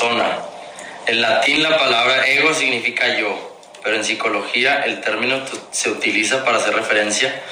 persona. 0.00 0.38
En 1.06 1.20
latín 1.20 1.62
la 1.62 1.76
palabra 1.76 2.26
ego 2.26 2.54
significa 2.54 3.18
yo, 3.18 3.36
pero 3.82 3.96
en 3.96 4.04
psicología 4.04 4.82
el 4.84 5.00
término 5.00 5.40
se 5.70 5.90
utiliza 5.90 6.44
para 6.44 6.58
hacer 6.58 6.74
referencia 6.74 7.42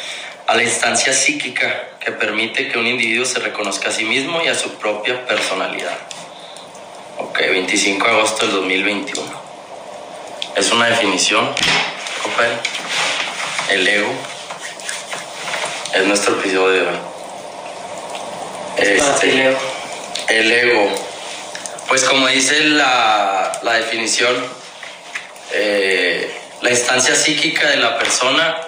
a 0.47 0.55
la 0.55 0.63
instancia 0.63 1.13
psíquica 1.13 1.91
que 2.01 2.13
permite 2.13 2.69
que 2.69 2.79
un 2.79 2.87
individuo 2.87 3.27
se 3.27 3.41
reconozca 3.41 3.91
a 3.91 3.93
sí 3.93 4.05
mismo 4.05 4.43
y 4.43 4.49
a 4.49 4.55
su 4.55 4.75
propia 4.79 5.27
personalidad. 5.27 5.99
Ok, 7.19 7.39
25 7.39 8.07
de 8.07 8.13
agosto 8.13 8.47
del 8.47 8.55
2021. 8.57 9.43
Es 10.57 10.73
una 10.73 10.87
definición, 10.87 11.51
El 13.71 13.87
ego 13.87 14.13
es 15.95 16.07
nuestro 16.07 16.39
episodio 16.39 16.71
de 16.71 16.81
hoy. 16.81 16.99
Este, 18.79 19.57
el 20.29 20.53
ego. 20.53 21.08
Pues 21.89 22.05
como 22.05 22.27
dice 22.29 22.61
la, 22.65 23.61
la 23.63 23.73
definición, 23.73 24.37
eh, 25.53 26.31
la 26.61 26.71
instancia 26.71 27.15
psíquica 27.15 27.67
de 27.71 27.79
la 27.79 27.99
persona 27.99 28.59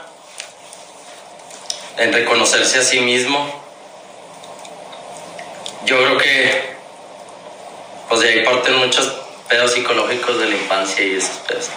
en 1.98 2.12
reconocerse 2.14 2.78
a 2.78 2.83
sí 2.83 3.01
mismo. 3.01 3.62
Yo 5.84 5.98
creo 5.98 6.16
que 6.16 6.70
pues 8.09 8.23
de 8.23 8.28
ahí 8.30 8.45
parten 8.45 8.77
muchos 8.77 9.12
pedos 9.48 9.73
psicológicos 9.73 10.39
de 10.41 10.47
la 10.47 10.55
infancia 10.56 11.05
y 11.05 11.16
esos 11.16 11.37
pedos. 11.47 11.69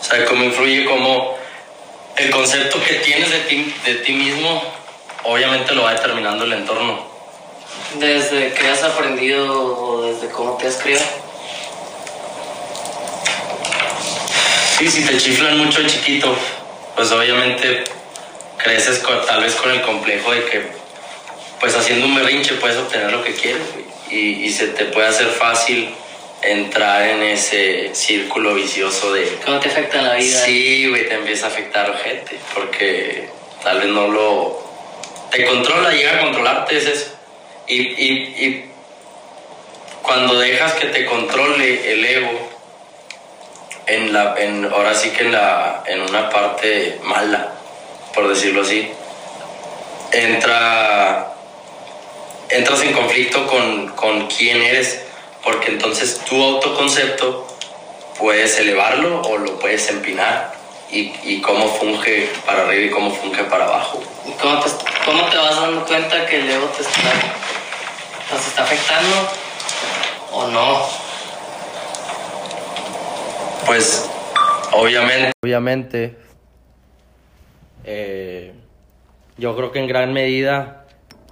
O 0.00 0.04
sea, 0.04 0.24
cómo 0.26 0.44
influye 0.44 0.84
como 0.84 1.36
el 2.16 2.30
concepto 2.30 2.82
que 2.84 2.94
tienes 2.96 3.30
de 3.30 3.40
ti, 3.40 3.74
de 3.86 3.94
ti 3.96 4.12
mismo, 4.12 4.62
obviamente 5.24 5.74
lo 5.74 5.82
va 5.82 5.94
determinando 5.94 6.44
el 6.44 6.52
entorno. 6.52 7.09
¿Desde 7.98 8.52
qué 8.52 8.68
has 8.68 8.82
aprendido 8.82 9.76
o 9.76 10.02
desde 10.02 10.28
cómo 10.28 10.56
te 10.56 10.68
has 10.68 10.76
criado? 10.76 11.04
Sí, 14.78 14.88
si 14.88 15.04
te 15.04 15.18
chiflan 15.18 15.58
mucho 15.58 15.86
chiquito, 15.86 16.34
pues 16.96 17.10
obviamente 17.12 17.84
creces 18.56 19.02
tal 19.26 19.42
vez 19.42 19.54
con 19.56 19.70
el 19.70 19.82
complejo 19.82 20.32
de 20.32 20.44
que 20.44 20.62
pues 21.58 21.76
haciendo 21.76 22.06
un 22.06 22.14
berrinche 22.14 22.54
puedes 22.54 22.78
obtener 22.78 23.12
lo 23.12 23.22
que 23.22 23.34
quieres 23.34 23.62
y, 24.10 24.44
y, 24.44 24.50
se 24.50 24.68
te 24.68 24.86
puede 24.86 25.08
hacer 25.08 25.28
fácil 25.28 25.94
entrar 26.42 27.06
en 27.06 27.22
ese 27.22 27.90
círculo 27.94 28.54
vicioso 28.54 29.12
de... 29.12 29.38
¿Cómo 29.44 29.60
te 29.60 29.68
afecta 29.68 30.02
la 30.02 30.14
vida? 30.14 30.44
Sí, 30.44 30.88
güey, 30.88 31.06
te 31.06 31.14
empieza 31.14 31.46
a 31.46 31.48
afectar 31.50 31.96
gente 32.02 32.38
porque 32.54 33.28
tal 33.62 33.80
vez 33.80 33.88
no 33.88 34.08
lo... 34.08 34.64
Te 35.30 35.44
controla, 35.44 35.92
llega 35.92 36.16
a 36.16 36.20
controlarte, 36.20 36.76
es 36.78 36.86
eso. 36.86 37.19
Y, 37.70 37.82
y, 37.82 38.12
y 38.46 38.64
cuando 40.02 40.40
dejas 40.40 40.72
que 40.72 40.86
te 40.86 41.06
controle 41.06 41.92
el 41.92 42.04
ego, 42.04 42.50
en 43.86 44.12
la, 44.12 44.34
en, 44.38 44.64
ahora 44.64 44.92
sí 44.92 45.10
que 45.10 45.22
en, 45.22 45.32
la, 45.32 45.84
en 45.86 46.00
una 46.00 46.30
parte 46.30 46.98
mala, 47.04 47.52
por 48.12 48.28
decirlo 48.28 48.62
así, 48.62 48.90
entra, 50.10 51.32
entras 52.48 52.82
en 52.82 52.92
conflicto 52.92 53.46
con, 53.46 53.90
con 53.90 54.26
quién 54.26 54.62
eres, 54.62 55.02
porque 55.44 55.68
entonces 55.70 56.20
tu 56.28 56.42
autoconcepto 56.42 57.46
puedes 58.18 58.58
elevarlo 58.58 59.22
o 59.22 59.38
lo 59.38 59.60
puedes 59.60 59.88
empinar 59.90 60.54
y, 60.90 61.12
y 61.22 61.40
cómo 61.40 61.68
funge 61.68 62.28
para 62.44 62.62
arriba 62.62 62.86
y 62.86 62.90
cómo 62.90 63.14
funge 63.14 63.44
para 63.44 63.64
abajo. 63.64 64.02
¿Cómo 64.40 64.60
cómo 65.04 65.24
te 65.28 65.36
vas 65.36 65.56
dando 65.60 65.84
cuenta 65.84 66.26
que 66.26 66.36
el 66.36 66.50
ego 66.50 66.66
te 66.66 66.82
está, 66.82 67.12
te 68.38 68.48
está 68.48 68.62
afectando 68.62 69.16
o 70.32 70.46
no? 70.48 70.86
Pues 73.66 74.08
obviamente, 74.72 75.32
obviamente 75.42 76.16
eh, 77.84 78.52
yo 79.36 79.56
creo 79.56 79.72
que 79.72 79.80
en 79.80 79.88
gran 79.88 80.12
medida 80.12 80.86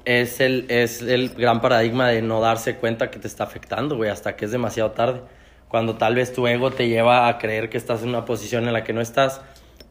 es 0.05 0.41
el, 0.41 0.67
es 0.69 1.03
el 1.03 1.31
gran 1.31 1.61
paradigma 1.61 2.09
de 2.09 2.23
no 2.23 2.41
darse 2.41 2.77
cuenta 2.77 3.11
que 3.11 3.19
te 3.19 3.29
está 3.29 3.45
afectando, 3.45 3.97
güey, 3.97 4.11
hasta 4.11 4.37
que 4.37 4.47
es 4.47 4.51
demasiado 4.51 4.93
tarde. 4.93 5.21
Cuando 5.69 5.97
tal 5.97 6.15
vez 6.15 6.33
tu 6.33 6.47
ego 6.47 6.71
te 6.71 6.89
lleva 6.89 7.29
a 7.29 7.39
creer 7.39 7.69
que 7.69 7.77
estás 7.77 8.03
en 8.03 8.09
una 8.09 8.25
posición 8.25 8.67
en 8.67 8.73
la 8.73 8.85
que 8.85 8.93
no 8.93 9.01
estás 9.01 9.43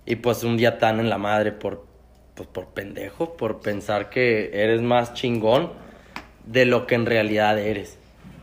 y 0.06 0.16
pues 0.16 0.44
un 0.44 0.58
día 0.58 0.80
tan 0.80 1.00
en 1.00 1.10
la 1.10 1.20
madre 1.20 1.52
por, 1.52 1.86
pues, 2.34 2.50
por 2.50 2.68
pendejo, 2.70 3.38
por 3.38 3.60
pensar 3.62 4.10
que 4.10 4.50
eres 4.54 4.82
más 4.82 5.14
chingón 5.14 5.87
de 6.48 6.66
lo 6.66 6.88
que 6.88 6.96
en 6.96 7.06
realidad 7.06 7.60
eres. 7.60 8.00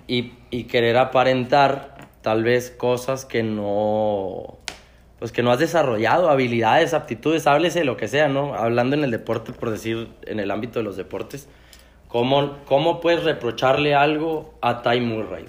Y, 0.06 0.32
y 0.50 0.64
querer 0.64 0.96
aparentar 0.96 1.96
tal 2.22 2.44
vez 2.44 2.70
cosas 2.70 3.24
que 3.24 3.42
no 3.42 4.58
pues 5.24 5.32
que 5.32 5.42
no 5.42 5.50
has 5.50 5.58
desarrollado 5.58 6.28
habilidades, 6.28 6.92
aptitudes, 6.92 7.46
háblese 7.46 7.78
de 7.78 7.84
lo 7.86 7.96
que 7.96 8.08
sea, 8.08 8.28
¿no? 8.28 8.54
Hablando 8.54 8.94
en 8.94 9.04
el 9.04 9.10
deporte, 9.10 9.52
por 9.52 9.70
decir, 9.70 10.08
en 10.26 10.38
el 10.38 10.50
ámbito 10.50 10.80
de 10.80 10.84
los 10.84 10.96
deportes, 10.96 11.48
¿cómo, 12.08 12.58
cómo 12.66 13.00
puedes 13.00 13.24
reprocharle 13.24 13.94
algo 13.94 14.52
a 14.60 14.82
Ty 14.82 15.00
Murray? 15.00 15.46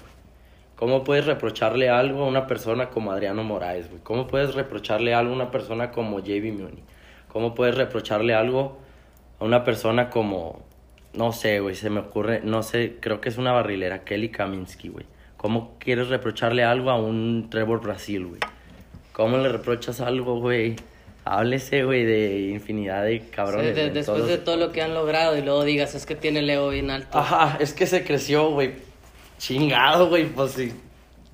¿Cómo 0.76 1.04
puedes 1.04 1.26
reprocharle 1.26 1.90
algo 1.90 2.24
a 2.24 2.26
una 2.26 2.46
persona 2.46 2.88
como 2.88 3.12
Adriano 3.12 3.44
Moraes, 3.44 3.90
güey? 3.90 4.02
¿Cómo 4.02 4.26
puedes 4.26 4.54
reprocharle 4.54 5.12
algo 5.12 5.32
a 5.32 5.36
una 5.36 5.50
persona 5.50 5.90
como 5.90 6.20
JB 6.20 6.52
Muni? 6.52 6.82
¿Cómo 7.28 7.54
puedes 7.54 7.74
reprocharle 7.74 8.34
algo 8.34 8.78
a 9.40 9.44
una 9.44 9.64
persona 9.64 10.08
como, 10.08 10.62
no 11.16 11.32
sé, 11.32 11.60
güey, 11.60 11.74
se 11.74 11.90
me 11.90 12.00
ocurre, 12.00 12.40
no 12.44 12.62
sé, 12.62 12.96
creo 13.00 13.20
que 13.20 13.28
es 13.28 13.38
una 13.38 13.52
barrilera, 13.52 14.04
Kelly 14.04 14.28
Kaminsky, 14.30 14.88
güey? 14.88 15.06
¿Cómo 15.36 15.76
quieres 15.78 16.08
reprocharle 16.08 16.64
algo 16.64 16.90
a 16.90 16.98
un 16.98 17.48
Trevor 17.50 17.80
Brasil, 17.80 18.26
güey? 18.26 18.40
¿Cómo 19.12 19.38
le 19.38 19.48
reprochas 19.48 20.00
algo, 20.00 20.40
güey? 20.40 20.76
Háblese, 21.24 21.84
güey, 21.84 22.04
de 22.04 22.50
infinidad 22.50 23.04
de 23.04 23.28
cabrones. 23.30 23.74
después 23.94 24.26
de 24.26 24.38
todo 24.38 24.56
lo 24.56 24.72
que 24.72 24.82
han 24.82 24.94
logrado 24.94 25.36
y 25.36 25.42
luego 25.42 25.64
digas, 25.64 25.94
es 25.94 26.06
que 26.06 26.14
tiene 26.14 26.40
el 26.40 26.50
ego 26.50 26.68
bien 26.68 26.90
alto. 26.90 27.18
Ajá, 27.18 27.56
es 27.60 27.72
que 27.72 27.86
se 27.86 28.04
creció, 28.04 28.50
güey. 28.50 28.74
Chingado, 29.38 30.08
güey, 30.08 30.26
pues 30.26 30.52
sí. 30.52 30.72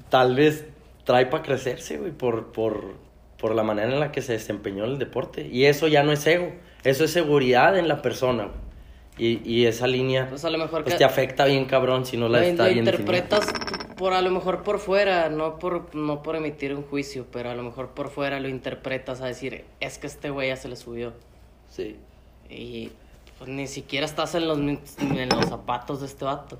Tal 0.08 0.34
vez 0.34 0.66
trae 1.04 1.26
para 1.26 1.42
crecerse, 1.42 1.98
güey, 1.98 2.12
por, 2.12 2.52
por, 2.52 2.94
por 3.38 3.54
la 3.54 3.62
manera 3.62 3.92
en 3.92 4.00
la 4.00 4.12
que 4.12 4.22
se 4.22 4.32
desempeñó 4.32 4.84
el 4.84 4.98
deporte. 4.98 5.46
Y 5.50 5.66
eso 5.66 5.88
ya 5.88 6.02
no 6.02 6.12
es 6.12 6.26
ego, 6.26 6.52
eso 6.84 7.04
es 7.04 7.10
seguridad 7.10 7.76
en 7.76 7.88
la 7.88 8.00
persona, 8.00 8.44
güey. 8.44 8.71
Y, 9.24 9.40
y 9.44 9.66
esa 9.66 9.86
línea 9.86 10.28
pues 10.28 10.44
a 10.44 10.50
lo 10.50 10.58
mejor 10.58 10.82
pues 10.82 10.96
te 10.96 11.04
afecta 11.04 11.44
bien 11.44 11.66
cabrón 11.66 12.04
si 12.04 12.16
no 12.16 12.28
la 12.28 12.44
está 12.44 12.66
bien 12.66 12.78
interpretas 12.78 13.46
por 14.02 14.14
a 14.14 14.20
lo 14.20 14.30
mejor 14.30 14.64
por 14.64 14.80
fuera, 14.80 15.28
no 15.28 15.60
por 15.60 15.94
no 15.94 16.24
por 16.24 16.34
emitir 16.34 16.74
un 16.74 16.82
juicio, 16.82 17.24
pero 17.30 17.50
a 17.50 17.54
lo 17.54 17.62
mejor 17.62 17.90
por 17.90 18.10
fuera 18.10 18.40
lo 18.40 18.48
interpretas 18.48 19.20
a 19.20 19.26
decir, 19.26 19.64
es 19.78 19.98
que 19.98 20.08
este 20.08 20.30
güey 20.30 20.48
ya 20.48 20.56
se 20.56 20.68
le 20.68 20.74
subió. 20.74 21.12
Sí. 21.70 21.96
Y 22.50 22.90
pues 23.38 23.48
ni 23.48 23.68
siquiera 23.68 24.04
estás 24.04 24.34
en 24.34 24.48
los 24.48 24.58
en 24.58 25.28
los 25.28 25.46
zapatos 25.46 26.00
de 26.00 26.06
este 26.06 26.24
vato. 26.24 26.58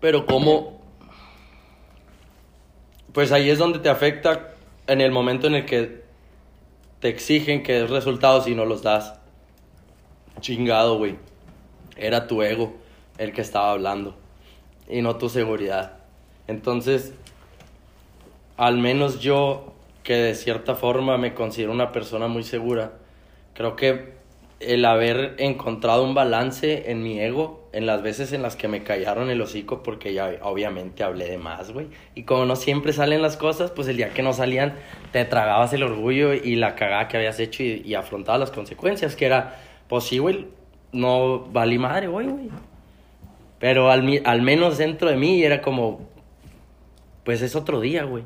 Pero 0.00 0.26
cómo 0.26 0.82
pues 3.14 3.32
ahí 3.32 3.48
es 3.48 3.58
donde 3.58 3.78
te 3.78 3.88
afecta 3.88 4.50
en 4.86 5.00
el 5.00 5.12
momento 5.12 5.46
en 5.46 5.54
el 5.54 5.64
que 5.64 6.02
te 7.00 7.08
exigen 7.08 7.62
que 7.62 7.72
des 7.72 7.88
resultados 7.88 8.46
y 8.48 8.54
no 8.54 8.66
los 8.66 8.82
das. 8.82 9.17
Chingado, 10.40 10.98
güey. 10.98 11.16
Era 11.96 12.26
tu 12.26 12.42
ego 12.42 12.74
el 13.18 13.32
que 13.32 13.40
estaba 13.40 13.72
hablando 13.72 14.16
y 14.88 15.02
no 15.02 15.16
tu 15.16 15.28
seguridad. 15.28 15.98
Entonces, 16.46 17.12
al 18.56 18.78
menos 18.78 19.20
yo, 19.20 19.72
que 20.02 20.14
de 20.14 20.34
cierta 20.34 20.74
forma 20.74 21.18
me 21.18 21.34
considero 21.34 21.72
una 21.72 21.92
persona 21.92 22.28
muy 22.28 22.42
segura, 22.42 22.92
creo 23.54 23.76
que 23.76 24.16
el 24.60 24.84
haber 24.84 25.36
encontrado 25.38 26.02
un 26.02 26.14
balance 26.14 26.90
en 26.90 27.02
mi 27.02 27.20
ego, 27.20 27.68
en 27.72 27.86
las 27.86 28.02
veces 28.02 28.32
en 28.32 28.42
las 28.42 28.56
que 28.56 28.66
me 28.66 28.82
callaron 28.82 29.30
el 29.30 29.40
hocico, 29.40 29.82
porque 29.84 30.12
ya 30.14 30.38
obviamente 30.42 31.04
hablé 31.04 31.28
de 31.28 31.38
más, 31.38 31.70
güey. 31.70 31.86
Y 32.16 32.24
como 32.24 32.44
no 32.44 32.56
siempre 32.56 32.92
salen 32.92 33.22
las 33.22 33.36
cosas, 33.36 33.70
pues 33.70 33.86
el 33.86 33.96
día 33.96 34.12
que 34.14 34.22
no 34.22 34.32
salían, 34.32 34.74
te 35.12 35.24
tragabas 35.24 35.72
el 35.74 35.84
orgullo 35.84 36.32
y 36.32 36.56
la 36.56 36.74
cagada 36.74 37.06
que 37.06 37.18
habías 37.18 37.38
hecho 37.38 37.62
y, 37.62 37.82
y 37.84 37.94
afrontabas 37.94 38.40
las 38.40 38.50
consecuencias, 38.50 39.14
que 39.14 39.26
era 39.26 39.60
pues 39.88 40.04
sí, 40.04 40.18
güey, 40.18 40.46
no 40.92 41.40
valí 41.50 41.78
madre, 41.78 42.08
güey, 42.08 42.28
güey. 42.28 42.50
Pero 43.58 43.90
al, 43.90 44.22
al 44.24 44.42
menos 44.42 44.78
dentro 44.78 45.08
de 45.08 45.16
mí 45.16 45.42
era 45.42 45.62
como, 45.62 46.08
pues 47.24 47.42
es 47.42 47.56
otro 47.56 47.80
día, 47.80 48.04
güey. 48.04 48.24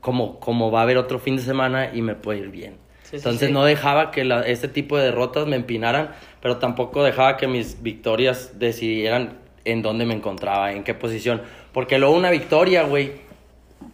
Como, 0.00 0.38
como 0.40 0.70
va 0.70 0.80
a 0.80 0.82
haber 0.82 0.98
otro 0.98 1.18
fin 1.18 1.36
de 1.36 1.42
semana 1.42 1.90
y 1.92 2.02
me 2.02 2.14
puede 2.14 2.40
ir 2.40 2.50
bien. 2.50 2.76
Entonces 3.12 3.50
no 3.50 3.64
dejaba 3.64 4.10
que 4.10 4.24
la, 4.24 4.40
este 4.40 4.68
tipo 4.68 4.96
de 4.96 5.04
derrotas 5.04 5.46
me 5.46 5.56
empinaran, 5.56 6.12
pero 6.40 6.56
tampoco 6.56 7.04
dejaba 7.04 7.36
que 7.36 7.46
mis 7.46 7.82
victorias 7.82 8.58
decidieran 8.58 9.38
en 9.64 9.82
dónde 9.82 10.06
me 10.06 10.14
encontraba, 10.14 10.72
en 10.72 10.82
qué 10.82 10.94
posición. 10.94 11.42
Porque 11.72 11.98
luego 11.98 12.14
una 12.14 12.30
victoria, 12.30 12.84
güey, 12.84 13.12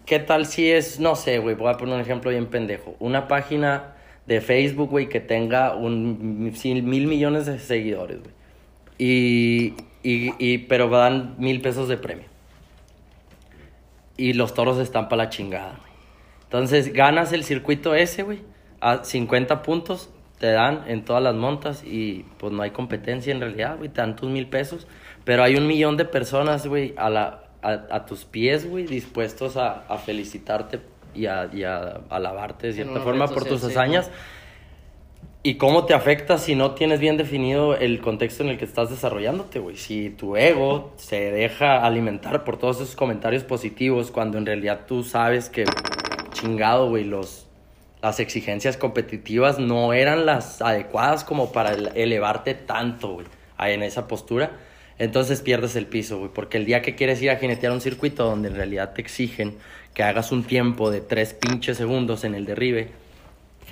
¿qué 0.06 0.20
tal 0.20 0.46
si 0.46 0.70
es, 0.70 1.00
no 1.00 1.16
sé, 1.16 1.38
güey, 1.40 1.56
voy 1.56 1.68
a 1.68 1.76
poner 1.76 1.96
un 1.96 2.00
ejemplo 2.00 2.30
bien 2.30 2.46
pendejo. 2.46 2.94
Una 3.00 3.26
página 3.26 3.94
de 4.28 4.42
Facebook, 4.42 4.90
güey, 4.90 5.08
que 5.08 5.20
tenga 5.20 5.74
un 5.74 6.52
mil 6.52 7.06
millones 7.06 7.46
de 7.46 7.58
seguidores, 7.58 8.20
güey. 8.20 8.34
Y, 8.98 9.74
y, 10.02 10.34
y, 10.38 10.58
pero 10.58 10.90
dan 10.90 11.34
mil 11.38 11.62
pesos 11.62 11.88
de 11.88 11.96
premio. 11.96 12.26
y 14.18 14.34
los 14.34 14.52
toros 14.52 14.78
están 14.78 15.08
para 15.08 15.24
la 15.24 15.30
chingada, 15.30 15.78
güey. 15.78 15.92
Entonces 16.44 16.92
ganas 16.92 17.32
el 17.32 17.42
circuito 17.42 17.94
ese, 17.94 18.22
güey, 18.22 18.40
a 18.80 19.04
50 19.04 19.62
puntos 19.62 20.10
te 20.38 20.52
dan 20.52 20.84
en 20.88 21.04
todas 21.04 21.22
las 21.22 21.34
montas 21.34 21.82
y 21.84 22.24
pues 22.38 22.52
no 22.52 22.62
hay 22.62 22.70
competencia 22.70 23.32
en 23.32 23.40
realidad, 23.40 23.78
güey, 23.78 23.88
te 23.88 24.00
dan 24.00 24.14
tus 24.14 24.28
mil 24.28 24.46
pesos, 24.46 24.86
pero 25.24 25.42
hay 25.42 25.56
un 25.56 25.66
millón 25.66 25.96
de 25.96 26.04
personas, 26.04 26.66
güey, 26.66 26.94
a, 26.96 27.08
la, 27.08 27.44
a, 27.62 28.06
tus 28.06 28.24
pies, 28.24 28.68
güey, 28.68 28.84
dispuestos 28.86 29.56
a, 29.56 29.84
a 29.88 29.96
felicitarte 29.98 30.80
y 31.18 31.26
a, 31.26 31.48
y 31.52 31.64
a 31.64 32.00
alabarte 32.10 32.68
de 32.68 32.72
cierta 32.74 33.00
forma 33.00 33.28
por 33.28 33.44
tus 33.44 33.62
hazañas. 33.64 34.10
¿Y 35.42 35.54
cómo 35.54 35.86
te 35.86 35.94
afecta 35.94 36.36
si 36.36 36.54
no 36.54 36.72
tienes 36.72 37.00
bien 37.00 37.16
definido 37.16 37.76
el 37.76 38.00
contexto 38.00 38.42
en 38.42 38.50
el 38.50 38.58
que 38.58 38.64
estás 38.64 38.90
desarrollándote, 38.90 39.60
güey? 39.60 39.76
Si 39.76 40.10
tu 40.10 40.36
ego 40.36 40.92
se 40.96 41.30
deja 41.30 41.84
alimentar 41.84 42.44
por 42.44 42.58
todos 42.58 42.80
esos 42.80 42.96
comentarios 42.96 43.44
positivos 43.44 44.10
cuando 44.10 44.36
en 44.36 44.46
realidad 44.46 44.80
tú 44.86 45.04
sabes 45.04 45.48
que 45.48 45.64
chingado, 46.32 46.88
güey, 46.88 47.04
los 47.04 47.48
las 48.02 48.20
exigencias 48.20 48.76
competitivas 48.76 49.58
no 49.58 49.92
eran 49.92 50.24
las 50.24 50.62
adecuadas 50.62 51.24
como 51.24 51.50
para 51.52 51.72
elevarte 51.72 52.54
tanto, 52.54 53.14
güey, 53.14 53.26
en 53.58 53.82
esa 53.82 54.06
postura. 54.06 54.52
Entonces 54.98 55.42
pierdes 55.42 55.76
el 55.76 55.86
piso, 55.86 56.18
güey, 56.18 56.30
porque 56.32 56.58
el 56.58 56.64
día 56.64 56.82
que 56.82 56.94
quieres 56.94 57.22
ir 57.22 57.30
a 57.30 57.36
jinetear 57.36 57.72
un 57.72 57.80
circuito 57.80 58.24
donde 58.24 58.48
en 58.48 58.56
realidad 58.56 58.92
te 58.94 59.00
exigen 59.00 59.56
que 59.98 60.04
hagas 60.04 60.30
un 60.30 60.44
tiempo 60.44 60.92
de 60.92 61.00
tres 61.00 61.34
pinches 61.34 61.76
segundos 61.76 62.22
en 62.22 62.36
el 62.36 62.44
derribe, 62.44 62.92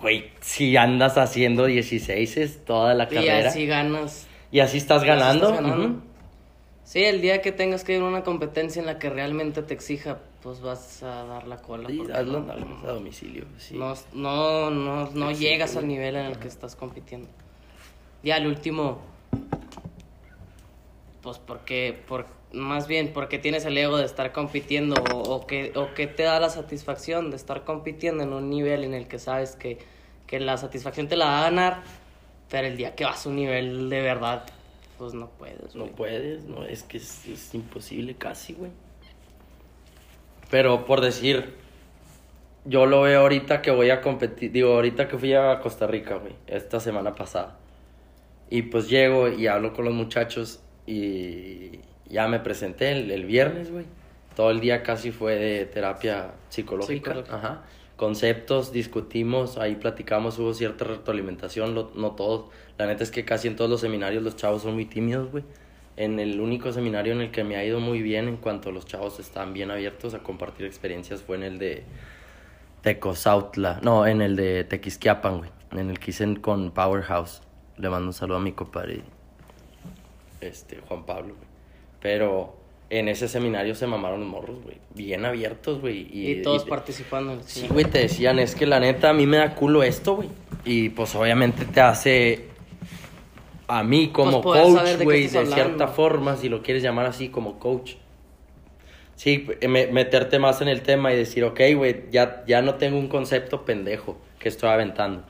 güey, 0.01 0.33
si 0.41 0.77
andas 0.77 1.19
haciendo 1.19 1.67
16 1.67 2.37
es 2.39 2.65
toda 2.65 2.95
la 2.95 3.07
carrera. 3.07 3.43
Y 3.43 3.45
así 3.45 3.67
ganas. 3.67 4.27
Y 4.51 4.59
así 4.59 4.79
estás 4.79 5.05
ganando. 5.05 6.03
Sí, 6.83 7.05
el 7.05 7.21
día 7.21 7.43
que 7.43 7.53
tengas 7.53 7.85
que 7.85 7.95
ir 7.95 8.03
a 8.03 8.07
una 8.07 8.25
competencia 8.25 8.81
en 8.81 8.87
la 8.87 8.99
que 8.99 9.09
realmente 9.09 9.63
te 9.63 9.73
exija, 9.73 10.19
pues 10.43 10.61
vas 10.61 11.01
a 11.05 11.27
dar 11.27 11.47
la 11.47 11.59
cola. 11.59 11.89
Sí, 11.89 12.03
hazlo 12.13 12.45
a 12.85 12.91
domicilio. 12.91 13.45
No, 13.71 13.95
no, 14.13 14.71
no, 14.73 15.09
no 15.13 15.31
llegas 15.31 15.77
al 15.77 15.87
nivel 15.87 16.17
en 16.17 16.27
el 16.27 16.41
que 16.41 16.49
estás 16.49 16.75
compitiendo. 16.75 17.29
Ya 18.25 18.39
el 18.39 18.49
último, 18.49 18.99
pues 21.27 21.41
porque, 21.41 22.05
por, 22.07 22.27
más 22.53 22.87
bien 22.87 23.13
porque 23.13 23.41
tienes 23.41 23.65
el 23.65 23.77
ego 23.77 23.97
de 23.97 24.05
estar 24.05 24.31
compitiendo 24.31 24.95
o, 25.13 25.45
que, 25.45 25.73
o 25.75 25.93
que 25.93 26.07
te 26.07 26.23
da 26.23 26.39
la 26.39 26.51
satisfacción 26.51 27.31
de 27.31 27.37
estar 27.37 27.65
compitiendo 27.65 28.23
en 28.23 28.33
un 28.33 28.49
nivel 28.49 28.85
en 28.85 28.95
el 28.95 29.09
que 29.09 29.19
sabes 29.19 29.57
que, 29.57 29.79
que 30.29 30.39
la 30.39 30.57
satisfacción 30.57 31.09
te 31.09 31.17
la 31.17 31.25
va 31.25 31.41
a 31.41 31.43
ganar, 31.51 31.83
pero 32.49 32.69
el 32.69 32.77
día 32.77 32.95
que 32.95 33.05
vas 33.05 33.27
a 33.27 33.29
un 33.29 33.35
nivel 33.35 33.91
de 33.91 34.03
verdad 34.03 34.47
pues 34.99 35.15
no 35.15 35.29
puedes. 35.31 35.75
No 35.75 35.87
puedes, 35.87 36.45
no, 36.45 36.63
es 36.65 36.85
que 36.85 36.99
es, 36.99 37.53
imposible 37.53 38.15
casi, 38.15 38.53
güey. 38.53 38.71
Pero 40.49 40.85
por 40.85 41.01
decir, 41.01 41.57
yo 42.67 42.87
lo 42.87 43.01
veo 43.01 43.23
ahorita 43.23 43.63
que 43.63 43.73
voy 43.73 43.91
a 43.91 44.01
competir, 44.01 44.53
digo, 44.53 44.75
ahorita 44.75 45.09
que 45.09 45.19
fui 45.19 45.35
a 45.35 45.59
Costa 45.59 45.89
Rica, 45.89 46.19
güey, 46.19 46.35
esta 46.47 46.79
semana 46.79 47.17
pasada. 47.17 47.59
Y 48.49 48.63
pues 48.63 48.89
llego 48.89 49.27
y 49.27 49.49
hablo 49.49 49.73
con 49.73 49.87
los 49.87 49.93
muchachos 49.95 50.61
y 50.87 51.81
ya 52.09 52.29
me 52.29 52.41
presenté 52.41 52.93
el, 52.93 53.11
el 53.11 53.25
viernes, 53.25 53.71
güey. 53.71 53.85
Todo 54.35 54.51
el 54.51 54.61
día 54.61 54.83
casi 54.83 55.11
fue 55.11 55.37
de 55.37 55.65
terapia 55.67 56.33
psicológica. 56.49 57.11
psicológica. 57.15 57.37
Ajá 57.37 57.63
conceptos, 57.97 58.73
discutimos, 58.73 59.57
ahí 59.57 59.75
platicamos, 59.75 60.39
hubo 60.39 60.55
cierta 60.55 60.85
retroalimentación, 60.85 61.75
no 61.75 62.13
todos. 62.13 62.51
La 62.79 62.87
neta 62.87 63.03
es 63.03 63.11
que 63.11 63.25
casi 63.25 63.49
en 63.49 63.57
todos 63.57 63.71
los 63.71 63.81
seminarios 63.81 64.23
los 64.23 64.37
chavos 64.37 64.63
son 64.63 64.75
muy 64.75 64.85
tímidos, 64.85 65.31
güey. 65.31 65.45
En 65.97 66.21
el 66.21 66.41
único 66.41 66.73
seminario 66.73 67.15
en 67.15 67.23
el 67.23 67.31
que 67.31 67.43
me 67.43 67.57
ha 67.57 67.65
ido 67.65 67.81
muy 67.81 68.03
bien 68.03 68.29
en 68.29 68.37
cuanto 68.37 68.71
los 68.71 68.85
chavos 68.85 69.19
están 69.19 69.55
bien 69.55 69.71
abiertos 69.71 70.13
a 70.13 70.19
compartir 70.19 70.67
experiencias 70.67 71.23
fue 71.23 71.37
en 71.39 71.43
el 71.43 71.59
de 71.59 71.85
Tecozautla, 72.83 73.81
no, 73.83 74.07
en 74.07 74.21
el 74.21 74.37
de 74.37 74.65
Tequisquiapan, 74.65 75.39
güey. 75.39 75.51
En 75.73 75.91
el 75.91 75.99
que 75.99 76.11
hice 76.11 76.37
con 76.41 76.71
Powerhouse. 76.71 77.41
Le 77.79 77.89
mando 77.89 78.09
un 78.09 78.13
saludo 78.13 78.37
a 78.37 78.41
mi 78.41 78.53
compadre, 78.53 79.03
este, 80.41 80.79
Juan 80.87 81.05
Pablo, 81.05 81.35
güey. 81.35 81.49
Pero 82.01 82.57
en 82.91 83.09
ese 83.09 83.29
seminario 83.29 83.75
se 83.75 83.87
mamaron 83.87 84.21
los 84.21 84.29
morros, 84.29 84.63
güey. 84.63 84.79
Bien 84.95 85.25
abiertos, 85.25 85.81
güey. 85.81 86.07
Y, 86.11 86.43
todos 86.43 86.65
participando. 86.65 87.41
Sí, 87.45 87.67
güey, 87.69 87.85
te 87.85 87.99
decían, 87.99 88.39
es 88.39 88.55
que 88.55 88.67
la 88.67 88.81
neta 88.81 89.11
a 89.11 89.13
mí 89.13 89.27
me 89.27 89.39
da 89.39 89.55
culo 89.55 89.83
esto, 89.83 90.17
güey. 90.17 90.29
Y 90.65 90.91
pues 90.91 91.15
obviamente 91.15 91.65
te 91.65 91.81
hace 91.81 92.45
a 93.69 93.83
mí 93.83 94.09
como 94.09 94.41
pues, 94.43 94.61
coach, 94.61 95.03
güey, 95.03 95.27
de, 95.27 95.47
cierta 95.47 95.89
forma, 95.89 96.37
si 96.37 96.49
lo 96.49 96.63
quieres 96.63 96.83
llamar 96.83 97.07
así, 97.07 97.29
como 97.29 97.59
coach. 97.59 97.95
Sí, 99.17 99.49
meterte 99.67 100.39
más 100.39 100.61
en 100.61 100.69
el 100.69 100.83
tema 100.83 101.13
y 101.13 101.17
decir, 101.17 101.43
ok, 101.45 101.61
güey, 101.75 102.05
ya, 102.11 102.45
ya 102.47 102.61
no 102.61 102.75
tengo 102.75 102.99
un 102.99 103.09
concepto 103.09 103.65
pendejo 103.65 104.19
que 104.39 104.49
estoy 104.49 104.69
aventando 104.69 105.25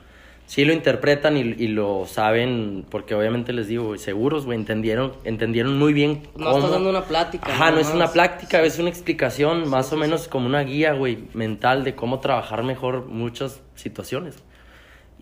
sí 0.47 0.63
lo 0.63 0.73
interpretan 0.73 1.37
y, 1.37 1.41
y, 1.41 1.67
lo 1.67 2.05
saben, 2.07 2.85
porque 2.89 3.13
obviamente 3.13 3.51
les 3.51 3.67
digo, 3.67 3.97
seguros, 3.97 4.45
güey, 4.45 4.57
entendieron, 4.57 5.13
entendieron 5.25 5.77
muy 5.77 5.91
bien 5.91 6.23
No 6.37 6.55
estás 6.55 6.71
dando 6.71 6.89
una 6.89 7.03
plática. 7.03 7.53
Ajá, 7.53 7.71
no 7.71 7.79
es 7.79 7.89
una 7.89 8.07
plática, 8.07 8.61
es 8.63 8.79
una 8.79 8.89
explicación, 8.89 9.69
más 9.69 9.91
o 9.91 9.97
menos 9.97 10.29
como 10.29 10.47
una 10.47 10.61
guía, 10.61 10.93
güey, 10.93 11.19
mental 11.33 11.83
de 11.83 11.95
cómo 11.95 12.21
trabajar 12.21 12.63
mejor 12.63 13.05
muchas 13.07 13.61
situaciones. 13.75 14.35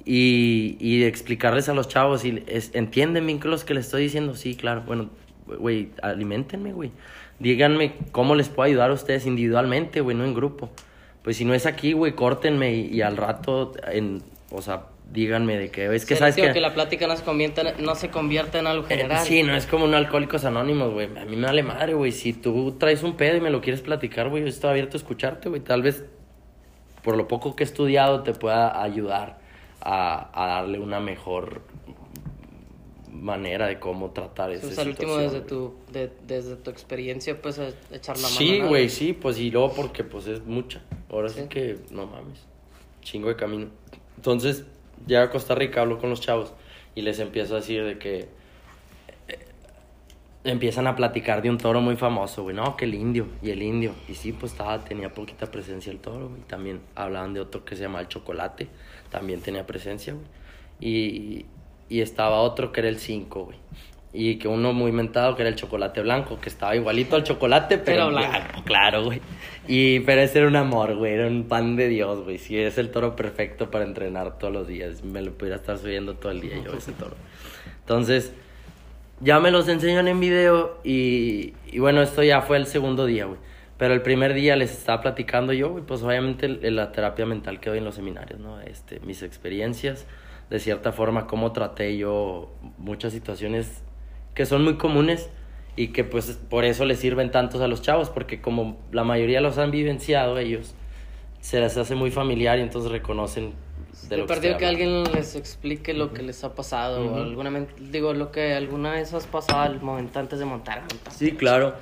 Y, 0.05 0.77
y 0.79 1.03
explicarles 1.03 1.67
a 1.69 1.73
los 1.73 1.87
chavos, 1.87 2.23
y 2.23 2.43
entienden 2.73 3.25
bien 3.25 3.39
que 3.39 3.47
los 3.47 3.65
que 3.65 3.73
les 3.73 3.85
estoy 3.85 4.03
diciendo, 4.03 4.35
sí, 4.35 4.55
claro, 4.55 4.83
bueno, 4.85 5.09
güey, 5.47 5.89
alimentenme, 6.03 6.71
güey. 6.71 6.91
Díganme 7.39 7.95
cómo 8.11 8.35
les 8.35 8.47
puedo 8.49 8.67
ayudar 8.67 8.91
a 8.91 8.93
ustedes 8.93 9.25
individualmente, 9.25 10.01
güey, 10.01 10.15
no 10.15 10.23
en 10.23 10.35
grupo. 10.35 10.69
Pues 11.23 11.37
si 11.37 11.45
no 11.45 11.55
es 11.55 11.65
aquí, 11.65 11.93
güey, 11.93 12.13
córtenme 12.13 12.75
y, 12.75 12.93
y 12.93 13.01
al 13.01 13.17
rato, 13.17 13.73
en, 13.91 14.21
o 14.51 14.61
sea, 14.61 14.83
díganme 15.11 15.57
de 15.57 15.71
que 15.71 15.93
es 15.93 16.05
que 16.05 16.15
sabes 16.15 16.35
que... 16.35 16.51
que 16.51 16.59
la 16.59 16.73
plática 16.73 17.07
no 17.07 17.15
se 17.15 17.23
convierte, 17.23 17.63
no 17.79 17.95
se 17.95 18.09
convierte 18.09 18.59
en 18.59 18.67
algo 18.67 18.85
eh, 18.85 18.89
general. 18.89 19.25
sí, 19.25 19.43
no 19.43 19.55
es 19.55 19.65
como 19.65 19.85
un 19.85 19.93
alcohólicos 19.93 20.45
anónimos, 20.45 20.93
güey. 20.93 21.07
A 21.17 21.25
mí 21.25 21.35
me 21.35 21.47
vale 21.47 21.63
madre, 21.63 21.93
güey. 21.93 22.11
Si 22.11 22.33
tú 22.33 22.75
traes 22.77 23.03
un 23.03 23.15
pedo 23.15 23.37
y 23.37 23.41
me 23.41 23.49
lo 23.49 23.61
quieres 23.61 23.81
platicar, 23.81 24.29
güey, 24.29 24.43
yo 24.43 24.49
estoy 24.49 24.71
abierto 24.71 24.97
a 24.97 24.99
escucharte, 24.99 25.49
güey. 25.49 25.61
Tal 25.61 25.81
vez 25.81 26.03
por 27.03 27.15
lo 27.15 27.27
poco 27.27 27.55
que 27.55 27.63
he 27.63 27.67
estudiado 27.67 28.23
te 28.23 28.33
pueda 28.33 28.81
ayudar 28.81 29.39
a, 29.79 30.29
a 30.33 30.47
darle 30.47 30.79
una 30.79 30.99
mejor 30.99 31.61
manera 33.11 33.67
de 33.67 33.79
cómo 33.79 34.11
tratar 34.11 34.51
esa 34.51 34.67
pues 34.67 34.79
al 34.79 34.89
último 34.89 35.17
desde 35.17 35.41
tu 35.41 35.75
desde 36.27 36.55
tu 36.57 36.69
experiencia 36.69 37.41
pues 37.41 37.59
echar 37.91 38.17
la 38.17 38.23
mano 38.23 38.35
sí 38.35 38.59
güey 38.59 38.89
sí 38.89 39.13
pues 39.13 39.39
y 39.39 39.51
luego 39.51 39.73
porque 39.73 40.03
pues 40.03 40.27
es 40.27 40.45
mucha 40.45 40.81
ahora 41.09 41.29
sí 41.29 41.43
que 41.49 41.77
no 41.91 42.07
mames 42.07 42.39
chingo 43.01 43.29
de 43.29 43.35
camino 43.35 43.67
entonces 44.17 44.65
llego 45.07 45.23
a 45.23 45.29
Costa 45.29 45.55
Rica, 45.55 45.81
hablo 45.81 45.97
con 45.99 46.09
los 46.09 46.21
chavos 46.21 46.53
y 46.95 47.01
les 47.01 47.19
empiezo 47.19 47.53
a 47.55 47.57
decir 47.57 47.83
de 47.83 47.97
que 47.97 48.27
eh, 49.27 49.39
empiezan 50.43 50.87
a 50.87 50.95
platicar 50.95 51.41
de 51.41 51.49
un 51.49 51.57
toro 51.57 51.81
muy 51.81 51.97
famoso, 51.97 52.43
güey, 52.43 52.55
no, 52.55 52.77
que 52.77 52.85
el 52.85 52.95
indio, 52.95 53.27
y 53.41 53.51
el 53.51 53.61
indio, 53.61 53.93
y 54.07 54.15
sí, 54.15 54.31
pues 54.31 54.53
estaba, 54.53 54.79
tenía 54.79 55.13
poquita 55.13 55.51
presencia 55.51 55.91
el 55.91 55.99
toro, 55.99 56.29
güey, 56.29 56.41
también 56.43 56.81
hablaban 56.95 57.33
de 57.33 57.41
otro 57.41 57.65
que 57.65 57.75
se 57.75 57.83
llama 57.83 57.99
el 57.99 58.07
chocolate, 58.07 58.69
también 59.09 59.41
tenía 59.41 59.67
presencia, 59.67 60.13
güey, 60.13 60.25
y, 60.79 61.45
y 61.89 62.01
estaba 62.01 62.39
otro 62.41 62.71
que 62.71 62.79
era 62.79 62.89
el 62.89 62.97
5, 62.97 63.43
güey, 63.43 63.57
y 64.15 64.37
que 64.37 64.47
uno 64.47 64.71
muy 64.73 64.91
mentado 64.91 65.35
que 65.35 65.41
era 65.41 65.49
el 65.49 65.55
chocolate 65.55 66.01
blanco, 66.01 66.39
que 66.39 66.49
estaba 66.49 66.75
igualito 66.75 67.15
al 67.15 67.23
chocolate, 67.23 67.77
pero, 67.77 68.09
blanco. 68.09 68.61
Claro, 68.65 69.03
güey. 69.03 69.21
Y, 69.67 69.99
pero 70.01 70.21
ese 70.21 70.39
era 70.39 70.47
un 70.47 70.55
amor, 70.55 70.95
güey, 70.95 71.13
era 71.13 71.27
un 71.27 71.43
pan 71.43 71.75
de 71.75 71.89
Dios, 71.89 72.23
güey. 72.23 72.37
Sí, 72.37 72.57
es 72.57 72.77
el 72.77 72.91
toro 72.91 73.15
perfecto 73.15 73.69
para 73.69 73.83
entrenar 73.83 74.37
todos 74.37 74.53
los 74.53 74.67
días. 74.67 75.03
Me 75.03 75.21
lo 75.21 75.33
pudiera 75.33 75.57
estar 75.57 75.77
subiendo 75.77 76.15
todo 76.15 76.31
el 76.31 76.41
día 76.41 76.55
yo, 76.63 76.73
ese 76.73 76.93
toro. 76.93 77.15
Entonces, 77.81 78.33
ya 79.19 79.39
me 79.39 79.51
los 79.51 79.67
enseñan 79.67 80.07
en 80.07 80.19
video 80.19 80.79
y, 80.83 81.53
y 81.67 81.79
bueno, 81.79 82.01
esto 82.01 82.23
ya 82.23 82.41
fue 82.41 82.57
el 82.57 82.67
segundo 82.67 83.05
día, 83.05 83.25
güey. 83.25 83.39
Pero 83.77 83.93
el 83.93 84.01
primer 84.01 84.33
día 84.33 84.55
les 84.55 84.71
estaba 84.71 85.01
platicando 85.01 85.51
yo, 85.51 85.69
güey, 85.69 85.83
pues 85.83 86.01
obviamente 86.01 86.47
la 86.47 86.93
terapia 86.93 87.25
mental 87.25 87.59
que 87.59 87.69
doy 87.69 87.79
en 87.79 87.85
los 87.85 87.95
seminarios, 87.95 88.39
¿no? 88.39 88.61
Este, 88.61 89.01
mis 89.01 89.21
experiencias, 89.21 90.05
de 90.49 90.59
cierta 90.59 90.93
forma, 90.93 91.27
cómo 91.27 91.51
traté 91.51 91.97
yo 91.97 92.53
muchas 92.77 93.11
situaciones 93.11 93.83
que 94.35 94.45
son 94.45 94.63
muy 94.63 94.75
comunes 94.75 95.29
y 95.75 95.87
que 95.87 96.03
pues 96.03 96.39
por 96.49 96.65
eso 96.65 96.85
les 96.85 96.99
sirven 96.99 97.31
tantos 97.31 97.61
a 97.61 97.67
los 97.67 97.81
chavos, 97.81 98.09
porque 98.09 98.41
como 98.41 98.77
la 98.91 99.03
mayoría 99.03 99.41
los 99.41 99.57
han 99.57 99.71
vivenciado 99.71 100.37
ellos, 100.37 100.75
se 101.41 101.59
les 101.59 101.77
hace 101.77 101.95
muy 101.95 102.11
familiar 102.11 102.59
y 102.59 102.61
entonces 102.61 102.91
reconocen 102.91 103.53
de 104.09 104.17
lo 104.17 104.27
que, 104.27 104.57
que 104.57 104.65
alguien 104.65 105.03
les 105.13 105.35
explique 105.35 105.93
lo 105.93 106.13
que 106.13 106.21
les 106.21 106.43
ha 106.43 106.53
pasado, 106.53 107.11
o 107.11 107.15
alguna, 107.15 107.65
digo, 107.79 108.13
lo 108.13 108.31
que 108.31 108.53
alguna 108.53 108.91
vez 108.91 109.13
has 109.13 109.25
pasado 109.25 109.61
al 109.61 109.81
momento 109.81 110.19
antes 110.19 110.37
de 110.37 110.45
montar. 110.45 110.83
Sí, 111.11 111.31
claro. 111.31 111.73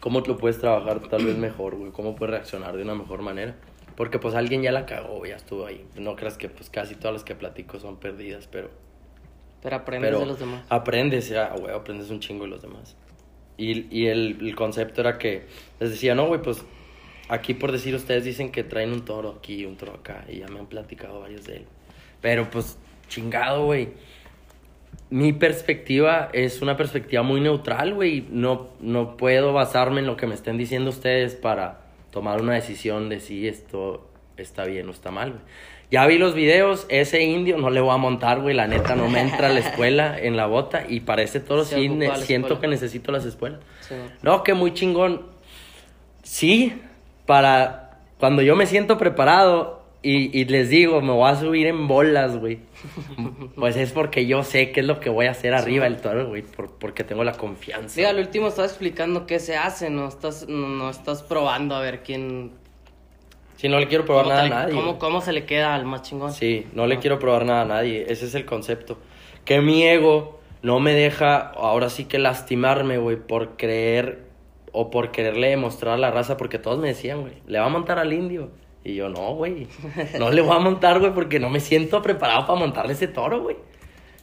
¿Cómo 0.00 0.20
lo 0.20 0.36
puedes 0.36 0.60
trabajar 0.60 1.00
tal 1.08 1.24
vez 1.24 1.36
mejor, 1.36 1.74
güey? 1.74 1.90
¿Cómo 1.90 2.14
puedes 2.14 2.32
reaccionar 2.32 2.76
de 2.76 2.82
una 2.82 2.94
mejor 2.94 3.22
manera? 3.22 3.56
Porque 3.96 4.18
pues 4.18 4.34
alguien 4.34 4.62
ya 4.62 4.70
la 4.70 4.86
cagó, 4.86 5.24
ya 5.24 5.36
estuvo 5.36 5.66
ahí. 5.66 5.84
No 5.96 6.14
creas 6.14 6.36
que 6.36 6.48
pues 6.48 6.68
casi 6.68 6.94
todas 6.94 7.14
las 7.14 7.24
que 7.24 7.34
platico 7.34 7.80
son 7.80 7.96
perdidas, 7.96 8.46
pero 8.46 8.70
pero 9.66 9.78
aprendes 9.78 10.16
de 10.16 10.26
los 10.26 10.38
demás. 10.38 10.62
Aprendes, 10.68 11.28
ya, 11.28 11.48
güey, 11.58 11.74
aprendes 11.74 12.08
un 12.10 12.20
chingo 12.20 12.44
de 12.44 12.50
los 12.50 12.62
demás. 12.62 12.94
Y, 13.56 13.88
y 13.90 14.06
el, 14.06 14.38
el, 14.40 14.54
concepto 14.54 15.00
era 15.00 15.18
que 15.18 15.46
les 15.80 15.90
decía, 15.90 16.14
no, 16.14 16.28
güey, 16.28 16.40
pues 16.40 16.64
aquí 17.28 17.52
por 17.52 17.72
decir, 17.72 17.92
ustedes 17.96 18.22
dicen 18.22 18.52
que 18.52 18.62
traen 18.62 18.92
un 18.92 19.04
toro 19.04 19.34
aquí, 19.38 19.66
un 19.66 19.76
toro 19.76 19.94
acá, 19.94 20.24
y 20.28 20.38
ya 20.38 20.46
me 20.46 20.60
han 20.60 20.66
platicado 20.66 21.18
varios 21.18 21.46
de 21.46 21.56
él. 21.56 21.64
Pero 22.20 22.48
pues, 22.48 22.78
chingado, 23.08 23.64
güey. 23.64 23.88
Mi 25.10 25.32
perspectiva 25.32 26.28
es 26.32 26.62
una 26.62 26.76
perspectiva 26.76 27.24
muy 27.24 27.40
neutral, 27.40 27.92
güey. 27.92 28.24
No, 28.30 28.68
no 28.78 29.16
puedo 29.16 29.52
basarme 29.52 29.98
en 29.98 30.06
lo 30.06 30.16
que 30.16 30.28
me 30.28 30.36
estén 30.36 30.58
diciendo 30.58 30.90
ustedes 30.90 31.34
para 31.34 31.80
tomar 32.12 32.40
una 32.40 32.54
decisión 32.54 33.08
de 33.08 33.18
si 33.18 33.48
esto 33.48 34.08
está 34.36 34.64
bien 34.64 34.86
o 34.88 34.92
está 34.92 35.10
mal, 35.10 35.30
güey. 35.30 35.42
Ya 35.90 36.04
vi 36.06 36.18
los 36.18 36.34
videos, 36.34 36.84
ese 36.88 37.22
indio 37.22 37.58
no 37.58 37.70
le 37.70 37.80
voy 37.80 37.94
a 37.94 37.96
montar, 37.96 38.40
güey, 38.40 38.54
la 38.56 38.66
neta 38.66 38.96
no 38.96 39.08
me 39.08 39.20
entra 39.20 39.46
a 39.48 39.52
la 39.52 39.60
escuela 39.66 40.18
en 40.18 40.36
la 40.36 40.46
bota 40.46 40.84
y 40.88 41.00
toro 41.40 41.64
Se 41.64 41.76
sí 41.76 41.82
siento 42.26 42.46
escuela. 42.48 42.60
que 42.60 42.66
necesito 42.68 43.12
las 43.12 43.24
escuelas. 43.24 43.60
Sí. 43.80 43.94
No, 44.22 44.42
que 44.42 44.54
muy 44.54 44.74
chingón. 44.74 45.22
Sí, 46.22 46.72
para 47.24 47.98
cuando 48.18 48.42
yo 48.42 48.56
me 48.56 48.66
siento 48.66 48.98
preparado 48.98 49.84
y, 50.02 50.36
y 50.38 50.44
les 50.46 50.70
digo, 50.70 51.00
me 51.00 51.12
voy 51.12 51.30
a 51.30 51.36
subir 51.36 51.66
en 51.66 51.86
bolas, 51.88 52.36
güey. 52.36 52.58
Pues 53.56 53.76
es 53.76 53.92
porque 53.92 54.26
yo 54.26 54.42
sé 54.42 54.70
qué 54.72 54.80
es 54.80 54.86
lo 54.86 55.00
que 55.00 55.08
voy 55.08 55.26
a 55.26 55.30
hacer 55.30 55.54
arriba 55.54 55.84
del 55.84 55.96
toro, 55.96 56.28
güey, 56.28 56.42
por- 56.42 56.72
porque 56.78 57.04
tengo 57.04 57.24
la 57.24 57.32
confianza. 57.32 57.88
Sí, 57.88 58.04
al 58.04 58.18
último 58.18 58.48
estás 58.48 58.70
explicando 58.70 59.26
qué 59.26 59.38
se 59.38 59.56
hace, 59.56 59.88
no 59.88 60.08
estás, 60.08 60.46
no, 60.48 60.68
no 60.68 60.90
estás 60.90 61.22
probando 61.22 61.74
a 61.74 61.80
ver 61.80 62.02
quién... 62.02 62.52
Si 63.56 63.68
no 63.68 63.78
le 63.80 63.88
quiero 63.88 64.04
probar 64.04 64.26
nada 64.26 64.42
a 64.44 64.48
nadie. 64.48 64.74
cómo, 64.74 64.98
cómo 64.98 65.20
se 65.20 65.32
le 65.32 65.44
queda 65.44 65.74
al 65.74 65.84
más 65.84 66.02
chingón. 66.02 66.32
Sí, 66.32 66.66
no 66.74 66.86
le 66.86 66.98
quiero 66.98 67.18
probar 67.18 67.44
nada 67.44 67.62
a 67.62 67.64
nadie. 67.64 68.06
Ese 68.08 68.26
es 68.26 68.34
el 68.34 68.44
concepto. 68.44 68.98
Que 69.44 69.60
mi 69.60 69.82
ego 69.82 70.40
no 70.62 70.80
me 70.80 70.92
deja 70.92 71.38
ahora 71.38 71.88
sí 71.90 72.04
que 72.04 72.18
lastimarme, 72.18 72.98
güey, 72.98 73.16
por 73.16 73.56
creer 73.56 74.24
o 74.72 74.90
por 74.90 75.10
quererle 75.10 75.48
demostrar 75.48 75.94
a 75.94 75.98
la 75.98 76.10
raza, 76.10 76.36
porque 76.36 76.58
todos 76.58 76.78
me 76.78 76.88
decían, 76.88 77.22
güey, 77.22 77.34
le 77.46 77.58
va 77.58 77.66
a 77.66 77.70
montar 77.70 77.98
al 77.98 78.12
indio. 78.12 78.50
Y 78.84 78.94
yo, 78.94 79.08
no, 79.08 79.34
güey, 79.34 79.66
no 80.18 80.30
le 80.30 80.42
voy 80.42 80.54
a 80.54 80.58
montar, 80.58 81.00
güey, 81.00 81.12
porque 81.12 81.40
no 81.40 81.48
me 81.48 81.60
siento 81.60 82.02
preparado 82.02 82.46
para 82.46 82.58
montarle 82.58 82.92
ese 82.92 83.08
toro, 83.08 83.42
güey. 83.42 83.56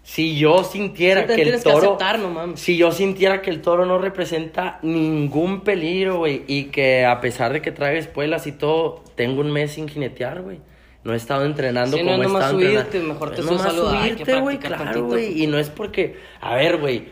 Si 0.03 0.37
yo 0.37 0.63
sintiera 0.65 1.25
que 1.25 1.33
el 1.33 1.43
tienes 1.43 1.63
que 1.63 1.71
toro. 1.71 1.87
aceptar, 1.87 2.19
no 2.19 2.29
mames. 2.29 2.59
Si 2.59 2.75
yo 2.75 2.91
sintiera 2.91 3.41
que 3.41 3.49
el 3.49 3.61
toro 3.61 3.85
no 3.85 3.97
representa 3.97 4.79
ningún 4.81 5.61
peligro, 5.61 6.17
güey, 6.17 6.43
y 6.45 6.65
que 6.65 7.05
a 7.05 7.21
pesar 7.21 7.53
de 7.53 7.61
que 7.61 7.71
traiga 7.71 7.97
espuelas 7.97 8.45
y 8.45 8.51
todo, 8.51 9.01
tengo 9.15 9.39
un 9.41 9.51
mes 9.51 9.71
sin 9.71 9.87
jinetear, 9.87 10.41
güey. 10.41 10.59
No 11.05 11.13
he 11.13 11.17
estado 11.17 11.45
entrenando 11.45 11.97
Sí, 11.97 12.03
no 12.03 12.11
como 12.11 12.23
es 12.23 12.29
he 12.29 12.33
estado 12.33 12.59
entrenando. 12.59 12.91
subirte, 12.91 13.07
mejor 13.07 13.29
te 13.31 13.35
que 13.41 13.47
subirte, 13.47 14.39
güey, 14.39 14.57
claro, 14.59 15.05
güey. 15.05 15.41
Y 15.41 15.47
no 15.47 15.57
es 15.57 15.69
porque, 15.69 16.17
a 16.39 16.55
ver, 16.55 16.77
güey, 16.77 17.05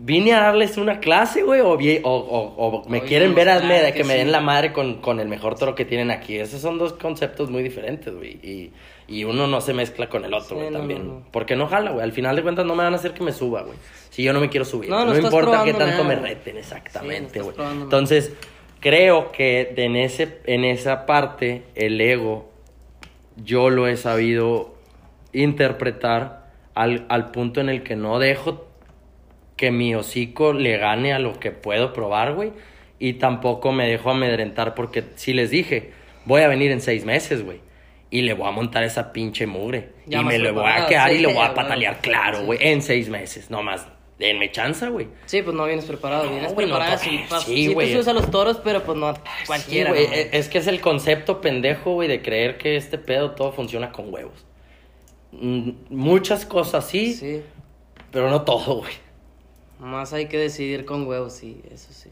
vine 0.00 0.32
a 0.32 0.40
darles 0.42 0.76
una 0.76 1.00
clase, 1.00 1.42
güey, 1.42 1.60
o, 1.60 1.72
o, 1.72 1.76
o- 1.76 2.54
o 2.56 2.88
me 2.88 2.98
Oye, 3.00 3.08
quieren 3.08 3.34
ver 3.34 3.48
a 3.48 3.58
de 3.60 3.92
que, 3.92 3.98
que 3.98 4.04
me 4.04 4.14
den 4.14 4.30
la 4.32 4.40
madre 4.40 4.72
con, 4.72 5.00
con 5.00 5.18
el 5.20 5.28
mejor 5.28 5.56
toro 5.56 5.74
que 5.74 5.84
tienen 5.84 6.10
aquí. 6.10 6.36
Esos 6.36 6.60
son 6.60 6.78
dos 6.78 6.92
conceptos 6.92 7.50
muy 7.50 7.62
diferentes, 7.62 8.14
güey. 8.14 8.38
Y, 8.42 8.72
y 9.08 9.24
uno 9.24 9.46
no 9.46 9.60
se 9.60 9.72
mezcla 9.74 10.08
con 10.08 10.24
el 10.24 10.32
otro, 10.34 10.56
güey, 10.56 10.70
también. 10.70 11.06
no, 11.06 11.14
no. 11.14 11.22
Porque 11.32 11.56
no 11.56 11.66
jala, 11.66 11.90
güey. 11.90 12.04
Al 12.04 12.12
final 12.12 12.36
de 12.36 12.42
cuentas 12.42 12.64
no 12.64 12.74
me 12.76 12.84
van 12.84 12.92
a 12.92 12.96
hacer 12.96 13.12
que 13.12 13.24
me 13.24 13.32
suba, 13.32 13.62
güey. 13.62 13.76
Si 14.10 14.22
yo 14.22 14.32
no 14.32 14.40
me 14.40 14.48
quiero 14.48 14.64
subir. 14.64 14.88
No, 14.90 15.16
importa 15.16 15.64
qué 15.64 15.72
tanto 15.74 16.04
nada, 16.04 16.04
me 16.04 16.14
reten, 16.16 16.56
exactamente, 16.58 17.40
güey. 17.40 17.56
Entonces, 17.58 18.32
creo 18.80 19.32
que 19.32 19.72
en, 19.76 19.96
ese, 19.96 20.38
en 20.46 20.64
esa 20.64 21.06
parte, 21.06 21.64
el 21.74 22.00
ego, 22.00 22.50
yo 23.36 23.70
lo 23.70 23.88
he 23.88 23.96
sabido 23.96 24.74
interpretar 25.32 26.46
al, 26.74 27.06
al 27.08 27.30
punto 27.30 27.60
en 27.60 27.68
el 27.68 27.82
que 27.82 27.96
no 27.96 28.18
dejo 28.18 28.67
que 29.58 29.70
mi 29.70 29.94
hocico 29.94 30.54
le 30.54 30.78
gane 30.78 31.12
a 31.12 31.18
lo 31.18 31.38
que 31.38 31.50
puedo 31.50 31.92
probar, 31.92 32.32
güey. 32.32 32.52
Y 32.98 33.14
tampoco 33.14 33.70
me 33.72 33.86
dejo 33.86 34.10
amedrentar 34.10 34.74
porque 34.74 35.04
si 35.16 35.34
les 35.34 35.50
dije, 35.50 35.92
voy 36.24 36.40
a 36.40 36.48
venir 36.48 36.70
en 36.70 36.80
seis 36.80 37.04
meses, 37.04 37.44
güey. 37.44 37.60
Y 38.10 38.22
le 38.22 38.32
voy 38.32 38.48
a 38.48 38.52
montar 38.52 38.84
esa 38.84 39.12
pinche 39.12 39.46
mugre. 39.46 39.90
Ya 40.06 40.20
y 40.20 40.24
más 40.24 40.32
me 40.32 40.38
le 40.38 40.50
voy 40.50 40.64
a 40.66 40.86
quedar 40.86 41.12
y 41.12 41.16
sí, 41.16 41.20
le 41.20 41.26
voy 41.28 41.36
a 41.42 41.50
güey. 41.50 41.54
patalear, 41.54 42.00
claro, 42.00 42.38
Sí. 42.38 42.44
güey. 42.46 42.58
En 42.62 42.80
seis 42.80 43.10
meses, 43.10 43.50
nomás. 43.50 43.86
Denme 44.18 44.50
chance, 44.50 44.88
güey. 44.88 45.06
Sí, 45.26 45.42
pues 45.42 45.54
no 45.54 45.64
vienes 45.66 45.84
preparado, 45.84 46.24
No, 46.24 46.30
vienes 46.30 46.52
güey, 46.54 46.66
no 46.66 46.74
preparado. 46.76 46.98
sí, 47.02 47.20
pa- 47.28 47.38
Sí, 47.40 47.66
sí, 47.68 47.72
güey. 47.74 47.86
te 47.88 47.92
subes 47.92 48.08
a 48.08 48.12
los 48.14 48.30
toros, 48.30 48.60
pero 48.64 48.82
pues 48.82 48.96
no 48.98 49.14
cualquiera. 49.46 49.90
Sí, 49.92 49.96
güey, 49.96 50.08
¿no? 50.08 50.14
e- 50.14 50.28
Es 50.32 50.48
que 50.48 50.58
es 50.58 50.66
el 50.66 50.80
concepto 50.80 51.40
pendejo, 51.40 51.92
güey, 51.94 52.08
de 52.08 52.20
creer 52.22 52.58
que 52.58 52.76
este 52.76 52.98
pedo 52.98 53.32
todo 53.32 53.52
funciona 53.52 53.92
con 53.92 54.12
huevos. 54.12 54.44
Mm, 55.32 55.70
Muchas 55.90 56.46
cosas 56.46 56.88
sí, 56.88 57.12
Sí, 57.14 57.42
pero 58.10 58.28
no 58.30 58.42
todo, 58.42 58.76
güey. 58.78 58.92
Más 59.78 60.12
hay 60.12 60.26
que 60.26 60.38
decidir 60.38 60.84
con 60.84 61.06
huevos, 61.06 61.32
sí, 61.34 61.60
eso 61.72 61.92
sí. 61.92 62.10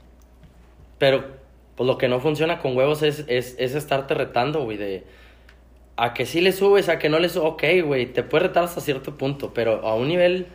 Pero, 0.99 1.25
pues 1.77 1.87
lo 1.87 1.99
que 1.99 2.09
no 2.09 2.21
funciona 2.21 2.59
con 2.59 2.77
huevos 2.77 3.03
es, 3.03 3.25
es, 3.29 3.57
es 3.59 3.75
estarte 3.75 4.15
retando, 4.15 4.65
güey, 4.65 4.77
de... 4.77 5.05
A 5.99 6.13
que 6.13 6.27
sí 6.27 6.43
le 6.43 6.53
subes, 6.53 6.89
a 6.91 6.99
que 6.99 7.09
no 7.09 7.19
le 7.19 7.29
subes, 7.31 7.49
ok, 7.53 7.65
güey, 7.87 8.07
te 8.13 8.23
puedes 8.23 8.49
retar 8.49 8.65
hasta 8.65 8.81
cierto 8.83 9.17
punto, 9.17 9.55
pero 9.55 9.87
a 9.87 9.95
un 9.95 10.09
nivel 10.09 10.47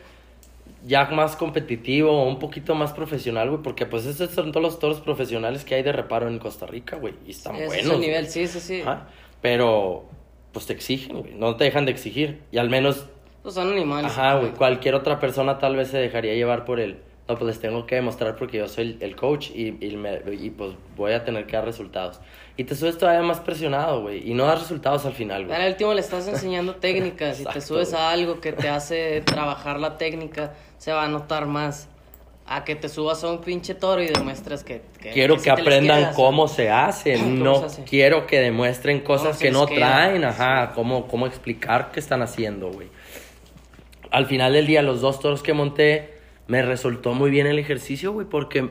ya 0.86 1.06
más 1.06 1.36
competitivo 1.36 2.12
o 2.12 2.28
un 2.28 2.38
poquito 2.40 2.76
más 2.76 2.94
profesional, 2.94 3.50
güey, 3.50 3.62
porque 3.64 3.86
pues 3.88 4.06
esos 4.06 4.30
son 4.32 4.52
todos 4.52 4.64
los 4.64 4.80
toros 4.80 5.00
profesionales 5.02 5.64
que 5.66 5.76
hay 5.76 5.84
de 5.84 5.92
reparo 5.92 6.28
en 6.28 6.38
Costa 6.40 6.68
Rica, 6.68 6.96
güey, 6.98 7.16
y 7.26 7.32
están 7.32 7.56
Ese 7.56 7.66
buenos. 7.66 7.86
es 7.86 7.92
el 7.92 8.00
nivel, 8.00 8.28
sí, 8.28 8.48
sí, 8.48 8.60
sí. 8.60 8.82
Ajá, 8.82 9.08
Pero, 9.42 10.06
pues 10.52 10.68
te 10.68 10.74
exigen, 10.74 11.20
güey, 11.22 11.34
no 11.34 11.56
te 11.56 11.64
dejan 11.64 11.86
de 11.86 11.92
exigir, 11.92 12.42
y 12.52 12.58
al 12.60 12.70
menos 12.70 13.08
Pues 13.44 13.56
son 13.56 13.72
animales. 13.72 14.12
Ajá, 14.12 14.36
güey. 14.36 14.52
Cualquier 14.52 14.96
otra 14.96 15.20
persona 15.20 15.58
tal 15.58 15.76
vez 15.76 15.88
se 15.90 15.98
dejaría 15.98 16.34
llevar 16.36 16.66
por 16.66 16.80
el. 16.80 16.98
No, 17.28 17.38
pues 17.38 17.48
les 17.48 17.60
tengo 17.60 17.86
que 17.86 17.96
demostrar 17.96 18.36
porque 18.36 18.58
yo 18.58 18.68
soy 18.68 18.84
el, 18.84 18.98
el 19.02 19.16
coach 19.16 19.52
y, 19.52 19.78
y, 19.80 19.96
me- 19.96 20.20
y, 20.34 20.50
pues 20.50 20.72
voy 20.98 21.14
a 21.14 21.24
tener 21.24 21.46
que 21.46 21.56
dar 21.56 21.64
resultados. 21.66 22.20
Y 22.58 22.66
te 22.66 22.76
subes 22.76 22.98
todavía 22.98 23.22
más 23.22 23.40
presionado, 23.40 24.02
güey. 24.02 24.30
Y 24.30 24.34
no 24.34 24.46
das 24.46 24.60
resultados 24.60 25.06
al 25.06 25.14
final, 25.14 25.46
güey. 25.46 25.60
Al 25.60 25.70
último 25.70 25.94
le 25.94 26.02
estás 26.02 26.28
enseñando 26.28 26.76
técnicas. 26.82 27.38
Si 27.38 27.44
te 27.44 27.50
Exacto, 27.50 27.68
subes 27.76 27.92
güey. 27.92 28.02
a 28.02 28.10
algo 28.12 28.42
que 28.42 28.52
te 28.52 28.68
hace 28.70 29.22
trabajar 29.22 29.80
la 29.80 29.98
técnica, 29.98 30.54
se 30.78 30.92
va 30.92 31.06
a 31.06 31.08
notar 31.08 31.46
más. 31.46 31.88
A 32.48 32.66
que 32.66 32.76
te 32.76 32.90
subas 32.90 33.24
a 33.24 33.30
un 33.30 33.40
pinche 33.40 33.76
toro 33.76 34.02
y 34.04 34.08
demuestres 34.08 34.64
que. 34.66 34.82
que 35.00 35.12
Quiero 35.12 35.36
que 35.38 35.44
te 35.44 35.50
les 35.52 35.62
aprendan 35.62 36.14
cómo 36.14 36.50
se 36.50 36.70
hace. 36.70 37.14
¿Cómo 37.14 37.44
no 37.46 37.56
se 37.60 37.66
hace? 37.68 37.84
quiero 37.86 38.28
que 38.28 38.40
demuestren 38.42 39.00
cosas 39.00 39.38
que 39.38 39.52
no 39.52 39.68
queda? 39.68 39.78
traen. 39.78 40.26
Ajá, 40.26 40.74
cómo, 40.76 41.08
cómo 41.08 41.28
explicar 41.28 41.92
qué 41.92 42.02
están 42.02 42.22
haciendo, 42.22 42.70
güey. 42.72 42.90
Al 44.12 44.26
final 44.28 44.54
del 44.54 44.68
día, 44.68 44.82
los 44.82 45.02
dos 45.02 45.20
toros 45.20 45.42
que 45.42 45.54
monté, 45.54 46.14
me 46.48 46.62
resultó 46.62 47.14
muy 47.14 47.32
bien 47.32 47.48
el 47.48 47.58
ejercicio, 47.60 48.12
güey, 48.12 48.28
porque 48.28 48.70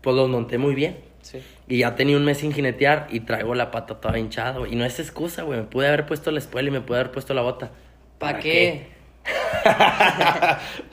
pues 0.00 0.16
los 0.16 0.28
monté 0.28 0.58
muy 0.58 0.74
bien. 0.74 0.98
Sí. 1.22 1.38
Y 1.68 1.78
ya 1.78 1.94
tenía 1.94 2.16
un 2.18 2.24
mes 2.24 2.38
sin 2.38 2.52
jinetear 2.52 3.06
y 3.10 3.20
traigo 3.20 3.54
la 3.54 3.70
pata 3.70 4.00
toda 4.00 4.18
hinchada, 4.18 4.58
güey. 4.58 4.72
Y 4.74 4.76
no 4.76 4.84
es 4.84 5.00
excusa, 5.00 5.42
güey. 5.44 5.60
Me 5.60 5.64
pude 5.64 5.86
haber 5.88 6.04
puesto 6.04 6.30
la 6.30 6.38
espuela 6.38 6.68
y 6.68 6.72
me 6.72 6.80
pude 6.82 6.98
haber 6.98 7.12
puesto 7.12 7.32
la 7.32 7.40
bota. 7.42 7.70
¿Para 8.18 8.38
qué? 8.40 8.88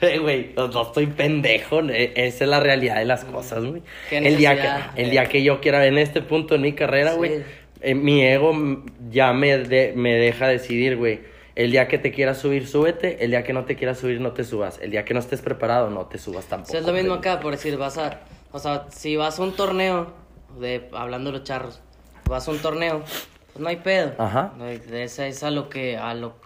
Eh, 0.00 0.18
Güey, 0.20 0.52
no, 0.56 0.68
no 0.68 0.82
estoy 0.82 1.06
pendejo. 1.06 1.80
eh, 1.90 2.12
Esa 2.16 2.44
es 2.44 2.50
la 2.50 2.60
realidad 2.60 2.96
de 2.96 3.04
las 3.04 3.24
cosas, 3.24 3.64
güey. 3.64 3.82
Qué 4.08 4.18
El 4.18 4.36
día, 4.36 4.56
que, 4.94 5.02
el 5.02 5.10
día 5.10 5.26
que 5.26 5.42
yo 5.42 5.60
quiera 5.60 5.84
en 5.86 5.98
este 5.98 6.22
punto 6.22 6.54
en 6.54 6.62
mi 6.62 6.72
carrera, 6.72 7.10
Sí. 7.12 7.16
güey, 7.18 7.32
eh, 7.82 7.94
mi 7.94 8.22
ego 8.24 8.54
mm, 8.54 8.84
ya 9.10 9.32
me, 9.32 9.58
de- 9.58 9.92
me 9.96 10.14
deja 10.14 10.48
decidir, 10.48 10.96
güey. 10.96 11.20
El 11.54 11.70
día 11.70 11.86
que 11.86 11.98
te 11.98 12.12
quieras 12.12 12.38
subir, 12.38 12.66
súbete. 12.66 13.24
El 13.24 13.30
día 13.30 13.44
que 13.44 13.52
no 13.52 13.64
te 13.64 13.76
quieras 13.76 13.98
subir, 13.98 14.20
no 14.20 14.32
te 14.32 14.44
subas. 14.44 14.78
El 14.80 14.90
día 14.90 15.04
que 15.04 15.12
no 15.12 15.20
estés 15.20 15.42
preparado, 15.42 15.90
no 15.90 16.06
te 16.06 16.18
subas 16.18 16.46
tampoco. 16.46 16.72
Sí, 16.72 16.78
es 16.78 16.86
lo 16.86 16.92
mismo 16.92 17.14
acá, 17.14 17.40
por 17.40 17.52
decir, 17.52 17.76
vas 17.76 17.98
a. 17.98 18.20
O 18.52 18.58
sea, 18.58 18.86
si 18.90 19.16
vas 19.16 19.38
a 19.38 19.42
un 19.42 19.52
torneo, 19.52 20.12
de 20.58 20.88
hablando 20.92 21.30
de 21.30 21.38
los 21.38 21.46
charros, 21.46 21.80
vas 22.28 22.48
a 22.48 22.50
un 22.50 22.58
torneo, 22.58 23.00
pues 23.52 23.58
no 23.58 23.68
hay 23.68 23.76
pedo. 23.76 24.14
Ajá. 24.18 24.54
Esa 24.92 25.26
es 25.26 25.42
a 25.42 25.50
lo 25.50 25.68
que. 25.68 25.98
A 25.98 26.14
lo. 26.14 26.36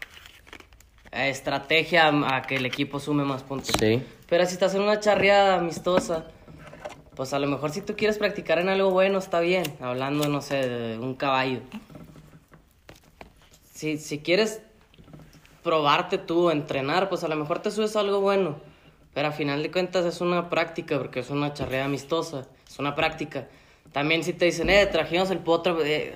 a 1.12 1.28
estrategia 1.28 2.08
a 2.08 2.42
que 2.42 2.56
el 2.56 2.66
equipo 2.66 2.98
sume 2.98 3.24
más 3.24 3.42
puntos. 3.44 3.72
Sí. 3.78 4.02
Pero 4.28 4.44
si 4.44 4.54
estás 4.54 4.74
en 4.74 4.82
una 4.82 4.98
charreada 4.98 5.56
amistosa, 5.56 6.26
pues 7.14 7.32
a 7.32 7.38
lo 7.38 7.46
mejor 7.46 7.70
si 7.70 7.80
tú 7.80 7.94
quieres 7.96 8.18
practicar 8.18 8.58
en 8.58 8.68
algo 8.68 8.90
bueno, 8.90 9.18
está 9.18 9.38
bien. 9.38 9.64
Hablando, 9.80 10.28
no 10.28 10.42
sé, 10.42 10.68
de 10.68 10.98
un 10.98 11.14
caballo. 11.14 11.60
Si, 13.72 13.98
si 13.98 14.18
quieres 14.18 14.62
probarte 15.70 16.16
tú, 16.16 16.50
entrenar, 16.50 17.08
pues 17.08 17.24
a 17.24 17.28
lo 17.28 17.34
mejor 17.34 17.58
te 17.58 17.72
subes 17.72 17.96
a 17.96 18.00
algo 18.00 18.20
bueno. 18.20 18.56
Pero 19.12 19.28
a 19.28 19.32
final 19.32 19.62
de 19.62 19.70
cuentas 19.72 20.04
es 20.06 20.20
una 20.20 20.48
práctica, 20.48 20.96
porque 20.98 21.20
es 21.20 21.30
una 21.30 21.52
charreada 21.52 21.86
amistosa, 21.86 22.46
es 22.68 22.78
una 22.78 22.94
práctica. 22.94 23.48
También 23.92 24.22
si 24.22 24.32
te 24.32 24.44
dicen, 24.44 24.70
eh, 24.70 24.86
trajimos 24.86 25.30
el 25.30 25.38
potro, 25.38 25.82
eh, 25.84 26.14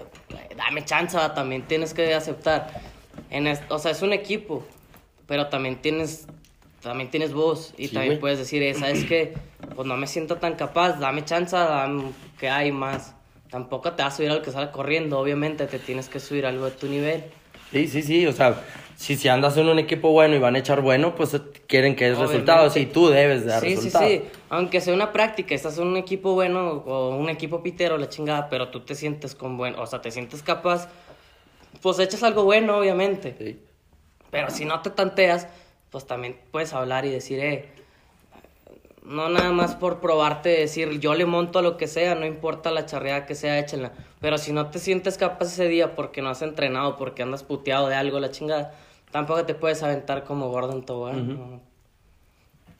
dame 0.56 0.84
chance, 0.84 1.18
también 1.34 1.62
tienes 1.62 1.92
que 1.94 2.14
aceptar. 2.14 2.70
En 3.30 3.46
es- 3.48 3.62
o 3.70 3.78
sea, 3.78 3.90
es 3.90 4.02
un 4.02 4.12
equipo, 4.12 4.62
pero 5.26 5.48
también 5.48 5.82
tienes, 5.82 6.28
también 6.82 7.10
tienes 7.10 7.32
voz 7.32 7.74
y 7.76 7.88
Sí, 7.88 7.94
también 7.94 8.20
puedes 8.20 8.38
decir, 8.38 8.62
eh, 8.62 8.74
¿sabes 8.74 9.04
qué? 9.04 9.36
Pues 9.74 9.88
no 9.88 9.96
me 9.96 10.06
siento 10.06 10.36
tan 10.36 10.54
capaz, 10.54 10.98
dame 11.00 11.24
chance, 11.24 11.56
dame 11.56 12.12
que 12.38 12.48
hay 12.48 12.70
más. 12.70 13.14
Tampoco 13.50 13.92
te 13.94 14.02
vas 14.04 14.12
a 14.14 14.16
subir 14.16 14.30
al 14.30 14.42
que 14.42 14.52
sale 14.52 14.70
corriendo, 14.70 15.18
obviamente 15.18 15.66
te 15.66 15.78
tienes 15.80 16.08
que 16.08 16.20
subir 16.20 16.46
algo 16.46 16.66
de 16.66 16.70
tu 16.72 16.86
nivel. 16.86 17.24
Sí, 17.72 17.86
sí, 17.88 18.02
sí, 18.02 18.26
o 18.26 18.32
sea, 18.32 18.62
si, 19.00 19.16
si 19.16 19.28
andas 19.28 19.56
en 19.56 19.66
un 19.66 19.78
equipo 19.78 20.10
bueno 20.10 20.36
y 20.36 20.38
van 20.38 20.56
a 20.56 20.58
echar 20.58 20.82
bueno, 20.82 21.14
pues 21.14 21.34
quieren 21.66 21.96
que 21.96 22.10
es 22.10 22.18
resultados 22.18 22.76
y 22.76 22.84
tú 22.84 23.08
debes 23.08 23.46
de 23.46 23.50
dar 23.52 23.62
Sí, 23.62 23.70
sí, 23.70 23.74
resultados. 23.76 24.08
sí. 24.10 24.22
Aunque 24.50 24.82
sea 24.82 24.92
una 24.92 25.10
práctica, 25.10 25.54
estás 25.54 25.78
en 25.78 25.86
un 25.86 25.96
equipo 25.96 26.34
bueno 26.34 26.82
o 26.86 27.16
un 27.16 27.30
equipo 27.30 27.62
pitero, 27.62 27.96
la 27.96 28.10
chingada, 28.10 28.50
pero 28.50 28.68
tú 28.68 28.80
te 28.80 28.94
sientes 28.94 29.34
con 29.34 29.56
buen, 29.56 29.74
o 29.76 29.86
sea, 29.86 30.02
te 30.02 30.10
sientes 30.10 30.42
capaz, 30.42 30.88
pues 31.80 31.98
echas 31.98 32.22
algo 32.22 32.44
bueno, 32.44 32.76
obviamente. 32.76 33.34
Sí. 33.38 33.58
Pero 34.30 34.50
si 34.50 34.66
no 34.66 34.82
te 34.82 34.90
tanteas, 34.90 35.48
pues 35.88 36.06
también 36.06 36.36
puedes 36.50 36.74
hablar 36.74 37.06
y 37.06 37.10
decir, 37.10 37.40
eh, 37.40 37.70
no 39.02 39.30
nada 39.30 39.50
más 39.50 39.76
por 39.76 40.00
probarte 40.00 40.50
decir, 40.50 41.00
yo 41.00 41.14
le 41.14 41.24
monto 41.24 41.58
a 41.58 41.62
lo 41.62 41.78
que 41.78 41.86
sea, 41.86 42.14
no 42.16 42.26
importa 42.26 42.70
la 42.70 42.84
charreada 42.84 43.24
que 43.24 43.34
sea, 43.34 43.58
échenla. 43.58 43.92
Pero 44.20 44.36
si 44.36 44.52
no 44.52 44.66
te 44.66 44.78
sientes 44.78 45.16
capaz 45.16 45.46
ese 45.46 45.68
día 45.68 45.96
porque 45.96 46.20
no 46.20 46.28
has 46.28 46.42
entrenado, 46.42 46.98
porque 46.98 47.22
andas 47.22 47.42
puteado 47.42 47.88
de 47.88 47.94
algo, 47.94 48.20
la 48.20 48.30
chingada, 48.30 48.74
tampoco 49.10 49.44
te 49.44 49.54
puedes 49.54 49.82
aventar 49.82 50.24
como 50.24 50.48
Gordon 50.50 50.84
Tobogán. 50.84 51.60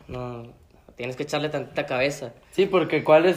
no, 0.09 0.43
no, 0.43 0.53
tienes 0.97 1.17
que 1.17 1.23
echarle 1.25 1.49
tantita 1.49 1.87
cabeza. 1.87 2.33
Sí, 2.53 2.67
porque 2.67 3.05
¿cuál 3.05 3.27
es? 3.27 3.37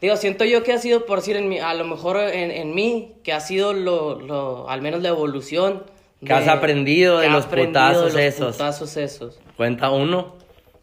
Digo, 0.00 0.16
siento 0.16 0.44
yo 0.44 0.64
que 0.64 0.72
ha 0.72 0.78
sido, 0.78 1.06
por 1.06 1.20
decir, 1.20 1.36
en 1.36 1.48
mi, 1.48 1.60
a 1.60 1.74
lo 1.74 1.84
mejor 1.84 2.16
en, 2.16 2.50
en 2.50 2.74
mí, 2.74 3.14
que 3.22 3.32
ha 3.32 3.40
sido 3.40 3.72
lo, 3.72 4.20
lo, 4.20 4.68
al 4.68 4.82
menos 4.82 5.00
la 5.02 5.08
evolución. 5.10 5.84
Que 6.24 6.32
has 6.32 6.48
aprendido 6.48 7.18
de 7.18 7.28
los 7.30 7.46
aprendido 7.46 7.72
putazos 7.72 8.14
de 8.14 8.26
los 8.26 8.34
esos. 8.34 8.56
putazos 8.56 8.96
esos. 8.96 9.40
Cuenta 9.56 9.90
uno. 9.90 10.34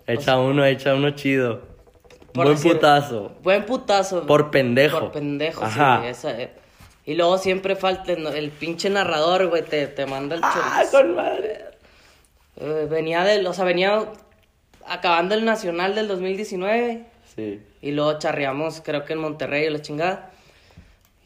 Echa 0.08 0.38
uno, 0.38 0.66
echa 0.66 0.96
uno 0.96 1.12
chido. 1.12 1.62
Buen 2.34 2.50
decir, 2.50 2.74
putazo. 2.74 3.32
Buen 3.44 3.66
putazo. 3.66 4.26
Por 4.26 4.52
pendejo. 4.52 5.00
Por 5.00 5.12
pendejo, 5.12 5.64
Ajá. 5.66 6.02
sí. 6.02 6.08
esa, 6.08 6.42
eh. 6.42 6.52
Y 7.10 7.16
luego 7.16 7.40
siempre 7.40 7.76
falta 7.76 8.14
el, 8.14 8.52
pinche 8.52 8.88
narrador, 8.90 9.48
güey, 9.48 9.64
te, 9.64 9.88
te 9.88 10.06
manda 10.06 10.36
el 10.36 10.42
Ah, 10.44 10.54
chorizo. 10.84 10.92
con 10.98 11.16
madre. 11.16 11.66
Eh, 12.62 12.88
venía 12.88 13.24
del, 13.24 13.48
o 13.48 13.54
sea, 13.54 13.66
venía 13.66 14.04
acabando 14.86 15.34
el 15.34 15.44
Nacional 15.44 15.96
del 15.96 16.08
2019 16.08 17.06
Sí. 17.36 17.62
y 17.82 17.92
luego 17.92 18.20
charreamos, 18.20 18.82
creo 18.86 19.06
que 19.06 19.14
en 19.14 19.20
Monterrey 19.20 19.66
o 19.68 19.72
la 19.72 19.82
chingada. 19.82 20.30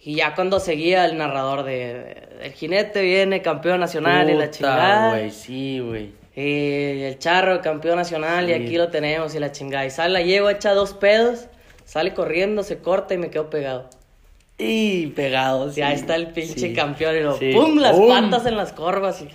Y 0.05 0.15
ya 0.15 0.35
cuando 0.35 0.61
seguía 0.61 1.03
el 1.05 1.17
narrador 1.17 1.63
de, 1.63 2.27
el 2.41 2.53
jinete 2.53 3.01
viene 3.01 3.41
campeón 3.41 3.81
nacional 3.81 4.29
y 4.29 4.35
la 4.35 4.51
chingada. 4.51 5.09
güey, 5.09 5.31
sí, 5.31 5.79
güey. 5.81 6.11
Y 6.35 7.03
el 7.03 7.19
charro, 7.19 7.59
campeón 7.61 7.97
nacional, 7.97 8.49
y 8.49 8.53
aquí 8.53 8.77
lo 8.77 8.87
tenemos, 8.89 9.35
y 9.35 9.39
la 9.39 9.51
chingada. 9.51 9.85
Y 9.85 9.89
sale, 9.91 10.13
la 10.13 10.21
llevo, 10.21 10.49
echa 10.49 10.73
dos 10.73 10.93
pedos, 10.93 11.47
sale 11.83 12.13
corriendo, 12.13 12.63
se 12.63 12.77
corta 12.79 13.13
y 13.13 13.17
me 13.17 13.29
quedo 13.29 13.49
pegado. 13.49 13.89
Y 14.57 15.07
pegados. 15.07 15.75
Ya 15.75 15.93
está 15.93 16.15
el 16.15 16.27
pinche 16.27 16.59
sí. 16.69 16.73
campeón, 16.73 17.15
y 17.15 17.19
lo 17.21 17.37
Sí. 17.37 17.51
¡pum! 17.53 17.77
Las 17.77 17.95
¡Pum! 17.95 18.07
patas 18.07 18.45
en 18.45 18.55
las 18.55 18.71
corvas. 18.71 19.21
Y, 19.21 19.29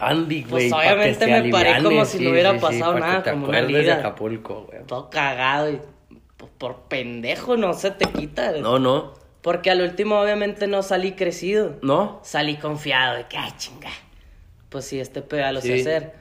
Andy, 0.00 0.42
güey. 0.42 0.70
Pues, 0.70 0.72
obviamente 0.72 1.26
me 1.26 1.50
paré 1.50 1.82
como 1.82 2.04
si 2.04 2.24
no 2.24 2.30
hubiera 2.30 2.58
pasado 2.58 2.98
nada, 2.98 3.22
como 3.22 3.48
una 3.48 3.62
liga. 3.62 3.96
Acapulco, 3.96 4.66
güey. 4.68 4.84
todo 4.86 5.10
cagado, 5.10 5.70
y 5.70 5.80
por, 6.36 6.48
por 6.50 6.80
pendejo 6.88 7.56
no 7.56 7.74
se 7.74 7.90
te 7.90 8.06
quita. 8.06 8.52
No, 8.52 8.78
no. 8.78 9.14
Porque 9.42 9.70
al 9.70 9.82
último, 9.82 10.18
obviamente, 10.18 10.66
no 10.66 10.82
salí 10.82 11.12
crecido. 11.12 11.76
¿No? 11.82 12.20
Salí 12.22 12.56
confiado 12.56 13.16
de 13.16 13.26
que, 13.26 13.36
ay, 13.36 13.52
chinga. 13.58 13.90
Pues 14.70 14.86
sí, 14.86 14.98
este 14.98 15.20
pega 15.20 15.52
lo 15.52 15.60
sé 15.60 15.80
hacer. 15.80 16.14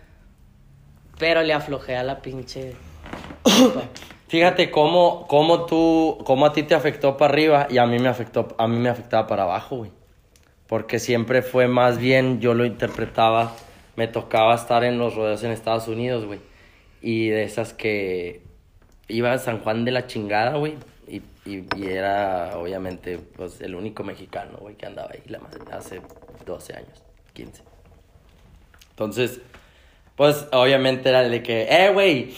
Pero 1.18 1.42
le 1.42 1.54
aflojé 1.54 1.96
a 1.96 2.04
la 2.04 2.22
pinche. 2.22 2.74
Fíjate 4.34 4.72
cómo, 4.72 5.28
cómo 5.28 5.68
tú, 5.68 6.18
cómo 6.26 6.48
a 6.48 6.54
ti 6.54 6.64
te 6.64 6.74
afectó 6.74 7.18
para 7.18 7.32
arriba 7.32 7.68
y 7.70 7.78
a 7.78 7.86
mí 7.86 8.00
me 8.00 8.10
afectó, 8.10 8.48
a 8.58 8.68
mí 8.68 8.80
me 8.80 8.90
afectaba 8.90 9.28
para 9.28 9.44
abajo, 9.44 9.76
güey. 9.76 9.92
Porque 10.66 10.98
siempre 10.98 11.44
fue 11.44 11.68
más 11.68 12.00
bien, 12.00 12.42
yo 12.42 12.56
lo 12.56 12.66
interpretaba, 12.66 13.56
me 13.96 14.08
tocaba 14.08 14.56
estar 14.56 14.84
en 14.86 14.98
los 14.98 15.14
rodeos 15.14 15.44
en 15.44 15.52
Estados 15.52 15.88
Unidos, 15.88 16.26
güey. 16.26 16.40
Y 17.00 17.28
de 17.28 17.44
esas 17.44 17.74
que 17.74 18.42
iba 19.08 19.34
a 19.34 19.38
San 19.38 19.60
Juan 19.60 19.86
de 19.86 19.92
la 19.92 20.08
chingada, 20.08 20.58
güey. 20.58 20.78
Y, 21.08 21.22
y, 21.46 21.86
era, 21.86 22.58
obviamente, 22.58 23.20
pues 23.20 23.62
el 23.62 23.76
único 23.76 24.04
mexicano, 24.04 24.58
güey, 24.60 24.74
que 24.74 24.88
andaba 24.88 25.12
ahí 25.14 25.22
la 25.28 25.38
madre, 25.38 25.60
hace 25.72 26.02
12 26.44 26.74
años, 26.74 27.04
15. 27.34 27.62
Entonces, 28.90 29.42
pues 30.16 30.48
obviamente 30.52 31.10
era 31.10 31.22
el 31.22 31.30
de 31.30 31.44
que, 31.44 31.68
eh, 31.70 31.92
güey, 31.94 32.34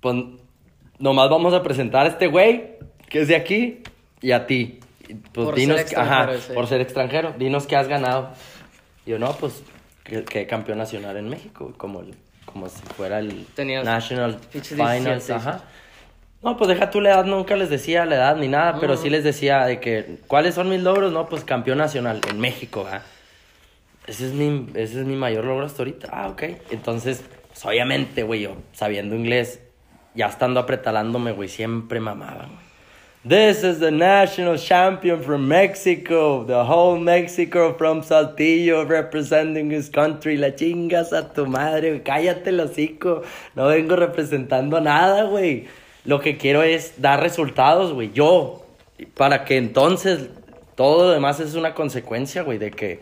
pues 0.00 0.16
nomás 0.98 1.30
vamos 1.30 1.54
a 1.54 1.62
presentar 1.62 2.06
a 2.06 2.08
este 2.08 2.26
güey 2.26 2.76
que 3.08 3.20
es 3.22 3.28
de 3.28 3.36
aquí 3.36 3.82
y 4.20 4.32
a 4.32 4.46
ti. 4.46 4.80
Pues 5.32 5.46
Por 5.46 5.54
dinos, 5.54 5.80
ser 5.80 5.98
ajá, 5.98 6.30
sí. 6.38 6.52
por 6.54 6.66
ser 6.66 6.80
extranjero, 6.80 7.34
dinos 7.38 7.66
que 7.66 7.76
has 7.76 7.88
ganado. 7.88 8.30
Y 9.04 9.10
yo, 9.10 9.18
no, 9.18 9.32
pues, 9.34 9.62
que, 10.04 10.24
que 10.24 10.46
campeón 10.46 10.78
nacional 10.78 11.16
en 11.16 11.28
México, 11.28 11.74
como, 11.76 12.02
como 12.46 12.68
si 12.68 12.80
fuera 12.96 13.18
el 13.18 13.44
Tenías 13.54 13.84
National 13.84 14.38
Finals, 14.50 15.26
17, 15.26 15.32
ajá. 15.34 15.64
No, 16.42 16.56
pues 16.56 16.68
deja 16.68 16.90
tú 16.90 17.00
la 17.00 17.10
edad, 17.10 17.24
nunca 17.24 17.54
les 17.54 17.70
decía 17.70 18.04
la 18.04 18.16
edad 18.16 18.36
ni 18.36 18.48
nada, 18.48 18.80
pero 18.80 18.96
sí 18.96 19.10
les 19.10 19.22
decía 19.22 19.64
de 19.64 19.78
que, 19.78 20.18
¿cuáles 20.26 20.56
son 20.56 20.68
mis 20.68 20.80
logros? 20.80 21.12
No, 21.12 21.28
pues 21.28 21.44
campeón 21.44 21.78
nacional 21.78 22.20
en 22.28 22.40
México, 22.40 22.84
¿ah? 22.90 23.02
Ese 24.08 24.26
es 24.26 24.32
mi, 24.32 24.66
ese 24.74 25.00
es 25.00 25.06
mi 25.06 25.14
mayor 25.14 25.44
logro 25.44 25.64
hasta 25.64 25.82
ahorita. 25.82 26.08
Ah, 26.10 26.28
ok. 26.28 26.42
Entonces, 26.70 27.22
pues, 27.48 27.64
obviamente, 27.64 28.24
güey, 28.24 28.40
yo 28.40 28.56
sabiendo 28.72 29.14
inglés, 29.14 29.60
ya 30.14 30.26
estando 30.26 30.60
apretalándome, 30.60 31.32
güey, 31.32 31.48
siempre 31.48 32.00
mamaba, 32.00 32.46
güey. 32.46 32.72
This 33.24 33.62
is 33.62 33.78
the 33.78 33.92
national 33.92 34.58
champion 34.58 35.22
from 35.22 35.46
Mexico. 35.46 36.44
The 36.44 36.64
whole 36.64 36.98
Mexico 36.98 37.72
from 37.78 38.02
Saltillo 38.02 38.84
representing 38.84 39.70
his 39.70 39.88
country. 39.88 40.36
La 40.36 40.50
chingas 40.50 41.12
a 41.12 41.32
tu 41.32 41.46
madre, 41.46 41.90
güey. 41.90 42.02
Cállate 42.02 42.50
el 42.50 42.58
hocico. 42.58 43.22
No 43.54 43.68
vengo 43.68 43.94
representando 43.94 44.80
nada, 44.80 45.22
güey. 45.22 45.68
Lo 46.04 46.18
que 46.18 46.36
quiero 46.36 46.64
es 46.64 47.00
dar 47.00 47.20
resultados, 47.20 47.92
güey. 47.92 48.10
Yo. 48.12 48.66
Para 49.14 49.44
que 49.44 49.56
entonces 49.56 50.28
todo 50.74 51.04
lo 51.04 51.10
demás 51.12 51.38
es 51.38 51.54
una 51.54 51.74
consecuencia, 51.74 52.42
güey, 52.42 52.58
de 52.58 52.72
que, 52.72 53.00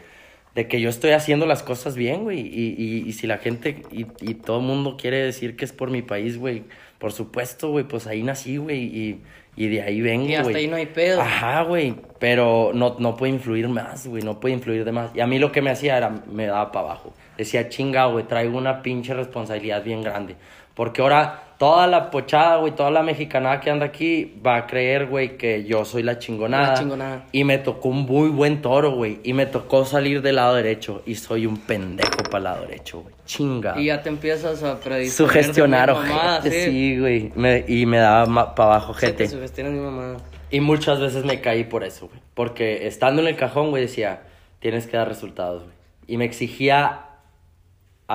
de 0.54 0.68
que 0.68 0.82
yo 0.82 0.90
estoy 0.90 1.12
haciendo 1.12 1.46
las 1.46 1.62
cosas 1.62 1.96
bien, 1.96 2.24
güey. 2.24 2.40
Y, 2.40 2.74
y, 2.76 3.08
y 3.08 3.12
si 3.14 3.26
la 3.26 3.38
gente 3.38 3.84
y, 3.90 4.06
y 4.20 4.34
todo 4.34 4.58
el 4.58 4.66
mundo 4.66 4.98
quiere 5.00 5.24
decir 5.24 5.56
que 5.56 5.64
es 5.64 5.72
por 5.72 5.90
mi 5.90 6.02
país, 6.02 6.36
güey, 6.36 6.64
por 7.00 7.12
supuesto, 7.12 7.70
güey, 7.70 7.84
pues 7.86 8.06
ahí 8.06 8.22
nací, 8.22 8.58
güey, 8.58 8.84
y, 8.84 9.20
y 9.56 9.68
de 9.68 9.80
ahí 9.82 10.02
vengo, 10.02 10.26
Y 10.26 10.34
hasta 10.34 10.50
güey. 10.50 10.56
ahí 10.56 10.68
no 10.68 10.76
hay 10.76 10.84
pedo. 10.84 11.20
Ajá, 11.22 11.62
güey, 11.62 11.94
pero 12.18 12.72
no, 12.74 12.96
no 12.98 13.16
puede 13.16 13.32
influir 13.32 13.68
más, 13.68 14.06
güey, 14.06 14.22
no 14.22 14.38
puede 14.38 14.54
influir 14.54 14.84
de 14.84 14.92
más. 14.92 15.10
Y 15.14 15.20
a 15.20 15.26
mí 15.26 15.38
lo 15.38 15.50
que 15.50 15.62
me 15.62 15.70
hacía 15.70 15.96
era, 15.96 16.10
me 16.30 16.44
daba 16.46 16.70
para 16.70 16.84
abajo. 16.88 17.14
Decía, 17.38 17.70
chinga, 17.70 18.04
güey, 18.04 18.26
traigo 18.26 18.58
una 18.58 18.82
pinche 18.82 19.14
responsabilidad 19.14 19.82
bien 19.82 20.02
grande. 20.02 20.36
Porque 20.74 21.00
ahora 21.00 21.49
toda 21.60 21.86
la 21.86 22.10
pochada, 22.10 22.56
güey, 22.56 22.74
toda 22.74 22.90
la 22.90 23.02
mexicanada 23.02 23.60
que 23.60 23.70
anda 23.70 23.84
aquí 23.84 24.32
va 24.44 24.56
a 24.56 24.66
creer, 24.66 25.04
güey, 25.08 25.36
que 25.36 25.64
yo 25.64 25.84
soy 25.84 26.02
la 26.02 26.18
chingonada. 26.18 26.68
La 26.68 26.74
chingonada. 26.74 27.26
Y 27.32 27.44
me 27.44 27.58
tocó 27.58 27.90
un 27.90 28.06
muy 28.06 28.30
buen 28.30 28.62
toro, 28.62 28.92
güey. 28.92 29.20
Y 29.24 29.34
me 29.34 29.44
tocó 29.44 29.84
salir 29.84 30.22
del 30.22 30.36
lado 30.36 30.54
derecho. 30.54 31.02
Y 31.04 31.16
soy 31.16 31.44
un 31.44 31.58
pendejo 31.58 32.16
para 32.30 32.38
el 32.38 32.44
lado 32.44 32.60
derecho, 32.62 33.02
güey. 33.02 33.14
Chinga. 33.26 33.78
Y 33.78 33.84
ya 33.88 34.00
te 34.00 34.08
empiezas 34.08 34.62
a 34.62 34.80
predisponer. 34.80 35.10
Sugestionar, 35.44 35.90
ojete, 35.90 36.64
sí, 36.64 36.98
güey. 36.98 37.30
Me- 37.34 37.62
y 37.68 37.84
me 37.84 37.98
daba 37.98 38.54
para 38.54 38.70
abajo, 38.76 38.94
Sí, 38.94 39.00
te 39.00 39.06
gente. 39.08 39.28
sugestionas 39.28 39.74
mi 39.74 39.80
mamá. 39.80 40.16
Y 40.50 40.60
muchas 40.60 40.98
veces 40.98 41.26
me 41.26 41.42
caí 41.42 41.64
por 41.64 41.84
eso, 41.84 42.08
güey. 42.08 42.20
Porque 42.32 42.86
estando 42.86 43.20
en 43.20 43.28
el 43.28 43.36
cajón, 43.36 43.68
güey, 43.68 43.82
decía, 43.82 44.22
tienes 44.60 44.86
que 44.86 44.96
dar 44.96 45.08
resultados, 45.08 45.64
güey. 45.64 45.74
Y 46.06 46.16
me 46.16 46.24
exigía 46.24 47.02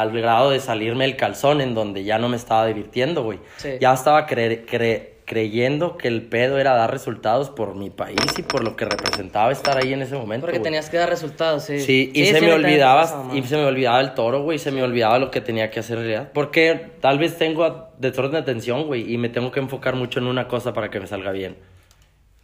al 0.01 0.11
grado 0.11 0.49
de 0.49 0.59
salirme 0.59 1.05
el 1.05 1.15
calzón 1.15 1.61
en 1.61 1.73
donde 1.73 2.03
ya 2.03 2.17
no 2.19 2.27
me 2.29 2.35
estaba 2.37 2.65
divirtiendo, 2.67 3.23
güey. 3.23 3.39
Sí. 3.57 3.69
Ya 3.79 3.93
estaba 3.93 4.27
cre- 4.27 4.65
cre- 4.65 5.09
creyendo 5.25 5.97
que 5.97 6.07
el 6.07 6.21
pedo 6.21 6.59
era 6.59 6.75
dar 6.75 6.91
resultados 6.91 7.49
por 7.49 7.73
mi 7.75 7.89
país 7.89 8.19
y 8.37 8.43
por 8.43 8.63
lo 8.63 8.75
que 8.75 8.85
representaba 8.85 9.51
estar 9.51 9.77
ahí 9.77 9.93
en 9.93 10.01
ese 10.01 10.15
momento. 10.15 10.45
Porque 10.45 10.59
tenías 10.59 10.89
que 10.89 10.97
dar 10.97 11.09
resultados, 11.09 11.63
sí. 11.63 11.79
Sí, 11.79 12.11
y 12.13 12.25
Sí, 12.25 12.31
se 12.33 12.39
sí, 12.41 12.45
me 12.45 12.53
olvidaba, 12.53 13.31
y 13.33 13.41
se 13.41 13.55
me 13.57 13.65
olvidaba 13.65 14.01
el 14.01 14.13
toro, 14.13 14.43
güey, 14.43 14.59
se 14.59 14.71
me 14.71 14.83
olvidaba 14.83 15.17
lo 15.17 15.31
que 15.31 15.41
tenía 15.41 15.71
que 15.71 15.79
hacer 15.79 15.97
en 15.97 16.03
realidad. 16.03 16.31
Porque 16.33 16.91
tal 17.01 17.17
vez 17.17 17.37
tengo 17.37 17.89
desorden 17.97 18.33
de 18.33 18.37
atención, 18.39 18.85
güey, 18.85 19.11
y 19.11 19.17
me 19.17 19.29
tengo 19.29 19.49
que 19.51 19.59
enfocar 19.61 19.95
mucho 19.95 20.19
en 20.19 20.27
una 20.27 20.47
cosa 20.47 20.73
para 20.73 20.89
que 20.91 20.99
me 20.99 21.07
salga 21.07 21.31
bien. 21.31 21.55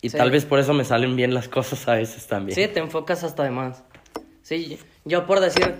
Y 0.01 0.09
Sí. 0.09 0.17
tal 0.17 0.31
vez 0.31 0.45
por 0.45 0.57
eso 0.57 0.73
me 0.73 0.83
salen 0.83 1.15
bien 1.15 1.33
las 1.35 1.47
cosas 1.49 1.87
a 1.87 1.93
veces 1.95 2.25
también. 2.25 2.55
Sí, 2.55 2.67
te 2.67 2.79
enfocas 2.79 3.23
hasta 3.23 3.43
de 3.43 3.51
más. 3.51 3.83
Sí, 4.41 4.79
yo 5.05 5.27
por 5.27 5.39
decir. 5.39 5.75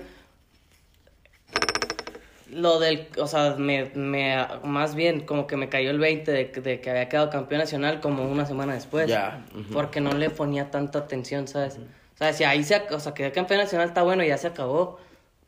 Lo 2.52 2.80
del. 2.80 3.08
O 3.18 3.28
sea, 3.28 3.56
me, 3.58 3.86
me, 3.96 4.46
más 4.64 4.94
bien 4.96 5.22
como 5.22 5.48
que 5.48 5.56
me 5.58 5.70
cayó 5.70 5.90
el 5.90 6.00
20 6.00 6.32
de, 6.32 6.46
de 6.46 6.82
que 6.82 6.90
había 6.90 7.08
quedado 7.10 7.30
campeón 7.30 7.60
nacional 7.62 8.00
como 8.02 8.24
una 8.30 8.46
semana 8.46 8.74
después. 8.74 9.08
Ya. 9.08 9.46
Porque 9.74 10.02
no 10.02 10.12
le 10.14 10.30
ponía 10.30 10.70
tanta 10.70 11.00
atención, 11.00 11.48
¿sabes? 11.48 11.78
O 11.78 12.18
sea, 12.18 12.34
si 12.34 12.44
ahí 12.44 12.64
se. 12.64 12.76
O 12.92 13.00
sea, 13.00 13.14
quedé 13.14 13.32
campeón 13.32 13.62
nacional, 13.62 13.88
está 13.88 14.04
bueno, 14.04 14.24
ya 14.24 14.38
se 14.38 14.48
acabó. 14.48 15.00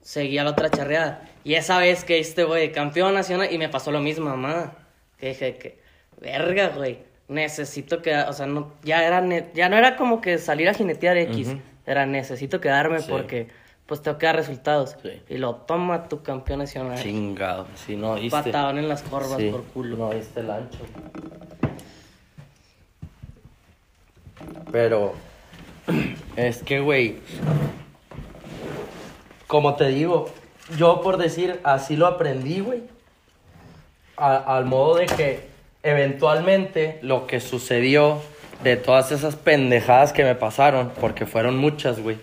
Seguía 0.01 0.43
la 0.43 0.51
otra 0.51 0.69
charreada. 0.69 1.29
Y 1.43 1.53
esa 1.55 1.77
vez 1.77 2.03
que 2.03 2.19
este 2.19 2.43
güey, 2.45 2.71
campeón 2.71 3.13
nacional, 3.13 3.49
y 3.51 3.57
me 3.57 3.69
pasó 3.69 3.91
lo 3.91 3.99
mismo, 3.99 4.29
mamá. 4.29 4.73
Que 5.17 5.29
dije 5.29 5.57
que. 5.57 5.79
Verga, 6.21 6.69
güey. 6.69 6.99
Necesito 7.27 8.01
que. 8.01 8.15
O 8.15 8.33
sea, 8.33 8.45
no, 8.45 8.73
ya, 8.83 9.05
era 9.05 9.21
ne- 9.21 9.49
ya 9.53 9.67
no 9.69 9.77
era 9.77 9.95
como 9.97 10.21
que 10.21 10.37
salir 10.37 10.69
a 10.69 10.73
jinetear 10.73 11.17
X. 11.17 11.55
Era 11.85 12.05
necesito 12.05 12.61
quedarme 12.61 12.99
Sí. 12.99 13.07
porque 13.09 13.47
pues 13.85 14.01
tengo 14.01 14.17
que 14.17 14.25
dar 14.25 14.35
resultados. 14.35 14.95
Sí. 15.01 15.21
Y 15.29 15.37
lo 15.37 15.55
toma 15.55 16.07
tu 16.07 16.23
campeón 16.23 16.59
nacional. 16.59 16.97
Chingado, 17.01 17.67
si 17.75 17.95
no 17.95 18.13
oíste. 18.13 18.29
Patadón 18.31 18.77
en 18.79 18.87
las 18.87 19.03
corvas 19.03 19.37
Sí, 19.37 19.49
por 19.49 19.63
culo. 19.65 19.97
No 19.97 20.07
oíste 20.09 20.39
el 20.39 20.51
ancho. 20.51 20.79
Pero, 24.71 25.13
es 26.35 26.63
que, 26.63 26.79
güey, 26.79 27.17
como 29.47 29.75
te 29.75 29.89
digo, 29.89 30.29
yo 30.77 31.01
por 31.01 31.17
decir, 31.17 31.59
así 31.63 31.95
lo 31.95 32.07
aprendí, 32.07 32.59
güey. 32.61 32.81
Al 34.15 34.65
modo 34.65 34.95
de 34.95 35.07
que 35.07 35.47
eventualmente 35.81 36.99
lo 37.01 37.27
que 37.27 37.39
sucedió 37.39 38.21
de 38.63 38.77
todas 38.77 39.11
esas 39.11 39.35
pendejadas 39.35 40.13
que 40.13 40.23
me 40.23 40.35
pasaron, 40.35 40.91
porque 41.01 41.25
fueron 41.25 41.57
muchas, 41.57 41.99
güey. 41.99 42.17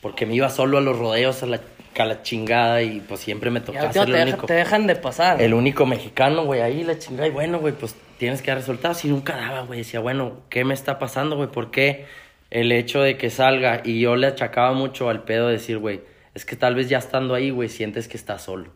Porque 0.00 0.26
me 0.26 0.34
iba 0.34 0.48
solo 0.48 0.78
a 0.78 0.80
los 0.80 0.98
rodeos 0.98 1.42
a 1.42 1.46
la, 1.46 1.60
a 1.98 2.04
la 2.04 2.22
chingada 2.22 2.82
y 2.82 3.00
pues 3.00 3.20
siempre 3.20 3.50
me 3.50 3.60
tocaba 3.60 3.92
ser 3.92 4.02
el 4.02 4.12
te, 4.12 4.12
deja- 4.18 4.28
único 4.30 4.46
te 4.46 4.54
dejan 4.54 4.86
de 4.86 4.96
pasar. 4.96 5.42
el 5.42 5.52
único 5.54 5.84
mexicano, 5.86 6.44
güey, 6.44 6.60
ahí 6.62 6.82
la 6.84 6.98
chingada. 6.98 7.26
Y 7.28 7.30
bueno, 7.30 7.58
güey, 7.58 7.74
pues 7.74 7.94
tienes 8.18 8.40
que 8.42 8.50
dar 8.50 8.58
resultados. 8.58 9.04
Y 9.04 9.08
nunca 9.08 9.36
daba, 9.36 9.60
güey. 9.62 9.80
Decía, 9.80 10.00
bueno, 10.00 10.40
¿qué 10.48 10.64
me 10.64 10.74
está 10.74 10.98
pasando, 10.98 11.36
güey? 11.36 11.48
¿Por 11.50 11.70
qué 11.70 12.06
el 12.50 12.72
hecho 12.72 13.02
de 13.02 13.16
que 13.18 13.28
salga? 13.30 13.82
Y 13.84 14.00
yo 14.00 14.16
le 14.16 14.26
achacaba 14.28 14.72
mucho 14.72 15.10
al 15.10 15.24
pedo 15.24 15.46
de 15.48 15.54
decir, 15.54 15.78
güey, 15.78 16.00
es 16.34 16.44
que 16.46 16.56
tal 16.56 16.74
vez 16.74 16.88
ya 16.88 16.98
estando 16.98 17.34
ahí, 17.34 17.50
güey, 17.50 17.68
sientes 17.68 18.08
que 18.08 18.16
estás 18.16 18.42
solo. 18.42 18.72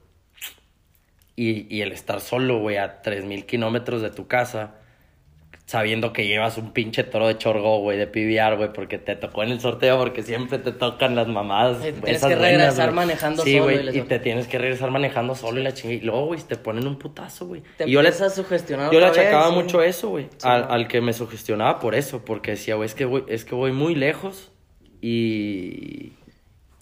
Y, 1.37 1.67
y 1.75 1.83
el 1.83 1.93
estar 1.93 2.21
solo, 2.21 2.59
güey, 2.61 2.77
a 2.77 3.03
3.000 3.03 3.45
kilómetros 3.47 4.03
de 4.03 4.11
tu 4.11 4.27
casa, 4.29 4.75
sabiendo 5.67 6.13
que 6.13 6.27
llevas 6.27 6.59
un 6.59 6.73
pinche 6.73 7.05
toro 7.05 7.27
de 7.27 7.39
chorgo, 7.39 7.79
güey, 7.81 7.97
de 7.97 8.07
piviar, 8.07 8.57
güey, 8.59 8.71
porque 8.73 8.99
te 8.99 9.17
tocó 9.17 9.43
en 9.43 9.51
el 9.51 9.61
sorteo, 9.61 9.97
porque 9.99 10.23
siempre 10.23 10.59
te 10.59 10.73
tocan 10.73 11.17
las 11.17 11.27
mamadas. 11.27 11.79
Sí, 11.83 11.93
tienes 11.93 12.17
esas 12.17 12.29
que 12.31 12.37
buenas, 12.37 12.59
regresar 12.59 12.93
manejando 12.93 13.43
Sí, 13.45 13.53
solo 13.53 13.65
güey, 13.65 13.79
y 13.79 13.83
les- 13.85 13.97
y 13.97 14.03
te 14.03 14.19
tienes 14.19 14.47
que 14.47 14.59
regresar 14.59 14.91
manejando 14.91 15.35
solo 15.35 15.61
y 15.61 15.63
la 15.63 15.73
chingada. 15.73 16.03
Y 16.03 16.05
luego, 16.05 16.27
güey, 16.27 16.41
te 16.43 16.57
ponen 16.57 16.87
un 16.87 16.99
putazo, 16.99 17.47
güey. 17.47 17.63
Te 17.79 17.89
Y 17.89 17.93
yo 17.93 18.03
le, 18.03 18.09
empiezas 18.09 18.33
a 18.33 18.37
sugestionar 18.43 18.93
yo 18.93 19.01
le 19.01 19.07
vez, 19.09 19.19
achacaba 19.19 19.49
sí. 19.49 19.55
mucho 19.55 19.83
eso, 19.83 20.11
güey. 20.11 20.25
Sí, 20.37 20.47
al 20.47 20.87
que 20.87 21.01
me 21.01 21.15
sugestionaba 21.15 21.81
por 21.81 21.95
eso, 21.95 22.25
porque 22.27 22.51
decía, 22.53 22.75
güey, 22.75 22.87
es 22.87 22.95
que 22.95 23.07
voy, 23.07 23.25
es 23.29 23.47
que 23.47 23.55
voy 23.55 23.73
muy 23.73 23.95
lejos 23.95 24.53
y... 25.01 26.13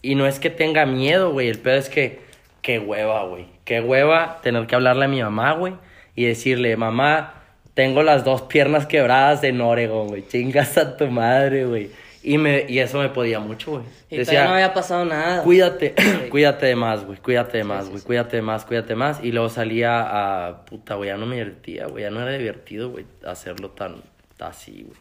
Y 0.01 0.15
no 0.15 0.27
es 0.27 0.39
que 0.39 0.49
tenga 0.49 0.85
miedo, 0.85 1.31
güey. 1.31 1.47
El 1.47 1.59
pedo 1.59 1.75
es 1.75 1.87
que, 1.87 2.19
qué 2.61 2.77
hueva, 2.77 3.23
güey. 3.23 3.45
Qué 3.63 3.79
hueva 3.79 4.41
tener 4.43 4.67
que 4.67 4.75
hablarle 4.75 5.05
a 5.05 5.07
mi 5.07 5.21
mamá, 5.21 5.53
güey. 5.53 5.75
Y 6.13 6.25
decirle, 6.25 6.75
mamá, 6.75 7.42
tengo 7.73 8.03
las 8.03 8.23
dos 8.23 8.43
piernas 8.43 8.85
quebradas 8.85 9.43
en 9.43 9.59
Oregon, 9.61 10.07
güey. 10.07 10.27
Chingas 10.27 10.77
a 10.77 10.95
tu 10.97 11.07
madre, 11.07 11.65
güey. 11.65 11.89
Y, 12.25 12.37
me, 12.37 12.65
y 12.69 12.79
eso 12.79 12.99
me 12.99 13.09
podía 13.09 13.39
mucho, 13.39 13.71
güey. 13.71 13.83
Y 14.09 14.19
todavía 14.19 14.45
no 14.45 14.53
había 14.53 14.73
pasado 14.73 15.03
nada. 15.03 15.43
Cuídate, 15.43 15.93
cuídate 16.29 16.67
de 16.67 16.75
más, 16.75 17.03
güey, 17.03 17.17
cuídate 17.19 17.57
de 17.57 17.63
más, 17.65 17.89
güey, 17.89 18.01
cuídate 18.01 18.37
de 18.37 18.41
más, 18.41 18.63
cuídate 18.63 18.95
más. 18.95 19.21
Y 19.21 19.31
luego 19.33 19.49
salía 19.49 20.47
a, 20.47 20.63
puta, 20.65 20.95
güey, 20.95 21.09
ya 21.09 21.17
no 21.17 21.25
me 21.25 21.35
divertía, 21.35 21.87
güey, 21.87 22.03
ya 22.03 22.11
no 22.11 22.21
era 22.21 22.31
divertido, 22.37 22.91
güey, 22.91 23.05
hacerlo 23.25 23.71
tan, 23.71 23.95
así, 24.39 24.85
güey. 24.87 24.97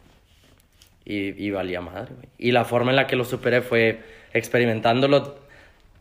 Y, 1.05 1.47
y 1.47 1.51
valía 1.53 1.81
madre, 1.81 2.13
güey. 2.15 2.29
Y 2.39 2.51
la 2.53 2.65
forma 2.65 2.91
en 2.91 2.97
la 2.97 3.07
que 3.07 3.15
lo 3.17 3.25
superé 3.25 3.61
fue 3.61 4.01
experimentándolo 4.33 5.37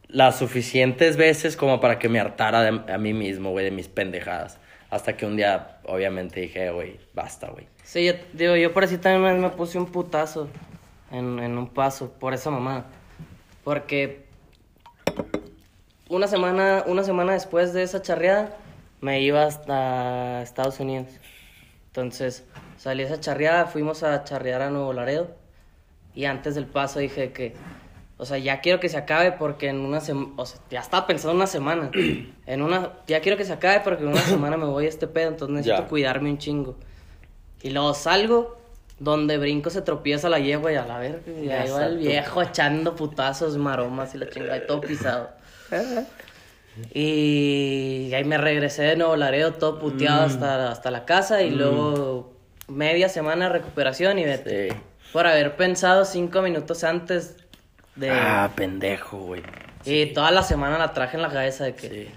las 0.07 0.39
suficientes 0.39 1.17
veces 1.17 1.55
como 1.55 1.79
para 1.79 1.99
que 1.99 2.09
me 2.09 2.19
hartara 2.19 2.63
de- 2.63 2.91
a 2.91 2.97
mí 2.97 3.13
mismo, 3.13 3.51
güey, 3.51 3.65
de 3.65 3.71
mis 3.71 3.87
pendejadas. 3.87 4.57
Hasta 4.91 5.17
que 5.17 5.25
un 5.25 5.37
día, 5.37 5.79
obviamente, 5.85 6.41
dije, 6.41 6.69
güey, 6.69 6.99
basta, 7.13 7.49
güey. 7.49 7.65
Sí, 7.83 8.05
yo, 8.05 8.13
digo, 8.33 8.55
yo 8.57 8.73
por 8.73 8.83
así 8.83 8.97
también 8.97 9.41
me 9.41 9.49
puse 9.49 9.77
un 9.77 9.87
putazo 9.87 10.49
en, 11.11 11.39
en 11.39 11.57
un 11.57 11.69
paso 11.69 12.11
por 12.11 12.33
esa 12.33 12.51
mamá. 12.51 12.85
Porque 13.63 14.25
una 16.09 16.27
semana, 16.27 16.83
una 16.87 17.05
semana 17.05 17.31
después 17.33 17.71
de 17.71 17.83
esa 17.83 18.01
charreada 18.01 18.57
me 18.99 19.21
iba 19.21 19.45
hasta 19.45 20.41
Estados 20.41 20.79
Unidos. 20.81 21.07
Entonces 21.87 22.43
salí 22.77 23.03
esa 23.03 23.19
charreada, 23.19 23.67
fuimos 23.67 24.03
a 24.03 24.23
charrear 24.25 24.61
a 24.61 24.69
Nuevo 24.69 24.91
Laredo. 24.91 25.35
Y 26.13 26.25
antes 26.25 26.55
del 26.55 26.65
paso 26.65 26.99
dije 26.99 27.31
que, 27.31 27.53
o 28.21 28.25
sea, 28.25 28.37
ya 28.37 28.61
quiero 28.61 28.79
que 28.79 28.87
se 28.87 28.97
acabe 28.97 29.31
porque 29.31 29.67
en 29.67 29.79
una 29.79 29.99
semana, 29.99 30.31
o 30.35 30.45
sea, 30.45 30.59
ya 30.69 30.79
estaba 30.81 31.07
pensando 31.07 31.33
una 31.35 31.47
semana. 31.47 31.89
En 32.45 32.61
una, 32.61 32.91
ya 33.07 33.19
quiero 33.21 33.35
que 33.35 33.45
se 33.45 33.53
acabe 33.53 33.79
porque 33.83 34.03
en 34.03 34.09
una 34.09 34.21
semana 34.21 34.57
me 34.57 34.65
voy 34.65 34.85
a 34.85 34.89
este 34.89 35.07
pedo, 35.07 35.29
entonces 35.29 35.55
necesito 35.55 35.81
Ya. 35.83 35.87
cuidarme 35.87 36.29
un 36.29 36.37
chingo. 36.37 36.75
Y 37.63 37.71
luego 37.71 37.93
salgo, 37.95 38.57
donde 38.99 39.39
brinco 39.39 39.71
se 39.71 39.81
tropieza 39.81 40.29
la 40.29 40.37
yegua 40.37 40.71
y 40.71 40.75
a 40.75 40.85
la 40.85 40.99
verga. 40.99 41.21
Y 41.31 41.49
ahí 41.49 41.69
va 41.71 41.85
el 41.87 41.97
viejo 41.97 42.43
echando 42.43 42.95
putazos, 42.95 43.57
maromas 43.57 44.13
y 44.13 44.19
la 44.19 44.29
chingada, 44.29 44.57
y 44.57 44.67
todo 44.67 44.81
pisado. 44.81 45.29
Y 46.93 48.11
ahí 48.13 48.23
me 48.23 48.37
regresé 48.37 48.83
de 48.83 48.95
Nuevo 48.95 49.15
Laredo 49.15 49.53
todo 49.53 49.79
puteado 49.79 50.23
hasta, 50.23 50.71
hasta 50.71 50.89
la 50.91 51.03
casa 51.05 51.41
y 51.41 51.49
luego 51.49 52.33
media 52.67 53.09
semana 53.09 53.45
de 53.47 53.51
recuperación 53.53 54.19
y 54.19 54.25
vete. 54.25 54.69
Sí. 54.71 54.77
Por 55.11 55.27
haber 55.27 55.57
pensado 55.57 56.05
cinco 56.05 56.41
minutos 56.41 56.83
antes 56.85 57.35
de... 57.95 58.09
Ah, 58.09 58.49
pendejo, 58.55 59.17
güey. 59.17 59.43
y 59.85 60.07
toda 60.07 60.31
la 60.31 60.43
semana 60.43 60.77
la 60.77 60.93
traje 60.93 61.17
en 61.17 61.23
la 61.23 61.29
cabeza 61.29 61.65
de 61.65 61.75
que... 61.75 61.89
Sí. 61.89 62.07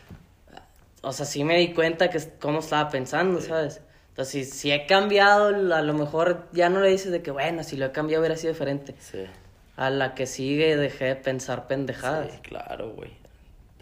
O 1.02 1.12
sea, 1.12 1.26
sí 1.26 1.44
me 1.44 1.58
di 1.58 1.72
cuenta 1.74 2.08
que 2.08 2.18
cómo 2.40 2.60
estaba 2.60 2.88
pensando, 2.88 3.40
¿sabes? 3.40 3.82
Entonces, 4.10 4.48
si, 4.48 4.58
si 4.58 4.72
he 4.72 4.86
cambiado, 4.86 5.48
a 5.74 5.82
lo 5.82 5.92
mejor 5.92 6.46
ya 6.52 6.68
no 6.70 6.80
le 6.80 6.88
dices 6.88 7.12
de 7.12 7.20
que, 7.20 7.30
bueno, 7.30 7.62
si 7.64 7.76
lo 7.76 7.86
he 7.86 7.92
cambiado 7.92 8.22
hubiera 8.22 8.36
sido 8.36 8.52
diferente. 8.52 8.94
Sí. 9.00 9.24
A 9.76 9.90
la 9.90 10.14
que 10.14 10.26
sigue 10.26 10.76
dejé 10.76 11.06
de 11.06 11.16
pensar 11.16 11.66
pendejadas. 11.66 12.28
Sí, 12.32 12.38
claro, 12.42 12.90
güey. 12.92 13.10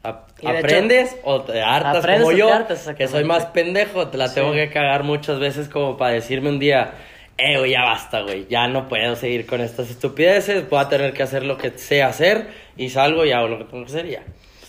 ¿Aprendes 0.02 1.14
o 1.22 1.42
te 1.42 1.62
hartas 1.62 1.98
aprendes 1.98 2.24
como 2.24 2.36
yo? 2.36 2.52
hartas, 2.52 2.88
que 2.96 3.06
soy 3.06 3.24
más 3.24 3.46
pendejo, 3.46 4.08
te 4.08 4.18
la 4.18 4.28
Sí. 4.28 4.36
tengo 4.36 4.52
que 4.52 4.68
cagar 4.70 5.04
muchas 5.04 5.38
veces 5.38 5.68
como 5.68 5.96
para 5.96 6.14
decirme 6.14 6.48
un 6.48 6.58
día, 6.58 6.92
eh, 7.38 7.58
güey, 7.58 7.72
ya 7.72 7.82
basta, 7.82 8.22
güey, 8.22 8.46
ya 8.48 8.68
no 8.68 8.88
puedo 8.88 9.16
seguir 9.16 9.46
con 9.46 9.60
estas 9.60 9.90
estupideces, 9.90 10.68
voy 10.68 10.80
a 10.80 10.88
tener 10.88 11.12
que 11.12 11.22
hacer 11.22 11.44
lo 11.44 11.58
que 11.58 11.70
sé 11.78 12.02
hacer 12.02 12.48
y 12.76 12.90
salgo 12.90 13.24
y 13.24 13.32
hago 13.32 13.48
lo 13.48 13.58
que 13.58 13.64
tengo 13.64 13.84
que 13.84 13.90
hacer 13.90 14.06
y 14.06 14.10
ya. 14.12 14.22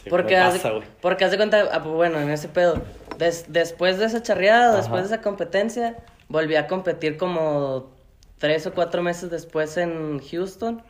Sí, 0.04 0.10
Porque, 0.10 0.36
pasa, 0.36 0.71
güey. 0.71 0.84
porque 1.02 1.26
haz 1.26 1.32
de 1.32 1.38
cuenta, 1.38 1.69
ah, 1.71 1.82
pues, 1.84 1.95
bueno, 1.95 2.19
en 2.19 2.30
ese 2.30 2.47
pedo, 2.49 2.82
des- 3.17 3.45
después 3.47 3.99
de 3.99 4.06
esa 4.06 4.21
charreada, 4.21 4.69
Ajá. 4.69 4.78
después 4.78 5.02
de 5.04 5.08
esa 5.15 5.21
competencia, 5.21 5.95
volví 6.28 6.56
a 6.56 6.67
competir 6.67 7.15
como 7.17 7.91
tres 8.38 8.65
o 8.67 8.73
cuatro 8.73 9.02
meses 9.02 9.30
después 9.30 9.78
en 9.78 10.19
Houston 10.19 10.82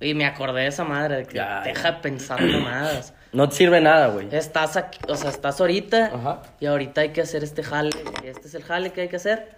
y 0.00 0.14
me 0.14 0.24
acordé 0.26 0.62
de 0.62 0.66
esa 0.68 0.84
madre, 0.84 1.16
de 1.16 1.24
que 1.26 1.36
Ya, 1.36 1.62
deja 1.64 1.92
de 1.92 1.98
pensar 2.00 2.40
mamadas. 2.42 3.14
No 3.32 3.48
te 3.48 3.56
sirve 3.56 3.80
nada, 3.80 4.08
güey. 4.08 4.28
Estás 4.30 4.76
aquí, 4.76 4.98
o 5.08 5.14
sea, 5.16 5.30
estás 5.30 5.58
ahorita 5.58 6.10
Ajá. 6.14 6.42
y 6.60 6.66
ahorita 6.66 7.00
hay 7.00 7.08
que 7.12 7.22
hacer 7.22 7.42
este 7.42 7.62
jale, 7.62 7.88
este 8.24 8.46
es 8.46 8.54
el 8.54 8.62
jale 8.62 8.90
que 8.90 9.00
hay 9.00 9.08
que 9.08 9.16
hacer. 9.16 9.48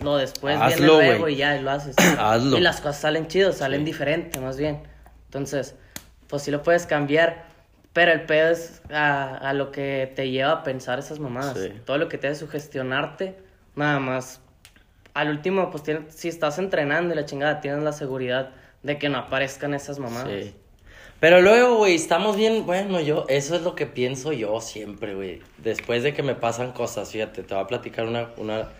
Lo 0.00 0.16
después 0.16 0.56
Hazlo, 0.60 0.96
viene 0.98 1.06
luego 1.06 1.20
güey. 1.22 1.34
y 1.34 1.36
ya 1.38 1.56
y 1.56 1.62
lo 1.62 1.70
haces. 1.70 1.94
Hazlo. 2.18 2.56
Y 2.58 2.60
las 2.60 2.80
cosas 2.80 2.98
salen 3.00 3.28
chidos, 3.28 3.56
salen 3.58 3.80
Sí. 3.80 3.84
diferente, 3.86 4.40
más 4.40 4.56
bien. 4.56 4.82
Entonces, 5.26 5.74
pues 6.28 6.42
sí 6.42 6.50
lo 6.50 6.62
puedes 6.62 6.86
cambiar, 6.86 7.44
pero 7.92 8.10
el 8.12 8.22
pedo 8.22 8.50
es 8.50 8.82
a, 8.92 9.36
a 9.36 9.52
lo 9.52 9.70
que 9.70 10.10
te 10.16 10.30
lleva 10.30 10.50
a 10.52 10.62
pensar 10.62 10.98
esas 10.98 11.18
mamadas. 11.18 11.58
Sí. 11.58 11.72
Todo 11.84 11.98
lo 11.98 12.08
que 12.08 12.18
te 12.18 12.28
hace 12.28 12.40
sugestionarte, 12.40 13.36
nada 13.76 13.98
más. 14.00 14.40
Al 15.14 15.28
último, 15.28 15.70
pues 15.70 15.82
tienes- 15.82 16.14
si 16.14 16.28
estás 16.28 16.58
entrenando 16.58 17.12
y 17.12 17.16
la 17.16 17.26
chingada, 17.26 17.60
tienes 17.60 17.82
la 17.82 17.92
seguridad 17.92 18.50
de 18.82 18.98
que 18.98 19.08
no 19.10 19.18
aparezcan 19.18 19.74
esas 19.74 19.98
mamadas. 19.98 20.28
Sí. 20.28 20.54
Pero 21.20 21.40
luego, 21.40 21.76
güey, 21.76 21.94
estamos 21.94 22.36
bien, 22.36 22.66
bueno, 22.66 22.98
yo, 23.00 23.26
eso 23.28 23.54
es 23.54 23.62
lo 23.62 23.76
que 23.76 23.86
pienso 23.86 24.32
yo 24.32 24.60
siempre, 24.60 25.14
güey. 25.14 25.40
Después 25.58 26.02
de 26.02 26.14
que 26.14 26.22
me 26.24 26.34
pasan 26.34 26.72
cosas, 26.72 27.12
fíjate, 27.12 27.44
te 27.44 27.54
voy 27.54 27.62
a 27.62 27.66
platicar 27.68 28.06
una, 28.06 28.30
una, 28.38 28.70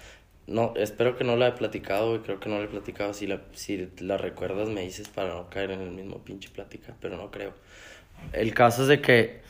no, 0.47 0.75
espero 0.77 1.17
que 1.17 1.25
no 1.25 1.37
la 1.37 1.49
he 1.49 1.53
platicado, 1.53 2.11
güey, 2.11 2.23
creo 2.23 2.41
que 2.41 2.49
no 2.49 2.59
la 2.59 2.65
he 2.65 2.69
platicado. 2.69 3.15
Si 3.15 3.27
la, 3.27 3.43
si 3.53 3.89
la 3.99 4.17
recuerdas, 4.17 4.69
me 4.69 4.83
dices 4.83 5.09
para 5.09 5.29
no 5.29 5.49
caer 5.49 5.71
en 5.71 5.81
el 5.81 5.91
mismo 5.91 6.19
pinche 6.19 6.49
plática, 6.51 6.95
pero 7.01 7.17
no 7.17 7.31
creo. 7.31 7.55
El 8.33 8.53
caso 8.55 8.83
es 8.83 8.89
de 8.89 9.01
que 9.01 9.41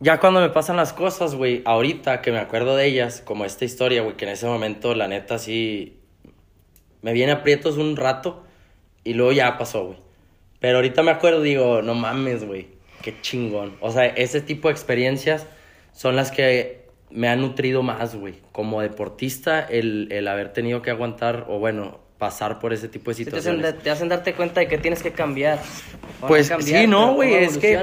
ya 0.00 0.18
cuando 0.18 0.40
me 0.40 0.50
pasan 0.50 0.76
las 0.76 0.92
cosas, 0.92 1.34
güey, 1.34 1.62
ahorita 1.64 2.20
que 2.22 2.32
me 2.32 2.38
acuerdo 2.38 2.76
de 2.76 2.86
ellas, 2.86 3.22
como 3.24 3.44
esta 3.44 3.64
historia, 3.64 4.02
güey, 4.02 4.16
que 4.16 4.24
en 4.24 4.32
ese 4.32 4.46
momento, 4.46 4.94
la 4.94 5.08
neta, 5.08 5.38
sí, 5.38 5.98
me 7.02 7.12
viene 7.12 7.32
aprietos 7.32 7.76
un 7.76 7.96
rato 7.96 8.44
y 9.04 9.14
luego 9.14 9.32
ya 9.32 9.56
pasó, 9.58 9.86
güey. 9.86 9.98
Pero 10.60 10.76
ahorita 10.78 11.02
me 11.02 11.10
acuerdo, 11.10 11.40
digo, 11.40 11.82
no 11.82 11.94
mames, 11.94 12.44
güey, 12.44 12.68
qué 13.02 13.20
chingón. 13.20 13.76
O 13.80 13.90
sea, 13.92 14.06
ese 14.06 14.40
tipo 14.40 14.68
de 14.68 14.72
experiencias 14.72 15.46
son 15.92 16.16
las 16.16 16.30
que 16.30 16.83
me 17.14 17.28
han 17.28 17.40
nutrido 17.40 17.82
más, 17.82 18.16
güey. 18.16 18.34
Como 18.52 18.82
deportista, 18.82 19.60
el, 19.60 20.08
el 20.10 20.26
haber 20.26 20.52
tenido 20.52 20.82
que 20.82 20.90
aguantar, 20.90 21.46
o 21.48 21.60
bueno, 21.60 22.00
pasar 22.18 22.58
por 22.58 22.72
ese 22.72 22.88
tipo 22.88 23.10
de 23.10 23.14
Sí, 23.14 23.24
te, 23.24 23.30
hacen, 23.30 23.54
situaciones. 23.56 23.82
te 23.82 23.90
hacen 23.90 24.08
darte 24.08 24.34
cuenta 24.34 24.60
de 24.60 24.66
que 24.66 24.78
tienes 24.78 25.02
que 25.02 25.12
cambiar. 25.12 25.60
Pues 26.26 26.48
cambiar, 26.48 26.80
sí, 26.82 26.86
no, 26.88 27.14
güey, 27.14 27.30
¿cómo 27.30 27.42
es 27.42 27.58
que... 27.58 27.80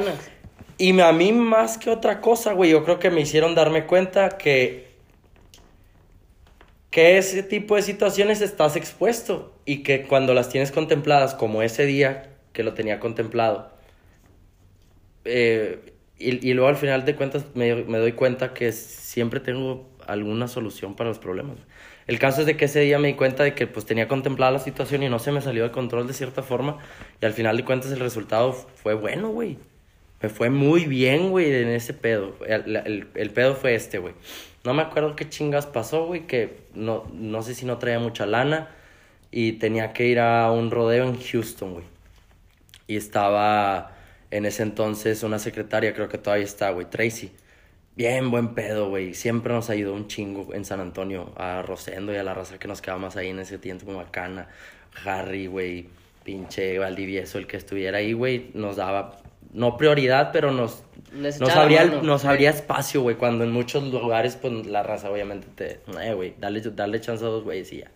Y 0.78 1.00
a 1.00 1.12
mí 1.14 1.32
más 1.32 1.78
que 1.78 1.90
otra 1.90 2.20
cosa, 2.22 2.54
güey, 2.54 2.72
yo 2.72 2.84
creo 2.84 3.00
que 3.00 3.10
me 3.10 3.22
hicieron 3.22 3.56
darme 3.56 3.86
cuenta 3.86 4.38
que... 4.38 4.92
Que 6.90 7.18
ese 7.18 7.42
tipo 7.42 7.78
de 7.78 7.84
situaciones 7.84 8.42
estás 8.42 8.76
expuesto 8.76 9.56
y 9.64 9.82
que 9.82 10.04
cuando 10.04 10.34
las 10.34 10.50
tienes 10.50 10.74
contempladas, 10.74 11.34
como 11.34 11.62
ese 11.62 11.86
día 11.86 12.32
que 12.52 12.64
lo 12.64 12.74
tenía 12.74 13.00
contemplado, 13.00 13.72
eh, 15.24 15.94
y, 16.22 16.50
y 16.50 16.54
luego 16.54 16.70
al 16.70 16.76
final 16.78 17.06
de 17.06 17.16
cuentas 17.16 17.46
me, 17.56 17.76
me 17.76 17.98
doy 17.98 18.14
cuenta 18.14 18.54
que 18.54 18.72
siempre 18.72 19.40
tengo 19.40 19.90
alguna 20.08 20.48
solución 20.48 20.96
para 20.96 21.10
los 21.10 21.20
problemas. 21.20 21.58
El 22.08 22.20
caso 22.20 22.42
es 22.42 22.48
de 22.48 22.58
que 22.58 22.66
ese 22.66 22.80
día 22.82 23.00
me 23.00 23.10
di 23.10 23.14
cuenta 23.14 23.44
de 23.44 23.54
que 23.56 23.68
pues 23.68 23.86
tenía 23.86 24.08
contemplada 24.08 24.52
la 24.52 24.60
situación 24.60 25.04
y 25.04 25.10
no 25.10 25.20
se 25.20 25.32
me 25.32 25.42
salió 25.42 25.64
de 25.64 25.72
control 25.72 26.08
de 26.08 26.14
cierta 26.14 26.44
forma. 26.44 26.78
Y 27.22 27.26
al 27.26 27.34
final 27.34 27.56
de 27.58 27.64
cuentas 27.66 27.92
el 27.92 28.00
resultado 28.00 28.54
fue 28.54 28.94
bueno, 28.96 29.30
güey. 29.30 29.58
Me 30.22 30.30
fue 30.30 30.50
muy 30.50 30.86
bien, 30.86 31.30
güey, 31.32 31.54
en 31.54 31.70
ese 31.70 31.94
pedo. 31.94 32.36
El, 32.48 32.76
el- 32.76 33.08
el 33.16 33.30
pedo 33.32 33.56
fue 33.56 33.76
este, 33.76 33.98
güey. 34.00 34.14
No 34.64 34.74
me 34.74 34.82
acuerdo 34.84 35.16
qué 35.16 35.28
chingas 35.30 35.66
pasó, 35.68 36.06
güey, 36.06 36.28
que 36.28 36.58
no, 36.76 37.06
no 37.14 37.42
sé 37.44 37.56
si 37.56 37.66
no 37.66 37.78
traía 37.80 38.00
mucha 38.00 38.26
lana 38.26 38.70
y 39.32 39.54
tenía 39.54 39.94
que 39.94 40.08
ir 40.08 40.20
a 40.20 40.52
un 40.52 40.70
rodeo 40.72 41.06
en 41.06 41.20
Houston, 41.20 41.74
güey. 41.74 41.86
Y 42.88 42.98
estaba 42.98 43.94
en 44.32 44.46
ese 44.46 44.64
entonces 44.64 45.24
una 45.24 45.40
secretaria, 45.40 45.94
creo 45.94 46.10
que 46.10 46.18
todavía 46.18 46.46
está, 46.46 46.72
güey, 46.72 46.90
Tracy. 46.90 47.32
Bien 47.96 48.32
buen 48.32 48.56
pedo, 48.56 48.90
güey. 48.90 49.14
Siempre 49.14 49.54
nos 49.54 49.70
ayudó 49.70 49.94
un 49.94 50.08
chingo 50.08 50.54
en 50.54 50.64
San 50.64 50.80
Antonio 50.80 51.34
a 51.36 51.62
Rosendo 51.62 52.14
y 52.14 52.16
a 52.16 52.24
la 52.24 52.34
raza 52.34 52.58
que 52.58 52.68
nos 52.68 52.82
quedaba 52.82 53.00
más 53.00 53.18
ahí 53.18 53.28
en 53.28 53.40
ese 53.40 53.58
tiempo, 53.58 53.92
Macana, 53.92 54.48
Harry, 55.06 55.48
güey, 55.48 55.90
pinche 56.24 56.80
Valdivieso, 56.80 57.38
el 57.38 57.48
que 57.48 57.58
estuviera 57.58 57.98
ahí, 57.98 58.14
güey, 58.14 58.52
nos 58.54 58.78
daba, 58.78 59.20
no 59.52 59.76
prioridad, 59.76 60.32
pero 60.32 60.52
nos, 60.52 60.84
Les 61.14 61.40
nos, 61.42 61.50
abría, 61.50 61.86
mano. 61.86 62.02
nos 62.02 62.24
abría 62.24 62.52
espacio, 62.52 63.02
güey, 63.02 63.18
cuando 63.18 63.44
en 63.44 63.52
muchos 63.52 63.84
lugares, 63.84 64.38
pues 64.38 64.66
la 64.66 64.84
raza 64.84 65.12
obviamente 65.12 65.48
te, 65.54 65.82
eh, 66.02 66.14
güey, 66.14 66.34
dale, 66.40 66.62
dale 66.62 67.02
chance 67.02 67.26
a 67.26 67.28
dos 67.28 67.44
güeyes 67.44 67.74
y 67.74 67.80
ya. 67.80 67.92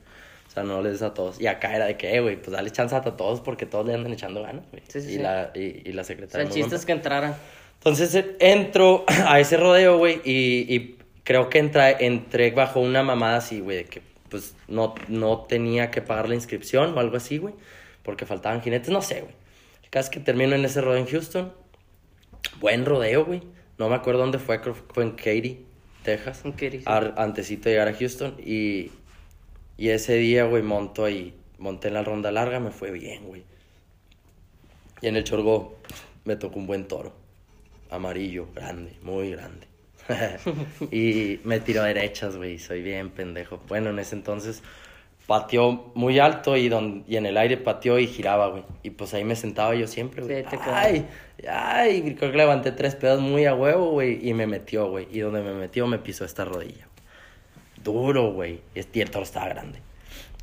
O 0.56 0.58
sea, 0.60 0.64
no 0.64 0.82
les 0.82 0.94
des 0.94 1.02
a 1.02 1.14
todos. 1.14 1.42
Y 1.42 1.48
acá 1.48 1.76
era 1.76 1.86
de 1.86 1.98
que, 1.98 2.16
eh, 2.16 2.22
güey, 2.22 2.38
pues 2.38 2.52
dale 2.52 2.72
chance 2.72 2.96
a 2.96 3.02
todos 3.02 3.42
porque 3.42 3.66
todos 3.66 3.86
le 3.86 3.94
andan 3.94 4.14
echando 4.14 4.42
ganas, 4.42 4.64
güey. 4.72 4.82
Sí, 4.88 5.02
sí, 5.02 5.08
y, 5.10 5.12
sí. 5.16 5.18
La, 5.20 5.52
y, 5.54 5.82
y 5.84 5.92
la 5.92 6.02
O 6.02 6.06
sea, 6.06 6.16
secretaria. 6.16 6.44
el 6.44 6.48
muy 6.50 6.54
buen 6.54 6.64
chiste 6.64 6.76
es 6.78 6.86
que 6.86 6.92
entraran. 6.94 7.36
entonces 7.80 8.16
eh, 8.16 8.36
entro 8.40 9.04
a 9.28 9.40
ese 9.42 9.58
rodeo, 9.58 9.98
güey, 9.98 10.22
y, 10.24 10.74
y 10.74 10.98
creo 11.26 11.50
que 11.50 11.60
entra, 11.60 11.92
entré 11.92 12.52
bajo 12.52 12.80
una 12.80 13.04
mamada 13.04 13.38
así, 13.38 13.60
güey, 13.60 13.78
de 13.78 13.84
que 13.86 14.02
pues 14.30 14.56
no, 14.70 14.96
no 15.10 15.40
tenía 15.42 15.92
que 15.92 16.02
pagar 16.02 16.30
la 16.30 16.36
inscripción 16.36 16.98
o 16.98 17.00
algo 17.02 17.18
así, 17.18 17.38
güey, 17.38 17.54
porque 18.02 18.26
faltaban 18.26 18.62
jinetes, 18.62 18.90
no 18.90 19.02
sé, 19.02 19.22
güey. 19.22 19.34
El 19.84 19.90
caso 19.90 20.06
es 20.06 20.10
que 20.10 20.20
termino 20.22 20.56
en 20.56 20.64
ese 20.64 20.80
rodeo 20.80 21.00
en 21.00 21.08
Houston. 21.08 21.52
Buen 22.60 22.86
rodeo, 22.86 23.26
güey. 23.26 23.42
No 23.78 23.90
me 23.90 23.96
acuerdo 23.96 24.22
dónde 24.22 24.40
fue, 24.40 24.62
creo 24.62 24.74
que 24.74 24.82
fue 24.94 25.04
en 25.04 25.12
Katy, 25.12 25.66
Texas. 26.04 26.42
En 26.46 26.52
Katy, 26.54 26.78
sí. 26.80 26.84
Ar- 26.86 27.14
antesito 27.18 27.64
de 27.70 27.72
llegar 27.76 27.88
a 27.90 27.94
Houston. 27.94 28.36
Y, 28.44 28.92
y 29.78 29.90
ese 29.90 30.16
día, 30.16 30.46
güey, 30.46 30.64
monto 30.64 31.06
ahí, 31.06 31.34
monté 31.58 31.90
en 31.90 31.96
la 31.96 32.04
ronda 32.04 32.32
larga, 32.32 32.60
me 32.60 32.72
fue 32.72 32.92
bien, 32.92 33.26
güey. 33.26 33.44
Y 35.02 35.08
en 35.08 35.16
el 35.16 35.24
chorgo 35.24 35.76
me 36.24 36.36
tocó 36.36 36.60
un 36.60 36.68
buen 36.68 36.88
toro. 36.88 37.14
Amarillo, 37.90 38.48
grande, 38.54 38.94
muy 39.02 39.32
grande. 39.32 39.68
y 40.92 41.40
me 41.44 41.60
tiró 41.60 41.84
derechas, 41.84 42.38
güey. 42.38 42.60
Soy 42.60 42.82
bien 42.82 43.10
pendejo. 43.10 43.60
Bueno, 43.68 43.90
en 43.90 44.00
ese 44.00 44.16
entonces 44.16 44.64
pateó 45.28 45.92
muy 45.96 46.20
alto 46.20 46.56
y, 46.56 46.70
don, 46.70 47.04
y 47.08 47.18
en 47.18 47.26
el 47.26 47.38
aire 47.38 47.58
pateó 47.58 48.00
y 48.00 48.08
giraba, 48.08 48.48
güey. 48.48 48.64
Y 48.84 48.92
pues 48.92 49.14
ahí 49.14 49.24
me 49.24 49.36
sentaba 49.36 49.76
yo 49.76 49.88
siempre, 49.88 50.24
güey. 50.24 50.44
Sí, 50.44 50.58
ay, 50.66 51.08
ay, 51.48 52.16
creo 52.18 52.32
que 52.32 52.38
levanté 52.38 52.72
tres 52.72 52.96
pedos 52.96 53.22
muy 53.22 53.46
a 53.46 53.56
huevo, 53.56 53.92
güey. 53.92 54.28
Y 54.28 54.34
me 54.34 54.48
metió, 54.48 54.90
güey. 54.90 55.08
Y 55.12 55.20
donde 55.20 55.42
me 55.42 55.54
metió 55.54 55.88
me 55.88 56.00
pisó 56.00 56.26
esta 56.26 56.46
rodilla. 56.46 56.85
Duro, 57.86 58.34
güey. 58.34 58.60
Y 58.76 58.82
y 58.94 59.02
el 59.02 59.10
toro 59.10 59.24
estaba 59.24 59.48
grande. 59.48 59.80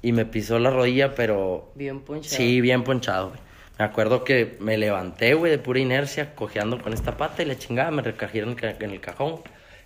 Y 0.01 0.13
me 0.13 0.25
pisó 0.25 0.59
la 0.59 0.71
rodilla, 0.71 1.15
pero 1.15 1.71
Bien 1.75 2.01
ponchado. 2.01 2.37
Sí, 2.37 2.63
bien 2.63 2.85
ponchado, 2.85 3.29
güey. 3.29 3.41
Me 3.79 3.85
acuerdo 3.85 4.25
que 4.25 4.57
me 4.61 4.79
levanté, 4.79 5.35
güey, 5.35 5.51
de 5.51 5.59
pura 5.59 5.81
inercia, 5.81 6.35
cojeando 6.35 6.81
con 6.81 6.93
esta 6.93 7.17
pata 7.17 7.43
y 7.43 7.47
la 7.47 7.59
chingada 7.59 7.91
me 7.91 8.03
recajé 8.03 8.39
en 8.39 8.57
el, 8.91 9.01
cajón. 9.01 9.41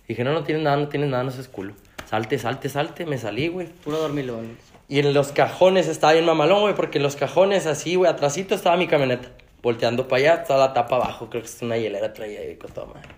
Dije, 0.06 0.22
no, 0.22 0.32
no 0.32 0.44
tienes 0.44 0.62
nada, 0.62 0.76
no 0.76 0.88
tienes 0.88 1.08
nada, 1.08 1.24
no 1.24 1.30
seas 1.30 1.48
culo. 1.48 1.74
Salte, 2.08 2.38
salte, 2.38 2.68
salte, 2.68 3.06
me 3.06 3.18
salí, 3.18 3.48
güey. 3.48 3.68
Puro 3.68 3.98
dormilón. 3.98 4.56
Y 4.88 4.98
en 5.00 5.14
los 5.14 5.32
cajones 5.32 5.88
estaba 5.88 6.12
bien 6.12 6.24
mamalón, 6.24 6.60
güey, 6.60 6.74
porque 6.74 6.98
en 6.98 7.04
los 7.04 7.16
cajones 7.16 7.66
así, 7.66 7.94
güey, 7.96 8.10
atrásito 8.10 8.54
estaba 8.54 8.76
mi 8.76 8.86
camioneta. 8.86 9.30
Volteando 9.62 10.06
para 10.06 10.20
allá, 10.20 10.42
estaba 10.42 10.66
la 10.66 10.72
tapa 10.74 10.96
abajo, 10.96 11.28
creo 11.28 11.42
que 11.42 11.48
es 11.48 11.62
una 11.62 11.76
hielera 11.76 12.12
traía 12.12 12.40
ahí 12.40 12.56
con 12.56 12.70
toda 12.70 12.86
madre. 12.86 13.08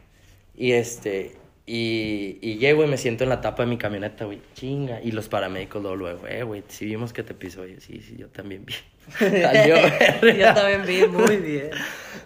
Y 0.57 0.72
este, 0.72 1.37
y, 1.70 2.38
y 2.40 2.57
llego 2.57 2.83
y 2.83 2.87
me 2.87 2.96
siento 2.96 3.24
en 3.24 3.28
la 3.28 3.42
tapa 3.42 3.62
de 3.62 3.68
mi 3.68 3.76
camioneta, 3.76 4.24
güey, 4.24 4.40
chinga. 4.54 5.02
Y 5.02 5.11
los 5.12 5.28
paramédicos 5.28 5.83
luego, 5.83 5.96
luego, 5.96 6.26
eh, 6.26 6.42
güey, 6.42 6.62
si 6.66 6.87
vimos 6.87 7.12
que 7.12 7.22
te 7.22 7.35
pisó, 7.35 7.66
yo, 7.66 7.78
sí, 7.78 8.00
sí, 8.00 8.16
yo 8.16 8.28
también 8.28 8.64
vi. 8.64 8.72
Salió, 9.18 9.76
Yo 9.76 10.54
también 10.54 10.87
vi 10.87 11.07
muy 11.07 11.37
bien. 11.37 11.70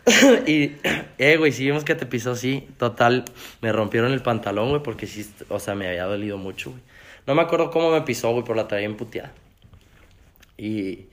y, 0.46 0.76
eh, 1.18 1.36
güey, 1.38 1.50
sí 1.50 1.64
vimos 1.64 1.82
que 1.82 1.96
te 1.96 2.06
pisó, 2.06 2.36
sí. 2.36 2.68
Total, 2.78 3.24
me 3.60 3.72
rompieron 3.72 4.12
el 4.12 4.22
pantalón, 4.22 4.68
güey, 4.68 4.80
porque 4.80 5.08
sí, 5.08 5.28
o 5.48 5.58
sea, 5.58 5.74
me 5.74 5.88
había 5.88 6.04
dolido 6.04 6.38
mucho, 6.38 6.70
güey. 6.70 6.82
No 7.26 7.34
me 7.34 7.42
acuerdo 7.42 7.72
cómo 7.72 7.90
me 7.90 8.02
pisó, 8.02 8.30
güey, 8.30 8.44
pero 8.44 8.54
la 8.54 8.68
traía 8.68 8.86
emputeada. 8.86 9.32
Y, 10.56 11.06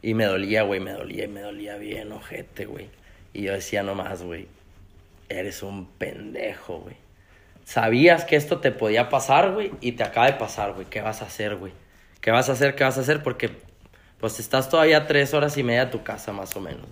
y 0.00 0.14
me 0.14 0.24
dolía, 0.24 0.62
güey, 0.62 0.80
me 0.80 0.92
dolía, 0.92 1.24
y 1.24 1.28
me 1.28 1.42
dolía 1.42 1.76
bien, 1.76 2.12
ojete, 2.12 2.64
güey. 2.64 2.88
Y 3.34 3.42
yo 3.42 3.52
decía 3.52 3.82
nomás, 3.82 4.22
güey, 4.22 4.46
eres 5.28 5.62
un 5.62 5.84
pendejo, 5.84 6.78
güey. 6.78 7.07
Sabías 7.68 8.24
que 8.24 8.34
esto 8.34 8.60
te 8.60 8.72
podía 8.72 9.10
pasar, 9.10 9.52
güey, 9.52 9.72
y 9.82 9.92
te 9.92 10.02
acaba 10.02 10.24
de 10.24 10.32
pasar, 10.32 10.72
güey. 10.72 10.86
¿Qué 10.86 11.02
vas 11.02 11.20
a 11.20 11.26
hacer, 11.26 11.56
güey? 11.56 11.74
¿Qué 12.22 12.30
vas 12.30 12.48
a 12.48 12.52
hacer? 12.52 12.74
¿Qué 12.74 12.82
vas 12.82 12.96
a 12.96 13.02
hacer? 13.02 13.22
Porque, 13.22 13.50
pues, 14.18 14.40
estás 14.40 14.70
todavía 14.70 15.06
tres 15.06 15.34
horas 15.34 15.58
y 15.58 15.62
media 15.62 15.82
a 15.82 15.90
tu 15.90 16.02
casa, 16.02 16.32
más 16.32 16.56
o 16.56 16.62
menos. 16.62 16.86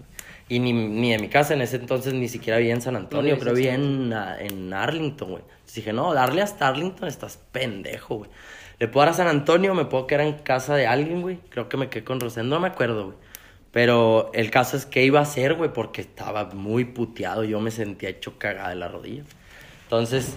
Y 0.51 0.59
ni, 0.59 0.75
ni 0.75 1.13
de 1.13 1.19
mi 1.19 1.31
casa 1.31 1.55
en 1.55 1.63
ese 1.63 1.77
entonces 1.77 2.13
ni 2.13 2.29
siquiera 2.29 2.59
vivía 2.59 2.75
en 2.75 2.83
San 2.83 2.95
Antonio, 2.95 3.39
creo 3.39 3.55
vivía 3.55 3.73
en, 3.73 4.13
ah, 4.13 4.37
en 4.39 4.71
Arlington, 4.75 5.31
güey. 5.31 5.43
Entonces 5.45 5.77
dije, 5.77 5.95
no, 5.95 6.13
darle 6.13 6.43
hasta 6.43 6.69
Arlington 6.69 7.09
estás 7.09 7.39
pendejo, 7.53 8.17
güey. 8.17 8.31
Le 8.79 8.87
puedo 8.87 9.07
dar 9.07 9.15
a 9.15 9.17
San 9.17 9.29
Antonio, 9.29 9.73
me 9.73 9.87
puedo 9.87 10.07
quedar 10.07 10.27
en 10.27 10.35
casa 10.35 10.75
de 10.75 10.87
alguien, 10.87 11.23
güey. 11.23 11.39
Creo 11.49 11.71
que 11.71 11.79
me 11.79 11.89
quedé 11.89 12.05
con 12.05 12.21
Rosendo, 12.21 12.57
no 12.57 12.61
me 12.61 12.69
acuerdo, 12.69 13.07
güey. 13.07 13.17
Pero 13.73 14.31
el 14.35 14.51
caso 14.51 14.77
es 14.77 14.85
que 14.85 15.07
iba 15.07 15.21
a 15.21 15.23
hacer, 15.23 15.55
güey, 15.55 15.73
porque 15.73 16.03
estaba 16.03 16.45
muy 16.51 16.85
puteado. 16.85 17.45
Yo 17.45 17.61
me 17.61 17.71
sentía 17.71 18.11
hecho 18.11 18.39
cagada 18.39 18.69
de 18.69 18.77
la 18.77 18.89
rodilla. 18.89 19.23
Entonces, 19.85 20.37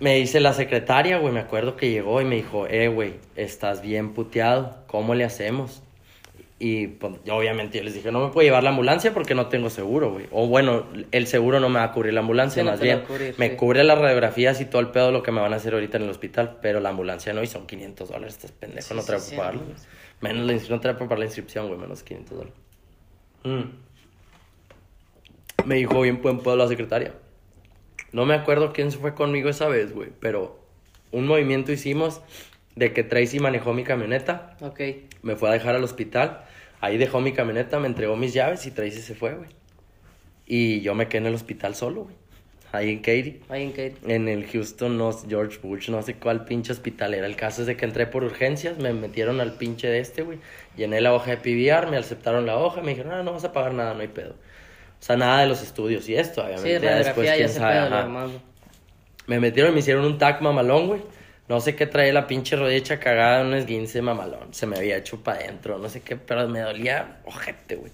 me 0.00 0.14
dice 0.16 0.40
la 0.40 0.52
secretaria, 0.52 1.18
güey, 1.18 1.32
me 1.32 1.40
acuerdo 1.40 1.76
que 1.76 1.90
llegó 1.90 2.20
y 2.20 2.24
me 2.24 2.36
dijo, 2.36 2.66
eh, 2.66 2.88
güey, 2.88 3.14
estás 3.36 3.82
bien 3.82 4.12
puteado, 4.14 4.76
¿cómo 4.86 5.14
le 5.14 5.24
hacemos? 5.24 5.82
Y 6.62 6.88
pues, 6.88 7.14
yo, 7.24 7.36
obviamente 7.36 7.78
yo 7.78 7.84
les 7.84 7.94
dije, 7.94 8.12
no 8.12 8.20
me 8.26 8.32
puedo 8.32 8.44
llevar 8.44 8.62
la 8.62 8.68
ambulancia 8.70 9.14
porque 9.14 9.34
no 9.34 9.46
tengo 9.46 9.70
seguro, 9.70 10.12
güey. 10.12 10.26
O 10.30 10.46
bueno, 10.46 10.84
el 11.10 11.26
seguro 11.26 11.58
no 11.58 11.70
me 11.70 11.78
va 11.78 11.84
a 11.86 11.92
cubrir 11.92 12.12
la 12.12 12.20
ambulancia, 12.20 12.62
Sí, 12.62 12.68
más 12.68 12.80
bien. 12.80 12.98
a 12.98 13.04
cubrir, 13.04 13.34
me 13.38 13.48
sí. 13.50 13.56
cubre 13.56 13.82
las 13.82 13.98
radiografías 13.98 14.60
y 14.60 14.66
todo 14.66 14.82
el 14.82 14.88
pedo 14.88 15.10
lo 15.10 15.22
que 15.22 15.32
me 15.32 15.40
van 15.40 15.54
a 15.54 15.56
hacer 15.56 15.72
ahorita 15.72 15.96
en 15.96 16.02
el 16.04 16.10
hospital, 16.10 16.58
pero 16.60 16.80
la 16.80 16.90
ambulancia 16.90 17.32
no, 17.32 17.42
y 17.42 17.46
son 17.46 17.66
500 17.66 18.10
dólares, 18.10 18.34
estás 18.34 18.52
pendejo, 18.52 18.88
Sí, 18.88 18.94
no 18.94 19.02
te 19.02 19.12
la 19.12 19.18
sí, 19.20 19.34
puedo 19.36 19.40
pagar. 19.48 19.54
no. 19.54 19.62
güey. 19.64 19.76
Menos 20.20 20.46
la, 20.46 20.52
no 20.76 20.80
te 20.80 20.88
puedo 20.92 20.98
pagar 21.08 21.18
la 21.20 21.24
inscripción, 21.24 21.66
güey, 21.68 21.80
menos 21.80 22.02
500 22.02 22.36
dólares. 22.36 22.54
Mm. 23.44 23.62
Me 25.66 25.74
dijo 25.76 26.00
bien 26.02 26.20
buen 26.20 26.40
pedo 26.40 26.56
la 26.56 26.68
secretaria. 26.68 27.14
No 28.12 28.26
me 28.26 28.34
acuerdo 28.34 28.72
quién 28.72 28.90
se 28.90 28.98
fue 28.98 29.14
conmigo 29.14 29.48
esa 29.48 29.68
vez, 29.68 29.92
güey, 29.92 30.10
pero 30.20 30.58
un 31.12 31.26
movimiento 31.26 31.72
hicimos 31.72 32.20
de 32.76 32.92
que 32.92 33.02
Tracy 33.04 33.40
manejó 33.40 33.72
mi 33.72 33.84
camioneta, 33.84 34.56
Ok. 34.60 34.80
me 35.22 35.36
fue 35.36 35.48
a 35.48 35.52
dejar 35.52 35.74
al 35.76 35.84
hospital, 35.84 36.44
ahí 36.80 36.98
dejó 36.98 37.20
mi 37.20 37.32
camioneta, 37.32 37.78
me 37.78 37.86
entregó 37.86 38.16
mis 38.16 38.32
llaves 38.32 38.66
y 38.66 38.70
Tracy 38.70 39.02
se 39.02 39.14
fue, 39.14 39.34
güey. 39.34 39.48
Y 40.46 40.80
yo 40.80 40.94
me 40.94 41.06
quedé 41.06 41.18
en 41.18 41.26
el 41.26 41.34
hospital 41.34 41.74
solo, 41.74 42.04
güey. 42.04 42.16
Ahí 42.72 42.90
en 42.90 42.98
Katy. 43.00 43.40
Ahí 43.48 43.62
en 43.64 43.70
Kate. 43.70 43.96
En 44.06 44.28
el 44.28 44.46
Houston, 44.46 44.96
no, 44.96 45.12
George 45.28 45.58
Bush, 45.60 45.90
no 45.90 46.02
sé 46.02 46.14
cuál 46.14 46.44
pinche 46.44 46.72
hospital 46.72 47.14
era. 47.14 47.26
El 47.26 47.34
caso 47.34 47.62
es 47.62 47.66
de 47.66 47.76
que 47.76 47.84
entré 47.84 48.06
por 48.06 48.22
urgencias, 48.22 48.78
me 48.78 48.92
metieron 48.92 49.40
al 49.40 49.54
pinche 49.54 49.88
de 49.88 49.98
este, 49.98 50.22
güey. 50.22 50.38
Llené 50.76 51.00
la 51.00 51.12
hoja 51.12 51.32
de 51.32 51.36
PBR, 51.38 51.90
me 51.90 51.96
aceptaron 51.96 52.46
la 52.46 52.56
hoja, 52.56 52.80
me 52.80 52.90
dijeron, 52.90 53.12
ah, 53.12 53.22
no 53.24 53.32
vas 53.32 53.44
a 53.44 53.52
pagar 53.52 53.74
nada, 53.74 53.94
no 53.94 54.00
hay 54.00 54.08
pedo. 54.08 54.36
O 55.00 55.02
sea, 55.02 55.16
nada 55.16 55.40
de 55.40 55.46
los 55.46 55.62
estudios 55.62 56.08
y 56.08 56.14
esto, 56.14 56.42
obviamente. 56.42 56.78
Sí, 56.78 56.84
ya 56.84 57.02
ya 57.02 57.36
quién 57.36 57.48
se 57.48 57.58
sabe, 57.58 57.78
ajá. 57.78 58.02
demás. 58.02 58.30
Me 59.26 59.40
metieron 59.40 59.72
me 59.72 59.80
hicieron 59.80 60.04
un 60.04 60.18
tac 60.18 60.42
mamalón, 60.42 60.88
güey. 60.88 61.00
No 61.48 61.60
sé 61.60 61.74
qué 61.74 61.86
traía 61.86 62.12
la 62.12 62.26
pinche 62.26 62.54
rodilla 62.54 62.76
hecha 62.76 63.00
cagada, 63.00 63.42
un 63.42 63.54
esguince 63.54 64.02
mamalón. 64.02 64.52
Se 64.54 64.66
me 64.66 64.76
había 64.76 64.96
hecho 64.96 65.22
para 65.22 65.40
adentro, 65.40 65.78
no 65.78 65.88
sé 65.88 66.00
qué, 66.02 66.16
pero 66.16 66.46
me 66.48 66.60
dolía 66.60 67.20
ojete, 67.24 67.76
güey. 67.76 67.92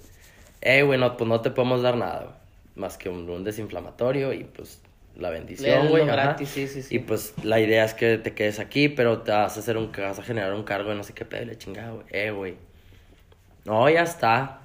Eh, 0.61 0.83
güey, 0.83 0.99
no, 0.99 1.17
pues 1.17 1.29
no 1.29 1.41
te 1.41 1.51
podemos 1.51 1.81
dar 1.83 1.97
nada, 1.97 2.21
güey. 2.25 2.35
Más 2.75 2.99
que 2.99 3.09
un, 3.09 3.29
un 3.31 3.45
desinflamatorio 3.45 4.33
y 4.33 4.45
pues 4.45 4.81
la 5.17 5.31
bendición, 5.31 5.89
güey. 5.89 6.05
sí, 6.45 6.67
sí, 6.67 6.83
sí. 6.83 6.97
Y 6.97 6.99
pues 6.99 7.33
la 7.43 7.59
idea 7.61 7.85
es 7.85 7.95
que 7.95 8.19
te 8.19 8.35
quedes 8.35 8.59
aquí, 8.59 8.89
pero 8.89 9.23
te 9.23 9.33
vas 9.33 9.57
a 9.57 9.61
hacer 9.61 9.77
un, 9.79 9.91
vas 9.91 10.19
a 10.19 10.23
generar 10.23 10.53
un 10.53 10.63
cargo 10.65 10.91
de 10.91 10.97
no 10.97 11.05
sé 11.05 11.15
qué 11.15 11.25
pedo 11.25 11.43
y 11.43 11.47
la 11.47 11.57
chingada, 11.57 11.93
güey. 11.93 12.05
Eh, 12.11 12.31
güey. 12.31 12.57
No, 13.65 13.89
ya 13.89 14.03
está. 14.03 14.61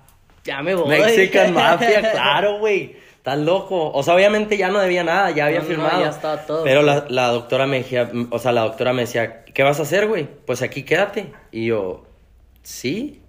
Ya 0.46 0.62
me 0.62 0.76
voy. 0.76 0.90
Mexican 0.90 1.54
Mafia, 1.54 2.12
claro, 2.12 2.60
güey. 2.60 2.96
Estás 3.18 3.38
loco. 3.38 3.92
O 3.92 4.02
sea, 4.02 4.16
obviamente 4.16 4.58
ya 4.58 4.70
no 4.70 4.80
debía 4.80 5.04
nada, 5.04 5.30
ya 5.32 5.46
había 5.46 5.60
No, 5.60 5.64
no, 5.64 5.70
firmado. 5.70 6.02
ya 6.02 6.10
estaba 6.10 6.38
todo. 6.46 6.64
Pero 6.64 6.82
la, 6.82 7.06
la 7.10 7.28
doctora 7.28 7.68
me 7.68 7.78
decía, 7.78 8.10
o 8.32 8.40
sea, 8.40 8.52
la 8.52 8.62
doctora 8.62 8.94
me 8.94 9.02
decía, 9.04 9.46
¿qué 9.46 9.62
vas 9.62 9.80
a 9.80 9.84
hacer, 9.84 10.08
güey? 10.08 10.28
Pues 10.46 10.62
aquí 10.64 10.84
quédate. 10.84 11.32
Y 11.52 11.68
yo, 11.68 12.06
sí. 12.64 13.22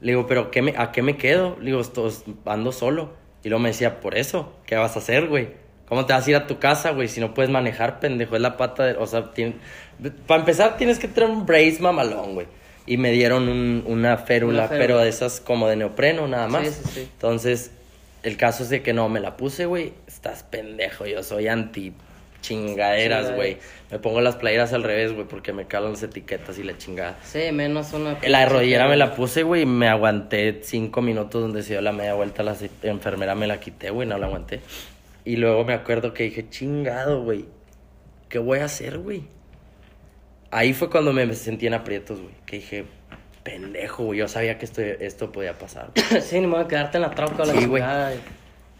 Le 0.00 0.12
digo, 0.12 0.26
¿pero 0.26 0.50
qué 0.50 0.62
me, 0.62 0.74
a 0.76 0.90
qué 0.92 1.02
me 1.02 1.16
quedo? 1.16 1.56
Le 1.60 1.66
digo, 1.66 1.80
"Esto- 1.80 2.10
ando 2.44 2.72
solo. 2.72 3.12
Y 3.44 3.48
luego 3.48 3.62
me 3.62 3.68
decía, 3.68 4.00
por 4.00 4.16
eso, 4.18 4.52
¿qué 4.66 4.74
vas 4.76 4.96
a 4.96 4.98
hacer, 4.98 5.28
güey? 5.28 5.50
¿Cómo 5.88 6.04
te 6.06 6.12
vas 6.12 6.26
a 6.26 6.30
ir 6.30 6.36
a 6.36 6.48
tu 6.48 6.58
casa, 6.58 6.90
güey? 6.90 7.06
Si 7.06 7.20
no 7.20 7.32
puedes 7.32 7.48
manejar, 7.50 8.00
pendejo, 8.00 8.34
es 8.34 8.42
la 8.42 8.56
pata 8.56 8.84
de... 8.84 8.94
O 8.94 9.06
sea, 9.06 9.30
para 10.26 10.40
empezar 10.40 10.76
tienes 10.76 10.98
que 10.98 11.06
tener 11.06 11.30
un 11.30 11.46
brace 11.46 11.76
mamalón, 11.80 12.34
güey. 12.34 12.48
Y 12.86 12.96
me 12.98 13.10
dieron 13.12 13.48
un- 13.48 13.82
una, 13.86 14.16
férula, 14.16 14.60
Una 14.60 14.68
férula. 14.68 14.86
pero 14.86 14.98
de 15.00 15.08
esas 15.08 15.40
como 15.40 15.68
de 15.68 15.76
neopreno, 15.76 16.28
nada 16.28 16.46
más. 16.48 16.66
Sí, 16.68 16.72
sí, 16.84 16.90
sí. 16.94 17.00
Entonces, 17.12 17.70
el 18.22 18.36
caso 18.36 18.62
es 18.62 18.68
de 18.70 18.82
que 18.82 18.92
no 18.92 19.08
me 19.08 19.20
la 19.20 19.36
puse, 19.36 19.66
güey. 19.66 19.92
Estás 20.06 20.42
pendejo, 20.44 21.04
yo 21.06 21.22
soy 21.22 21.48
anti 21.48 21.92
chingaderas, 22.42 23.22
Chingadera. 23.22 23.34
güey. 23.36 23.56
Me 23.90 23.98
pongo 23.98 24.20
las 24.20 24.36
playeras 24.36 24.72
al 24.72 24.84
revés, 24.84 25.12
güey, 25.12 25.26
porque 25.26 25.52
me 25.52 25.66
calan 25.66 25.92
las 25.92 26.02
etiquetas 26.04 26.58
y 26.58 26.62
la 26.62 26.76
chingada. 26.78 27.16
Sí, 27.24 27.40
menos 27.52 27.92
una... 27.92 28.18
La 28.28 28.46
rodillera 28.46 28.86
me 28.88 28.96
la 28.96 29.14
puse, 29.16 29.42
güey, 29.42 29.62
y 29.62 29.66
me 29.66 29.88
aguanté 29.88 30.60
cinco 30.62 31.02
minutos 31.02 31.42
donde 31.42 31.62
se 31.64 31.72
dio 31.72 31.80
la 31.80 31.90
media 31.92 32.14
vuelta, 32.14 32.42
la 32.44 32.54
enfermera 32.84 33.34
me 33.34 33.48
la 33.48 33.58
quité, 33.58 33.90
güey, 33.90 34.06
no 34.06 34.16
la 34.18 34.26
aguanté. 34.26 34.60
Y 35.24 35.36
luego 35.36 35.64
me 35.64 35.72
acuerdo 35.74 36.14
que 36.14 36.22
dije, 36.24 36.48
chingado, 36.48 37.22
güey, 37.22 37.46
¿qué 38.28 38.38
voy 38.38 38.60
a 38.60 38.66
hacer, 38.66 38.98
güey? 38.98 39.24
Ahí 40.50 40.72
fue 40.72 40.88
cuando 40.90 41.12
me 41.12 41.32
sentí 41.34 41.66
en 41.66 41.74
aprietos, 41.74 42.20
güey, 42.20 42.34
que 42.46 42.56
dije, 42.56 42.84
pendejo, 43.42 44.04
güey, 44.04 44.20
yo 44.20 44.28
sabía 44.28 44.58
que 44.58 44.64
esto, 44.64 44.80
esto 44.80 45.32
podía 45.32 45.58
pasar. 45.58 45.90
sí, 46.22 46.40
ni 46.40 46.46
modo 46.46 46.62
de 46.62 46.68
quedarte 46.68 46.98
en 46.98 47.02
la 47.02 47.10
troca 47.10 47.42
o 47.42 47.46
la 47.46 47.52
Sí, 47.54 47.66
güey. 47.66 47.82
chingada. 47.82 48.12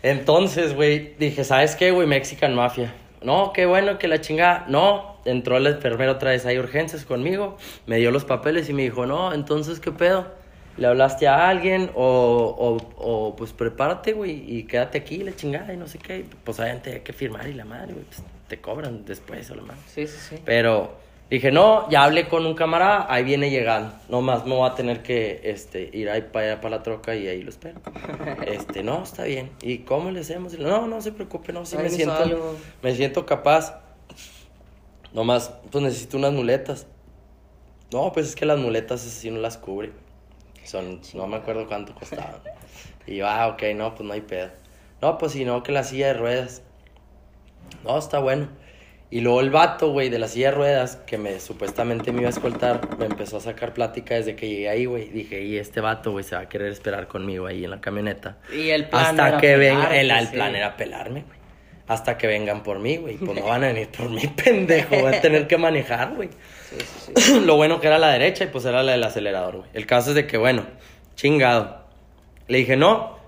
Entonces, 0.02 0.74
güey, 0.74 1.14
dije, 1.18 1.44
¿sabes 1.44 1.74
qué, 1.74 1.90
güey? 1.90 2.06
Mexican 2.06 2.54
Mafia. 2.54 2.94
No, 3.22 3.52
qué 3.52 3.66
bueno 3.66 3.98
que 3.98 4.08
la 4.08 4.20
chingada. 4.20 4.64
No, 4.68 5.16
entró 5.24 5.56
el 5.56 5.66
enfermero 5.66 6.12
otra 6.12 6.30
vez, 6.30 6.46
hay 6.46 6.58
urgencias 6.58 7.04
conmigo, 7.04 7.56
me 7.86 7.96
dio 7.96 8.10
los 8.10 8.24
papeles 8.24 8.68
y 8.68 8.72
me 8.72 8.82
dijo, 8.82 9.06
no, 9.06 9.32
entonces, 9.32 9.80
¿qué 9.80 9.90
pedo? 9.90 10.26
¿Le 10.76 10.86
hablaste 10.86 11.26
a 11.26 11.48
alguien 11.48 11.90
o, 11.94 12.54
o, 12.58 12.76
o, 12.98 13.34
pues 13.34 13.52
prepárate, 13.52 14.12
güey, 14.12 14.44
y 14.46 14.64
quédate 14.64 14.98
aquí, 14.98 15.18
la 15.18 15.34
chingada, 15.34 15.72
y 15.72 15.76
no 15.78 15.86
sé 15.88 15.98
qué? 15.98 16.24
Pues 16.44 16.60
obviamente 16.60 16.92
hay 16.92 17.00
que 17.00 17.14
firmar 17.14 17.48
y 17.48 17.54
la 17.54 17.64
madre, 17.64 17.94
güey, 17.94 18.04
pues 18.04 18.22
te 18.46 18.60
cobran 18.60 19.04
después 19.06 19.50
o 19.50 19.54
la 19.54 19.62
madre. 19.62 19.80
Sí, 19.86 20.06
sí, 20.06 20.18
sí. 20.20 20.36
Pero 20.44 20.94
dije, 21.30 21.50
no, 21.50 21.88
ya 21.90 22.04
hablé 22.04 22.28
con 22.28 22.46
un 22.46 22.54
camarada, 22.54 23.06
ahí 23.08 23.24
viene 23.24 23.50
llegando. 23.50 23.92
Nomás 24.08 24.46
me 24.46 24.54
voy 24.54 24.68
a 24.68 24.74
tener 24.74 25.02
que 25.02 25.40
este, 25.44 25.90
ir 25.92 26.08
ahí 26.08 26.22
para 26.22 26.52
allá 26.52 26.60
para 26.60 26.76
la 26.76 26.82
troca 26.82 27.14
y 27.14 27.26
ahí 27.26 27.42
lo 27.42 27.50
espero. 27.50 27.80
Este, 28.46 28.82
no, 28.82 29.02
está 29.02 29.24
bien. 29.24 29.50
¿Y 29.62 29.78
cómo 29.78 30.10
le 30.10 30.20
hacemos? 30.20 30.58
No, 30.58 30.86
no 30.86 31.00
se 31.00 31.12
preocupe, 31.12 31.52
no, 31.52 31.66
sí 31.66 31.76
me 31.76 31.90
siento, 31.90 32.14
algo. 32.14 32.56
me 32.82 32.94
siento 32.94 33.26
capaz. 33.26 33.80
Nomás, 35.12 35.52
pues 35.70 35.82
necesito 35.82 36.16
unas 36.16 36.32
muletas. 36.32 36.86
No, 37.92 38.12
pues 38.12 38.26
es 38.26 38.36
que 38.36 38.46
las 38.46 38.58
muletas 38.58 39.02
esas 39.02 39.14
sí 39.14 39.30
no 39.30 39.40
las 39.40 39.56
cubre. 39.56 39.92
Son, 40.64 41.00
no 41.14 41.26
me 41.26 41.36
acuerdo 41.36 41.66
cuánto 41.66 41.94
costaban. 41.94 42.40
Y 43.06 43.16
yo, 43.16 43.28
ah, 43.28 43.48
ok, 43.48 43.62
no, 43.74 43.94
pues 43.94 44.06
no 44.06 44.12
hay 44.12 44.20
pedo. 44.20 44.50
No, 45.00 45.18
pues 45.18 45.32
si 45.32 45.44
no, 45.44 45.62
que 45.62 45.72
la 45.72 45.84
silla 45.84 46.08
de 46.08 46.14
ruedas. 46.14 46.62
No, 47.84 47.96
está 47.98 48.18
bueno. 48.18 48.48
Y 49.08 49.20
luego 49.20 49.40
el 49.40 49.50
vato, 49.50 49.92
güey, 49.92 50.08
de 50.08 50.18
la 50.18 50.26
silla 50.26 50.50
de 50.50 50.56
ruedas, 50.56 50.96
que 51.06 51.16
me 51.16 51.38
supuestamente 51.38 52.10
me 52.10 52.20
iba 52.20 52.28
a 52.28 52.30
escoltar, 52.30 52.80
me 52.98 53.06
empezó 53.06 53.36
a 53.36 53.40
sacar 53.40 53.72
plática 53.72 54.16
desde 54.16 54.34
que 54.34 54.48
llegué 54.48 54.68
ahí, 54.68 54.84
güey. 54.84 55.10
Dije, 55.10 55.42
y 55.42 55.58
este 55.58 55.80
vato, 55.80 56.10
güey, 56.10 56.24
se 56.24 56.34
va 56.34 56.42
a 56.42 56.48
querer 56.48 56.72
esperar 56.72 57.06
conmigo 57.06 57.46
ahí 57.46 57.64
en 57.64 57.70
la 57.70 57.80
camioneta. 57.80 58.38
Y 58.52 58.70
el 58.70 58.88
plan 58.88 59.06
Hasta 59.06 59.28
era 59.28 59.38
que 59.38 59.56
venga, 59.56 59.96
el, 59.96 60.10
el 60.10 60.26
sí. 60.26 60.32
plan 60.32 60.56
era 60.56 60.76
pelarme, 60.76 61.22
güey. 61.22 61.38
Hasta 61.86 62.18
que 62.18 62.26
vengan 62.26 62.64
por 62.64 62.80
mí, 62.80 62.96
güey. 62.96 63.16
Pues 63.16 63.38
no 63.38 63.46
van 63.46 63.62
a 63.62 63.68
venir 63.68 63.88
por 63.90 64.10
mí, 64.10 64.22
pendejo. 64.44 64.96
Voy 64.96 65.14
a 65.14 65.20
tener 65.20 65.46
que 65.46 65.56
manejar, 65.56 66.14
güey. 66.16 66.30
Sí, 66.68 66.76
sí, 66.80 67.12
sí. 67.14 67.40
Lo 67.44 67.54
bueno 67.54 67.80
que 67.80 67.86
era 67.86 67.98
la 67.98 68.08
derecha 68.08 68.42
y 68.42 68.48
pues 68.48 68.64
era 68.64 68.82
la 68.82 68.92
del 68.92 69.04
acelerador, 69.04 69.58
güey. 69.58 69.68
El 69.72 69.86
caso 69.86 70.10
es 70.10 70.16
de 70.16 70.26
que, 70.26 70.36
bueno, 70.36 70.66
chingado. 71.14 71.84
Le 72.48 72.58
dije, 72.58 72.76
no, 72.76 73.18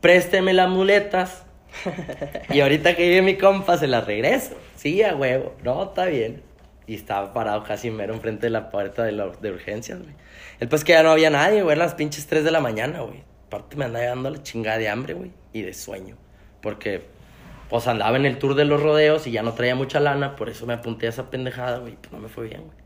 présteme 0.00 0.54
las 0.54 0.70
muletas. 0.70 1.45
y 2.50 2.60
ahorita 2.60 2.94
que 2.96 3.06
llegue 3.06 3.22
mi 3.22 3.36
compa, 3.36 3.76
se 3.78 3.86
las 3.86 4.06
regreso. 4.06 4.56
Sí, 4.76 5.02
a 5.02 5.14
huevo. 5.16 5.54
No, 5.62 5.84
está 5.84 6.06
bien. 6.06 6.42
Y 6.86 6.94
estaba 6.94 7.32
parado 7.32 7.64
casi 7.64 7.90
mero 7.90 8.14
enfrente 8.14 8.46
de 8.46 8.50
la 8.50 8.70
puerta 8.70 9.02
de, 9.04 9.12
la- 9.12 9.28
de 9.40 9.50
urgencias, 9.50 9.98
güey. 10.00 10.14
El 10.60 10.68
pues 10.68 10.84
que 10.84 10.92
ya 10.92 11.02
no 11.02 11.10
había 11.10 11.30
nadie, 11.30 11.62
güey. 11.62 11.74
Eran 11.76 11.86
las 11.86 11.94
pinches 11.94 12.26
3 12.26 12.44
de 12.44 12.50
la 12.50 12.60
mañana, 12.60 13.00
güey. 13.00 13.22
Aparte 13.46 13.76
me 13.76 13.84
andaba 13.84 14.04
dando 14.06 14.30
la 14.30 14.42
chingada 14.42 14.78
de 14.78 14.88
hambre, 14.88 15.14
güey. 15.14 15.30
Y 15.52 15.62
de 15.62 15.74
sueño. 15.74 16.16
Porque, 16.60 17.02
pues 17.68 17.86
andaba 17.88 18.16
en 18.16 18.26
el 18.26 18.38
tour 18.38 18.54
de 18.54 18.64
los 18.64 18.82
rodeos 18.82 19.26
y 19.26 19.32
ya 19.32 19.42
no 19.42 19.52
traía 19.54 19.74
mucha 19.74 19.98
lana. 20.00 20.36
Por 20.36 20.48
eso 20.48 20.66
me 20.66 20.74
apunté 20.74 21.06
a 21.06 21.10
esa 21.10 21.30
pendejada, 21.30 21.78
güey. 21.78 21.96
Pues 21.96 22.12
no 22.12 22.18
me 22.18 22.28
fue 22.28 22.48
bien, 22.48 22.62
güey. 22.62 22.76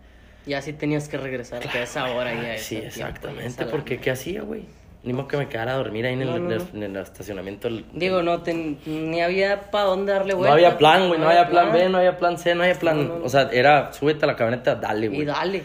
Ya 0.47 0.63
sí 0.63 0.73
tenías 0.73 1.09
que 1.09 1.19
regresar 1.19 1.63
a 1.67 1.83
esa 1.83 2.07
hora 2.15 2.33
y 2.33 2.39
a 2.39 2.55
ese 2.55 2.65
Sí, 2.65 2.75
y 2.77 2.87
exactamente. 2.87 3.67
Porque, 3.67 3.99
¿qué 3.99 4.11
hacía, 4.11 4.41
güey? 4.43 4.65
Ni 5.03 5.13
modo 5.15 5.29
que 5.29 5.37
me 5.39 5.49
quedara 5.49 5.73
a 5.73 5.77
dormir 5.77 6.05
ahí 6.05 6.13
en 6.13 6.23
el, 6.23 6.29
No, 6.29 6.39
no, 6.39 6.47
en 6.47 6.53
el- 6.53 6.59
no. 6.59 6.85
en 6.87 6.97
el 6.97 7.03
estacionamiento. 7.03 7.69
Digo, 7.95 8.23
no, 8.23 8.43
ten- 8.43 8.79
ni 8.85 9.23
había 9.23 9.71
para 9.71 9.85
dónde 9.85 10.13
darle 10.13 10.33
No 10.33 10.39
vuelta. 10.41 10.55
había 10.55 10.77
plan, 10.77 11.09
güey. 11.09 11.19
No 11.19 11.29
había 11.29 11.49
plan 11.49 11.73
B, 11.73 11.89
no 11.89 11.99
había 11.99 12.19
plan 12.19 12.37
C, 12.39 12.55
no 12.55 12.63
había 12.65 12.75
plan. 12.79 12.99
No, 12.99 13.15
no, 13.15 13.19
no. 13.21 13.25
O 13.25 13.29
sea, 13.31 13.49
era 13.53 13.93
súbete 13.95 14.25
a 14.25 14.29
la 14.29 14.37
camioneta, 14.37 14.75
dale, 14.75 15.07
Y 15.07 15.09
güey. 15.09 15.25
dale. 15.25 15.63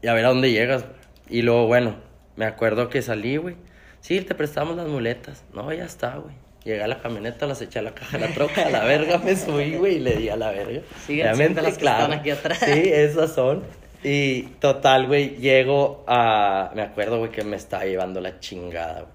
Y 0.00 0.06
a 0.06 0.14
ver 0.14 0.24
a 0.26 0.28
dónde 0.28 0.52
llegas. 0.52 0.84
Y 1.28 1.42
luego, 1.42 1.66
bueno, 1.66 1.96
me 2.36 2.44
acuerdo 2.44 2.88
que 2.88 3.02
salí, 3.02 3.36
güey. 3.36 3.56
Sí, 4.00 4.20
te 4.20 4.34
prestamos 4.36 4.76
las 4.76 4.86
muletas. 4.86 5.44
No, 5.52 5.72
ya 5.72 5.84
está, 5.84 6.14
güey. 6.16 6.34
Llegué 6.64 6.82
a 6.82 6.86
la 6.86 7.00
camioneta, 7.00 7.46
las 7.46 7.60
eché 7.62 7.80
a 7.80 7.82
la 7.82 7.94
caja 7.94 8.18
de 8.18 8.28
la 8.28 8.34
troca, 8.34 8.66
a 8.66 8.70
la 8.70 8.84
verga 8.84 9.18
me 9.18 9.34
subí, 9.34 9.74
güey, 9.76 9.96
y 9.96 9.98
le 10.00 10.16
di 10.16 10.28
a 10.28 10.36
la 10.36 10.50
verga. 10.50 10.82
Siendo 11.06 11.62
las 11.62 11.78
que 11.78 11.84
están 11.84 12.12
aquí 12.12 12.30
atrás. 12.30 12.58
Sí, 12.58 12.82
esas 12.92 13.34
son. 13.34 13.62
Y 14.02 14.42
total, 14.60 15.06
güey, 15.06 15.36
llego 15.36 16.04
a... 16.06 16.70
Me 16.74 16.82
acuerdo, 16.82 17.18
güey, 17.18 17.30
que 17.30 17.42
me 17.44 17.56
estaba 17.56 17.84
llevando 17.84 18.20
la 18.20 18.38
chingada, 18.38 19.00
güey. 19.00 19.12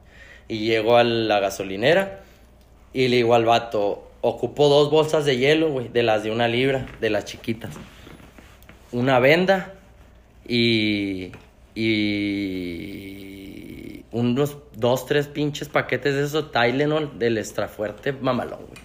Y 0.49 0.59
llego 0.65 0.97
a 0.97 1.03
la 1.03 1.39
gasolinera 1.39 2.19
y 2.91 3.07
le 3.07 3.15
digo 3.17 3.33
al 3.33 3.45
vato, 3.45 4.11
ocupó 4.21 4.67
dos 4.67 4.91
bolsas 4.91 5.25
de 5.25 5.37
hielo, 5.37 5.69
güey, 5.71 5.87
de 5.87 6.03
las 6.03 6.23
de 6.23 6.31
una 6.31 6.47
libra, 6.47 6.85
de 6.99 7.09
las 7.09 7.25
chiquitas. 7.25 7.73
Una 8.91 9.19
venda 9.19 9.73
y... 10.47 11.31
Y... 11.75 13.13
Unos 14.11 14.57
dos, 14.75 15.07
tres 15.07 15.27
pinches 15.27 15.69
paquetes 15.69 16.13
de 16.13 16.23
esos 16.25 16.51
Tylenol 16.51 17.17
del 17.17 17.37
extra 17.39 17.67
fuerte 17.67 18.11
mamalón, 18.11 18.67
güey. 18.67 18.82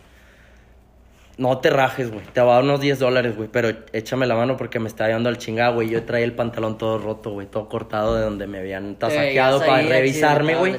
No 1.38 1.59
te 1.59 1.70
rajes, 1.70 2.11
güey. 2.11 2.24
Te 2.33 2.40
va 2.40 2.53
a 2.53 2.55
dar 2.57 2.64
unos 2.64 2.81
10 2.81 2.98
dólares, 2.98 3.37
güey. 3.37 3.48
Pero 3.51 3.70
échame 3.92 4.27
la 4.27 4.35
mano 4.35 4.57
porque 4.57 4.81
me 4.81 4.88
está 4.88 5.07
llevando 5.07 5.29
al 5.29 5.38
chingado, 5.38 5.74
güey. 5.74 5.88
Yo 5.88 6.03
traía 6.03 6.24
el 6.24 6.33
pantalón 6.33 6.77
todo 6.79 6.98
roto, 6.98 7.31
güey. 7.31 7.46
Todo 7.46 7.68
cortado 7.68 8.16
de 8.16 8.22
donde 8.22 8.46
me 8.48 8.59
habían 8.59 8.96
tasajeado 8.96 9.61
para 9.61 9.83
revisarme, 9.88 10.55
güey. 10.59 10.72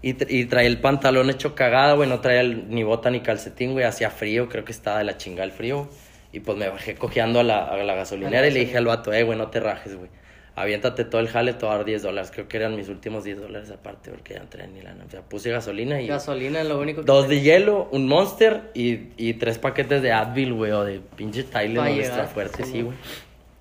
Y, 0.00 0.14
tra- 0.14 0.26
y 0.30 0.44
traía 0.46 0.66
el 0.68 0.80
pantalón 0.80 1.28
hecho 1.28 1.54
cagada, 1.54 1.92
güey. 1.92 2.08
No 2.08 2.20
traía 2.20 2.40
el- 2.40 2.70
ni 2.70 2.82
bota 2.82 3.10
ni 3.10 3.20
calcetín, 3.20 3.72
güey. 3.72 3.84
Hacía 3.84 4.08
frío. 4.10 4.48
Creo 4.48 4.64
que 4.64 4.72
estaba 4.72 4.98
de 4.98 5.04
la 5.04 5.18
chingada 5.18 5.44
el 5.44 5.52
frío. 5.52 5.88
Y 6.32 6.40
pues 6.40 6.56
me 6.56 6.68
bajé 6.68 6.94
cojeando 6.94 7.40
a 7.40 7.42
la, 7.42 7.64
a 7.66 7.76
la 7.76 7.94
gasolinera 7.94 8.46
y 8.48 8.50
le 8.50 8.60
dije 8.60 8.76
al 8.78 8.86
vato, 8.86 9.12
eh, 9.12 9.22
güey, 9.24 9.36
no 9.38 9.48
te 9.48 9.60
rajes, 9.60 9.94
güey. 9.96 10.10
Aviéntate 10.58 11.04
todo 11.04 11.20
el 11.20 11.28
jale, 11.28 11.52
te 11.52 11.64
voy 11.64 11.74
a 11.74 11.76
dar 11.78 11.86
10 11.86 12.02
dólares. 12.02 12.30
Creo 12.32 12.48
que 12.48 12.56
eran 12.56 12.74
mis 12.74 12.88
últimos 12.88 13.22
10 13.22 13.40
dólares 13.40 13.70
aparte 13.70 14.10
porque 14.10 14.34
ya 14.34 14.42
traía 14.42 14.66
ni 14.66 14.82
lana. 14.82 15.04
O 15.06 15.10
sea, 15.10 15.22
puse 15.22 15.50
gasolina 15.50 16.00
y... 16.00 16.08
Gasolina 16.08 16.60
es 16.60 16.66
lo 16.66 16.80
único 16.80 17.02
que 17.02 17.06
Dos 17.06 17.28
de 17.28 17.40
hielo, 17.40 17.88
un 17.92 18.08
Monster 18.08 18.70
y, 18.74 19.10
y 19.16 19.34
tres 19.34 19.58
paquetes 19.58 20.02
de 20.02 20.12
Advil, 20.12 20.54
güey, 20.54 20.72
o 20.72 20.82
de 20.82 21.00
pinche 21.16 21.44
Tylenol 21.44 21.86
llegar, 21.86 22.00
extra 22.00 22.26
fuerte, 22.26 22.64
sí, 22.64 22.82
güey. 22.82 22.96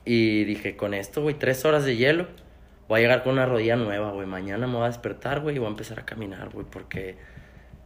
Y 0.06 0.46
dije, 0.46 0.76
con 0.76 0.94
esto, 0.94 1.22
güey, 1.22 1.36
tres 1.36 1.66
horas 1.66 1.86
de 1.86 1.98
hielo, 1.98 2.28
voy 2.88 3.00
a 3.00 3.02
llegar 3.04 3.24
con 3.24 3.34
una 3.34 3.46
rodilla 3.46 3.76
nueva, 3.76 4.12
güey. 4.12 4.26
Mañana 4.26 4.66
me 4.66 4.74
voy 4.74 4.86
a 4.86 4.88
despertar, 4.88 5.42
güey, 5.42 5.58
y 5.58 5.60
voy 5.60 5.68
a 5.68 5.72
empezar 5.72 6.00
a 6.00 6.06
caminar, 6.06 6.50
güey, 6.50 6.66
porque 6.66 7.16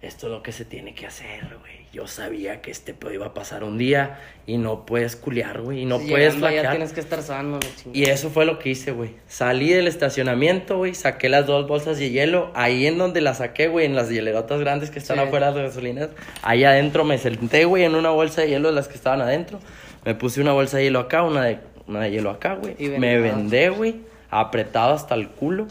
esto 0.01 0.27
es 0.27 0.31
lo 0.31 0.41
que 0.41 0.51
se 0.51 0.63
tiene 0.63 0.95
que 0.95 1.07
hacer, 1.07 1.57
güey. 1.59 1.80
Yo 1.93 2.07
sabía 2.07 2.61
que 2.61 2.71
este 2.71 2.93
pedo 2.93 3.13
iba 3.13 3.25
a 3.25 3.33
pasar 3.33 3.65
un 3.65 3.77
día 3.77 4.17
y 4.47 4.57
no 4.57 4.85
puedes 4.85 5.17
culiar, 5.17 5.59
güey, 5.59 5.81
y 5.81 5.85
no 5.85 5.99
puedes 5.99 6.35
tienes 6.39 6.93
que 6.93 7.01
estar 7.01 7.21
sano. 7.21 7.59
Y 7.91 8.05
eso 8.05 8.29
fue 8.29 8.45
lo 8.45 8.59
que 8.59 8.69
hice, 8.69 8.91
güey. 8.91 9.11
Salí 9.27 9.69
del 9.71 9.87
estacionamiento, 9.87 10.77
güey. 10.77 10.95
Saqué 10.95 11.27
las 11.27 11.47
dos 11.47 11.67
bolsas 11.67 11.99
de 11.99 12.09
hielo. 12.09 12.49
Ahí 12.53 12.87
en 12.87 12.97
donde 12.97 13.19
las 13.19 13.39
saqué, 13.39 13.67
güey, 13.67 13.85
en 13.85 13.95
las 13.95 14.09
hielerotas 14.09 14.61
grandes 14.61 14.89
que 14.89 14.99
están 14.99 15.17
Sí. 15.17 15.23
afuera 15.23 15.51
de 15.51 15.63
las 15.63 15.71
gasolineras. 15.71 16.11
Ahí 16.43 16.63
adentro 16.63 17.03
me 17.03 17.17
senté, 17.17 17.65
güey, 17.65 17.83
en 17.83 17.95
una 17.95 18.11
bolsa 18.11 18.41
de 18.41 18.49
hielo 18.49 18.69
de 18.69 18.75
las 18.75 18.87
que 18.87 18.95
estaban 18.95 19.19
adentro. 19.19 19.59
Me 20.05 20.15
puse 20.15 20.39
una 20.39 20.53
bolsa 20.53 20.77
de 20.77 20.83
hielo 20.85 20.99
acá, 20.99 21.23
una 21.23 21.43
de, 21.43 21.59
una 21.87 21.99
de 22.01 22.11
hielo 22.11 22.29
acá, 22.29 22.55
güey. 22.55 22.75
Me 22.99 23.19
vendé, 23.19 23.69
güey, 23.69 23.95
apretado 24.29 24.93
hasta 24.93 25.13
el 25.15 25.27
culo. 25.27 25.67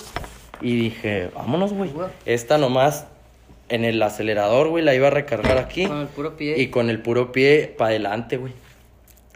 Y 0.61 0.77
dije, 0.77 1.31
vámonos. 1.35 1.73
Güey. 1.73 1.91
Esta 2.27 2.59
nomás 2.59 3.07
en 3.71 3.85
el 3.85 4.03
acelerador, 4.03 4.69
güey, 4.69 4.85
la 4.85 4.95
iba 4.95 5.07
a 5.07 5.11
recargar 5.11 5.57
aquí. 5.57 5.87
Con 5.87 6.01
el 6.01 6.09
puro 6.09 6.37
pie. 6.37 6.61
Y 6.61 6.69
con 6.69 6.91
el 6.91 7.01
puro 7.01 7.33
pie 7.33 7.73
para 7.79 7.91
adelante, 7.91 8.37
güey. 8.37 8.53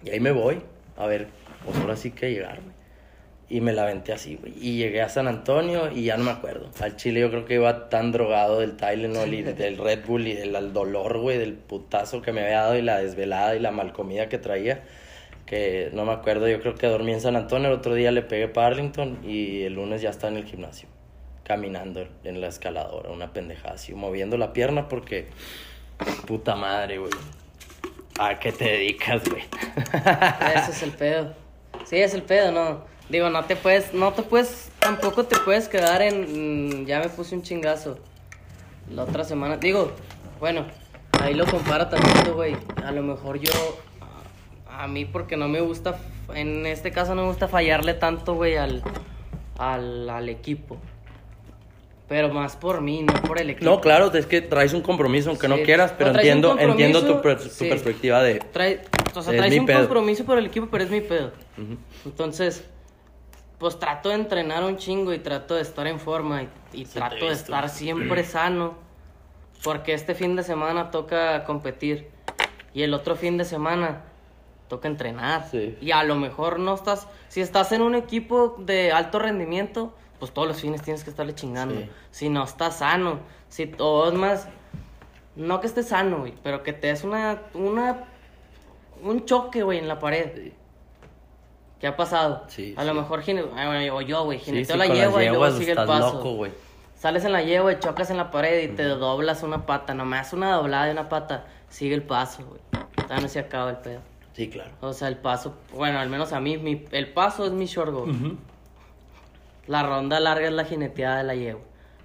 Y 0.04 0.10
ahí 0.10 0.20
me 0.20 0.32
voy. 0.32 0.60
A 0.96 1.06
ver, 1.06 1.28
pues 1.64 1.76
ahora 1.78 1.96
sí 1.96 2.10
que 2.10 2.30
llegar, 2.30 2.60
güey. 2.60 2.74
Y 3.48 3.60
me 3.60 3.72
la 3.72 3.82
aventé 3.82 4.12
así, 4.12 4.36
güey. 4.36 4.52
Y 4.60 4.76
llegué 4.78 5.02
a 5.02 5.08
San 5.08 5.28
Antonio 5.28 5.90
y 5.92 6.04
ya 6.04 6.16
no 6.16 6.24
me 6.24 6.32
acuerdo. 6.32 6.68
Al 6.80 6.96
Chile 6.96 7.20
yo 7.20 7.30
creo 7.30 7.44
que 7.44 7.54
iba 7.54 7.88
tan 7.88 8.10
drogado 8.10 8.58
del 8.60 8.76
Tylenol 8.76 9.32
y 9.32 9.42
del 9.42 9.78
Red 9.78 10.04
Bull 10.06 10.26
y 10.26 10.34
del 10.34 10.72
dolor, 10.72 11.18
güey, 11.18 11.38
del 11.38 11.54
putazo 11.54 12.20
que 12.20 12.32
me 12.32 12.42
había 12.42 12.62
dado 12.62 12.76
y 12.76 12.82
la 12.82 12.98
desvelada 12.98 13.54
y 13.54 13.60
la 13.60 13.70
mal 13.70 13.92
comida 13.92 14.28
que 14.28 14.38
traía. 14.38 14.82
Que 15.46 15.90
no 15.92 16.04
me 16.04 16.12
acuerdo, 16.12 16.48
yo 16.48 16.60
creo 16.60 16.74
que 16.74 16.86
dormí 16.86 17.12
en 17.12 17.20
San 17.20 17.36
Antonio, 17.36 17.68
el 17.68 17.74
otro 17.74 17.94
día 17.94 18.10
le 18.10 18.22
pegué 18.22 18.48
para 18.48 18.68
Arlington 18.68 19.18
y 19.24 19.62
el 19.62 19.74
lunes 19.74 20.00
ya 20.00 20.10
estaba 20.10 20.32
en 20.32 20.38
el 20.38 20.46
gimnasio. 20.46 20.88
Caminando 21.44 22.08
en 22.24 22.40
la 22.40 22.48
escaladora, 22.48 23.10
una 23.10 23.32
pendejada 23.32 23.74
así, 23.74 23.94
moviendo 23.94 24.36
la 24.36 24.52
pierna 24.52 24.88
porque 24.88 25.28
Puta 26.26 26.56
madre, 26.56 26.98
güey. 26.98 27.12
¿A 28.18 28.38
qué 28.38 28.52
te 28.52 28.64
dedicas, 28.64 29.22
güey? 29.28 29.42
Ese 30.56 30.70
es 30.70 30.82
el 30.82 30.92
pedo. 30.92 31.34
Sí, 31.84 31.96
es 31.96 32.14
el 32.14 32.22
pedo, 32.22 32.52
no. 32.52 32.82
Digo, 33.08 33.28
no 33.28 33.44
te 33.44 33.56
puedes, 33.56 33.92
no 33.92 34.12
te 34.12 34.22
puedes, 34.22 34.70
tampoco 34.78 35.24
te 35.24 35.38
puedes 35.40 35.68
quedar 35.68 36.00
en, 36.00 36.82
mm, 36.82 36.86
ya 36.86 37.00
me 37.00 37.08
puse 37.08 37.34
un 37.34 37.42
chingazo. 37.42 37.98
La 38.90 39.02
otra 39.02 39.24
semana, 39.24 39.56
digo, 39.56 39.92
bueno, 40.40 40.66
ahí 41.20 41.34
lo 41.34 41.46
compara 41.46 41.88
también, 41.88 42.32
güey. 42.34 42.56
A 42.84 42.92
lo 42.92 43.02
mejor 43.02 43.40
yo, 43.40 43.52
a 44.68 44.86
mí 44.88 45.04
porque 45.04 45.36
no 45.36 45.48
me 45.48 45.60
gusta, 45.60 45.98
en 46.34 46.66
este 46.66 46.92
caso 46.92 47.14
no 47.14 47.22
me 47.22 47.28
gusta 47.28 47.48
fallarle 47.48 47.94
tanto, 47.94 48.34
güey, 48.34 48.56
al, 48.56 48.82
al, 49.58 50.08
al 50.08 50.28
equipo. 50.28 50.78
Pero 52.08 52.28
más 52.28 52.54
por 52.56 52.82
mí, 52.82 53.02
no 53.02 53.14
por 53.22 53.40
el 53.40 53.50
equipo. 53.50 53.64
No, 53.70 53.80
claro, 53.80 54.12
es 54.12 54.26
que 54.26 54.42
traes 54.42 54.74
un 54.74 54.82
compromiso, 54.82 55.30
aunque 55.30 55.48
no 55.48 55.56
Sí. 55.56 55.62
quieras, 55.62 55.94
pero 55.96 56.12
No, 56.12 56.18
entiendo, 56.18 56.58
entiendo 56.58 57.02
tu, 57.06 57.22
per- 57.22 57.38
tu 57.42 57.48
sí. 57.48 57.66
perspectiva 57.66 58.22
de... 58.22 58.40
Trae, 58.40 58.82
o 59.14 59.22
sea, 59.22 59.32
Es 59.32 59.38
traes 59.38 59.52
mi 59.52 59.60
un 59.60 59.66
pedo. 59.66 59.78
compromiso 59.80 60.24
por 60.24 60.36
el 60.36 60.44
equipo, 60.46 60.68
pero 60.70 60.84
es 60.84 60.90
mi 60.90 61.00
pedo. 61.00 61.32
Ujú. 61.56 61.76
Entonces, 62.04 62.64
pues 63.58 63.78
trato 63.78 64.10
de 64.10 64.16
entrenar 64.16 64.62
un 64.64 64.76
chingo 64.76 65.14
y 65.14 65.18
trato 65.18 65.54
de 65.54 65.62
estar 65.62 65.86
en 65.86 65.98
forma 65.98 66.42
y, 66.42 66.48
y 66.74 66.84
Sí, 66.84 66.92
trato 66.94 67.24
de 67.26 67.32
estar 67.32 67.68
siempre 67.70 68.22
sano. 68.24 68.74
Porque 69.62 69.94
este 69.94 70.14
fin 70.14 70.36
de 70.36 70.42
semana 70.42 70.90
toca 70.90 71.44
competir 71.44 72.08
y 72.74 72.82
el 72.82 72.92
otro 72.92 73.16
fin 73.16 73.38
de 73.38 73.46
semana 73.46 74.02
toca 74.68 74.88
entrenar. 74.88 75.48
Sí. 75.50 75.78
Y 75.80 75.92
a 75.92 76.04
lo 76.04 76.16
mejor 76.16 76.58
no 76.58 76.74
estás, 76.74 77.08
si 77.28 77.40
estás 77.40 77.72
en 77.72 77.80
un 77.80 77.94
equipo 77.94 78.56
de 78.58 78.92
alto 78.92 79.18
rendimiento, 79.18 79.94
pues 80.24 80.34
todos 80.34 80.48
los 80.48 80.60
fines 80.60 80.82
tienes 80.82 81.04
que 81.04 81.10
estarle 81.10 81.34
chingando. 81.34 81.74
Sí. 81.74 81.90
Si 82.10 82.28
no 82.28 82.44
estás 82.44 82.78
sano, 82.78 83.20
si 83.48 83.72
o 83.78 84.08
es 84.08 84.14
más, 84.14 84.48
no 85.36 85.60
que 85.60 85.66
estés 85.66 85.88
sano, 85.88 86.18
güey, 86.20 86.34
pero 86.42 86.62
que 86.62 86.72
te 86.72 86.86
des 86.88 87.04
una, 87.04 87.42
una, 87.54 88.04
un 89.02 89.24
choque, 89.26 89.62
güey, 89.62 89.78
en 89.78 89.88
la 89.88 89.98
pared. 89.98 90.52
¿Qué 91.80 91.86
ha 91.86 91.96
pasado? 91.96 92.44
Sí, 92.48 92.74
a 92.76 92.82
sí. 92.82 92.86
lo 92.86 92.94
mejor, 92.94 93.20
gine- 93.22 93.42
bueno, 93.42 93.94
o 93.96 94.00
yo, 94.00 94.24
güey, 94.24 94.38
Sí, 94.38 94.46
jineteo 94.46 94.74
sí, 94.76 94.78
la 94.88 94.94
yegua 94.94 95.22
y 95.24 95.28
luego 95.28 95.50
sigue 95.50 95.72
el 95.72 95.76
paso. 95.86 96.14
loco, 96.14 96.32
güey. 96.34 96.52
Sales 96.96 97.24
en 97.26 97.32
la 97.32 97.42
yegua 97.42 97.72
y 97.72 97.78
chocas 97.80 98.08
en 98.10 98.16
la 98.16 98.30
pared 98.30 98.62
y 98.70 98.74
te 98.74 98.84
doblas 98.84 99.42
una 99.42 99.66
pata. 99.66 99.92
Nomás 99.92 100.32
una 100.32 100.54
doblada 100.54 100.86
de 100.86 100.92
una 100.92 101.10
pata, 101.10 101.44
sigue 101.68 101.94
el 101.94 102.02
paso, 102.02 102.42
güey. 102.46 102.60
Todavía 102.96 103.20
no 103.20 103.28
se 103.28 103.38
acaba 103.40 103.70
el 103.70 103.76
pedo. 103.78 104.00
Sí, 104.32 104.48
claro. 104.48 104.70
O 104.80 104.92
sea, 104.94 105.08
el 105.08 105.18
paso, 105.18 105.54
bueno, 105.74 105.98
al 105.98 106.08
menos 106.08 106.32
a 106.32 106.40
mí, 106.40 106.56
mi- 106.56 106.86
el 106.92 107.12
paso 107.12 107.44
es 107.44 107.52
mi 107.52 107.66
short 107.66 107.92
goal. 107.92 108.38
La 109.66 109.82
ronda 109.82 110.20
larga 110.20 110.46
es 110.46 110.52
la 110.52 110.64
jineteada 110.64 111.18
de 111.18 111.24
la 111.24 111.34
yegua. 111.34 111.62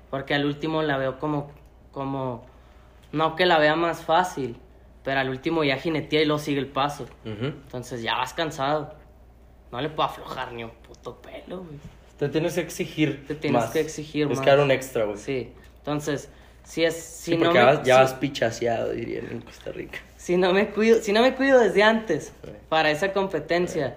Porque 0.10 0.34
al 0.34 0.45
último 0.45 0.82
la 0.82 0.97
veo 0.97 1.20
como, 1.20 1.51
como, 1.91 2.45
no 3.12 3.36
que 3.36 3.45
la 3.45 3.57
vea 3.60 3.76
más 3.76 4.01
fácil, 4.01 4.57
pero 5.03 5.20
al 5.20 5.30
último 5.30 5.64
ya 5.64 5.78
jinetea 5.78 6.22
y 6.22 6.26
luego 6.26 6.39
sigue 6.39 6.60
el 6.60 6.68
paso. 6.68 7.05
Entonces 7.26 8.01
ya 8.01 8.16
vas 8.18 8.34
cansado. 8.34 8.93
No 9.72 9.80
le 9.82 9.89
puedo 9.89 10.10
aflojar 10.10 10.51
ni 10.53 10.64
un 10.64 10.72
puto 10.72 11.22
pelo, 11.22 11.60
güey. 11.60 11.78
Te 12.18 12.28
tienes 12.28 12.55
que 12.55 12.62
exigir 12.62 13.26
Te 13.28 13.36
tienes 13.36 13.62
más. 13.62 13.72
que 13.72 13.80
exigir 13.80 14.24
Es 14.24 14.38
más. 14.38 14.41
que 14.41 14.49
dar 14.49 14.60
un 14.60 14.72
extra, 14.72 15.05
güey. 15.05 15.18
Sí, 15.18 15.24
Sí. 15.24 15.53
Entonces, 15.78 16.30
si 16.64 16.84
es, 16.84 16.95
si 16.95 17.38
no 17.38 17.45
porque 17.45 17.60
me, 17.60 17.66
vas- 17.66 17.84
ya 17.84 17.95
si- 17.95 18.01
vas 18.01 18.14
pichaseado, 18.16 18.91
dirían 18.91 19.28
en 19.32 19.41
Costa 19.41 19.72
Rica. 19.72 19.99
si 20.18 20.36
no 20.38 20.51
me 20.53 20.70
cuido, 20.70 21.01
si 21.01 21.14
no 21.14 21.22
me 21.22 21.34
cuido 21.36 21.60
desde 21.60 21.82
antes 21.84 22.34
Sí. 22.43 22.51
para 22.68 22.91
esa 22.91 23.14
competencia 23.14 23.95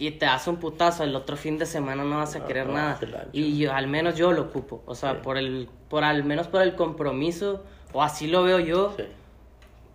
y 0.00 0.12
te 0.12 0.24
das 0.26 0.48
un 0.48 0.56
putazo 0.56 1.04
el 1.04 1.14
otro 1.14 1.36
fin 1.36 1.58
de 1.58 1.66
semana 1.66 2.02
no 2.04 2.16
vas 2.16 2.34
a 2.34 2.38
No, 2.40 2.46
querer 2.46 2.66
no, 2.66 2.72
nada 2.74 2.98
y 3.32 3.58
yo, 3.58 3.72
al 3.72 3.86
menos 3.86 4.16
yo 4.16 4.32
lo 4.32 4.42
ocupo 4.42 4.82
o 4.86 4.94
sea 4.94 5.12
Sí. 5.12 5.18
por 5.22 5.36
el 5.36 5.68
por 5.88 6.02
al 6.04 6.24
menos 6.24 6.48
por 6.48 6.62
el 6.62 6.74
compromiso 6.74 7.62
o 7.92 8.02
así 8.02 8.26
lo 8.26 8.42
veo 8.42 8.58
yo 8.60 8.94
Sí, 8.96 9.04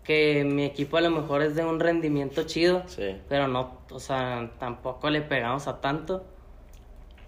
que 0.03 0.43
mi 0.45 0.63
equipo 0.63 0.97
a 0.97 1.01
lo 1.01 1.09
mejor 1.09 1.41
es 1.41 1.55
de 1.55 1.65
un 1.65 1.79
rendimiento 1.79 2.43
chido 2.43 2.83
sí. 2.85 3.15
pero 3.27 3.47
no 3.47 3.79
o 3.89 3.99
sea 3.99 4.51
tampoco 4.59 5.09
le 5.09 5.21
pegamos 5.21 5.67
a 5.67 5.81
tanto 5.81 6.23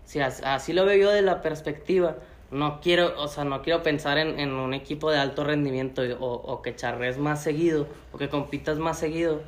si 0.05 0.19
as- 0.19 0.43
así 0.43 0.71
lo 0.73 0.85
veo 0.85 0.97
yo 0.97 1.09
de 1.11 1.21
la 1.23 1.41
perspectiva 1.41 2.17
no 2.51 2.79
quiero 2.79 3.19
o 3.19 3.27
sea 3.27 3.43
no 3.43 3.61
quiero 3.61 3.81
pensar 3.83 4.17
en, 4.19 4.39
en 4.39 4.51
un 4.53 4.73
equipo 4.73 5.09
de 5.11 5.17
alto 5.17 5.43
rendimiento 5.43 6.01
o, 6.19 6.25
o 6.33 6.61
que 6.61 6.75
charres 6.75 7.17
más 7.17 7.41
seguido 7.43 7.87
o 8.13 8.17
que 8.17 8.29
compitas 8.29 8.77
más 8.77 8.99
seguido 8.99 9.41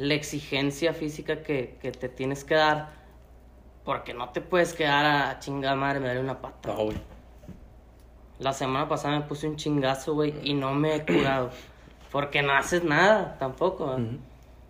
la 0.00 0.14
exigencia 0.14 0.94
física 0.94 1.42
que, 1.42 1.76
que 1.82 1.92
te 1.92 2.08
tienes 2.08 2.42
que 2.44 2.54
dar 2.54 2.88
porque 3.84 4.14
no 4.14 4.30
te 4.30 4.40
puedes 4.40 4.72
quedar 4.72 5.04
a 5.04 5.38
chingada 5.40 5.76
madre 5.76 6.00
me 6.00 6.06
duele 6.06 6.20
una 6.20 6.40
pata 6.40 6.70
No, 6.70 6.84
güey. 6.86 6.96
la 8.38 8.52
semana 8.54 8.88
pasada 8.88 9.18
me 9.18 9.26
puse 9.26 9.46
un 9.46 9.56
chingazo 9.56 10.14
güey 10.14 10.34
y 10.42 10.54
no 10.54 10.72
me 10.74 10.96
he 10.96 11.04
curado 11.06 11.50
porque 12.10 12.42
no 12.42 12.52
haces 12.54 12.82
nada 12.82 13.36
tampoco. 13.38 13.84
Ujú. 13.94 14.18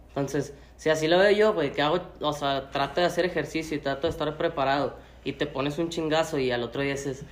Entonces, 0.08 0.52
si 0.76 0.90
así 0.90 1.06
lo 1.08 1.16
veo 1.18 1.30
yo, 1.30 1.54
güey, 1.54 1.72
que 1.72 1.80
hago, 1.80 2.00
o 2.20 2.32
sea, 2.32 2.70
trato 2.70 3.00
de 3.00 3.06
hacer 3.06 3.24
ejercicio 3.24 3.76
y 3.76 3.80
trato 3.80 4.02
de 4.08 4.10
estar 4.10 4.36
preparado 4.36 4.96
y 5.24 5.32
te 5.34 5.46
pones 5.46 5.78
un 5.78 5.88
chingazo 5.90 6.38
y 6.38 6.50
al 6.50 6.62
otro 6.64 6.82
día 6.82 6.92
dices, 6.92 7.24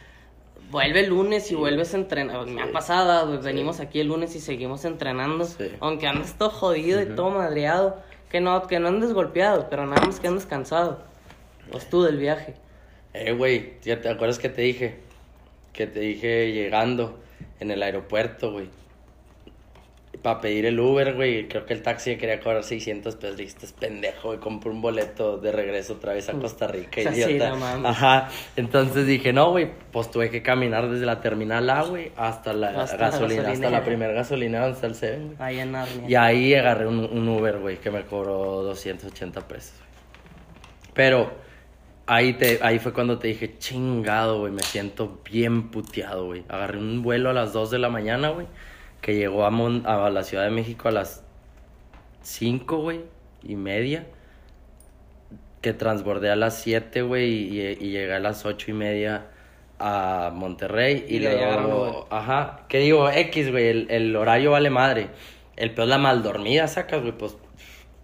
vuelve 0.71 1.01
el 1.01 1.11
lunes 1.11 1.51
y 1.51 1.55
vuelves 1.55 1.95
a 1.95 1.99
entrenar. 1.99 2.47
Me 2.47 2.63
ha 2.63 2.73
pasado, 2.73 3.29
güey, 3.29 3.41
venimos 3.41 3.81
aquí 3.81 4.01
el 4.01 4.09
lunes 4.09 4.35
y 4.35 4.41
seguimos 4.41 4.85
entrenando, 4.85 5.47
aunque 5.81 6.07
andes 6.07 6.35
todo 6.35 6.51
jodido 6.51 7.03
y 7.03 7.07
todo 7.07 7.31
madreado, 7.31 8.03
que 8.31 8.41
no, 8.41 8.67
que 8.67 8.79
no 8.79 8.89
andes 8.89 9.13
golpeado, 9.13 9.69
pero 9.71 9.87
nada 9.87 10.05
más 10.05 10.21
que 10.21 10.29
andes 10.29 10.47
cansado. 10.47 11.03
Pues 11.71 11.89
tú 11.89 12.03
del 12.03 12.19
viaje. 12.19 12.55
Eh, 13.15 13.33
güey, 13.33 13.75
¿ya 13.83 14.01
te 14.01 14.09
acuerdas 14.09 14.39
que 14.39 14.49
te 14.49 14.63
dije? 14.63 14.97
Que 15.73 15.87
te 15.87 16.01
dije 16.01 16.53
llegando 16.53 17.19
en 17.61 17.71
el 17.71 17.83
aeropuerto, 17.83 18.53
güey. 18.53 18.69
Para 20.23 20.41
pedir 20.41 20.67
el 20.67 20.79
Uber, 20.81 21.15
güey. 21.15 21.49
Creo 21.49 21.65
que 21.65 21.75
el 21.75 21.83
taxi 21.83 22.17
quería 22.17 22.41
cobrar 22.41 22.65
600 22.65 23.15
pesos. 23.17 23.37
Le 23.37 23.45
dijiste, 23.45 23.67
"Es 23.67 23.73
pendejo, 23.73 24.29
güey. 24.29 24.41
Compré 24.41 24.71
un 24.71 24.81
boleto 24.81 25.39
de 25.39 25.53
regreso 25.53 25.95
otra 25.95 26.13
vez 26.13 26.29
a 26.29 26.33
Costa 26.33 26.67
Rica, 26.67 27.03
sea, 27.03 27.13
sí, 27.15 27.21
idiota. 27.23 27.51
no 27.51 27.57
mames. 27.57 27.91
Ajá. 27.91 28.29
Entonces 28.57 29.07
dije, 29.07 29.33
no, 29.33 29.51
güey. 29.51 29.71
Pues 29.93 30.11
tuve 30.11 30.31
que 30.31 30.43
caminar 30.43 30.89
desde 30.91 31.07
la 31.07 31.21
terminal 31.21 31.69
A, 31.71 31.83
güey, 31.85 32.13
hasta 32.17 32.53
la 32.53 32.69
Hasta 32.83 32.97
la 32.97 33.11
gasolina, 33.11 33.51
hasta 33.51 33.71
la 33.71 33.85
primera 33.85 34.13
gasolina 34.13 34.61
donde 34.61 34.75
está 34.75 34.87
el 34.87 34.95
Seven, 34.95 35.27
güey. 35.27 35.37
Ahí 35.41 35.59
en 35.61 35.73
Narnia. 35.73 36.09
Y 36.09 36.15
ahí 36.15 36.55
agarré 36.55 36.87
un, 36.87 36.99
un 37.01 37.29
Uber, 37.29 37.59
güey, 37.59 37.77
que 37.79 37.91
me 37.91 38.03
cobró 38.05 38.63
280 38.65 39.47
pesos. 39.49 39.75
güey. 39.79 39.89
Pero 40.95 41.31
ahí, 42.07 42.33
te, 42.35 42.59
ahí 42.63 42.79
fue 42.79 42.93
cuando 42.93 43.19
te 43.19 43.29
dije, 43.29 43.57
chingado, 43.59 44.41
güey, 44.41 44.53
me 44.53 44.63
siento 44.63 45.21
bien 45.31 45.71
puteado, 45.71 46.27
güey. 46.27 46.45
Agarré 46.49 46.79
un 46.79 47.03
vuelo 47.03 47.31
a 47.31 47.33
las 47.33 47.53
2 47.53 47.71
de 47.71 47.79
la 47.79 47.89
mañana, 47.89 48.31
güey, 48.31 48.47
que 49.01 49.15
llegó 49.15 49.45
a, 49.45 49.51
Mon- 49.51 49.87
a 49.87 50.11
la 50.11 50.23
Ciudad 50.23 50.45
de 50.45 50.51
México 50.51 50.89
a 50.89 50.93
las 50.93 51.25
5, 52.23 52.79
güey, 52.79 53.01
y 53.43 53.57
media. 53.57 54.07
Que 55.61 55.73
transbordé 55.73 56.31
a 56.31 56.37
las 56.37 56.61
7, 56.63 57.03
güey, 57.03 57.31
y, 57.33 57.61
y 57.61 57.91
llegué 57.91 58.15
a 58.15 58.21
las 58.21 58.45
8 58.47 58.71
y 58.71 58.75
media 58.75 59.27
a 59.79 60.31
Monterrey. 60.35 61.05
Y, 61.09 61.25
agarró 61.27 61.63
luego, 61.63 62.07
ajá, 62.11 62.65
que 62.69 62.79
digo, 62.79 63.11
X, 63.11 63.51
güey, 63.51 63.69
el, 63.69 63.91
el 63.91 64.15
horario 64.17 64.53
vale 64.53 64.71
madre. 64.71 65.09
El 65.57 65.75
peor 65.75 65.87
es 65.87 65.91
la 65.91 65.99
mal 65.99 66.23
dormida, 66.23 66.69
sacas, 66.69 67.01
güey, 67.01 67.13
pues. 67.17 67.37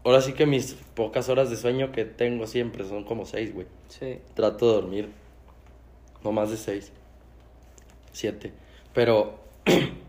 Ahora 0.05 0.21
sí 0.21 0.35
que 0.35 0.45
mis 0.45 0.75
pocas 0.95 1.29
horas 1.29 1.49
de 1.49 1.57
sueño 1.57 1.91
que 1.91 2.05
tengo 2.05 2.47
siempre 2.47 2.85
son 2.85 3.05
como 3.05 3.25
6, 3.25 3.55
güey. 3.55 3.67
Sí. 3.89 4.19
Trato 4.35 4.67
de 4.69 4.75
dormir 4.75 5.09
no 6.25 6.33
más 6.33 6.51
de 6.51 6.57
6, 6.57 6.93
7. 8.13 8.53
Pero 8.93 9.39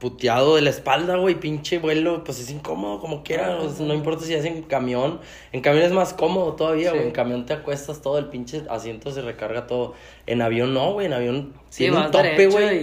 puteado 0.00 0.56
de 0.56 0.62
la 0.62 0.70
espalda, 0.70 1.16
güey, 1.16 1.34
pinche 1.34 1.78
vuelo, 1.78 2.24
pues 2.24 2.40
es 2.40 2.50
incómodo 2.50 3.00
como 3.00 3.22
quiera, 3.22 3.58
o 3.58 3.68
sea, 3.68 3.84
no 3.86 3.92
importa 3.92 4.24
si 4.24 4.32
es 4.32 4.46
en 4.46 4.62
camión, 4.62 5.20
en 5.52 5.60
camión 5.60 5.84
es 5.84 5.92
más 5.92 6.14
cómodo 6.14 6.54
todavía, 6.54 6.90
Sí. 6.90 6.96
güey, 6.96 7.06
en 7.08 7.12
camión 7.12 7.44
te 7.44 7.52
acuestas 7.52 8.00
todo, 8.00 8.16
el 8.16 8.24
pinche 8.28 8.62
asiento 8.70 9.10
se 9.10 9.20
recarga 9.20 9.66
todo, 9.66 9.92
en 10.26 10.40
avión 10.40 10.72
no, 10.72 10.94
güey, 10.94 11.04
en 11.06 11.12
avión 11.12 11.52
Sí, 11.68 11.84
tiene 11.84 11.98
un 11.98 12.10
tope, 12.10 12.46
güey, 12.46 12.80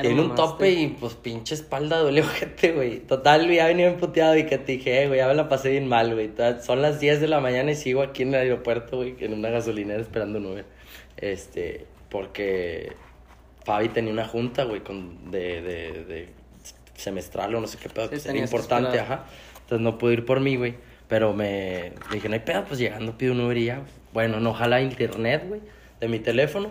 tiene 0.00 0.20
un 0.22 0.34
tope 0.34 0.70
y 0.70 0.86
pues 0.88 1.14
pinche 1.14 1.54
espalda 1.54 1.98
duele 1.98 2.22
ojete, 2.22 2.72
güey, 2.72 3.00
total, 3.00 3.42
ya 3.52 3.66
venía 3.66 3.88
bien 3.88 4.00
puteado 4.00 4.34
y 4.34 4.46
que 4.46 4.56
te 4.56 4.72
dije, 4.72 5.02
eh, 5.02 5.06
güey, 5.08 5.18
ya 5.18 5.28
me 5.28 5.34
la 5.34 5.50
pasé 5.50 5.68
bien 5.68 5.86
mal, 5.86 6.14
güey, 6.14 6.30
son 6.62 6.80
las 6.80 6.98
10 6.98 7.20
de 7.20 7.28
la 7.28 7.40
mañana 7.40 7.72
y 7.72 7.74
sigo 7.74 8.00
aquí 8.00 8.22
en 8.22 8.28
el 8.28 8.40
aeropuerto, 8.40 8.96
güey, 8.96 9.14
en 9.20 9.34
una 9.34 9.50
gasolinera 9.50 10.00
esperando 10.00 10.38
un 10.38 10.46
Uber, 10.46 10.64
este, 11.18 11.86
porque 12.08 12.92
Fabi 13.66 13.90
tenía 13.90 14.14
una 14.14 14.26
junta, 14.26 14.64
güey, 14.64 14.80
con, 14.80 15.30
de, 15.30 15.60
de, 15.60 16.04
de 16.04 16.43
semestral 16.94 17.54
o 17.54 17.60
no 17.60 17.66
sé 17.66 17.78
qué 17.78 17.88
pedo, 17.88 18.08
Sí, 18.08 18.16
que 18.16 18.32
que 18.32 18.38
importante, 18.38 18.98
ajá. 19.00 19.24
Entonces 19.62 19.80
no 19.80 19.98
pude 19.98 20.14
ir 20.14 20.24
por 20.24 20.40
mí, 20.40 20.56
güey. 20.56 20.74
Pero 21.08 21.32
me 21.34 21.92
dije, 22.12 22.28
no 22.28 22.34
hay 22.34 22.40
pedo, 22.40 22.64
pues 22.64 22.78
llegando 22.80 23.16
pido 23.18 23.32
un 23.32 23.40
Uber 23.40 23.56
y 23.58 23.66
ya. 23.66 23.82
Bueno, 24.12 24.40
no 24.40 24.54
jala 24.54 24.80
internet, 24.80 25.44
güey, 25.46 25.60
de 26.00 26.08
mi 26.08 26.18
teléfono. 26.18 26.70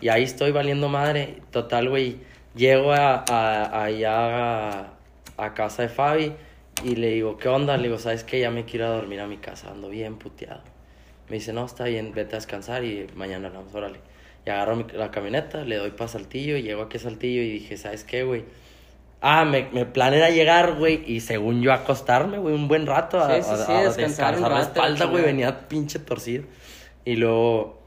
Y 0.00 0.08
ahí 0.08 0.22
estoy 0.24 0.52
valiendo 0.52 0.88
madre. 0.88 1.36
Total, 1.50 1.88
güey. 1.88 2.18
Llego 2.54 2.92
a, 2.92 3.24
a, 3.28 3.84
allá 3.84 4.80
a, 4.82 4.92
a 5.36 5.54
casa 5.54 5.82
de 5.82 5.88
Fabi 5.88 6.32
y 6.84 6.96
le 6.96 7.08
digo, 7.10 7.36
¿qué 7.38 7.48
onda? 7.48 7.76
Le 7.76 7.84
digo, 7.84 7.98
¿sabes 7.98 8.24
qué? 8.24 8.40
Ya 8.40 8.50
me 8.50 8.64
quiero 8.64 8.86
ir 8.86 8.90
a 8.92 8.94
dormir 8.94 9.20
a 9.20 9.26
mi 9.26 9.38
casa, 9.38 9.70
ando 9.70 9.88
bien 9.88 10.16
puteado. 10.16 10.60
Me 11.28 11.36
dice, 11.36 11.52
no, 11.52 11.64
está 11.64 11.84
bien, 11.84 12.12
vete 12.12 12.34
a 12.34 12.38
descansar 12.38 12.84
y 12.84 13.06
mañana 13.14 13.48
hablamos, 13.48 13.74
órale. 13.74 14.00
Y 14.44 14.50
agarro 14.50 14.76
mi- 14.76 14.86
la 14.92 15.10
camioneta, 15.10 15.62
le 15.64 15.76
doy 15.76 15.92
para 15.92 16.08
Saltillo 16.08 16.56
y 16.56 16.62
llego 16.62 16.82
aquí 16.82 16.98
a 16.98 17.00
Saltillo 17.00 17.40
y 17.42 17.48
dije, 17.50 17.76
¿sabes 17.76 18.04
qué, 18.04 18.22
güey? 18.24 18.44
Ah, 19.24 19.44
me, 19.44 19.68
mi 19.70 19.84
plan 19.84 20.12
era 20.14 20.30
llegar, 20.30 20.74
güey, 20.74 21.02
y 21.06 21.20
según 21.20 21.62
yo 21.62 21.72
acostarme, 21.72 22.38
güey, 22.38 22.54
un 22.56 22.66
buen 22.66 22.86
rato 22.86 23.20
a, 23.20 23.36
Sí, 23.36 23.42
sí, 23.44 23.50
a- 23.52 23.56
sí, 23.56 23.72
a 23.72 23.82
descansar 23.84 24.34
un 24.34 24.40
descansar 24.40 24.50
la 24.52 24.60
espalda, 24.62 25.04
güey, 25.06 25.24
venía 25.24 25.68
pinche 25.68 26.00
torcido. 26.00 26.44
Y 27.04 27.14
luego 27.16 27.80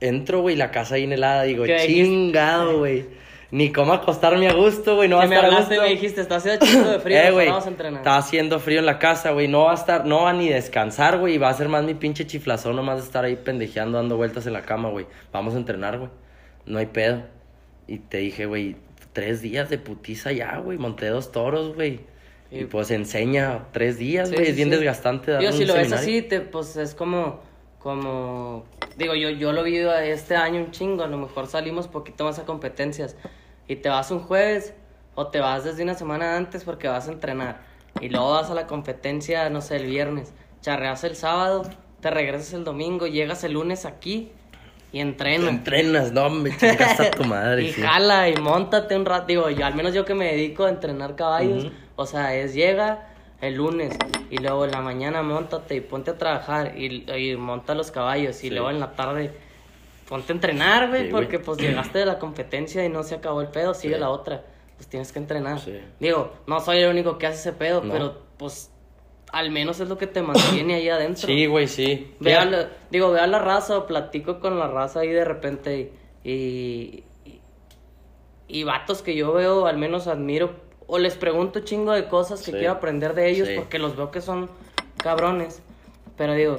entro, 0.00 0.40
güey, 0.40 0.54
la 0.56 0.70
casa 0.70 0.94
ahí 0.94 1.04
helada, 1.12 1.42
digo, 1.42 1.64
chingado, 1.66 2.78
güey. 2.78 3.06
Ni 3.50 3.70
cómo 3.70 3.92
acostarme 3.92 4.48
a 4.48 4.54
gusto, 4.54 4.96
güey, 4.96 5.08
no 5.10 5.16
va 5.18 5.24
a 5.24 5.26
me 5.26 5.34
estar 5.34 5.44
a 5.50 5.52
hablaste 5.54 5.74
y 5.74 5.76
gusto. 5.76 5.88
me 5.90 5.94
dijiste, 5.94 6.20
está 6.22 6.36
haciendo 6.36 6.64
chingo 6.64 6.88
de 6.90 6.98
frío, 7.00 7.18
Eh, 7.22 7.30
güey, 7.32 7.48
vamos 7.48 7.66
a 7.66 7.68
entrenar. 7.68 7.98
está 8.00 8.16
haciendo 8.16 8.58
frío 8.60 8.78
en 8.78 8.86
la 8.86 8.98
casa, 8.98 9.32
güey. 9.32 9.46
No 9.46 9.64
va 9.64 9.72
a 9.72 9.74
estar, 9.74 10.06
no 10.06 10.22
va 10.22 10.30
a 10.30 10.32
ni 10.32 10.48
descansar, 10.48 11.18
güey. 11.18 11.34
y 11.34 11.38
Va 11.38 11.50
a 11.50 11.54
ser 11.54 11.68
más 11.68 11.84
mi 11.84 11.92
pinche 11.94 12.26
chiflazón 12.26 12.76
nomás 12.76 12.96
de 12.98 13.02
estar 13.04 13.24
ahí 13.26 13.36
pendejeando, 13.36 13.98
dando 13.98 14.16
vueltas 14.16 14.46
en 14.46 14.54
la 14.54 14.62
cama, 14.62 14.88
güey. 14.88 15.04
Vamos 15.32 15.54
a 15.54 15.58
entrenar, 15.58 15.98
güey. 15.98 16.10
No 16.64 16.78
hay 16.78 16.86
pedo. 16.86 17.24
Y 17.86 17.98
te 17.98 18.18
dije, 18.18 18.46
güey, 18.46 18.76
tres 19.12 19.42
días 19.42 19.68
de 19.70 19.78
putiza 19.78 20.32
ya, 20.32 20.58
güey. 20.58 20.78
Monté 20.78 21.08
dos 21.08 21.32
toros, 21.32 21.74
güey. 21.74 22.00
Y 22.50 22.60
Y- 22.60 22.64
pues 22.66 22.90
enseña 22.90 23.66
tres 23.72 23.98
días, 23.98 24.30
güey. 24.30 24.44
sí, 24.44 24.50
es 24.50 24.56
bien 24.56 24.68
sí. 24.70 24.76
desgastante 24.76 25.32
dar 25.32 25.42
un 25.44 25.52
si 25.52 25.64
lo 25.64 25.74
ves 25.74 25.88
seminario. 25.88 25.96
así, 26.18 26.22
te, 26.22 26.40
pues 26.40 26.76
es 26.76 26.94
como, 26.94 27.40
como, 27.78 28.64
digo, 28.96 29.14
yo, 29.14 29.30
yo 29.30 29.52
lo 29.52 29.62
vi 29.62 29.76
este 29.78 30.36
año 30.36 30.60
un 30.60 30.70
chingo, 30.70 31.02
a 31.02 31.08
lo 31.08 31.18
mejor 31.18 31.46
salimos 31.46 31.88
poquito 31.88 32.24
más 32.24 32.38
a 32.38 32.44
competencias 32.44 33.16
y 33.68 33.76
te 33.76 33.88
vas 33.88 34.10
un 34.10 34.20
jueves 34.20 34.74
o 35.14 35.26
te 35.28 35.40
vas 35.40 35.64
desde 35.64 35.82
una 35.82 35.94
semana 35.94 36.36
antes 36.36 36.64
porque 36.64 36.88
vas 36.88 37.08
a 37.08 37.12
entrenar 37.12 37.60
y 38.00 38.08
luego 38.08 38.30
vas 38.32 38.50
a 38.50 38.54
la 38.54 38.66
competencia, 38.66 39.48
no 39.50 39.60
sé, 39.60 39.76
el 39.76 39.86
viernes, 39.86 40.32
charreas 40.60 41.04
el 41.04 41.16
sábado, 41.16 41.62
te 42.00 42.10
regresas 42.10 42.52
el 42.54 42.64
domingo, 42.64 43.06
llegas 43.06 43.44
el 43.44 43.52
lunes 43.52 43.84
aquí 43.84 44.30
y 44.92 45.00
entrenas. 45.00 45.48
Entrenas, 45.48 46.12
no, 46.12 46.28
me 46.30 46.50
chingaste 46.56 47.06
a 47.08 47.10
tu 47.10 47.24
madre. 47.24 47.64
y 47.68 47.72
sí. 47.72 47.80
jala 47.82 48.28
y 48.28 48.36
montate 48.36 48.94
un 48.96 49.04
rato. 49.06 49.26
Digo, 49.26 49.48
yo 49.50 49.64
al 49.66 49.74
menos 49.74 49.94
yo 49.94 50.04
que 50.04 50.14
me 50.14 50.26
dedico 50.26 50.64
a 50.64 50.68
entrenar 50.68 51.16
caballos, 51.16 51.68
o 51.96 52.06
sea, 52.06 52.34
es 52.34 52.54
llega 52.54 53.08
el 53.40 53.54
lunes 53.56 53.96
y 54.30 54.38
luego 54.38 54.64
en 54.66 54.70
la 54.72 54.80
mañana 54.80 55.22
montate 55.22 55.74
y 55.76 55.80
ponte 55.80 56.12
a 56.12 56.18
trabajar 56.18 56.78
y, 56.78 57.10
y 57.10 57.36
monta 57.36 57.74
los 57.74 57.90
caballos 57.90 58.36
y 58.44 58.48
Sí. 58.48 58.50
luego 58.50 58.70
en 58.70 58.78
la 58.80 58.92
tarde 58.92 59.32
ponte 60.08 60.32
a 60.32 60.34
entrenar, 60.34 60.88
güey, 60.90 61.06
Sí, 61.06 61.08
porque 61.10 61.38
pues 61.38 61.58
llegaste 61.58 61.98
de 62.00 62.06
la 62.06 62.18
competencia 62.18 62.84
y 62.84 62.88
no 62.88 63.02
se 63.02 63.14
acabó 63.14 63.40
el 63.40 63.48
pedo, 63.48 63.72
sigue 63.74 63.98
la 63.98 64.10
otra. 64.10 64.42
Pues 64.76 64.88
tienes 64.88 65.12
que 65.12 65.18
entrenar. 65.20 65.58
Digo, 66.00 66.32
no 66.46 66.60
soy 66.60 66.78
el 66.78 66.90
único 66.90 67.16
que 67.18 67.26
hace 67.28 67.36
ese 67.38 67.52
pedo, 67.52 67.82
No. 67.82 67.92
pero 67.92 68.22
pues 68.36 68.70
al 69.32 69.50
menos 69.50 69.80
es 69.80 69.88
lo 69.88 69.98
que 69.98 70.06
te 70.06 70.22
mantiene 70.22 70.74
ahí 70.74 70.88
adentro. 70.88 71.26
Sí, 71.26 71.46
güey, 71.46 71.66
sí. 71.66 72.14
Ve 72.20 72.32
la- 72.44 72.68
digo, 72.90 73.10
ve 73.10 73.20
a 73.20 73.26
la 73.26 73.38
raza 73.38 73.78
o 73.78 73.86
platico 73.86 74.38
con 74.40 74.58
la 74.58 74.68
raza 74.68 75.00
ahí 75.00 75.08
de 75.08 75.24
repente 75.24 75.90
y, 76.22 76.30
y, 77.24 77.40
y 78.46 78.64
vatos 78.64 79.02
que 79.02 79.16
yo 79.16 79.32
veo, 79.32 79.66
al 79.66 79.78
menos 79.78 80.06
admiro, 80.06 80.50
o 80.86 80.98
les 80.98 81.16
pregunto 81.16 81.60
chingo 81.60 81.92
de 81.92 82.06
cosas 82.08 82.40
que 82.40 82.52
Sí. 82.52 82.52
quiero 82.52 82.72
aprender 82.72 83.14
de 83.14 83.30
ellos 83.30 83.48
Sí. 83.48 83.54
porque 83.56 83.78
los 83.78 83.96
veo 83.96 84.10
que 84.10 84.20
son 84.20 84.50
cabrones. 84.98 85.62
Pero 86.18 86.34
digo, 86.34 86.58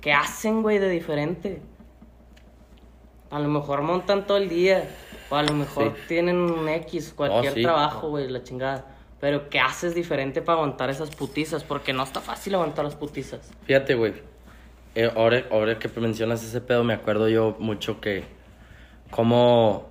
¿qué 0.00 0.12
hacen, 0.12 0.62
güey, 0.62 0.78
de 0.78 0.88
diferente? 0.90 1.62
A 3.30 3.38
lo 3.38 3.48
mejor 3.48 3.82
montan 3.82 4.26
todo 4.26 4.36
el 4.38 4.48
día, 4.48 4.88
o 5.30 5.36
a 5.36 5.42
lo 5.42 5.52
mejor 5.54 5.92
Sí. 5.94 6.02
tienen 6.08 6.36
un 6.36 6.68
X, 6.68 7.12
cualquier 7.16 7.54
sí. 7.54 7.62
trabajo, 7.62 8.08
güey, 8.10 8.28
la 8.28 8.42
chingada. 8.42 8.93
Pero 9.24 9.48
¿qué 9.48 9.58
haces 9.58 9.94
diferente 9.94 10.42
para 10.42 10.58
aguantar 10.58 10.90
esas 10.90 11.08
putizas? 11.16 11.64
Porque 11.64 11.94
no 11.94 12.02
está 12.02 12.20
fácil 12.20 12.56
aguantar 12.56 12.84
las 12.84 12.94
putizas. 12.94 13.50
Fíjate, 13.64 13.94
güey. 13.94 14.12
eh, 14.94 15.10
ahora, 15.16 15.44
ahora 15.50 15.78
que 15.78 15.88
mencionas 15.98 16.44
ese 16.44 16.60
pedo, 16.60 16.84
me 16.84 16.92
acuerdo 16.92 17.30
yo 17.30 17.56
mucho 17.58 18.02
que. 18.02 18.24
Como. 19.10 19.88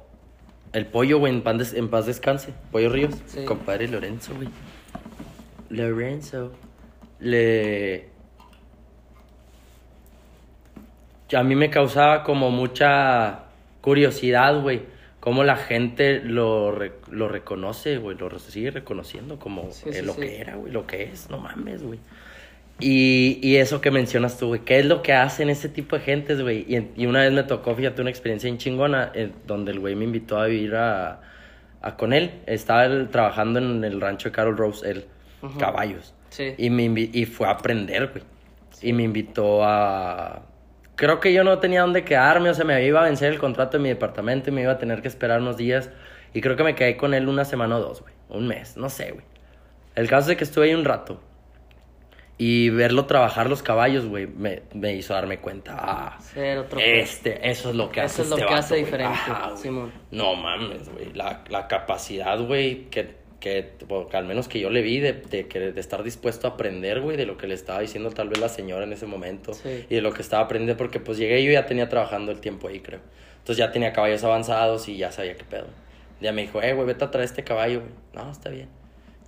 El 0.71 0.85
pollo, 0.85 1.17
güey, 1.17 1.33
en, 1.33 1.41
pan 1.41 1.57
des- 1.57 1.73
en 1.73 1.89
paz 1.89 2.05
descanse. 2.05 2.53
Pollo 2.71 2.89
Ríos. 2.89 3.15
Sí. 3.25 3.43
Compadre 3.43 3.87
Lorenzo, 3.87 4.35
güey. 4.35 4.49
Lorenzo. 5.69 6.51
Le. 7.19 8.09
A 11.35 11.41
mí 11.41 11.55
me 11.55 11.71
causaba 11.71 12.23
como 12.23 12.51
mucha 12.51 13.45
curiosidad, 13.81 14.61
güey. 14.61 14.83
Cómo 15.23 15.45
la 15.45 15.55
gente 15.55 16.19
lo, 16.19 16.73
re- 16.73 16.91
lo 17.09 17.29
reconoce, 17.29 17.95
güey. 17.97 18.17
Lo 18.17 18.29
sigue 18.39 18.71
reconociendo 18.71 19.39
como 19.39 19.71
Sí, 19.71 19.87
eh, 19.87 19.93
sí, 19.93 20.01
lo 20.05 20.15
sí. 20.15 20.19
que 20.19 20.41
era, 20.41 20.55
güey. 20.55 20.73
Lo 20.73 20.85
que 20.85 21.03
es. 21.03 21.29
No 21.29 21.37
mames, 21.37 21.81
güey. 21.81 21.97
Y, 22.81 23.39
y 23.41 23.55
eso 23.55 23.79
que 23.79 23.89
mencionas 23.89 24.37
tú, 24.37 24.47
güey, 24.47 24.65
¿qué 24.65 24.79
es 24.79 24.85
lo 24.85 25.01
que 25.01 25.13
hacen 25.13 25.49
ese 25.49 25.69
tipo 25.69 25.95
de 25.95 26.01
gentes, 26.01 26.41
güey? 26.41 26.65
Y, 26.67 27.01
y 27.01 27.05
una 27.05 27.21
vez 27.21 27.31
me 27.31 27.43
tocó, 27.43 27.73
fíjate, 27.73 28.01
una 28.01 28.09
experiencia 28.09 28.49
en 28.49 28.57
chingona, 28.57 29.11
eh, 29.13 29.31
donde 29.47 29.71
el 29.71 29.79
güey 29.79 29.95
me 29.95 30.03
invitó 30.03 30.37
a 30.39 30.47
vivir 30.47 30.75
a, 30.75 31.21
a 31.81 31.95
con 31.95 32.11
él. 32.11 32.41
Estaba 32.45 32.83
él 32.83 33.07
trabajando 33.09 33.59
en 33.59 33.81
el 33.85 34.01
rancho 34.01 34.27
de 34.27 34.33
Carol 34.35 34.57
Rose, 34.57 34.91
él, 34.91 35.05
caballos. 35.57 36.13
Sí. 36.31 36.53
Y, 36.57 36.69
me 36.69 36.83
y 37.13 37.25
fue 37.25 37.47
a 37.47 37.51
aprender, 37.51 38.09
güey. 38.11 38.25
Y 38.81 38.91
me 38.91 39.03
invitó 39.03 39.63
a... 39.63 40.41
Creo 40.95 41.19
que 41.19 41.33
yo 41.33 41.43
no 41.43 41.57
tenía 41.59 41.81
dónde 41.81 42.03
quedarme, 42.03 42.49
o 42.49 42.53
sea, 42.53 42.65
me 42.65 42.83
iba 42.85 43.01
a 43.01 43.03
vencer 43.03 43.33
el 43.33 43.39
contrato 43.39 43.77
de 43.77 43.83
mi 43.83 43.89
departamento 43.89 44.49
y 44.49 44.53
me 44.53 44.61
iba 44.61 44.73
a 44.73 44.77
tener 44.77 45.01
que 45.01 45.07
esperar 45.07 45.41
unos 45.41 45.57
días. 45.57 45.89
Y 46.33 46.41
creo 46.41 46.55
que 46.55 46.63
me 46.63 46.75
quedé 46.75 46.97
con 46.97 47.13
él 47.13 47.27
una 47.27 47.45
semana 47.45 47.77
o 47.77 47.79
dos, 47.79 48.01
güey. 48.01 48.13
Un 48.29 48.47
mes, 48.47 48.77
no 48.77 48.89
sé, 48.89 49.11
güey. 49.11 49.25
El 49.95 50.07
caso 50.07 50.31
es 50.31 50.37
que 50.37 50.43
estuve 50.43 50.65
ahí 50.65 50.73
un 50.73 50.85
rato. 50.85 51.21
Y 52.37 52.69
verlo 52.69 53.05
trabajar 53.05 53.47
los 53.47 53.61
caballos, 53.61 54.05
güey, 54.07 54.25
me, 54.25 54.63
me 54.73 54.93
hizo 54.95 55.13
darme 55.13 55.39
cuenta. 55.39 55.75
Ah, 55.77 56.17
Ser 56.19 56.57
otro 56.57 56.79
este, 56.79 57.49
eso 57.49 57.69
es 57.69 57.75
lo 57.75 57.91
que 57.91 57.99
Eso 58.01 58.05
hace 58.05 58.21
es 58.23 58.29
lo 58.29 58.35
este 58.35 58.47
que 58.47 58.53
vato, 58.53 58.65
hace 58.65 58.75
diferente, 58.75 59.13
Ajá. 59.13 59.55
Simón. 59.55 59.91
No 60.11 60.35
mames, 60.35 60.89
güey. 60.89 61.13
La, 61.13 61.43
la 61.49 61.67
capacidad, 61.67 62.39
güey, 62.39 62.85
que, 62.89 63.15
que, 63.43 63.71
bueno, 63.89 64.07
que 64.07 64.15
al 64.15 64.25
menos 64.25 64.47
que 64.47 64.59
yo 64.61 64.69
le 64.69 64.81
vi 64.81 64.99
de, 65.01 65.11
de, 65.13 65.43
de 65.43 65.79
estar 65.81 66.01
dispuesto 66.01 66.47
a 66.47 66.51
aprender, 66.51 67.01
güey, 67.01 67.17
de 67.17 67.25
lo 67.25 67.35
que 67.35 67.45
le 67.45 67.53
estaba 67.53 67.81
diciendo 67.81 68.09
tal 68.11 68.29
vez 68.29 68.39
la 68.39 68.47
señora 68.47 68.85
en 68.85 68.93
ese 68.93 69.05
momento. 69.05 69.53
Sí. 69.53 69.85
Y 69.89 69.95
de 69.95 70.01
lo 70.01 70.13
que 70.13 70.21
estaba 70.21 70.43
aprendiendo, 70.45 70.77
porque 70.77 71.01
pues 71.01 71.17
llegué 71.17 71.41
y 71.41 71.45
yo 71.45 71.51
ya 71.51 71.65
tenía 71.65 71.89
trabajando 71.89 72.31
el 72.31 72.39
tiempo 72.39 72.69
ahí, 72.69 72.79
creo. 72.79 73.01
Entonces 73.39 73.57
ya 73.57 73.71
tenía 73.73 73.91
caballos 73.91 74.23
avanzados 74.23 74.87
y 74.87 74.95
ya 74.95 75.11
sabía 75.11 75.35
qué 75.35 75.43
pedo. 75.43 75.67
Ya 76.21 76.31
me 76.31 76.43
dijo, 76.43 76.61
eh, 76.61 76.73
güey, 76.73 76.87
vete 76.87 77.03
a 77.03 77.11
traer 77.11 77.25
este 77.25 77.43
caballo, 77.43 77.81
güey. 77.81 77.91
No, 78.13 78.31
está 78.31 78.49
bien. 78.49 78.69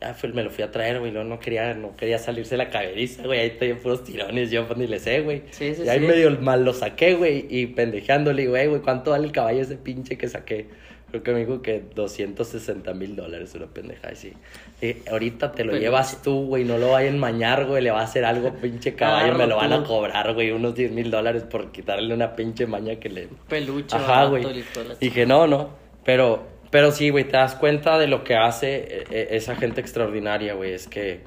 Ya 0.02 0.14
fui- 0.14 0.32
me 0.32 0.44
lo 0.44 0.50
fui 0.50 0.64
a 0.64 0.72
traer, 0.72 1.00
güey. 1.00 1.12
Luego 1.12 1.28
no 1.28 1.40
quería, 1.40 1.74
no 1.74 1.96
quería 1.98 2.18
salirse 2.18 2.56
la 2.56 2.70
caberiza, 2.70 3.24
güey. 3.26 3.40
Ahí 3.42 3.50
tenía 3.52 3.76
puros 3.78 4.04
tirones, 4.06 4.50
yo 4.52 4.66
pues 4.66 4.80
ni 4.80 4.88
le 4.88 5.00
sé, 5.00 5.20
güey. 5.22 5.44
Sí, 5.52 5.76
sí, 5.76 5.84
y 5.86 5.90
ahí 5.90 6.00
medio 6.00 6.32
mal 6.40 6.64
lo 6.64 6.74
saqué, 6.74 7.16
güey. 7.16 7.46
Y 7.50 7.68
pendejeándole, 7.68 8.44
digo, 8.44 8.56
eh, 8.56 8.68
güey, 8.68 8.82
¿cuánto 8.82 9.12
vale 9.12 9.26
el 9.26 9.32
caballo 9.34 9.62
ese 9.62 9.76
pinche 9.78 10.18
que 10.18 10.28
saqué? 10.30 10.68
Creo 11.16 11.24
que 11.24 11.32
me 11.32 11.40
dijo 11.46 11.62
que 11.62 11.82
260 11.96 12.94
mil 12.94 13.16
dólares, 13.16 13.56
una 13.56 13.68
pendeja. 13.68 14.12
Y 14.12 14.16
sí. 14.18 14.34
Dije, 14.82 15.02
ahorita 15.10 15.54
te 15.54 15.64
lo 15.64 15.78
llevas 15.78 16.22
tú, 16.22 16.48
güey. 16.48 16.66
No 16.66 16.78
lo 16.78 16.90
vayan 16.92 17.14
a 17.14 17.16
enmañar, 17.16 17.66
güey. 17.68 17.82
Le 17.82 17.90
va 17.90 18.02
a 18.02 18.04
hacer 18.04 18.26
algo, 18.26 18.54
pinche 18.56 18.96
caballo. 18.96 19.28
Agarro 19.28 19.38
me 19.38 19.48
lo 19.48 19.56
van 19.56 19.72
a 19.72 19.84
cobrar, 19.86 20.34
güey. 20.34 20.52
Unos 20.52 20.76
10 20.76 20.92
mil 20.92 21.10
dólares 21.10 21.44
por 21.44 21.72
quitarle 21.72 22.14
una 22.14 22.36
pinche 22.36 22.68
maña 22.68 22.98
que 22.98 23.08
le. 23.08 23.30
Peluche, 23.48 23.96
Ajá, 23.96 24.26
güey. 24.26 24.44
Dije, 25.00 25.26
no, 25.26 25.48
no. 25.48 25.70
Pero, 26.04 26.46
pero 26.70 26.92
sí, 26.92 27.12
güey, 27.12 27.24
te 27.24 27.38
das 27.38 27.56
cuenta 27.56 27.98
de 27.98 28.08
lo 28.08 28.26
que 28.26 28.36
hace 28.36 28.76
eh, 28.76 29.04
eh, 29.10 29.28
esa 29.32 29.56
gente 29.56 29.80
extraordinaria, 29.80 30.54
güey. 30.54 30.74
Es 30.74 30.90
que, 30.90 31.22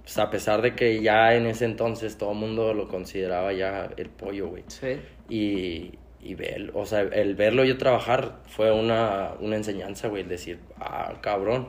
pues, 0.00 0.16
a 0.16 0.30
pesar 0.30 0.62
de 0.62 0.74
que 0.74 1.02
ya 1.02 1.34
en 1.34 1.44
ese 1.44 1.66
entonces 1.66 2.16
todo 2.16 2.32
el 2.32 2.38
mundo 2.38 2.72
lo 2.72 2.88
consideraba 2.88 3.52
ya 3.52 3.90
el 3.98 4.08
pollo, 4.08 4.48
güey. 4.48 4.64
Sí. 4.68 4.98
Y, 5.28 5.98
y 6.20 6.34
ver, 6.34 6.72
o 6.74 6.84
sea, 6.86 7.00
el 7.02 7.34
verlo 7.36 7.64
yo 7.64 7.78
trabajar 7.78 8.36
fue 8.48 8.72
una, 8.72 9.32
una 9.40 9.56
enseñanza, 9.56 10.08
güey. 10.08 10.22
El 10.22 10.28
decir, 10.28 10.58
ah, 10.80 11.14
cabrón. 11.20 11.68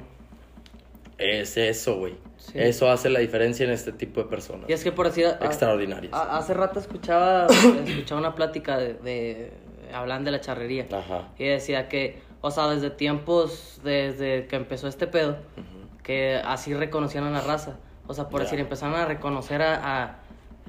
Es 1.18 1.58
eso, 1.58 1.98
güey. 1.98 2.16
Sí. 2.38 2.54
Eso 2.56 2.90
hace 2.90 3.10
la 3.10 3.20
diferencia 3.20 3.66
en 3.66 3.72
este 3.72 3.92
tipo 3.92 4.24
de 4.24 4.30
personas. 4.30 4.70
Y 4.70 4.74
es 4.74 4.84
que 4.84 4.92
por 4.94 5.08
decir... 5.08 5.26
a- 5.26 5.46
Extraordinarias. 5.46 6.14
a- 6.14 6.38
hace 6.38 6.54
rato 6.54 6.80
escuchaba, 6.80 7.48
escuchaba 7.86 8.22
una 8.22 8.36
plática 8.36 8.78
de, 8.78 8.94
de... 8.94 9.52
Hablan 9.94 10.24
de 10.24 10.32
la 10.32 10.40
charrería. 10.40 10.88
Ajá. 10.92 11.30
Y 11.38 11.46
decía 11.46 11.90
que, 11.90 12.22
o 12.42 12.52
sea, 12.52 12.68
desde 12.70 12.90
tiempos, 12.92 13.82
desde 13.84 14.46
que 14.48 14.56
empezó 14.56 14.88
este 14.88 15.08
pedo, 15.08 15.38
que 16.04 16.36
así 16.36 16.74
reconocían 16.74 17.24
a 17.26 17.32
la 17.32 17.42
raza. 17.42 17.78
O 18.08 18.14
sea, 18.14 18.30
por 18.30 18.42
decir, 18.42 18.60
empezaron 18.60 18.96
a 18.96 19.06
reconocer 19.06 19.62
a, 19.62 20.04
a- 20.04 20.20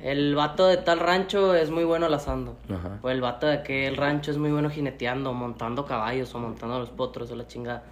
El 0.02 0.34
vato 0.34 0.66
de 0.66 0.78
tal 0.78 0.98
rancho 1.00 1.54
es 1.54 1.70
muy 1.70 1.84
bueno 1.84 2.08
lazando. 2.08 2.56
Ajá. 2.72 2.98
O 3.02 3.10
el 3.10 3.20
vato 3.20 3.46
de 3.46 3.54
aquel 3.54 3.96
rancho 3.96 4.30
es 4.30 4.38
muy 4.38 4.50
bueno 4.50 4.70
jineteando, 4.70 5.32
montando 5.34 5.84
caballos 5.84 6.34
o 6.34 6.38
montando 6.38 6.78
los 6.78 6.90
potros 6.90 7.30
o 7.30 7.36
la 7.36 7.46
chingada. 7.46 7.82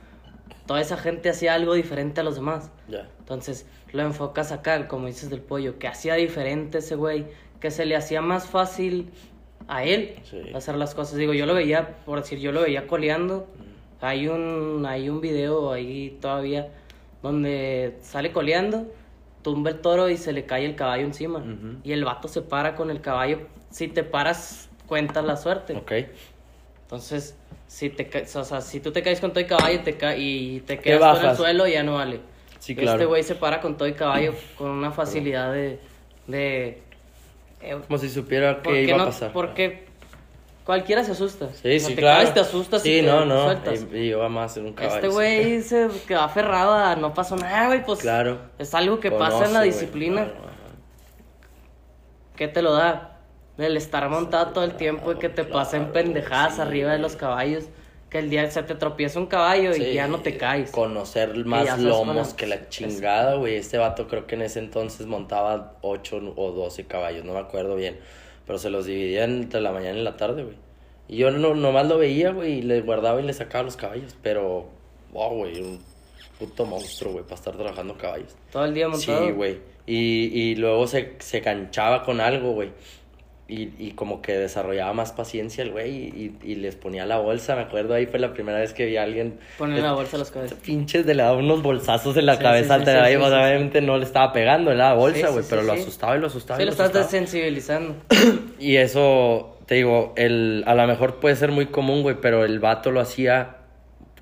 Toda 0.67 0.81
esa 0.81 0.97
gente 0.97 1.29
hacía 1.31 1.55
algo 1.55 1.75
diferente 1.75 2.21
a 2.21 2.25
los 2.25 2.37
demás. 2.37 2.71
Entonces 3.19 3.67
lo 3.93 4.03
enfocas 4.03 4.53
acá, 4.53 4.89
como 4.89 5.07
dices 5.07 5.29
del 5.31 5.41
pollo, 5.41 5.79
que 5.79 5.89
hacía 5.89 6.15
diferente 6.15 6.79
ese 6.79 6.95
güey, 6.95 7.27
que 7.61 7.71
se 7.71 7.85
le 7.87 7.97
hacía 7.97 8.21
más 8.23 8.47
fácil 8.47 9.11
a 9.67 9.85
él 9.85 10.17
Sí. 10.25 10.43
hacer 10.55 10.77
las 10.77 10.95
cosas. 10.95 11.17
Digo, 11.17 11.35
yo 11.35 11.45
lo 11.47 11.55
veía, 11.55 11.97
por 12.07 12.21
decir, 12.21 12.39
yo 12.39 12.53
lo 12.53 12.63
veía 12.63 12.87
coleando. 12.87 13.47
Hay 14.01 14.29
un, 14.29 14.85
hay 14.87 15.09
un 15.11 15.21
video 15.21 15.73
ahí 15.73 16.17
todavía 16.21 16.69
donde 17.23 17.97
sale 18.01 18.31
coleando, 18.33 18.87
tumba 19.43 19.71
el 19.71 19.81
toro 19.81 20.09
y 20.09 20.17
se 20.17 20.33
le 20.33 20.45
cae 20.47 20.65
el 20.65 20.75
caballo 20.77 21.05
encima. 21.05 21.39
Ujú. 21.39 21.77
Y 21.85 21.93
el 21.93 22.05
vato 22.05 22.29
se 22.29 22.43
para 22.43 22.75
con 22.75 22.91
el 22.91 23.01
caballo. 23.01 23.41
Si 23.71 23.89
te 23.89 24.03
paras, 24.03 24.69
cuentas 24.87 25.25
la 25.25 25.37
suerte. 25.37 25.75
Ok. 25.75 25.93
Entonces, 26.83 27.37
si, 27.67 27.91
te, 27.91 28.09
o 28.35 28.45
sea, 28.45 28.61
si 28.63 28.81
tú 28.81 28.93
te 28.93 29.03
caes 29.03 29.21
con 29.21 29.31
todo 29.33 29.41
y 29.41 29.47
caballo 29.47 29.81
te 29.83 29.97
ca- 29.97 30.17
y 30.17 30.61
te 30.61 30.79
quedas 30.79 31.19
con 31.19 31.31
el 31.31 31.37
suelo, 31.37 31.67
ya 31.67 31.83
no 31.83 31.95
vale. 31.95 32.21
Sí, 32.59 32.73
Este 32.73 32.83
claro. 32.83 33.09
güey 33.09 33.23
se 33.23 33.35
para 33.35 33.61
con 33.61 33.77
todo 33.77 33.87
y 33.89 33.93
caballo 33.93 34.35
con 34.57 34.71
una 34.71 34.91
facilidad 34.91 35.53
de... 35.53 35.79
de 36.27 36.83
eh, 37.61 37.79
Como 37.87 37.99
si 37.99 38.09
supiera 38.09 38.63
¿por 38.63 38.73
que 38.73 38.81
qué 38.85 38.89
iba 38.89 38.97
no- 38.97 39.03
a 39.05 39.07
pasar. 39.07 39.33
Porque 39.33 39.87
cualquiera 40.69 41.03
se 41.03 41.13
asusta. 41.13 41.49
Sí, 41.63 41.81
sí, 41.81 41.95
te 41.95 42.03
claro. 42.03 42.19
caes, 42.19 42.35
te 42.35 42.41
asustas 42.41 42.83
Sí, 42.83 42.99
y 42.99 43.01
te 43.01 43.07
no, 43.07 43.25
no. 43.25 43.45
sueltas. 43.45 43.87
Y, 43.91 43.97
y 43.97 44.09
yo 44.11 44.19
vamos 44.19 44.43
a 44.43 44.45
hacer 44.45 44.63
un 44.65 44.75
caballo. 44.75 44.97
Este 44.97 45.09
sí. 45.09 45.13
güey 45.15 45.63
se 45.63 45.89
quedó 46.07 46.21
aferrado 46.21 46.75
a 46.75 46.95
no 46.95 47.15
pasó 47.15 47.37
nada, 47.37 47.69
güey, 47.69 47.83
pues 47.87 48.01
Claro. 48.01 48.39
es 48.59 48.75
algo 48.75 49.01
que 49.01 49.11
Conoce, 49.11 49.31
pasa 49.33 49.47
en 49.47 49.55
la 49.55 49.63
disciplina. 49.63 50.25
Claro. 50.27 50.49
¿Qué 52.37 52.49
te 52.49 52.61
lo 52.61 52.75
da? 52.75 53.19
El 53.57 53.79
estar 53.79 54.09
montado 54.11 54.53
todo 54.53 54.63
el 54.65 54.75
tiempo 54.75 55.11
y 55.13 55.17
que 55.17 55.31
te 55.31 55.45
pasen 55.45 55.91
pendejadas 55.93 56.57
sí, 56.57 56.61
arriba 56.61 56.93
de 56.93 56.99
los 56.99 57.17
caballos. 57.17 57.65
Que 58.11 58.19
el 58.21 58.29
día 58.31 58.51
se 58.51 58.63
te 58.63 58.75
tropieza 58.75 59.19
un 59.19 59.27
caballo 59.27 59.71
y 59.71 59.75
Sí, 59.83 59.93
ya 59.95 60.07
no 60.07 60.21
te 60.21 60.37
caes. 60.37 60.71
Conocer 60.71 61.35
más 61.47 61.79
lomos 61.79 62.31
la- 62.31 62.37
que 62.37 62.47
la 62.47 62.69
chingada, 62.69 63.35
güey. 63.37 63.57
Este 63.57 63.79
vato 63.79 64.07
creo 64.07 64.27
que 64.27 64.35
en 64.35 64.43
ese 64.43 64.59
entonces 64.61 65.07
montaba 65.07 65.77
8 65.81 66.35
o 66.37 66.53
12 66.53 66.87
caballos, 66.87 67.25
no 67.25 67.33
me 67.33 67.41
acuerdo 67.41 67.75
bien. 67.75 67.99
Pero 68.49 68.59
se 68.59 68.71
los 68.71 68.87
dividía 68.87 69.25
entre 69.25 69.61
la 69.61 69.73
mañana 69.73 69.99
y 69.99 70.03
la 70.03 70.17
tarde, 70.17 70.43
güey. 70.43 70.57
Y 71.07 71.19
yo 71.19 71.31
no, 71.31 71.55
nomás 71.55 71.87
lo 71.87 71.99
veía, 71.99 72.33
güey, 72.33 72.55
y 72.55 72.63
le 72.63 72.81
guardaba 72.81 73.21
y 73.21 73.25
le 73.25 73.35
sacaba 73.35 73.65
los 73.65 73.77
caballos. 73.77 74.17
Pero, 74.23 74.67
wow, 75.13 75.35
güey, 75.37 75.61
un 75.61 75.79
puto 76.39 76.65
monstruo, 76.65 77.13
güey, 77.13 77.25
para 77.25 77.37
estar 77.37 77.55
trabajando 77.55 77.99
caballos. 77.99 78.35
Todo 78.51 78.65
el 78.65 78.73
día 78.73 78.89
montado. 78.89 79.27
Sí, 79.27 79.33
güey. 79.33 79.59
Y, 79.87 80.31
y 80.33 80.55
luego 80.57 80.87
se, 80.87 81.17
se 81.19 81.43
canchaba 81.43 82.03
con 82.05 82.21
algo, 82.21 82.53
güey. 82.53 82.71
Y, 83.51 83.71
y 83.79 83.93
como 83.93 84.21
que 84.21 84.37
desarrollaba 84.37 84.93
más 84.93 85.13
paciencia 85.13 85.65
el 85.65 85.71
güey 85.71 85.91
y, 85.91 86.37
y, 86.45 86.53
y 86.53 86.55
les 86.57 86.77
ponía 86.77 87.07
la 87.07 87.17
bolsa, 87.17 87.57
me 87.57 87.63
acuerdo, 87.63 87.95
ahí 87.95 88.05
fue 88.05 88.19
la 88.19 88.35
primera 88.35 88.59
vez 88.59 88.75
que 88.75 88.85
vi 88.85 88.99
a 88.99 89.05
alguien... 89.05 89.39
Poner 89.57 89.83
la 89.83 89.95
bolsa 89.95 90.17
a 90.17 90.19
los 90.19 90.31
cabezas. 90.31 90.59
Pinches 90.59 91.07
de 91.07 91.15
le 91.15 91.23
daba 91.23 91.39
unos 91.39 91.63
bolsazos 91.63 92.15
en 92.19 92.27
la 92.27 92.37
Sí, 92.37 92.43
cabeza 92.43 92.75
sí, 92.75 92.81
al 92.81 92.85
sí, 92.85 92.91
ahí, 92.91 93.17
obviamente 93.17 93.81
no 93.81 93.97
le 93.97 94.05
estaba 94.05 94.35
pegando 94.35 94.71
en 94.71 94.77
la 94.77 94.93
bolsa, 94.93 95.31
güey, 95.31 95.47
pero 95.49 95.63
lo 95.63 95.73
asustaba 95.73 96.15
y 96.19 96.21
lo 96.21 96.27
asustaba 96.27 96.59
Sí, 96.61 96.67
lo 96.67 96.73
estás 96.73 96.93
desensibilizando. 96.93 97.95
Y 98.61 98.77
eso, 98.77 99.57
te 99.65 99.77
digo, 99.77 100.13
el, 100.17 100.63
a 100.67 100.75
lo 100.75 100.87
mejor 100.87 101.19
puede 101.19 101.35
ser 101.35 101.51
muy 101.51 101.67
común, 101.67 102.03
güey, 102.03 102.17
pero 102.21 102.45
el 102.45 102.61
vato 102.61 102.91
lo 102.91 103.01
hacía 103.01 103.57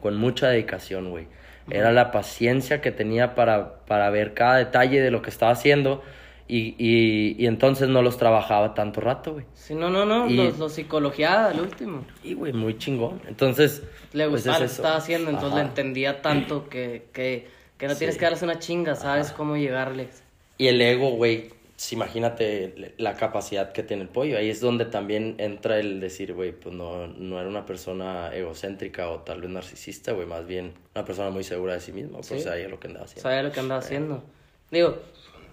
con 0.01 0.17
mucha 0.17 0.49
dedicación, 0.49 1.11
güey. 1.11 1.27
Era 1.69 1.91
la 1.91 2.13
paciencia 2.13 2.81
que 2.81 2.93
tenía 2.93 3.35
para, 3.35 3.81
para 3.87 4.09
ver 4.11 4.35
cada 4.35 4.57
detalle 4.59 5.01
de 5.01 5.11
lo 5.11 5.21
que 5.21 5.31
estaba 5.31 5.51
haciendo 5.51 6.01
y, 6.49 6.75
y, 6.79 7.37
y 7.43 7.47
entonces 7.47 7.89
no 7.89 8.03
los 8.03 8.17
trabajaba 8.19 8.75
tanto 8.75 9.01
rato, 9.01 9.33
güey. 9.35 9.47
Sí, 9.55 9.75
no, 9.75 9.91
no, 9.91 10.05
no. 10.05 10.29
Y- 10.29 10.37
Los, 10.37 10.59
los 10.59 10.73
psicología 10.73 11.47
al 11.47 11.61
último. 11.61 12.05
Y, 12.23 12.35
güey, 12.35 12.53
muy 12.53 12.79
chingón. 12.79 13.21
Entonces... 13.27 13.83
Le 14.13 14.29
pues, 14.29 14.45
gustaba 14.45 14.57
es 14.57 14.61
lo 14.63 14.67
que 14.69 14.73
estaba 14.77 14.97
haciendo, 14.97 15.31
entonces 15.31 15.53
Ajá. 15.55 15.63
le 15.63 15.69
entendía 15.69 16.23
tanto 16.23 16.69
que, 16.71 17.07
que, 17.13 17.49
que 17.77 17.87
no 17.89 17.93
Sí. 17.95 17.99
tienes 17.99 18.17
que 18.17 18.25
darles 18.25 18.43
una 18.43 18.59
chinga, 18.59 18.95
sabes 18.95 19.33
cómo 19.33 19.57
llegarles. 19.57 20.23
Y 20.59 20.69
el 20.69 20.81
ego, 20.81 21.11
güey, 21.11 21.49
pues, 21.75 21.93
imagínate 21.93 22.95
la 22.97 23.15
capacidad 23.17 23.73
que 23.73 23.83
tiene 23.83 24.05
el 24.05 24.09
pollo. 24.09 24.39
Ahí 24.39 24.49
es 24.49 24.61
donde 24.61 24.87
también 24.87 25.35
entra 25.39 25.79
el 25.79 26.01
decir, 26.01 26.33
güey, 26.33 26.53
pues 26.53 26.75
no, 26.75 27.07
no 27.09 27.39
era 27.39 27.49
una 27.49 27.67
persona 27.67 28.31
egocéntrica 28.35 29.11
o 29.11 29.19
tal 29.21 29.43
vez 29.43 29.51
narcisista, 29.51 30.13
güey, 30.13 30.27
más 30.27 30.47
bien 30.47 30.73
una 30.95 31.05
persona 31.05 31.29
muy 31.31 31.45
segura 31.45 31.75
de 31.75 31.81
sí 31.81 31.93
misma, 31.93 32.19
pues 32.19 32.29
Sí. 32.29 32.41
sabía 32.41 32.69
lo 32.69 32.81
que 32.81 32.87
andaba 32.87 33.05
haciendo. 33.05 33.23
Sabía 33.29 33.43
lo 33.43 33.53
que 33.53 33.61
andaba 33.61 33.81
haciendo. 33.81 34.23
Digo, 34.71 34.99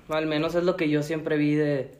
al 0.10 0.26
menos 0.28 0.56
es 0.56 0.64
lo 0.64 0.76
que 0.76 0.90
yo 0.90 1.04
siempre 1.04 1.38
vi 1.38 1.56
de. 1.56 1.92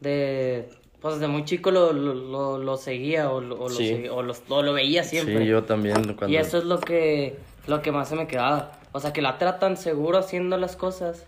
de 0.00 0.68
pues 1.00 1.14
desde 1.14 1.28
muy 1.28 1.44
chico 1.46 1.70
lo, 1.70 1.92
lo, 1.94 2.12
lo, 2.14 2.58
lo 2.58 2.76
seguía 2.76 3.30
o 3.30 3.40
lo, 3.40 3.54
o 3.56 3.68
lo, 3.70 3.74
Sí. 3.74 3.90
segui- 3.90 4.10
o 4.10 4.62
lo 4.62 4.72
veía 4.74 5.02
siempre. 5.02 5.38
Sí, 5.38 5.46
yo 5.46 5.64
también 5.64 5.94
cuando... 6.14 6.28
Y 6.28 6.36
eso 6.36 6.58
es 6.58 6.64
lo 6.64 6.78
que, 6.78 7.38
lo 7.66 7.80
que 7.80 7.90
más 7.90 8.10
se 8.10 8.16
me 8.16 8.26
quedaba. 8.26 8.72
O 8.92 9.00
sea, 9.00 9.10
que 9.12 9.22
la 9.22 9.38
tan 9.58 9.78
seguro 9.78 10.18
haciendo 10.18 10.58
las 10.58 10.76
cosas, 10.76 11.26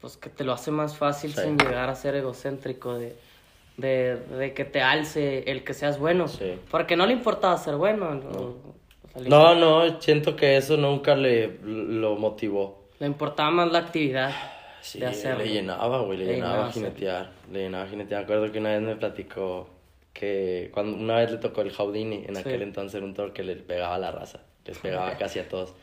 pues 0.00 0.16
que 0.16 0.30
te 0.30 0.42
lo 0.42 0.52
hace 0.52 0.72
más 0.72 0.96
fácil 0.96 1.32
Sí. 1.32 1.42
sin 1.42 1.58
llegar 1.58 1.88
a 1.88 1.94
ser 1.94 2.16
egocéntrico, 2.16 2.98
de, 2.98 3.14
de, 3.76 4.16
de 4.16 4.52
que 4.52 4.64
te 4.64 4.80
alce 4.82 5.44
el 5.48 5.62
que 5.62 5.72
seas 5.72 6.00
bueno. 6.00 6.26
Sí. 6.26 6.58
Porque 6.68 6.96
no 6.96 7.06
le 7.06 7.12
importaba 7.12 7.56
ser 7.58 7.76
bueno. 7.76 8.08
o 8.08 9.18
sea, 9.20 9.28
No, 9.28 9.54
import- 9.54 9.58
no, 9.60 10.00
siento 10.00 10.34
que 10.34 10.56
eso 10.56 10.76
nunca 10.76 11.14
le 11.14 11.58
lo 11.62 12.16
motivó. 12.16 12.88
Le 12.98 13.06
importaba 13.06 13.52
más 13.52 13.70
la 13.70 13.78
actividad 13.78 14.32
Sí, 14.86 15.02
hacerlo. 15.02 15.44
le 15.44 15.50
llenaba, 15.52 16.00
güey, 16.02 16.18
le, 16.18 16.24
Le 16.26 16.32
llenaba 16.34 16.52
llenaba, 16.54 16.72
jinetear, 16.72 17.30
le 17.52 17.58
llenaba 17.60 17.86
jinetear. 17.88 18.20
Me 18.20 18.24
acuerdo 18.24 18.52
que 18.52 18.58
una 18.58 18.70
vez 18.70 18.82
me 18.82 18.96
platicó 18.96 19.68
que 20.12 20.70
cuando 20.72 20.96
una 20.96 21.16
vez 21.16 21.30
le 21.32 21.38
tocó 21.38 21.62
el 21.62 21.72
Houdini, 21.72 22.24
en 22.26 22.34
Sí. 22.36 22.40
aquel 22.40 22.62
entonces 22.62 22.94
era 22.94 23.04
un 23.04 23.12
toro 23.14 23.32
que 23.32 23.42
le 23.42 23.56
pegaba 23.56 23.96
a 23.96 23.98
la 23.98 24.10
raza, 24.12 24.40
les 24.64 24.78
pegaba 24.78 25.16
casi 25.18 25.38
a 25.40 25.48
todos. 25.48 25.74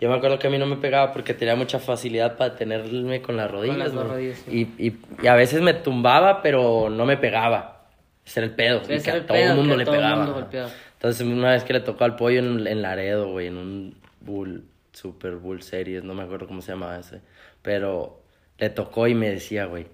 Yo 0.00 0.08
me 0.08 0.14
acuerdo 0.16 0.38
que 0.38 0.46
a 0.46 0.50
mí 0.50 0.58
no 0.58 0.66
me 0.66 0.76
pegaba 0.76 1.12
porque 1.12 1.34
tenía 1.34 1.56
mucha 1.56 1.78
facilidad 1.78 2.36
para 2.36 2.54
tenerme 2.56 3.20
con 3.20 3.36
las 3.36 3.50
rodillas. 3.50 3.76
las 3.78 3.92
dos 3.92 4.08
rodillas, 4.08 4.38
sí. 4.46 4.68
y, 4.78 4.86
y, 4.88 4.98
y 5.22 5.26
a 5.26 5.34
veces 5.34 5.60
me 5.60 5.74
tumbaba, 5.74 6.40
pero 6.42 6.88
no 6.90 7.04
me 7.04 7.16
pegaba. 7.16 7.86
Ese 8.24 8.40
era 8.40 8.46
el 8.46 8.54
pedo. 8.54 8.84
Sí, 8.84 8.94
y 8.94 9.00
que 9.00 9.10
a 9.10 9.26
todo 9.26 9.36
el 9.36 9.54
mundo 9.56 9.76
le 9.76 9.84
todo 9.84 9.94
pegaba. 9.96 10.24
mundo. 10.24 10.48
Entonces, 10.94 11.26
una 11.26 11.50
vez 11.50 11.64
que 11.64 11.72
le 11.72 11.80
tocó 11.80 12.04
al 12.04 12.16
pollo 12.16 12.38
en, 12.38 12.66
en 12.66 12.82
Laredo, 12.82 13.30
güey, 13.30 13.48
en 13.48 13.56
un 13.56 13.94
Bull, 14.20 14.64
Super 14.92 15.36
Bull 15.36 15.62
Series, 15.62 16.04
no 16.04 16.14
me 16.14 16.22
acuerdo 16.22 16.46
cómo 16.46 16.62
se 16.62 16.72
llamaba 16.72 16.98
ese. 16.98 17.20
Pero 17.62 18.19
le 18.60 18.70
tocó 18.70 19.06
y 19.08 19.14
me 19.14 19.30
decía, 19.30 19.64
güey, 19.64 19.86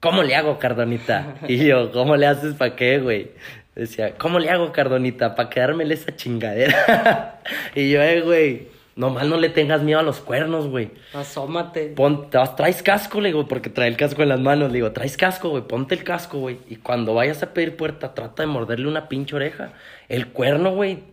¿cómo 0.00 0.22
le 0.22 0.34
hago, 0.36 0.58
Cardonita? 0.58 1.36
Y 1.48 1.64
yo, 1.66 1.90
¿cómo 1.92 2.16
le 2.16 2.26
haces 2.26 2.54
para 2.54 2.76
qué, 2.76 2.98
güey? 2.98 3.30
Decía, 3.74 4.14
¿cómo 4.18 4.38
le 4.38 4.50
hago, 4.50 4.72
Cardonita? 4.72 5.34
Para 5.34 5.48
quedármele 5.48 5.94
esa 5.94 6.14
chingadera. 6.14 7.40
y 7.74 7.90
yo, 7.90 8.02
eh, 8.02 8.20
güey, 8.20 8.68
nomás 8.96 9.26
no 9.26 9.38
le 9.38 9.48
tengas 9.48 9.82
miedo 9.82 10.00
a 10.00 10.02
los 10.02 10.20
cuernos, 10.20 10.66
güey. 10.68 10.90
Asómate. 11.14 11.86
Pon, 11.96 12.28
traes 12.30 12.82
casco, 12.82 13.20
le 13.20 13.28
digo, 13.30 13.48
porque 13.48 13.70
trae 13.70 13.88
el 13.88 13.96
casco 13.96 14.22
en 14.22 14.28
las 14.28 14.40
manos. 14.40 14.68
Le 14.70 14.74
digo, 14.76 14.92
traes 14.92 15.16
casco, 15.16 15.48
güey, 15.50 15.62
ponte 15.62 15.94
el 15.94 16.04
casco, 16.04 16.38
güey. 16.40 16.58
Y 16.68 16.76
cuando 16.76 17.14
vayas 17.14 17.42
a 17.42 17.54
pedir 17.54 17.76
puerta, 17.76 18.12
trata 18.14 18.42
de 18.42 18.48
morderle 18.48 18.88
una 18.88 19.08
pinche 19.08 19.36
oreja. 19.36 19.72
El 20.10 20.28
cuerno, 20.28 20.72
güey, 20.74 21.04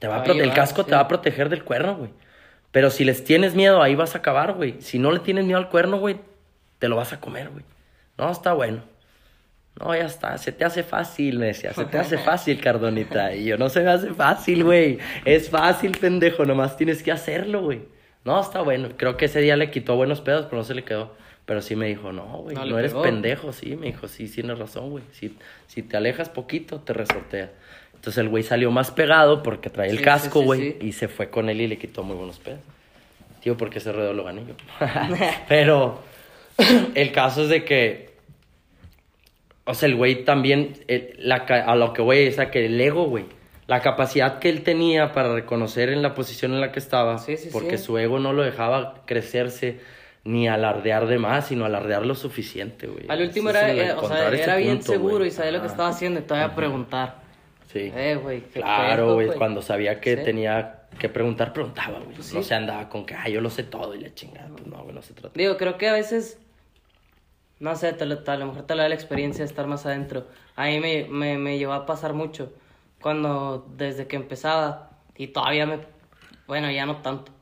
te 0.00 0.08
va 0.08 0.16
a 0.16 0.18
Va 0.18 0.24
a 0.24 0.26
prote- 0.26 0.42
el 0.42 0.52
casco 0.52 0.82
sí. 0.82 0.88
te 0.88 0.94
va 0.96 1.02
a 1.02 1.08
proteger 1.08 1.48
del 1.48 1.62
cuerno, 1.62 1.96
güey. 1.96 2.10
Pero 2.70 2.90
si 2.90 3.04
les 3.04 3.24
tienes 3.24 3.54
miedo, 3.54 3.82
ahí 3.82 3.94
vas 3.94 4.14
a 4.14 4.18
acabar, 4.18 4.52
güey. 4.52 4.76
Si 4.80 4.98
no 4.98 5.10
le 5.10 5.20
tienes 5.20 5.44
miedo 5.44 5.58
al 5.58 5.68
cuerno, 5.68 5.98
güey, 5.98 6.16
te 6.78 6.88
lo 6.88 6.96
vas 6.96 7.12
a 7.12 7.20
comer, 7.20 7.48
güey. 7.50 7.64
No, 8.18 8.30
está 8.30 8.52
bueno. 8.52 8.82
No, 9.80 9.94
ya 9.94 10.06
está, 10.06 10.36
se 10.38 10.50
te 10.50 10.64
hace 10.64 10.82
fácil, 10.82 11.38
me 11.38 11.46
decía, 11.46 11.72
se 11.72 11.84
te 11.84 11.98
hace 11.98 12.18
fácil, 12.24 12.60
Cardonita. 12.60 13.34
Y 13.34 13.44
yo, 13.44 13.56
no 13.58 13.68
se 13.68 13.80
me 13.80 13.90
hace 13.90 14.12
fácil, 14.12 14.64
güey. 14.64 14.98
Es 15.24 15.50
fácil, 15.50 15.96
pendejo, 15.96 16.44
nomás 16.44 16.76
tienes 16.76 17.02
que 17.02 17.12
hacerlo, 17.12 17.62
güey. 17.62 17.82
No, 18.24 18.40
está 18.40 18.60
bueno. 18.60 18.88
Creo 18.96 19.16
que 19.16 19.26
ese 19.26 19.40
día 19.40 19.56
le 19.56 19.70
quitó 19.70 19.96
buenos 19.96 20.20
pedos, 20.20 20.46
pero 20.46 20.58
no 20.58 20.64
se 20.64 20.74
le 20.74 20.84
quedó. 20.84 21.14
Pero 21.46 21.62
sí 21.62 21.76
me 21.76 21.86
dijo, 21.86 22.12
no, 22.12 22.26
güey, 22.42 22.56
No 22.56 22.78
eres 22.78 22.92
pendejo. 22.92 23.52
Sí, 23.52 23.74
me 23.76 23.86
dijo, 23.86 24.06
sí, 24.08 24.28
tienes 24.28 24.58
razón, 24.58 24.90
güey. 24.90 25.04
Si, 25.12 25.34
si 25.66 25.82
te 25.82 25.96
alejas 25.96 26.28
poquito, 26.28 26.80
te 26.80 26.92
resortea. 26.92 27.52
Entonces 27.98 28.18
el 28.18 28.28
güey 28.28 28.42
salió 28.42 28.70
más 28.70 28.90
pegado 28.90 29.42
porque 29.42 29.70
traía 29.70 29.90
el 29.90 29.98
Sí, 29.98 30.04
casco, 30.04 30.38
sí, 30.38 30.40
sí, 30.40 30.46
güey. 30.46 30.60
sí. 30.60 30.76
Y 30.80 30.92
se 30.92 31.08
fue 31.08 31.28
con 31.30 31.48
él 31.50 31.60
y 31.60 31.66
le 31.66 31.76
quitó 31.78 32.02
muy 32.02 32.16
buenos 32.16 32.38
pedos. 32.38 32.60
Tío, 33.42 33.56
porque 33.56 33.78
ese 33.78 33.92
ruedo 33.92 34.12
lo 34.14 34.24
gané 34.24 34.42
yo. 34.46 34.54
pero 35.48 36.00
el 36.94 37.12
caso 37.12 37.42
es 37.42 37.48
de 37.48 37.64
que 37.64 38.08
o 39.64 39.74
sea, 39.74 39.86
el 39.86 39.96
güey 39.96 40.24
también, 40.24 40.78
eh, 40.88 41.14
la, 41.18 41.36
a 41.36 41.76
lo 41.76 41.92
que 41.92 42.00
voy 42.00 42.20
es 42.20 42.38
a 42.38 42.50
que 42.50 42.64
el 42.64 42.80
ego, 42.80 43.04
güey, 43.04 43.26
la 43.66 43.82
capacidad 43.82 44.38
que 44.38 44.48
él 44.48 44.62
tenía 44.62 45.12
para 45.12 45.34
reconocer 45.34 45.90
en 45.90 46.00
la 46.00 46.14
posición 46.14 46.54
en 46.54 46.62
la 46.62 46.72
que 46.72 46.78
estaba, 46.78 47.22
porque 47.52 47.76
su 47.76 47.98
ego 47.98 48.18
no 48.18 48.32
lo 48.32 48.42
dejaba 48.42 49.02
crecerse 49.04 49.80
ni 50.24 50.48
alardear 50.48 51.06
de 51.06 51.18
más, 51.18 51.48
sino 51.48 51.66
alardear 51.66 52.06
lo 52.06 52.14
suficiente, 52.14 52.86
güey. 52.86 53.04
Al 53.08 53.20
último 53.20 53.50
era, 53.50 53.70
el 53.70 53.78
eh, 53.78 53.92
o 53.92 54.08
sea, 54.08 54.30
era 54.30 54.56
bien 54.56 54.78
punto, 54.78 54.92
seguro 54.92 55.16
güey. 55.18 55.28
y 55.28 55.32
sabía 55.32 55.52
lo 55.52 55.60
que 55.60 55.66
estaba 55.66 55.90
haciendo 55.90 56.20
y 56.20 56.22
todavía 56.22 56.54
preguntar. 56.56 57.27
Sí. 57.72 57.92
Eh, 57.94 58.18
güey, 58.20 58.40
Claro, 58.42 59.14
güey, 59.14 59.28
cuando 59.36 59.62
sabía 59.62 60.00
que 60.00 60.16
Sí. 60.16 60.24
tenía 60.24 60.82
que 60.98 61.08
preguntar, 61.08 61.52
preguntaba, 61.52 62.00
güey. 62.00 62.16
sí. 62.20 62.34
No 62.34 62.42
se 62.42 62.54
andaba 62.54 62.88
con 62.88 63.04
que, 63.06 63.14
ah, 63.14 63.28
yo 63.28 63.40
lo 63.40 63.50
sé 63.50 63.62
todo 63.62 63.94
y 63.94 64.00
la 64.00 64.12
chingada. 64.14 64.48
Pues 64.48 64.66
no, 64.66 64.82
güey, 64.82 64.94
no 64.94 65.02
se 65.02 65.12
trata. 65.14 65.32
Digo, 65.34 65.56
creo 65.58 65.76
que 65.76 65.88
a 65.88 65.92
veces, 65.92 66.38
no 67.60 67.74
sé, 67.76 67.92
te 67.92 68.06
lo- 68.06 68.20
a 68.26 68.36
lo 68.36 68.46
mejor 68.46 68.62
te 68.62 68.74
lo 68.74 68.82
da 68.82 68.88
la 68.88 68.94
experiencia 68.94 69.44
de 69.44 69.48
estar 69.48 69.66
más 69.66 69.84
adentro. 69.84 70.26
A 70.56 70.64
mí 70.66 70.80
me, 70.80 71.06
me, 71.10 71.36
me 71.38 71.58
llevó 71.58 71.72
a 71.74 71.84
pasar 71.86 72.14
mucho 72.14 72.52
cuando, 73.00 73.66
desde 73.76 74.06
que 74.06 74.16
empezaba, 74.16 74.90
y 75.16 75.28
todavía 75.28 75.66
me, 75.66 75.78
bueno, 76.46 76.70
ya 76.70 76.86
no 76.86 76.96
tanto, 77.02 77.32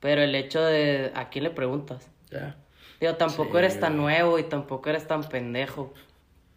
pero 0.00 0.22
el 0.22 0.34
hecho 0.34 0.62
de, 0.62 1.10
¿a 1.14 1.28
quién 1.28 1.44
le 1.44 1.50
preguntas? 1.50 2.08
Ya. 2.30 2.56
Digo, 3.00 3.14
tampoco 3.16 3.52
Sí, 3.52 3.58
eres 3.58 3.80
tan 3.80 3.96
nuevo 3.96 4.38
y 4.38 4.44
tampoco 4.44 4.88
eres 4.90 5.06
tan 5.08 5.24
pendejo. 5.24 5.92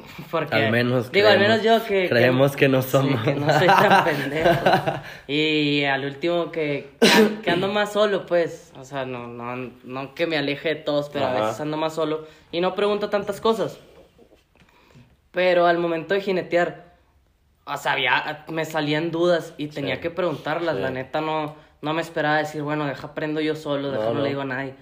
Porque, 0.32 0.56
Al 0.56 0.72
menos 0.72 1.12
digo, 1.12 1.28
al 1.28 1.38
creemos- 1.38 1.62
menos 1.62 1.82
yo 1.82 1.88
que... 1.88 2.08
creemos 2.10 2.56
que 2.56 2.68
no 2.70 2.82
sí, 2.82 2.90
somos. 2.92 3.22
que 3.24 3.36
no 3.36 3.52
soy 3.58 3.68
tan 3.68 4.04
pendejo. 4.06 4.60
Y 5.28 5.84
al 5.84 6.06
último 6.06 6.52
que, 6.52 6.92
que, 7.00 7.42
que 7.44 7.52
ando 7.52 7.68
más 7.68 7.94
solo, 7.94 8.26
pues. 8.26 8.72
O 8.80 8.84
sea, 8.84 9.06
no, 9.06 9.28
no, 9.28 9.72
no 9.84 10.14
que 10.16 10.28
me 10.28 10.38
aleje 10.38 10.70
de 10.70 10.76
todos, 10.76 11.10
pero 11.10 11.26
a 11.26 11.32
Ajá. 11.34 11.42
veces 11.46 11.62
ando 11.62 11.78
más 11.78 11.94
solo 11.96 12.28
y 12.52 12.62
no 12.62 12.76
pregunto 12.76 13.10
tantas 13.10 13.42
cosas. 13.42 13.80
Pero 15.32 15.66
al 15.68 15.78
momento 15.78 16.14
de 16.14 16.22
jinetear, 16.22 16.96
o 17.66 17.76
sea, 17.78 17.94
había, 17.94 18.46
me 18.50 18.64
salían 18.66 19.12
dudas 19.12 19.54
y 19.58 19.68
tenía 19.68 19.96
Sí. 19.96 20.02
que 20.02 20.10
preguntarlas. 20.12 20.76
Sí. 20.78 20.82
La 20.82 20.90
neta 20.92 21.20
no, 21.22 21.56
no 21.82 21.94
me 21.94 22.02
esperaba 22.02 22.38
decir, 22.38 22.62
bueno, 22.62 22.86
deja 22.86 23.08
aprendo 23.08 23.42
yo 23.42 23.56
solo, 23.56 23.92
deja 23.92 24.04
No, 24.06 24.10
no, 24.12 24.16
no. 24.20 24.22
le 24.24 24.30
digo 24.30 24.42
a 24.42 24.46
nadie. 24.46 24.76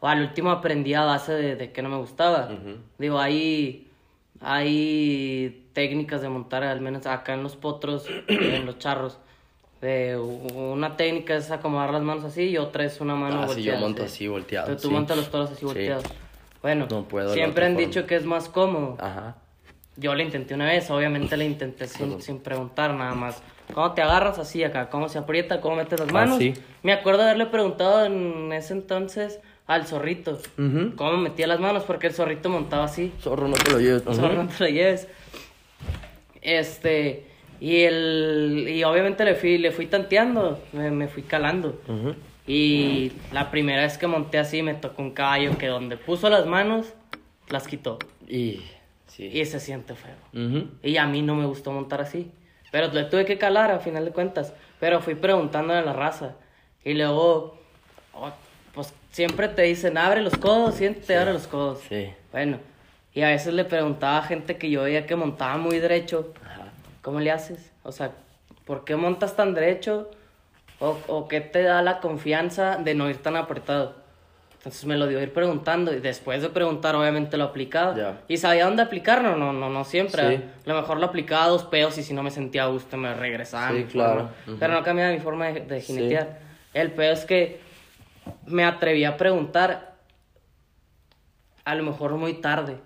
O 0.00 0.08
al 0.08 0.22
último 0.22 0.50
aprendí 0.50 0.94
a 0.94 1.04
base 1.04 1.32
de, 1.34 1.56
de 1.56 1.72
que 1.72 1.82
no 1.82 1.90
me 1.90 1.98
gustaba. 1.98 2.46
Ujú. 2.50 2.78
Digo, 2.98 3.18
hay, 3.20 3.89
hay 4.40 5.68
técnicas 5.72 6.22
de 6.22 6.28
montar, 6.28 6.64
al 6.64 6.80
menos 6.80 7.06
acá 7.06 7.34
en 7.34 7.42
los 7.42 7.56
potros, 7.56 8.08
en 8.28 8.66
los 8.66 8.78
charros. 8.78 9.18
De 9.80 10.18
una 10.18 10.96
técnica 10.96 11.34
es 11.36 11.50
acomodar 11.50 11.90
las 11.92 12.02
manos 12.02 12.24
así 12.24 12.42
y 12.50 12.58
otra 12.58 12.84
es 12.84 13.00
una 13.00 13.14
mano 13.14 13.42
Ah, 13.42 13.48
sí, 13.48 13.62
yo 13.62 13.72
volteada, 13.72 13.80
monto 13.80 14.02
sí. 14.02 14.06
así, 14.06 14.28
volteado, 14.28 14.66
Tú, 14.68 14.76
tú 14.76 14.88
sí. 14.88 14.94
montas 14.94 15.16
los 15.16 15.30
toros 15.30 15.50
así 15.50 15.60
Sí. 15.60 15.64
volteados. 15.66 16.04
Bueno, 16.60 16.86
No 16.90 17.04
puedo 17.04 17.32
siempre 17.32 17.64
han 17.64 17.72
forma. 17.72 17.86
dicho 17.86 18.06
que 18.06 18.16
es 18.16 18.24
más 18.26 18.48
cómodo. 18.50 18.96
Ajá. 19.00 19.36
Yo 19.96 20.14
lo 20.14 20.22
intenté 20.22 20.54
una 20.54 20.66
vez, 20.66 20.90
obviamente 20.90 21.36
lo 21.36 21.44
intenté 21.44 21.86
sin, 21.86 22.20
sin 22.20 22.40
preguntar 22.40 22.92
nada 22.94 23.14
más. 23.14 23.42
¿Cómo 23.72 23.92
te 23.92 24.02
agarras 24.02 24.38
así 24.38 24.62
acá? 24.64 24.90
¿Cómo 24.90 25.08
se 25.08 25.18
aprieta? 25.18 25.60
¿Cómo 25.62 25.76
metes 25.76 25.98
las 26.00 26.12
manos? 26.12 26.38
sí. 26.38 26.54
Me 26.82 26.92
acuerdo 26.92 27.22
haberle 27.22 27.46
preguntado 27.46 28.04
en 28.04 28.52
ese 28.52 28.72
entonces 28.74 29.40
al 29.70 29.86
zorrito. 29.86 30.36
¿Cómo 30.96 31.16
metía 31.16 31.46
las 31.46 31.60
manos? 31.60 31.84
Porque 31.84 32.08
el 32.08 32.12
zorrito 32.12 32.48
montaba 32.48 32.84
así. 32.84 33.12
Zorro, 33.20 33.46
no 33.46 33.54
te 33.54 33.70
lo 33.70 33.78
lleves. 33.78 34.02
Zorro, 34.02 34.42
no 34.42 34.48
te 34.48 34.64
lo 34.64 34.68
lleves. 34.68 35.06
Este, 36.42 37.26
y 37.60 37.82
el, 37.82 38.66
y 38.68 38.82
obviamente 38.82 39.24
le 39.24 39.36
fui, 39.36 39.58
le 39.58 39.70
fui 39.70 39.86
tanteando, 39.86 40.60
me, 40.72 40.90
me 40.90 41.06
fui 41.06 41.22
calando. 41.22 41.80
Y 42.48 43.12
la 43.30 43.52
primera 43.52 43.82
vez 43.82 43.96
que 43.96 44.08
monté 44.08 44.38
así 44.38 44.60
me 44.60 44.74
tocó 44.74 45.02
un 45.02 45.12
caballo 45.12 45.56
que 45.56 45.68
donde 45.68 45.96
puso 45.96 46.28
las 46.28 46.46
manos, 46.46 46.92
las 47.48 47.68
quitó. 47.68 48.00
Y. 48.26 48.62
Sí. 49.06 49.26
Y 49.26 49.44
se 49.44 49.60
siente 49.60 49.94
feo. 49.94 50.66
Y 50.82 50.96
a 50.96 51.06
mí 51.06 51.22
no 51.22 51.36
me 51.36 51.46
gustó 51.46 51.70
montar 51.70 52.00
así. 52.00 52.32
Pero 52.72 52.92
le 52.92 53.04
tuve 53.04 53.24
que 53.24 53.38
calar 53.38 53.70
a 53.70 53.78
final 53.78 54.04
de 54.04 54.10
cuentas. 54.10 54.52
Pero 54.80 55.00
fui 55.00 55.14
preguntándole 55.14 55.78
a 55.78 55.82
la 55.82 55.92
raza. 55.92 56.34
Y 56.84 56.94
luego, 56.94 57.56
oh, 58.14 58.32
pues 58.82 58.94
siempre 59.10 59.48
te 59.48 59.62
dicen, 59.62 59.98
abre 59.98 60.22
los 60.22 60.36
codos, 60.36 60.76
siéntate, 60.76 61.16
abre 61.16 61.32
los 61.34 61.46
codos. 61.46 61.80
Sí. 61.88 62.10
Bueno, 62.32 62.58
y 63.12 63.22
a 63.22 63.28
veces 63.28 63.52
le 63.52 63.64
preguntaba 63.64 64.18
a 64.18 64.22
gente 64.22 64.56
que 64.56 64.70
yo 64.70 64.82
veía 64.82 65.06
que 65.06 65.16
montaba 65.16 65.56
muy 65.58 65.78
derecho, 65.78 66.32
Ajá. 66.44 66.68
¿cómo 67.02 67.20
le 67.20 67.30
haces? 67.30 67.70
O 67.82 67.92
sea, 67.92 68.12
¿por 68.64 68.84
qué 68.84 68.96
montas 68.96 69.36
tan 69.36 69.52
derecho? 69.54 70.10
¿O, 70.78 70.96
o 71.08 71.28
qué 71.28 71.42
te 71.42 71.62
da 71.62 71.82
la 71.82 72.00
confianza 72.00 72.76
de 72.76 72.94
no 72.94 73.10
ir 73.10 73.18
tan 73.18 73.36
apretado? 73.36 73.94
Entonces 74.54 74.84
me 74.84 74.96
lo 74.96 75.06
dio 75.06 75.22
ir 75.22 75.32
preguntando 75.32 75.92
y 75.92 76.00
después 76.00 76.42
de 76.42 76.50
preguntar 76.50 76.94
obviamente 76.94 77.36
lo 77.38 77.44
aplicaba. 77.44 78.18
Y 78.28 78.36
sabía 78.36 78.66
dónde 78.66 78.82
aplicarlo, 78.82 79.34
no, 79.36 79.52
no, 79.54 79.70
no 79.70 79.84
siempre. 79.84 80.36
Sí. 80.36 80.44
A 80.66 80.68
lo 80.68 80.80
mejor 80.80 80.98
lo 80.98 81.06
aplicaba 81.06 81.44
a 81.44 81.48
dos 81.48 81.64
pedos 81.64 81.96
y 81.98 82.02
si 82.02 82.12
no 82.12 82.22
me 82.22 82.30
sentía 82.30 82.64
a 82.64 82.66
gusto 82.66 82.96
me 82.98 83.12
regresaba. 83.14 83.74
Sí, 83.74 83.84
claro. 83.84 84.28
Ujú. 84.46 84.56
Pero 84.58 84.74
no 84.74 84.82
cambiaba 84.82 85.12
mi 85.12 85.18
forma 85.18 85.46
de, 85.46 85.60
de 85.60 85.80
Sí. 85.80 86.14
El 86.74 86.92
pedo 86.92 87.12
es 87.12 87.24
que 87.24 87.69
me 88.46 88.64
atreví 88.64 89.04
a 89.04 89.16
preguntar 89.16 89.94
a 91.64 91.74
lo 91.74 91.82
mejor 91.82 92.12
muy 92.14 92.34
tarde. 92.34 92.76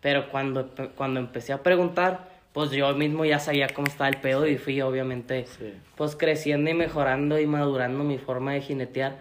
Pero 0.00 0.28
cuando, 0.30 0.70
cuando 0.96 1.20
empecé 1.20 1.52
a 1.52 1.62
preguntar, 1.62 2.28
pues 2.52 2.70
yo 2.70 2.92
mismo 2.94 3.24
ya 3.24 3.38
sabía 3.38 3.68
cómo 3.68 3.86
estaba 3.86 4.08
el 4.08 4.16
pedo 4.18 4.46
y 4.46 4.58
fui 4.58 4.80
obviamente 4.80 5.46
Sí. 5.46 5.72
pues 5.96 6.16
creciendo 6.16 6.70
y 6.70 6.74
mejorando 6.74 7.38
y 7.38 7.46
madurando 7.46 8.02
mi 8.04 8.18
forma 8.18 8.52
de 8.52 8.60
jinetear 8.60 9.16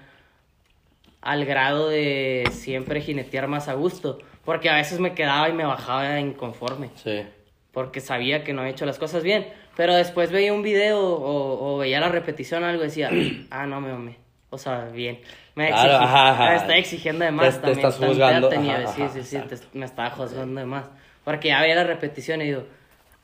al 1.21 1.45
grado 1.45 1.87
de 1.89 2.43
siempre 2.51 2.99
jinetear 3.01 3.47
más 3.47 3.67
a 3.67 3.73
gusto. 3.73 4.19
Porque 4.43 4.69
a 4.71 4.75
veces 4.75 4.99
me 4.99 5.13
quedaba 5.13 5.49
y 5.49 5.53
me 5.53 5.65
bajaba 5.65 6.19
inconforme. 6.19 6.89
Sí. 6.95 7.21
Porque 7.71 7.99
sabía 8.01 8.43
que 8.43 8.53
no 8.53 8.61
había 8.61 8.71
hecho 8.73 8.87
las 8.87 8.97
cosas 8.97 9.21
bien. 9.23 9.47
Pero 9.77 9.93
después 9.95 10.31
veía 10.31 10.51
un 10.51 10.63
video 10.63 10.99
o, 10.99 11.75
o 11.75 11.77
veía 11.77 11.99
la 11.99 12.09
repetición 12.09 12.63
o 12.63 12.67
algo 12.67 12.81
y 12.83 12.87
decía, 12.87 13.11
ah, 13.51 13.67
no, 13.67 13.79
me 13.81 13.91
mamé. 13.91 14.17
O 14.53 14.57
sea, 14.57 14.85
bien. 14.93 15.19
Me, 15.55 15.69
Claro, 15.69 15.93
exigí- 15.93 16.03
ajá, 16.03 16.29
ajá. 16.31 16.49
me 16.49 16.55
estaba 16.57 16.75
exigiendo 16.77 17.25
de 17.25 17.31
más 17.31 17.45
Te- 17.45 17.51
te 17.53 17.57
también. 17.61 17.77
estás 17.79 17.99
Tan- 17.99 18.09
juzgando, 18.09 18.49
tenía- 18.49 18.77
ajá, 18.79 18.87
sí, 18.93 19.03
sí, 19.13 19.23
sí, 19.23 19.39
te- 19.47 19.77
me 19.77 19.85
estaba 19.85 20.09
juzgando 20.11 20.59
de 20.59 20.65
más. 20.67 20.85
Porque 21.23 21.47
ya 21.49 21.61
veía 21.61 21.75
la 21.75 21.83
repetición 21.85 22.41
y 22.41 22.45
digo, 22.45 22.63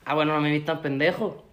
ah, 0.05 0.13
bueno, 0.15 0.33
no 0.33 0.41
me 0.41 0.49
vi 0.51 0.61
tan 0.61 0.81
pendejo. 0.81 1.43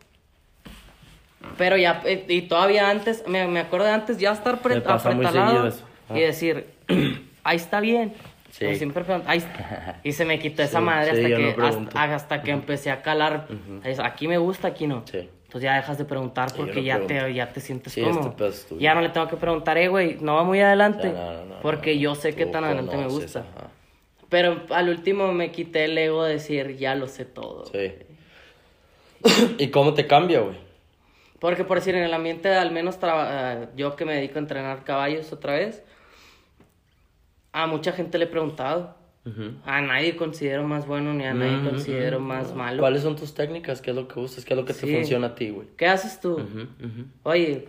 Pero 1.59 1.77
ya, 1.77 2.03
eh, 2.05 2.25
y 2.29 2.43
todavía 2.43 2.89
antes, 2.89 3.25
me, 3.27 3.47
me 3.47 3.61
acuerdo 3.61 3.87
de 3.87 3.93
antes 3.93 4.18
ya 4.18 4.33
estar 4.33 4.61
pre- 4.61 4.77
apretalado 4.77 5.70
y 6.14 6.20
decir, 6.20 6.66
ahí 7.45 7.57
está 7.57 7.81
bien. 7.81 8.14
Sí. 8.51 8.64
Como 8.66 8.77
siempre 8.77 9.05
"Ahí 9.27 9.39
está". 9.39 9.99
Y 10.05 10.12
se 10.12 10.25
me 10.25 10.39
quitó 10.39 10.62
esa 10.62 10.79
Sí, 10.79 10.85
madre 10.85 11.11
sí, 11.16 11.25
hasta, 11.25 11.29
no 11.29 11.37
que, 11.49 11.53
pregunto. 11.55 11.99
hasta, 11.99 12.14
hasta 12.14 12.43
que 12.43 12.51
empecé 12.53 12.91
a 12.93 13.03
calar. 13.03 13.49
Es, 13.83 13.99
Aquí 13.99 14.29
me 14.29 14.39
gusta, 14.39 14.68
aquí 14.68 14.87
no. 14.87 15.03
Sí. 15.11 15.29
Entonces 15.55 15.70
ya 15.70 15.76
dejas 15.76 15.98
de 15.98 16.05
preguntar 16.05 16.48
porque 16.57 16.82
ya, 16.82 17.07
te, 17.07 17.32
ya 17.32 17.52
te 17.52 17.61
sientes 17.61 17.92
Sí, 17.92 18.00
este 18.00 18.12
cómodo. 18.12 18.34
pedo 18.34 18.48
es 18.48 18.66
tuyo. 18.66 18.80
ya 18.80 18.92
no 18.92 19.00
le 19.02 19.11
tengo 19.11 19.28
que 19.28 19.36
preguntar, 19.36 19.78
eh, 19.78 19.86
güey, 19.86 20.16
no 20.20 20.34
va 20.34 20.42
muy 20.42 20.61
adelante. 20.61 21.12
No, 21.12 21.32
no, 21.32 21.44
no, 21.44 21.61
porque 21.62 21.96
yo 22.00 22.16
sé 22.16 22.34
que 22.34 22.44
tan 22.46 22.64
adelante 22.64 22.96
me 22.96 23.07
gusta. 23.07 23.40
ajá. 23.40 23.68
Pero 24.28 24.62
al 24.70 24.88
último 24.88 25.32
me 25.32 25.52
quité 25.52 25.84
el 25.84 25.96
ego 25.96 26.24
de 26.24 26.32
decir, 26.32 26.76
ya 26.76 26.96
lo 26.96 27.07
sé 27.07 27.24
todo. 27.24 27.66
Sí. 27.66 27.92
¿Y 29.59 29.68
cómo 29.68 29.94
te 29.94 30.09
cambia, 30.09 30.40
güey? 30.40 30.57
Porque 31.38 31.62
por 31.62 31.78
decir, 31.78 31.94
en 31.94 32.02
el 32.02 32.12
ambiente, 32.12 32.48
al 32.52 32.72
menos 32.72 32.98
traba- 32.98 33.28
eh, 33.62 33.68
yo 33.76 33.94
que 33.94 34.05
me 34.05 34.14
dedico 34.14 34.40
a 34.40 34.42
entrenar 34.42 34.82
caballos 34.82 35.32
otra 35.32 35.52
vez, 35.55 35.84
a 37.52 37.68
mucha 37.68 37.92
gente 37.92 38.18
le 38.18 38.24
he 38.24 38.28
preguntado. 38.28 38.96
A 39.64 39.81
nadie 39.81 40.16
considero 40.16 40.64
más 40.64 40.87
bueno 40.87 41.14
ni 41.14 41.25
a 41.25 41.33
nadie 41.33 41.57
Ujú, 41.57 41.70
considero 41.70 42.18
ujú. 42.18 42.27
más 42.27 42.55
malo. 42.55 42.81
¿Cuáles 42.81 43.03
son 43.03 43.16
tus 43.16 43.33
técnicas? 43.35 43.81
¿Qué 43.81 43.91
es 43.91 43.97
lo 43.97 44.07
que 44.07 44.20
usas? 44.20 44.45
¿Qué 44.45 44.53
es 44.53 44.59
lo 44.59 44.66
que 44.66 44.75
te 44.75 44.87
funciona 44.87 45.29
a 45.29 45.35
ti, 45.35 45.49
güey? 45.49 45.68
¿Qué 45.79 45.87
haces 45.87 46.20
tú? 46.20 46.47
Oye, 47.22 47.68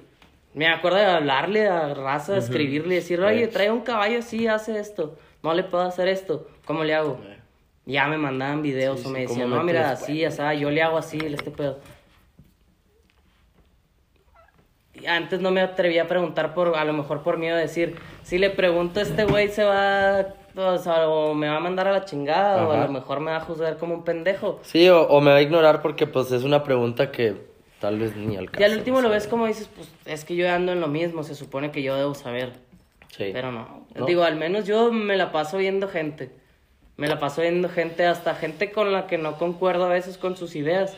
me 0.53 0.68
acuerdo 0.68 0.97
de 0.97 1.06
hablarle 1.06 1.68
a 1.68 1.93
raza, 1.93 2.38
escribirle 2.38 2.95
y 2.95 2.97
decir, 2.97 3.22
oye, 3.22 3.47
trae 3.47 3.72
un 3.72 3.82
caballo 3.82 4.20
así, 4.20 4.47
hace 4.47 4.80
esto. 4.80 5.18
No 5.43 5.53
le 5.53 5.64
puedo 5.64 5.84
hacer 5.84 6.08
esto. 6.10 6.47
¿Cómo 6.66 6.84
le 6.84 6.93
hago? 6.93 7.22
Eh. 7.24 7.38
Ya 7.86 8.08
me 8.08 8.18
mandaban 8.18 8.62
videos 8.62 8.99
Sí, 8.99 9.06
o 9.06 9.10
sí, 9.10 9.14
me 9.14 9.22
decían, 9.22 9.41
¿cómo 9.43 9.56
no, 9.58 9.64
mira, 9.64 9.91
así, 9.91 10.26
así, 10.26 10.41
yo 10.60 10.72
le 10.72 10.82
hago 10.82 10.97
así, 10.97 11.20
este 11.22 11.51
pedo. 11.51 11.80
Antes 15.08 15.39
no 15.39 15.51
me 15.51 15.62
atrevía 15.62 16.03
a 16.03 16.08
preguntar 16.08 16.53
por, 16.53 16.76
a 16.76 16.84
lo 16.84 16.93
mejor 16.93 17.22
por 17.22 17.38
miedo 17.38 17.56
de 17.56 17.64
decir, 17.64 17.95
si 18.24 18.38
le 18.39 18.49
pregunto 18.49 19.01
este 19.01 19.26
güey 19.26 19.49
se 19.49 19.64
va, 19.64 20.26
o, 20.56 20.78
sea, 20.78 21.08
o 21.10 21.34
me 21.34 21.47
va 21.49 21.58
a 21.58 21.60
mandar 21.60 21.88
a 21.88 21.91
la 21.91 22.06
chingada, 22.06 22.68
o 22.68 22.72
a 22.72 22.86
lo 22.86 22.91
mejor 22.91 23.20
me 23.20 23.32
va 23.32 23.38
a 23.38 23.41
juzgar 23.41 23.78
como 23.78 23.93
un 23.93 24.03
pendejo. 24.03 24.60
Sí, 24.64 24.88
o, 24.89 25.01
o 25.08 25.22
me 25.22 25.32
va 25.32 25.38
a 25.38 25.41
ignorar 25.41 25.82
porque 25.82 26.08
pues 26.08 26.32
es 26.32 26.43
una 26.43 26.64
pregunta 26.64 27.12
que 27.12 27.36
tal 27.80 27.99
vez 27.99 28.16
ni 28.16 28.38
al 28.38 28.49
caso. 28.49 28.62
Y 28.62 28.64
al 28.66 28.78
último 28.78 29.01
lo 29.01 29.10
ves 29.10 29.28
como 29.28 29.45
dices, 29.47 29.70
pues 29.76 29.89
es 30.06 30.24
que 30.26 30.36
yo 30.36 30.49
ando 30.51 30.72
en 30.72 30.82
lo 30.82 30.88
mismo, 30.88 31.24
se 31.24 31.36
supone 31.36 31.72
que 31.72 31.82
yo 31.84 31.95
debo 31.95 32.14
saber. 32.16 32.53
Sí. 33.10 33.30
Pero 33.32 33.51
no. 33.51 33.86
¿No? 33.95 34.06
Digo, 34.06 34.24
al 34.24 34.36
menos 34.36 34.66
yo 34.66 34.91
me 34.91 35.16
la 35.18 35.32
paso 35.32 35.58
viendo 35.58 35.88
gente. 35.88 36.30
Me 36.97 37.08
la 37.08 37.20
paso 37.20 37.41
viendo 37.41 37.68
gente, 37.70 38.06
hasta 38.06 38.36
gente 38.36 38.72
con 38.72 38.91
la 38.93 39.08
que 39.08 39.18
no 39.18 39.38
concuerdo 39.38 39.86
a 39.86 39.89
veces 39.89 40.18
con 40.18 40.36
sus 40.38 40.56
ideas. 40.56 40.95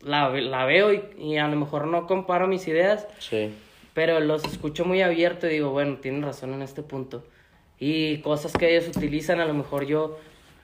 La, 0.00 0.28
la 0.28 0.64
veo 0.66 0.92
y, 0.92 1.02
y 1.18 1.36
a 1.38 1.48
lo 1.48 1.56
mejor 1.56 1.86
no 1.86 2.06
comparo 2.06 2.46
mis 2.46 2.68
ideas, 2.68 3.06
Sí. 3.18 3.52
pero 3.92 4.20
los 4.20 4.44
escucho 4.44 4.84
muy 4.84 5.02
abierto 5.02 5.46
y 5.46 5.50
digo, 5.54 5.70
bueno, 5.70 5.96
tienen 5.96 6.22
razón 6.22 6.52
en 6.54 6.62
este 6.62 6.82
punto. 6.82 7.24
Y 7.80 8.18
cosas 8.18 8.52
que 8.52 8.76
ellos 8.76 8.88
utilizan, 8.96 9.40
a 9.40 9.44
lo 9.46 9.54
mejor 9.54 9.86
yo 9.86 10.18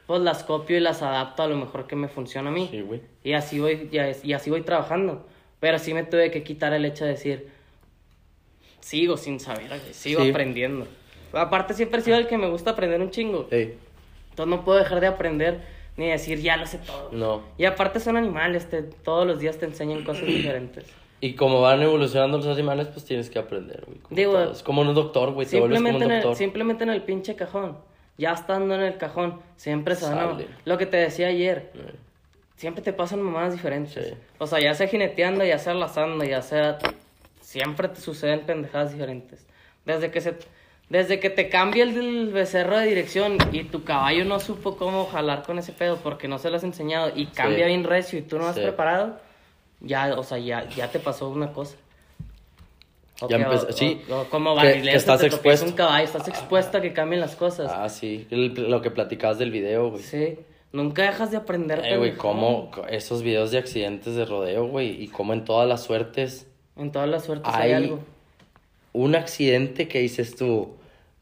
pues 0.07 0.21
las 0.23 0.43
copio 0.43 0.77
y 0.77 0.81
las 0.81 1.03
adapto 1.03 1.43
a 1.45 1.47
lo 1.47 1.57
mejor 1.57 1.87
que 1.87 1.95
me 1.97 2.09
funciona 2.09 2.51
a 2.51 2.53
mí. 2.53 2.69
Sí, 2.71 2.81
güey. 2.81 3.01
Y 3.23 3.33
así 3.35 3.61
voy, 3.61 3.89
y 3.93 3.99
as- 3.99 4.25
y 4.25 4.33
así 4.33 4.51
voy 4.51 4.63
trabajando. 4.63 5.25
Pero 5.61 5.79
sí 5.79 5.95
me 5.95 6.03
tuve 6.03 6.31
que 6.31 6.43
quitar 6.43 6.73
el 6.73 6.85
hecho 6.85 7.05
de 7.05 7.11
decir, 7.13 7.49
sigo 8.81 9.17
sin 9.17 9.39
saber, 9.41 9.71
sigo 9.93 10.23
Sí. 10.23 10.31
aprendiendo. 10.31 10.87
Aparte 11.33 11.75
siempre 11.75 12.01
he 12.01 12.03
sido 12.03 12.17
el 12.17 12.27
que 12.27 12.39
me 12.39 12.49
gusta 12.49 12.71
aprender 12.71 13.01
un 13.01 13.11
chingo. 13.11 13.47
Ey, 13.51 13.77
Entonces 14.31 14.57
no 14.57 14.65
puedo 14.65 14.79
dejar 14.79 15.01
de 15.01 15.07
aprender 15.07 15.61
ni 15.97 16.09
decir, 16.09 16.41
ya 16.41 16.57
lo 16.57 16.67
sé 16.67 16.79
todo. 16.79 17.11
no. 17.13 17.43
Y 17.59 17.67
aparte 17.67 18.01
son 18.01 18.17
animales, 18.17 18.69
te, 18.71 18.83
todos 18.83 19.27
los 19.27 19.39
días 19.39 19.59
te 19.59 19.67
enseñan 19.67 20.03
cosas 20.03 20.25
diferentes. 20.27 20.87
Y 21.21 21.35
como 21.35 21.61
van 21.61 21.83
evolucionando 21.83 22.39
los 22.39 22.47
animales, 22.47 22.89
pues 22.89 23.05
tienes 23.05 23.29
que 23.29 23.39
aprender, 23.39 23.85
güey. 23.87 23.99
como 23.99 24.17
Digo, 24.17 24.53
como 24.65 24.81
un 24.83 24.95
doctor, 24.95 25.33
güey. 25.33 25.47
Te 25.47 25.59
vuelves 25.61 25.79
como 25.79 25.89
Simplemente 25.89 26.05
un 26.07 26.11
en, 26.13 26.17
el, 26.17 26.23
doctor. 26.23 26.37
simplemente 26.39 26.85
en 26.85 26.91
el 26.91 27.03
pinche 27.03 27.35
cajón. 27.37 27.77
Ya 28.17 28.33
estando 28.33 28.75
en 28.75 28.83
el 28.83 28.97
cajón, 28.97 29.41
siempre 29.57 29.95
se. 29.97 30.07
Lo 30.65 30.79
que 30.79 30.87
te 30.87 30.97
decía 30.97 31.29
ayer, 31.29 31.73
Eh, 31.75 31.95
siempre 32.57 32.83
te 32.83 32.93
pasan 32.93 33.21
mamadas 33.23 33.53
diferentes. 33.53 33.93
Sí. 34.07 34.15
O 34.39 34.47
sea, 34.47 34.61
ya 34.61 34.75
sea 34.75 34.87
jineteando, 34.89 35.45
ya 35.45 35.59
sea 35.59 35.75
lazando, 35.75 36.25
ya 36.25 36.43
sea... 36.43 36.79
Siempre 37.41 37.89
te 37.89 38.01
suceden 38.01 38.41
pendejadas 38.41 38.93
diferentes. 38.93 39.47
Desde 39.85 40.11
que 40.11 40.21
se... 40.21 40.35
Desde 40.89 41.21
que 41.21 41.31
te 41.31 41.49
cambia 41.49 41.85
el 41.85 42.31
becerro 42.33 42.77
de 42.79 42.87
dirección 42.87 43.39
y 43.53 43.63
tu 43.65 43.85
caballo 43.85 44.25
no 44.25 44.41
supo 44.41 44.77
cómo 44.77 45.07
jalar 45.07 45.45
con 45.45 45.57
ese 45.59 45.73
pedo 45.73 45.99
porque 45.99 46.27
no 46.27 46.39
se 46.39 46.51
lo 46.51 46.57
has 46.57 46.65
enseñado 46.65 47.13
y 47.15 47.27
cambia 47.27 47.67
bien 47.67 47.85
recio 47.85 48.19
y 48.19 48.23
tú 48.23 48.39
no 48.39 48.47
has 48.49 48.57
Sí. 48.57 48.63
preparado, 48.63 49.21
ya, 49.81 50.15
o 50.19 50.23
sea, 50.23 50.39
ya, 50.39 50.69
ya 50.71 50.91
te 50.91 50.99
pasó 51.01 51.29
una 51.29 51.53
cosa. 51.53 51.77
O 53.23 53.29
Ya 53.29 53.37
empezó- 53.37 53.67
o- 53.69 53.73
sí, 53.73 54.01
o- 54.11 54.21
o 54.21 54.25
como 54.31 54.59
que- 54.59 54.81
que 54.81 54.95
estás 54.95 55.23
expuesto. 55.23 55.67
un 55.67 55.73
caballo, 55.73 56.05
estás 56.05 56.27
expuesto 56.29 56.79
a 56.79 56.81
que 56.81 56.93
cambien 56.95 57.21
las 57.21 57.37
cosas. 57.37 57.71
Ah, 57.75 57.89
sí. 57.89 58.27
el- 58.31 58.55
lo 58.71 58.81
que 58.81 58.91
platicabas 58.91 59.39
del 59.39 59.51
video, 59.51 59.91
güey. 59.91 60.03
Sí. 60.03 60.39
Nunca 60.73 61.03
dejas 61.03 61.31
de 61.31 61.37
aprender. 61.37 61.83
Eh, 61.85 61.97
güey, 61.99 62.15
cómo 62.17 62.71
esos 62.89 63.23
videos 63.23 63.51
de 63.51 63.59
accidentes 63.59 64.15
de 64.15 64.25
rodeo, 64.25 64.69
güey, 64.69 65.03
y 65.03 65.09
cómo 65.09 65.33
en 65.35 65.45
todas 65.45 65.69
las 65.69 65.83
suertes 65.83 66.47
En 66.77 66.93
todas 66.93 67.09
las 67.09 67.25
suertes 67.25 67.53
hay, 67.53 67.73
hay 67.73 67.85
algo. 67.85 67.99
un 68.93 69.15
accidente 69.17 69.87
que 69.89 69.99
dices 70.01 70.37
tú, 70.37 70.77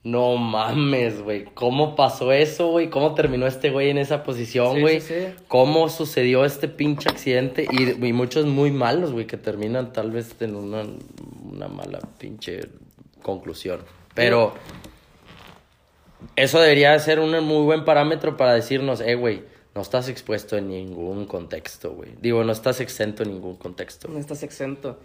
no 0.05 0.37
mames, 0.37 1.23
güey, 1.23 1.45
¿cómo 1.55 1.97
pasó 1.97 2.33
eso, 2.33 2.69
güey? 2.69 2.89
¿Cómo 2.89 3.15
terminó 3.15 3.47
este 3.47 3.71
güey 3.71 3.91
en 3.91 3.99
esa 3.99 4.23
posición, 4.23 4.81
güey? 4.81 5.01
sí, 5.01 5.15
sí. 5.15 5.35
¿Cómo 5.49 5.89
sucedió 5.89 6.45
este 6.45 6.69
pinche 6.69 7.09
accidente? 7.09 7.67
Y, 7.71 8.07
y 8.07 8.13
muchos 8.13 8.47
muy 8.47 8.71
malos, 8.71 9.13
güey, 9.13 9.27
que 9.27 9.37
terminan 9.37 9.93
tal 9.93 10.11
vez 10.11 10.35
en 10.41 10.55
una, 10.55 10.85
una 11.51 11.69
mala 11.69 11.99
pinche 12.19 12.69
conclusión. 13.23 13.81
Pero 14.15 14.55
eso 16.37 16.61
debería 16.61 16.93
de 16.93 17.01
ser 17.01 17.21
un 17.21 17.31
muy 17.45 17.65
buen 17.65 17.85
parámetro 17.85 18.37
para 18.37 18.55
decirnos, 18.55 19.01
eh, 19.01 19.15
güey, 19.15 19.45
no 19.75 19.83
estás 19.83 20.09
expuesto 20.09 20.57
en 20.57 20.69
ningún 20.69 21.27
contexto, 21.27 21.93
güey. 21.93 22.15
Digo, 22.21 22.43
no 22.45 22.53
estás 22.53 22.81
exento 22.81 23.23
en 23.23 23.33
ningún 23.33 23.57
contexto. 23.57 24.09
No 24.09 24.19
estás 24.19 24.43
exento. 24.43 24.99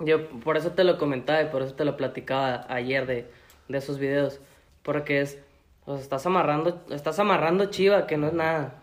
Yo 0.00 0.28
por 0.40 0.56
eso 0.56 0.72
te 0.72 0.84
lo 0.84 0.98
comentaba 0.98 1.42
y 1.42 1.46
por 1.46 1.62
eso 1.62 1.74
te 1.74 1.84
lo 1.84 1.96
platicaba 1.96 2.66
ayer 2.68 3.06
de, 3.06 3.30
de 3.72 3.78
esos 3.78 3.98
videos. 3.98 4.40
Porque 4.82 5.20
es, 5.20 5.38
o 5.84 5.94
sea, 5.94 6.02
estás 6.02 6.26
amarrando, 6.26 6.84
estás 6.90 7.18
amarrando 7.18 7.66
chiva, 7.66 8.06
que 8.06 8.16
no 8.16 8.28
es 8.28 8.32
nada. 8.32 8.82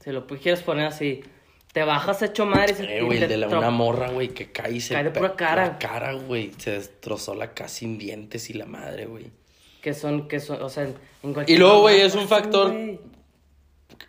Si 0.00 0.12
lo 0.12 0.26
quieres 0.26 0.62
poner 0.62 0.86
así, 0.86 1.22
te 1.74 1.82
bajas 1.82 2.22
hecho 2.22 2.46
madre 2.46 2.72
y 2.72 2.74
se 2.76 2.98
Eh, 2.98 3.02
güey, 3.02 3.22
y 3.22 3.26
de 3.26 3.36
la, 3.36 3.48
una 3.48 3.70
morra, 3.70 4.08
güey, 4.10 4.28
que 4.28 4.52
cae 4.52 4.74
y 4.74 4.80
se... 4.80 4.94
Cae 4.94 5.04
de 5.04 5.10
pura 5.10 5.34
cara. 5.34 5.66
La 5.66 5.78
cara, 5.78 6.12
güey, 6.12 6.52
se 6.56 6.70
destrozó 6.70 7.34
la 7.34 7.52
casa 7.52 7.76
sin 7.76 7.98
dientes 7.98 8.48
y 8.48 8.52
la 8.52 8.64
madre, 8.64 9.06
güey. 9.06 9.32
Que 9.82 9.92
son, 9.92 10.28
que 10.28 10.38
son, 10.38 10.62
o 10.62 10.68
sea, 10.68 10.84
en 10.84 10.94
Y 11.30 11.32
cualquier 11.32 11.58
luego, 11.58 11.80
güey, 11.80 12.00
es 12.00 12.14
un 12.14 12.28
factor 12.28 12.72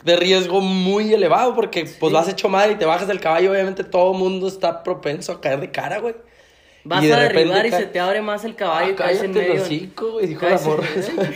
de 0.04 0.16
riesgo 0.16 0.62
muy 0.62 1.12
elevado 1.12 1.56
porque, 1.56 1.90
pues, 2.00 2.14
vas 2.14 2.30
hecho 2.30 2.50
madre 2.50 2.74
y 2.74 2.76
te 2.76 2.86
bajas 2.86 3.08
del 3.08 3.20
caballo, 3.20 3.52
obviamente 3.52 3.84
todo 3.84 4.12
el 4.12 4.20
mundo 4.20 4.48
está 4.48 4.84
propenso 4.84 5.32
a 5.32 5.42
caer 5.42 5.60
de 5.60 5.72
cara, 5.72 5.98
güey. 5.98 6.16
Vas 6.88 7.04
Y 7.04 7.12
a 7.12 7.18
derribar 7.18 7.66
y 7.66 7.72
se 7.72 7.86
te 7.88 8.00
abre 8.00 8.22
más 8.22 8.46
el 8.46 8.56
caballo 8.56 8.92
y 8.92 8.94
Ah, 8.94 8.96
caes 8.96 9.22
en 9.24 9.32
medio. 9.34 9.62
hocico, 9.62 10.12
güey, 10.14 10.28
dijo 10.28 10.44
la 10.44 10.50
Caes 10.52 10.62
en- 10.62 10.68
morra. 10.70 10.88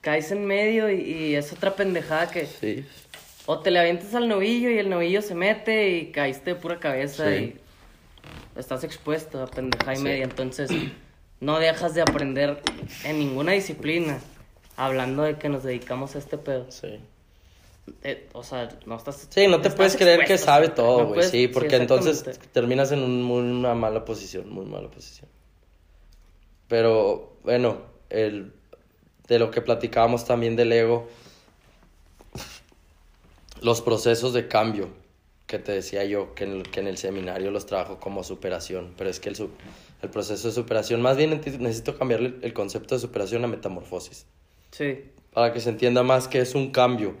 caes 0.00 0.30
en 0.30 0.44
medio 0.46 0.90
y, 0.90 1.00
y 1.00 1.34
es 1.34 1.52
otra 1.52 1.74
pendejada 1.74 2.30
que 2.30 2.46
Sí. 2.46 2.86
o 3.46 3.58
te 3.58 3.70
le 3.70 3.78
avientas 3.80 4.14
al 4.14 4.28
novillo 4.28 4.70
y 4.70 4.78
el 4.78 4.88
novillo 4.88 5.22
se 5.22 5.34
mete 5.34 5.90
y 5.90 6.12
caíste 6.12 6.54
de 6.54 6.56
pura 6.60 6.78
cabeza 6.78 7.26
Sí. 7.28 7.56
y 8.56 8.58
estás 8.58 8.84
expuesto 8.84 9.42
a 9.42 9.46
pendejada 9.48 9.92
y 9.94 9.96
Sí. 9.96 10.02
media. 10.02 10.24
Entonces, 10.24 10.70
no 11.40 11.58
dejas 11.58 11.94
de 11.94 12.02
aprender 12.02 12.62
en 13.04 13.18
ninguna 13.18 13.52
disciplina. 13.52 14.18
Hablando 14.76 15.24
de 15.24 15.36
que 15.36 15.48
nos 15.48 15.64
dedicamos 15.64 16.14
a 16.14 16.18
este 16.20 16.38
pedo. 16.38 16.70
Sí. 16.70 17.00
Eh, 18.02 18.28
o 18.32 18.42
sea, 18.42 18.68
no 18.86 18.96
estás. 18.96 19.26
Sí, 19.30 19.46
no 19.46 19.60
te 19.60 19.70
puedes 19.70 19.96
creer 19.96 20.24
que 20.24 20.38
sabe 20.38 20.68
todo, 20.68 21.06
güey. 21.06 21.22
sí, 21.28 21.48
porque 21.48 21.76
entonces 21.76 22.24
terminas 22.52 22.92
en 22.92 23.00
un- 23.00 23.24
una 23.30 23.74
mala 23.74 24.04
posición, 24.04 24.48
muy 24.50 24.64
mala 24.66 24.90
posición. 24.90 25.28
Pero, 26.68 27.36
bueno, 27.44 27.78
el, 28.10 28.52
de 29.26 29.38
lo 29.38 29.50
que 29.50 29.60
platicábamos 29.62 30.24
también 30.24 30.54
del 30.56 30.72
ego, 30.72 31.08
los 33.60 33.80
procesos 33.80 34.32
de 34.32 34.48
cambio 34.48 34.88
que 35.46 35.58
te 35.58 35.72
decía 35.72 36.04
yo, 36.04 36.34
que 36.34 36.44
en, 36.44 36.52
el- 36.52 36.70
que 36.70 36.80
en 36.80 36.86
el 36.88 36.98
seminario 36.98 37.50
los 37.50 37.64
trabajo 37.66 37.98
como 37.98 38.22
superación, 38.22 38.92
pero 38.98 39.08
es 39.08 39.18
que 39.18 39.30
el, 39.30 39.48
el 40.02 40.10
proceso 40.10 40.48
de 40.48 40.54
superación, 40.54 41.00
más 41.00 41.16
bien 41.16 41.30
necesito 41.58 41.96
cambiarle 41.96 42.34
el 42.42 42.52
concepto 42.52 42.94
de 42.94 43.00
superación 43.00 43.44
a 43.44 43.48
metamorfosis 43.48 44.26
Sí, 44.70 45.04
para 45.32 45.52
que 45.54 45.60
se 45.60 45.70
entienda 45.70 46.02
más 46.02 46.28
que 46.28 46.40
es 46.40 46.54
un 46.54 46.70
cambio. 46.70 47.14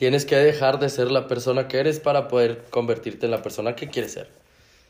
Tienes 0.00 0.24
que 0.24 0.34
dejar 0.34 0.78
de 0.78 0.88
ser 0.88 1.10
la 1.10 1.28
persona 1.28 1.68
que 1.68 1.76
eres 1.76 2.00
para 2.00 2.26
poder 2.26 2.64
convertirte 2.70 3.26
en 3.26 3.32
la 3.32 3.42
persona 3.42 3.76
que 3.76 3.90
quieres 3.90 4.12
ser. 4.12 4.30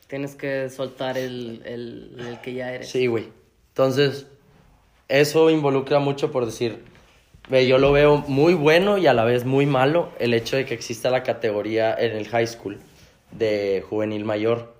tienes 0.07 0.35
que 0.35 0.69
soltar 0.69 1.17
el, 1.17 1.61
el, 1.65 2.15
el 2.17 2.39
que 2.39 2.53
ya 2.53 2.73
eres. 2.73 2.87
Sí, 2.87 3.07
güey. 3.07 3.27
Entonces, 3.71 4.27
eso 5.09 5.49
involucra 5.49 5.99
mucho 5.99 6.31
por 6.31 6.45
decir, 6.45 6.77
ve, 7.49 7.67
yo 7.67 7.77
lo 7.77 7.91
veo 7.91 8.19
muy 8.29 8.53
bueno 8.53 8.97
y 8.97 9.07
a 9.07 9.13
la 9.13 9.25
vez 9.25 9.43
muy 9.43 9.65
malo 9.65 10.13
el 10.17 10.33
hecho 10.33 10.55
de 10.55 10.63
que 10.63 10.73
exista 10.73 11.09
la 11.09 11.23
categoría 11.23 11.93
en 11.93 12.15
el 12.15 12.29
high 12.29 12.47
school 12.47 12.79
de 13.31 13.83
juvenil 13.89 14.23
mayor. 14.23 14.73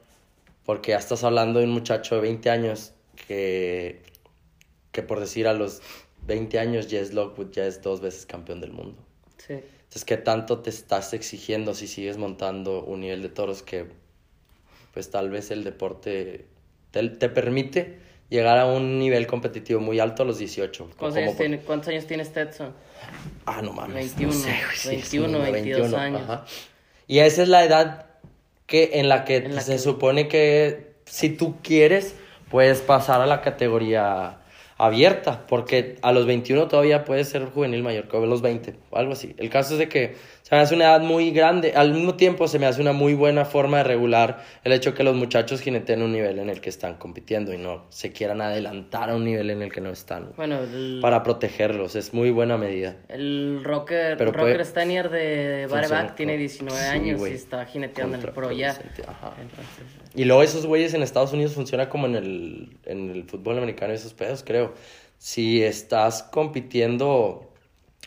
Porque 0.66 0.92
ya 0.92 0.98
estás 0.98 1.26
hablando 1.26 1.60
de 1.60 1.66
un 1.66 1.72
muchacho 1.72 2.16
de 2.16 2.22
20 2.22 2.50
años 2.50 2.94
que, 3.28 4.02
que 4.94 5.04
por 5.04 5.20
decir 5.20 5.50
a 5.50 5.54
los 5.54 5.82
20 6.26 6.58
años 6.58 6.88
Jess 6.88 7.14
Lockwood 7.14 7.52
ya 7.52 7.66
es 7.66 7.82
dos 7.82 8.00
veces 8.00 8.26
campeón 8.26 8.62
del 8.62 8.72
mundo. 8.72 8.96
Sí. 9.36 9.56
Entonces, 9.92 10.06
¿qué 10.06 10.16
tanto 10.16 10.60
te 10.60 10.70
estás 10.70 11.14
exigiendo 11.14 11.74
si 11.74 11.86
sigues 11.86 12.16
montando 12.18 12.82
un 12.82 13.02
nivel 13.02 13.22
de 13.22 13.28
toros 13.28 13.62
que, 13.62 13.88
pues 14.94 15.12
tal 15.12 15.30
vez 15.30 15.52
el 15.52 15.66
deporte 15.66 16.46
te, 16.92 17.10
te 17.10 17.28
permite 17.28 18.00
llegar 18.30 18.58
a 18.58 18.68
un 18.68 19.00
nivel 19.00 19.28
competitivo 19.28 19.82
muy 19.82 20.00
alto 20.00 20.24
a 20.24 20.26
los 20.26 20.38
18? 20.38 20.92
¿Cuántos, 20.98 21.18
años 21.18 21.32
por- 21.32 21.38
tiene, 21.39 21.60
¿Cuántos 21.60 21.89
años 21.89 22.06
tiene 22.08 22.24
Stetson? 22.24 22.74
Ah, 23.46 23.62
no 23.62 23.74
mames. 23.74 23.96
21, 24.18 24.34
no 24.34 24.39
sé, 24.39 24.50
güey, 24.64 24.78
sí, 24.78 24.88
21, 24.88 25.46
sí, 25.46 25.52
22 25.52 25.94
años. 25.94 26.22
ajá. 26.22 26.46
Y 27.08 27.20
esa 27.20 27.44
es 27.44 27.50
la 27.50 27.66
edad 27.66 28.06
que, 28.68 28.92
en 28.94 29.10
la 29.10 29.26
que 29.26 29.36
En 29.38 29.56
la 29.56 29.62
se 29.62 29.74
que- 29.74 29.80
supone 29.80 30.30
que 30.30 30.94
si 31.04 31.32
tú 31.32 31.58
quieres, 31.62 32.16
puedes 32.50 32.80
pasar 32.80 33.20
a 33.20 33.26
la 33.26 33.42
categoría 33.42 34.38
abierta, 34.82 35.46
porque 35.48 35.98
a 36.02 36.12
los 36.12 36.26
21 36.26 36.68
todavía 36.68 37.06
puedes 37.06 37.30
ser 37.30 37.46
juvenil 37.46 37.84
mayor, 37.84 38.08
que 38.08 38.18
a 38.18 38.20
los 38.22 38.42
20, 38.42 38.76
o 38.90 38.98
algo 38.98 39.14
así. 39.14 39.36
El 39.38 39.50
caso 39.50 39.74
es 39.74 39.80
de 39.80 39.88
que 39.88 40.16
se 40.52 40.56
me 40.58 40.62
hace 40.64 40.76
una 40.76 40.84
edad 40.84 40.99
muy 41.02 41.32
grande, 41.32 41.72
al 41.78 41.93
mismo 41.93 42.16
tiempo 42.16 42.45
se 42.45 42.60
me 42.60 42.66
hace 42.66 42.82
una 42.82 42.91
muy 42.91 43.14
buena 43.14 43.45
forma 43.45 43.78
de 43.78 43.84
regular 43.86 44.43
el 44.66 44.74
hecho 44.74 44.93
que 44.93 45.02
los 45.02 45.16
muchachos 45.16 45.62
jineteen 45.62 46.02
un 46.02 46.12
nivel 46.12 46.39
en 46.39 46.49
el 46.49 46.60
que 46.60 46.68
están 46.70 46.95
compitiendo 46.95 47.54
y 47.54 47.58
no 47.58 47.86
se 47.88 48.12
quieran 48.12 48.41
adelantar 48.41 49.10
a 49.12 49.16
un 49.16 49.24
nivel 49.24 49.49
en 49.49 49.62
el 49.62 49.72
que 49.72 49.80
no 49.80 49.91
están, 49.91 50.34
Bueno, 50.36 50.60
el, 50.60 50.99
para 51.02 51.24
protegerlos, 51.24 51.95
es 51.95 52.14
muy 52.14 52.32
buena 52.32 52.58
medida. 52.58 52.97
el 53.08 53.62
Rocker, 53.64 54.18
Pero 54.18 54.34
Rocker 54.34 54.56
puede- 54.58 54.66
Stanier 54.66 55.10
de 55.10 55.68
Bareback 55.72 56.16
tiene 56.16 56.34
con- 56.34 56.39
19 56.39 56.72
19 56.76 56.82
sí, 56.82 56.86
años 57.10 57.20
güey. 57.22 57.32
y 57.32 57.36
está 57.36 57.66
jineteando 57.66 58.16
en 58.16 58.20
el 58.20 58.26
Contra 58.28 58.41
pro 58.49 58.52
ya. 58.52 58.72
ajá. 59.08 59.34
Entonces, 59.39 59.86
Y 60.14 60.26
luego 60.26 60.43
esos 60.43 60.66
güeyes 60.66 60.93
en 60.93 61.02
Estados 61.02 61.32
Unidos 61.32 61.54
funciona 61.54 61.88
como 61.88 62.08
en 62.08 62.16
el, 62.16 62.78
en 62.86 63.10
el 63.10 63.24
fútbol 63.24 63.58
americano 63.58 63.93
y 63.93 63.95
esos 63.95 64.14
pedos, 64.14 64.43
creo. 64.45 64.74
Si 65.18 65.64
estás 65.64 66.24
compitiendo 66.24 67.51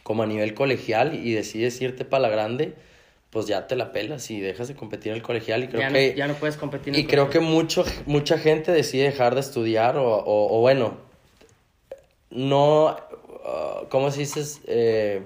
como 0.05 0.23
a 0.23 0.27
nivel 0.27 0.55
colegial 0.55 1.15
y 1.15 1.33
decides 1.33 1.81
irte 1.81 2.05
para 2.05 2.23
la 2.23 2.29
grande, 2.29 2.75
pues 3.31 3.47
ya 3.47 3.67
te 3.67 3.75
la 3.75 3.91
pelas 3.91 4.31
y 4.31 4.41
dejas 4.41 4.69
de 4.69 4.77
competir 4.77 5.11
en 5.11 5.17
el 5.17 5.23
colegial. 5.23 5.65
Y 5.65 5.67
creo 5.69 5.81
ya, 5.81 5.89
que, 5.89 6.11
no, 6.11 6.17
ya 6.17 6.29
no 6.29 6.35
puedes 6.35 6.57
competir 6.57 6.95
en 6.95 7.01
y 7.01 7.03
el 7.03 7.09
creo 7.09 7.31
que 7.31 7.41
mucho, 7.41 7.85
mucha 8.07 8.39
gente 8.39 8.71
decide 8.71 9.05
dejar 9.05 9.35
de 9.35 9.41
estudiar 9.41 9.97
o, 9.97 10.07
o, 10.07 10.57
o 10.57 10.61
bueno, 10.61 10.99
no, 12.31 12.97
ah, 13.45 13.83
¿cómo 13.89 14.13
se 14.13 14.21
dice? 14.21 14.43
Eh, 14.69 15.23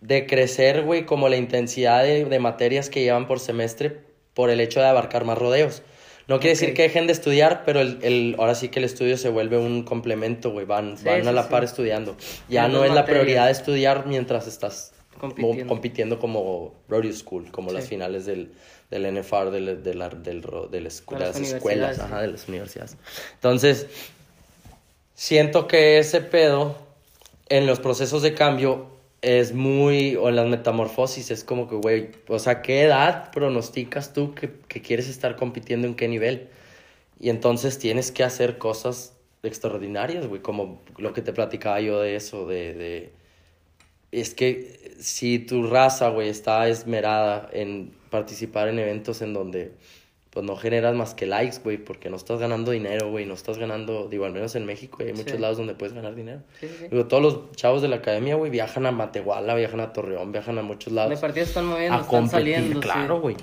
de 0.00 0.26
crecer, 0.26 0.82
güey, 0.82 1.06
como 1.06 1.28
la 1.28 1.36
intensidad 1.36 2.02
de, 2.02 2.24
de 2.24 2.38
materias 2.38 2.90
que 2.90 3.02
llevan 3.02 3.26
por 3.26 3.40
semestre 3.40 4.00
por 4.34 4.50
el 4.50 4.60
hecho 4.60 4.80
de 4.80 4.86
abarcar 4.86 5.24
más 5.24 5.38
rodeos. 5.38 5.82
No 6.28 6.38
quiere 6.40 6.50
decir 6.50 6.74
que 6.74 6.82
dejen 6.82 7.06
de 7.06 7.12
estudiar, 7.14 7.62
pero 7.64 7.80
el, 7.80 7.98
el, 8.02 8.36
ahora 8.38 8.54
sí 8.54 8.68
que 8.68 8.78
el 8.80 8.84
estudio 8.84 9.16
se 9.16 9.30
vuelve 9.30 9.56
un 9.56 9.82
complemento, 9.82 10.50
güey. 10.50 10.66
Van, 10.66 10.98
Sí, 10.98 11.04
van 11.06 11.26
a 11.26 11.32
la 11.32 11.44
sí. 11.44 11.48
par 11.50 11.64
estudiando. 11.64 12.16
Ya 12.50 12.68
no 12.68 12.84
es 12.84 12.92
la 12.92 13.04
prioridad 13.06 13.46
de 13.46 13.52
estudiar 13.52 14.06
mientras 14.06 14.46
estás 14.46 14.92
Compitiendo. 15.18 16.18
como 16.20 16.74
rodeo 16.88 17.12
school, 17.12 17.50
como 17.50 17.72
las 17.72 17.88
finales 17.88 18.26
del, 18.26 18.52
del 18.90 19.12
NFR, 19.14 19.50
del, 19.50 19.82
del, 19.82 20.42
ro- 20.42 20.68
de 20.68 20.80
la 20.82 20.88
escu- 20.90 21.14
De 21.14 21.18
de 21.20 21.24
las 21.26 21.40
las 21.40 21.52
escuelas, 21.54 21.98
ajá, 21.98 22.20
de 22.20 22.28
las 22.28 22.46
universidades. 22.46 22.96
Entonces, 23.34 23.86
siento 25.14 25.66
que 25.66 25.98
ese 25.98 26.20
pedo 26.20 26.76
en 27.48 27.66
los 27.66 27.80
procesos 27.80 28.22
de 28.22 28.34
cambio 28.34 28.86
es 29.22 29.52
muy, 29.52 30.16
o 30.16 30.28
en 30.28 30.36
las 30.36 30.46
metamorfosis, 30.46 31.30
es 31.30 31.44
como 31.44 31.68
que, 31.68 31.74
güey, 31.76 32.10
o 32.28 32.38
sea, 32.38 32.62
¿qué 32.62 32.82
edad 32.82 33.30
pronosticas 33.32 34.12
tú 34.12 34.34
que, 34.34 34.52
que 34.68 34.80
quieres 34.82 35.08
estar 35.08 35.36
compitiendo 35.36 35.86
en 35.86 35.94
qué 35.94 36.08
nivel? 36.08 36.48
Y 37.20 37.30
entonces 37.30 37.78
tienes 37.78 38.12
que 38.12 38.24
hacer 38.24 38.58
cosas 38.58 39.16
extraordinarias, 39.42 40.26
güey, 40.26 40.42
como 40.42 40.82
lo 40.98 41.12
que 41.12 41.22
te 41.22 41.32
platicaba 41.32 41.80
yo 41.80 42.00
de 42.00 42.16
eso, 42.16 42.46
de... 42.46 42.74
de 42.74 43.12
es 44.10 44.34
que 44.34 44.96
si 45.00 45.38
tu 45.38 45.66
raza, 45.66 46.08
güey, 46.08 46.28
está 46.30 46.66
esmerada 46.68 47.50
en 47.52 47.92
participar 48.10 48.68
en 48.68 48.78
eventos 48.78 49.20
en 49.20 49.34
donde 49.34 49.72
pues 50.38 50.46
no 50.46 50.54
generas 50.54 50.94
más 50.94 51.14
que 51.14 51.26
likes, 51.26 51.56
güey, 51.64 51.78
porque 51.78 52.10
no 52.10 52.16
estás 52.16 52.38
ganando 52.38 52.70
dinero, 52.70 53.10
güey, 53.10 53.26
no 53.26 53.34
estás 53.34 53.58
ganando, 53.58 54.06
digo, 54.08 54.24
al 54.24 54.30
menos 54.32 54.54
en 54.54 54.66
México 54.66 54.98
hay 55.00 55.12
muchos 55.12 55.32
Sí. 55.32 55.38
lados 55.38 55.56
donde 55.56 55.74
puedes 55.74 55.92
ganar 55.96 56.14
dinero. 56.14 56.42
Sí, 56.60 56.68
sí, 56.68 56.74
sí. 56.78 56.86
Digo, 56.92 57.06
todos 57.06 57.20
los 57.20 57.52
chavos 57.56 57.82
de 57.82 57.88
la 57.88 57.96
academia, 57.96 58.36
güey, 58.36 58.48
viajan 58.48 58.86
a 58.86 58.92
Matehuala, 58.92 59.56
viajan 59.56 59.80
a 59.80 59.92
Torreón, 59.92 60.30
viajan 60.30 60.56
a 60.58 60.62
muchos 60.62 60.92
lados. 60.92 61.18
partidos 61.18 61.48
están 61.48 61.64
moviendo, 61.66 61.94
a 61.98 62.02
están 62.02 62.08
competir, 62.20 62.54
saliendo. 62.54 62.78
claro, 62.78 63.20
güey. 63.20 63.34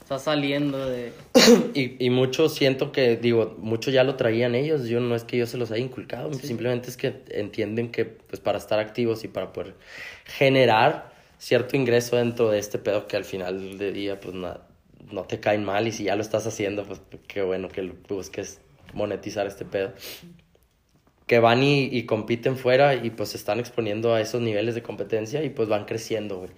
Está 0.00 0.20
saliendo 0.20 0.88
de... 0.88 1.12
Y, 1.74 2.06
y 2.06 2.10
mucho 2.10 2.48
siento 2.48 2.92
que, 2.92 3.16
digo, 3.16 3.56
mucho 3.58 3.90
ya 3.90 4.04
lo 4.04 4.14
traían 4.14 4.54
ellos. 4.54 4.84
Yo 4.86 5.00
no 5.00 5.16
es 5.16 5.24
que 5.24 5.36
yo 5.36 5.46
se 5.46 5.58
los 5.58 5.72
haya 5.72 5.82
inculcado, 5.82 6.32
simplemente 6.34 6.88
es 6.88 6.96
que 6.96 7.16
entienden 7.30 7.90
que, 7.90 8.04
pues, 8.04 8.38
para 8.40 8.58
estar 8.58 8.78
activos 8.78 9.24
y 9.24 9.28
para 9.28 9.52
poder 9.52 9.74
generar 10.24 11.12
cierto 11.38 11.76
ingreso 11.76 12.14
dentro 12.16 12.48
de 12.50 12.60
este 12.60 12.78
pedo 12.78 13.08
que 13.08 13.16
al 13.16 13.24
final 13.24 13.76
del 13.76 13.92
día, 13.92 14.20
pues, 14.20 14.34
no, 14.34 14.56
no 15.10 15.24
te 15.24 15.40
caen 15.40 15.64
mal. 15.64 15.86
Y 15.86 15.92
si 15.92 16.04
ya 16.04 16.16
lo 16.16 16.22
estás 16.22 16.46
haciendo, 16.46 16.84
pues, 16.84 17.00
qué 17.26 17.42
bueno 17.42 17.68
que 17.68 17.82
busques 18.08 18.60
monetizar 18.92 19.46
este 19.46 19.64
pedo. 19.64 19.92
Que 21.26 21.38
van 21.38 21.62
y, 21.62 21.84
y 21.84 22.04
compiten 22.04 22.56
fuera 22.56 22.94
y, 22.94 23.10
pues, 23.10 23.30
se 23.30 23.36
están 23.36 23.60
exponiendo 23.60 24.14
a 24.14 24.20
esos 24.20 24.40
niveles 24.40 24.74
de 24.74 24.82
competencia 24.82 25.42
y, 25.42 25.50
pues, 25.50 25.68
van 25.68 25.84
creciendo, 25.84 26.38
güey. 26.38 26.50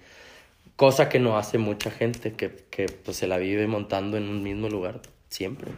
Cosa 0.75 1.09
que 1.09 1.19
no 1.19 1.37
hace 1.37 1.57
mucha 1.57 1.89
gente 1.89 2.33
que, 2.33 2.51
que 2.69 2.85
pues, 2.85 3.17
se 3.17 3.27
la 3.27 3.37
vive 3.37 3.65
montando 3.65 4.17
en 4.17 4.29
un 4.29 4.43
mismo 4.43 4.69
lugar 4.69 5.01
siempre. 5.29 5.71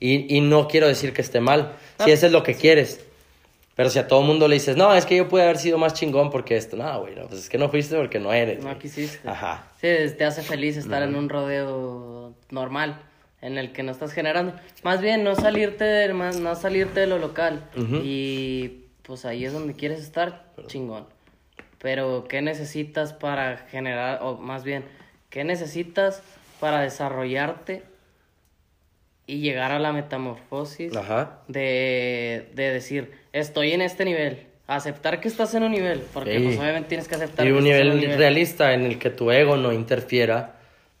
Y, 0.00 0.34
y 0.34 0.40
no 0.40 0.68
quiero 0.68 0.88
decir 0.88 1.12
que 1.12 1.22
esté 1.22 1.40
mal, 1.40 1.76
si 2.04 2.10
eso 2.10 2.26
es 2.26 2.32
lo 2.32 2.42
que 2.42 2.54
quieres. 2.54 3.00
Pero 3.76 3.90
si 3.90 3.98
a 3.98 4.08
todo 4.08 4.22
mundo 4.22 4.48
le 4.48 4.54
dices, 4.54 4.74
no, 4.76 4.94
es 4.94 5.04
que 5.04 5.16
yo 5.16 5.28
pude 5.28 5.42
haber 5.42 5.58
sido 5.58 5.76
más 5.76 5.92
chingón 5.92 6.30
porque 6.30 6.56
esto, 6.56 6.78
no, 6.78 7.00
güey, 7.00 7.14
no, 7.14 7.26
pues 7.26 7.40
es 7.40 7.48
que 7.50 7.58
no 7.58 7.68
fuiste 7.68 7.94
porque 7.94 8.18
no 8.18 8.32
eres. 8.32 8.58
No 8.58 8.64
güey. 8.64 8.78
quisiste. 8.78 9.28
Ajá. 9.28 9.70
Sí, 10.08 10.14
te 10.16 10.24
hace 10.24 10.42
feliz 10.42 10.76
estar 10.76 11.02
en 11.02 11.14
un 11.14 11.28
rodeo 11.28 12.34
normal 12.50 13.00
en 13.42 13.58
el 13.58 13.72
que 13.72 13.82
no 13.82 13.92
estás 13.92 14.12
generando. 14.12 14.54
Más 14.82 15.00
bien, 15.00 15.22
no 15.24 15.34
salirte, 15.36 15.84
de, 15.84 16.12
más- 16.12 16.40
no 16.40 16.54
salirte 16.54 17.00
de 17.00 17.06
lo 17.06 17.18
local. 17.18 17.64
Y 18.02 18.84
pues 19.02 19.24
ahí 19.24 19.44
es 19.44 19.52
donde 19.52 19.74
quieres 19.74 20.00
estar, 20.00 20.46
chingón. 20.66 21.06
Pero, 21.78 22.24
¿qué 22.28 22.42
necesitas 22.42 23.12
para 23.12 23.58
generar, 23.58 24.20
o 24.22 24.36
más 24.38 24.64
bien, 24.64 24.84
qué 25.30 25.44
necesitas 25.44 26.22
para 26.58 26.80
desarrollarte 26.80 27.82
y 29.26 29.40
llegar 29.40 29.70
a 29.72 29.78
la 29.78 29.92
metamorfosis? 29.92 30.96
Ajá. 30.96 31.40
de, 31.48 32.50
de 32.54 32.70
decir, 32.72 33.12
estoy 33.32 33.72
en 33.72 33.82
este 33.82 34.04
nivel. 34.04 34.46
Aceptar 34.68 35.20
que 35.20 35.28
estás 35.28 35.54
en 35.54 35.62
un 35.62 35.70
nivel, 35.72 36.00
porque 36.12 36.38
Sí. 36.38 36.44
pues 36.44 36.58
obviamente 36.58 36.88
tienes 36.88 37.06
que 37.08 37.14
aceptar 37.14 37.46
Y 37.46 37.50
que 37.50 37.52
un 37.56 37.66
estás 37.66 37.80
en 37.86 38.00
nivel 38.00 38.18
realista 38.18 38.72
en 38.74 38.84
el 38.84 38.98
que 38.98 39.10
tu 39.10 39.30
ego 39.30 39.56
no 39.56 39.72
interfiera 39.72 40.56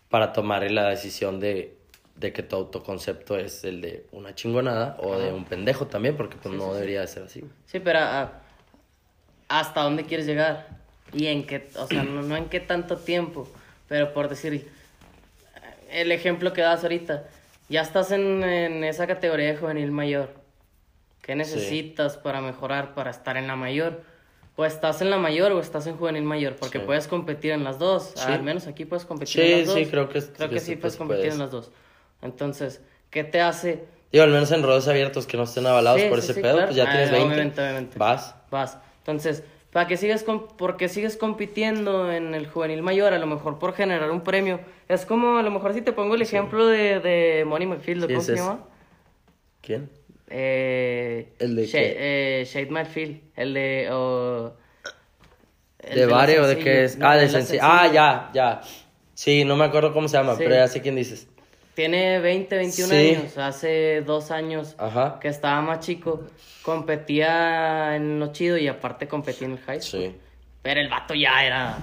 para 0.08 0.32
tomar 0.32 0.70
la 0.70 0.88
decisión 0.88 1.40
de, 1.40 1.74
de 2.14 2.32
que 2.32 2.42
tu 2.44 2.54
autoconcepto 2.56 3.36
es 3.36 3.64
el 3.64 3.80
de 3.80 4.06
una 4.12 4.34
chingonada 4.36 4.96
o 5.00 5.18
de 5.18 5.32
un 5.32 5.44
pendejo 5.44 5.86
también, 5.88 6.16
porque 6.16 6.36
pues 6.40 6.54
no 6.54 6.72
debería 6.74 7.00
de 7.00 7.06
ser 7.08 7.24
así. 7.24 7.44
Sí, 7.66 7.80
pero 7.80 7.98
ah, 8.00 8.32
¿hasta 9.48 9.82
dónde 9.82 10.04
quieres 10.04 10.26
llegar? 10.26 10.68
Y 11.12 11.26
en 11.26 11.44
qué, 11.44 11.68
o 11.76 11.86
sea, 11.88 12.04
no, 12.04 12.22
no 12.22 12.36
en 12.36 12.46
qué 12.48 12.60
tanto 12.60 12.96
tiempo, 12.98 13.48
pero 13.88 14.12
por 14.12 14.28
decir, 14.28 14.68
el 15.90 16.12
ejemplo 16.12 16.52
que 16.52 16.60
das 16.62 16.82
ahorita, 16.84 17.24
ya 17.68 17.80
estás 17.82 18.12
en, 18.12 18.44
en 18.44 18.84
esa 18.84 19.08
categoría 19.08 19.48
de 19.48 19.56
juvenil 19.56 19.90
mayor. 19.90 20.30
¿Qué 21.26 21.34
necesitas 21.34 22.16
para 22.18 22.40
mejorar, 22.40 22.94
para 22.94 23.10
estar 23.10 23.36
en 23.36 23.48
la 23.48 23.56
mayor? 23.56 24.02
O 24.54 24.64
estás 24.64 25.02
en 25.02 25.10
la 25.10 25.18
mayor 25.18 25.50
o 25.50 25.58
estás 25.60 25.88
en 25.88 25.96
juvenil 25.96 26.22
mayor, 26.22 26.54
porque 26.54 26.78
Sí. 26.78 26.84
puedes 26.86 27.08
competir 27.08 27.50
en 27.50 27.64
las 27.64 27.80
dos. 27.80 28.12
Sí. 28.14 28.30
Al 28.30 28.44
menos 28.44 28.68
aquí 28.68 28.84
puedes 28.84 29.04
competir 29.04 29.42
Sí, 29.42 29.52
en 29.52 29.58
las 29.58 29.66
dos. 29.66 29.74
sí, 29.74 29.86
creo 29.86 30.08
que 30.08 30.22
Creo 30.22 30.48
que 30.48 30.60
sí 30.60 30.66
sí, 30.66 30.76
puedes 30.76 30.96
competir 30.96 31.22
puedes. 31.22 31.34
en 31.34 31.40
las 31.40 31.50
dos. 31.50 31.72
Entonces, 32.22 32.80
¿qué 33.10 33.24
te 33.24 33.40
hace 33.40 33.84
Digo, 34.12 34.22
al 34.22 34.30
menos 34.30 34.52
en 34.52 34.62
rodos 34.62 34.86
abiertos 34.86 35.26
que 35.26 35.36
no 35.36 35.42
estén 35.42 35.66
avalados 35.66 36.00
Sí, 36.00 36.08
por 36.08 36.18
sí, 36.20 36.24
ese 36.26 36.34
sí, 36.34 36.40
pedo, 36.42 36.52
claro. 36.52 36.66
pues 36.68 36.76
ya 36.76 36.84
Ah, 36.84 36.90
tienes 36.92 37.10
20. 37.10 37.26
obviamente, 37.26 37.60
obviamente. 37.60 37.98
Vas. 37.98 38.36
vas. 38.52 38.78
Entonces, 38.98 39.42
para 39.72 39.88
que 39.88 39.96
sigas 39.96 40.22
com- 40.22 40.46
porque 40.56 40.88
sigues 40.88 41.16
compitiendo 41.16 42.10
en 42.12 42.34
el 42.36 42.46
juvenil 42.46 42.82
mayor, 42.82 43.12
a 43.14 43.18
lo 43.18 43.26
mejor 43.26 43.58
por 43.58 43.74
generar 43.74 44.12
un 44.12 44.20
premio. 44.22 44.60
Es 44.88 45.04
como, 45.04 45.38
a 45.38 45.42
lo 45.42 45.50
mejor 45.50 45.74
si 45.74 45.82
te 45.82 45.92
pongo 45.92 46.14
el 46.14 46.22
ejemplo 46.22 46.66
de, 46.68 47.00
de 47.00 47.44
Money 47.44 47.66
McField, 47.66 48.02
Sí, 48.06 48.12
¿cómo 48.14 48.20
se 48.24 48.36
llama? 48.36 48.60
¿Quién? 49.60 49.90
Eh, 50.28 51.32
¿El 51.38 51.56
de 51.56 51.66
qué? 51.68 51.96
eh, 52.40 52.44
Shade 52.44 52.70
McField, 52.70 53.20
el 53.36 53.54
de... 53.54 53.88
o- 53.92 54.52
el 55.80 55.98
¿De 56.00 56.06
Bare 56.06 56.40
o 56.40 56.46
de 56.48 56.58
qué 56.58 56.84
es? 56.84 56.98
ah, 57.00 57.16
de 57.16 57.28
sencillo. 57.28 57.60
Ah, 57.62 57.88
ya, 57.92 58.30
ya. 58.34 58.60
Sí, 59.14 59.44
no 59.44 59.54
me 59.56 59.64
acuerdo 59.64 59.92
cómo 59.92 60.08
se 60.08 60.16
llama, 60.16 60.32
Sí. 60.34 60.42
pero 60.42 60.56
ya 60.56 60.66
sé 60.68 60.80
quién 60.82 60.96
dices. 60.96 61.28
Tiene 61.74 62.18
20, 62.20 62.56
21 62.56 62.88
Sí. 62.92 63.14
años, 63.14 63.38
hace 63.38 64.00
dos 64.02 64.30
años 64.30 64.74
Ajá. 64.78 65.18
que 65.20 65.28
estaba 65.28 65.60
más 65.60 65.80
chico, 65.80 66.24
competía 66.62 67.94
en 67.96 68.18
lo 68.18 68.32
chido 68.32 68.56
y 68.58 68.66
aparte 68.66 69.06
competía 69.06 69.46
en 69.46 69.52
el 69.54 69.58
high 69.60 69.80
school. 69.80 70.02
Sí. 70.02 70.16
Pero 70.62 70.80
el 70.80 70.88
vato 70.88 71.14
ya 71.14 71.44
era 71.44 71.78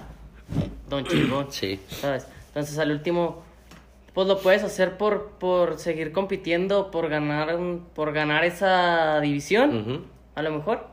don 0.90 1.06
chingón. 1.06 1.52
Sí. 1.52 1.80
¿Sabes? 1.88 2.28
Entonces 2.48 2.78
al 2.80 2.92
último, 2.92 3.43
pues 4.14 4.28
lo 4.28 4.40
puedes 4.40 4.64
hacer 4.64 4.98
por, 4.98 5.32
por 5.40 5.80
seguir 5.80 6.12
compitiendo, 6.12 6.92
por 6.92 7.10
ganar, 7.10 7.56
un- 7.56 7.86
por 7.96 8.14
ganar 8.14 8.46
esa 8.46 9.20
división, 9.22 10.06
a 10.36 10.42
lo 10.42 10.52
mejor. 10.52 10.88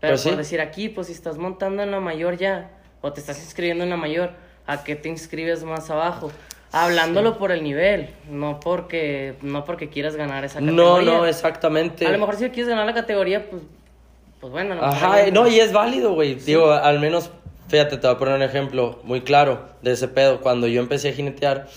Pero 0.00 0.12
Pues 0.12 0.20
sí. 0.22 0.28
por 0.28 0.38
decir 0.38 0.60
aquí, 0.60 0.88
pues 0.88 1.06
si 1.08 1.12
estás 1.14 1.38
montando 1.38 1.82
en 1.82 1.90
la 1.90 2.00
mayor 2.00 2.36
ya, 2.36 2.70
o 3.00 3.12
te 3.12 3.20
estás 3.20 3.38
inscribiendo 3.42 3.82
en 3.84 3.90
la 3.90 3.96
mayor, 3.96 4.30
¿a 4.66 4.84
qué 4.84 4.94
te 4.94 5.08
inscribes 5.08 5.64
más 5.64 5.90
abajo? 5.90 6.30
Hablándolo 6.72 7.38
por 7.38 7.52
el 7.52 7.62
nivel, 7.62 8.10
no 8.30 8.60
porque, 8.60 9.34
no 9.40 9.64
porque 9.64 9.88
quieras 9.88 10.14
ganar 10.16 10.44
esa 10.44 10.60
No, 10.60 10.72
categoría. 10.96 11.18
no, 11.18 11.26
exactamente. 11.26 12.06
A 12.06 12.10
lo 12.12 12.18
mejor 12.18 12.36
si 12.36 12.44
quieres 12.50 12.68
ganar 12.68 12.84
la 12.84 12.92
categoría, 12.94 13.48
pues, 13.48 13.62
pues 14.40 14.52
bueno. 14.52 14.72
a 14.74 14.76
lo 14.76 14.82
mejor 14.82 14.96
Ajá, 14.96 15.30
no, 15.32 15.48
y 15.48 15.58
es 15.60 15.72
válido, 15.72 16.12
güey. 16.12 16.34
Digo, 16.34 16.70
al 16.72 17.00
menos, 17.00 17.30
fíjate, 17.68 17.96
te 17.96 18.06
voy 18.06 18.16
a 18.16 18.18
poner 18.18 18.34
un 18.34 18.42
ejemplo 18.42 18.98
muy 19.04 19.22
claro 19.22 19.60
de 19.80 19.92
ese 19.92 20.08
pedo. 20.08 20.40
Cuando 20.40 20.66
yo 20.66 20.80
empecé 20.82 21.08
a 21.08 21.12
jinetear, 21.12 21.68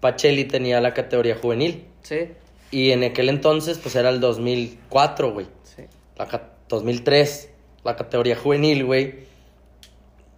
Pacheli 0.00 0.44
tenía 0.44 0.80
la 0.80 0.94
categoría 0.94 1.36
juvenil. 1.36 1.84
Sí, 2.02 2.28
Y 2.70 2.90
en 2.92 3.04
aquel 3.04 3.28
entonces, 3.28 3.78
pues 3.78 3.94
era 3.96 4.08
el 4.10 4.20
2004, 4.20 5.32
güey. 5.32 5.46
sí. 5.62 5.82
La 6.16 6.26
ca- 6.26 6.50
2003, 6.68 7.50
la 7.84 7.96
categoría 7.96 8.36
juvenil, 8.36 8.84
güey. 8.84 9.14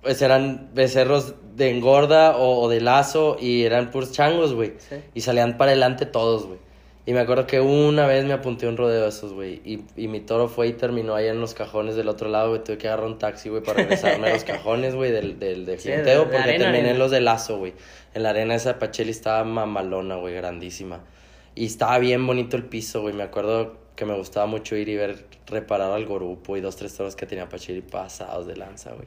Pues 0.02 0.20
eran 0.22 0.70
becerros 0.74 1.34
de 1.54 1.70
engorda 1.70 2.36
o, 2.36 2.60
o 2.60 2.68
de 2.68 2.80
lazo 2.80 3.36
y 3.40 3.62
eran 3.64 3.90
puros 3.90 4.10
changos, 4.12 4.52
güey. 4.54 4.72
Sí. 4.78 4.96
Y 5.14 5.20
salían 5.20 5.56
para 5.56 5.70
adelante 5.70 6.06
todos, 6.06 6.46
güey. 6.46 6.58
Y 7.04 7.12
me 7.14 7.20
acuerdo 7.20 7.46
que 7.48 7.60
una 7.60 8.06
vez 8.06 8.24
me 8.24 8.32
apunté 8.32 8.66
a 8.66 8.68
un 8.68 8.76
rodeo 8.76 9.02
de 9.02 9.08
esos, 9.08 9.32
güey. 9.32 9.60
Y, 9.64 9.82
y 9.96 10.08
mi 10.08 10.20
toro 10.20 10.48
fue 10.48 10.68
y 10.68 10.72
terminó 10.72 11.14
ahí 11.16 11.26
en 11.26 11.40
los 11.40 11.52
cajones 11.54 11.94
del 11.96 12.08
otro 12.08 12.28
lado, 12.28 12.50
güey. 12.50 12.62
Tuve 12.64 12.78
que 12.78 12.86
agarrar 12.88 13.06
un 13.06 13.18
taxi, 13.18 13.48
güey, 13.48 13.62
para 13.62 13.78
regresarme 13.82 14.28
a 14.30 14.34
los 14.34 14.44
cajones, 14.44 14.94
güey, 14.94 15.10
del, 15.12 15.38
del, 15.38 15.66
de 15.66 15.78
Sí, 15.78 15.88
de- 15.90 16.02
de 16.02 16.16
porque 16.18 16.36
arena, 16.36 16.64
terminé 16.66 16.90
en 16.90 16.98
los 16.98 17.10
de 17.10 17.20
lazo, 17.20 17.58
güey. 17.58 17.72
En 18.14 18.22
la 18.22 18.30
arena 18.30 18.54
esa 18.54 18.78
Pacheli 18.78 19.10
estaba 19.10 19.44
mamalona, 19.44 20.16
güey, 20.16 20.34
grandísima. 20.34 21.00
Y 21.54 21.66
estaba 21.66 21.98
bien 21.98 22.26
bonito 22.26 22.56
el 22.56 22.64
piso, 22.64 23.02
güey. 23.02 23.14
Me 23.14 23.22
acuerdo 23.22 23.76
que 23.96 24.04
me 24.04 24.16
gustaba 24.16 24.46
mucho 24.46 24.76
ir 24.76 24.88
y 24.88 24.96
ver 24.96 25.26
reparar 25.46 25.92
al 25.92 26.06
grupo 26.06 26.56
y 26.56 26.60
dos, 26.60 26.76
tres 26.76 26.96
toros 26.96 27.14
que 27.16 27.26
tenía 27.26 27.48
Pacheli 27.48 27.82
pasados 27.82 28.46
de 28.46 28.56
lanza, 28.56 28.92
güey. 28.92 29.06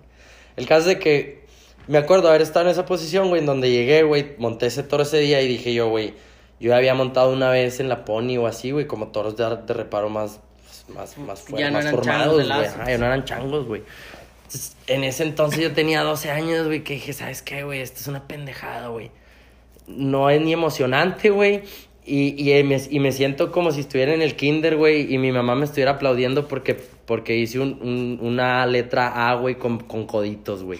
El 0.55 0.67
caso 0.67 0.81
es 0.81 0.97
de 0.97 0.99
que 0.99 1.45
me 1.87 1.97
acuerdo 1.97 2.29
haber 2.29 2.41
estado 2.41 2.65
en 2.65 2.71
esa 2.71 2.85
posición, 2.85 3.29
güey, 3.29 3.41
en 3.41 3.45
donde 3.45 3.69
llegué, 3.69 4.03
güey, 4.03 4.35
monté 4.37 4.67
ese 4.67 4.83
toro 4.83 5.03
ese 5.03 5.19
día 5.19 5.41
y 5.41 5.47
dije 5.47 5.73
yo, 5.73 5.89
güey, 5.89 6.13
yo 6.59 6.75
había 6.75 6.93
montado 6.93 7.31
una 7.31 7.49
vez 7.49 7.79
en 7.79 7.89
la 7.89 8.05
pony 8.05 8.37
o 8.37 8.47
así, 8.47 8.71
güey, 8.71 8.87
como 8.87 9.09
toros 9.09 9.35
de, 9.35 9.43
de 9.43 9.73
reparo 9.73 10.09
más, 10.09 10.39
más, 10.87 11.17
más, 11.17 11.41
fuertes, 11.41 11.59
Ya 11.59 11.69
no 11.69 11.77
más 11.77 11.85
eran 11.85 11.95
formados, 11.95 12.33
güey. 12.33 12.47
ya 12.47 12.97
no 12.97 13.05
eran 13.05 13.23
changos, 13.25 13.65
güey. 13.65 13.83
Entonces, 14.55 14.77
en 14.87 15.03
ese 15.03 15.23
entonces 15.23 15.59
yo 15.59 15.71
tenía 15.73 16.01
12 16.03 16.31
años, 16.31 16.65
güey, 16.67 16.83
que 16.83 16.93
dije, 16.93 17.11
¿sabes 17.13 17.41
qué, 17.41 17.63
güey? 17.63 17.81
Esto 17.81 17.99
es 17.99 18.07
una 18.07 18.25
pendejada, 18.27 18.87
güey. 18.87 19.11
No 19.87 20.29
es 20.29 20.39
ni 20.41 20.53
emocionante, 20.53 21.29
güey. 21.29 21.63
Y, 22.05 22.35
y, 22.51 22.63
me, 22.63 22.79
y 22.89 22.99
me 22.99 23.11
siento 23.11 23.51
como 23.51 23.71
si 23.71 23.81
estuviera 23.81 24.13
en 24.13 24.21
el 24.21 24.35
kinder, 24.35 24.77
güey, 24.77 25.13
y 25.13 25.17
mi 25.17 25.31
mamá 25.31 25.55
me 25.55 25.65
estuviera 25.65 25.91
aplaudiendo 25.91 26.47
porque, 26.47 26.75
porque 27.05 27.35
hice 27.35 27.59
un- 27.59 27.79
un- 27.81 28.19
una 28.21 28.65
letra 28.67 29.29
A, 29.29 29.35
güey, 29.35 29.55
con, 29.55 29.79
con 29.79 30.05
coditos, 30.05 30.63
güey. 30.63 30.79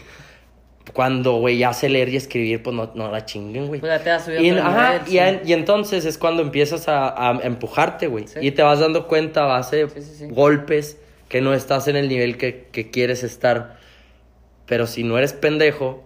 Cuando, 0.93 1.33
güey, 1.37 1.57
ya 1.57 1.73
sé 1.73 1.89
leer 1.89 2.09
y 2.09 2.15
escribir, 2.15 2.61
pues 2.61 2.75
no, 2.75 2.91
no 2.93 3.11
la 3.11 3.25
chinguen, 3.25 3.67
güey. 3.67 3.79
Pues 3.79 3.91
ya 3.91 4.03
te 4.03 4.11
has 4.11 4.23
subido 4.25 4.41
Y, 4.41 4.51
otro 4.51 4.63
ajá, 4.63 4.89
nivel, 4.93 5.07
y, 5.07 5.11
sí. 5.11 5.17
en- 5.17 5.41
y 5.49 5.53
entonces 5.53 6.05
es 6.05 6.17
cuando 6.19 6.43
empiezas 6.43 6.87
a, 6.87 7.31
a 7.31 7.41
empujarte, 7.43 8.07
güey. 8.07 8.27
Sí. 8.27 8.39
Y 8.41 8.51
te 8.51 8.61
vas 8.61 8.79
dando 8.79 9.07
cuenta 9.07 9.43
a 9.43 9.47
base 9.47 9.89
sí. 9.89 10.27
golpes 10.29 10.97
que 11.29 11.41
no 11.41 11.53
estás 11.53 11.87
en 11.87 11.95
el 11.95 12.07
nivel 12.07 12.37
que, 12.37 12.67
que 12.71 12.91
quieres 12.91 13.23
estar. 13.23 13.77
Pero 14.65 14.87
si 14.87 15.03
no 15.03 15.17
eres 15.17 15.33
pendejo, 15.33 16.03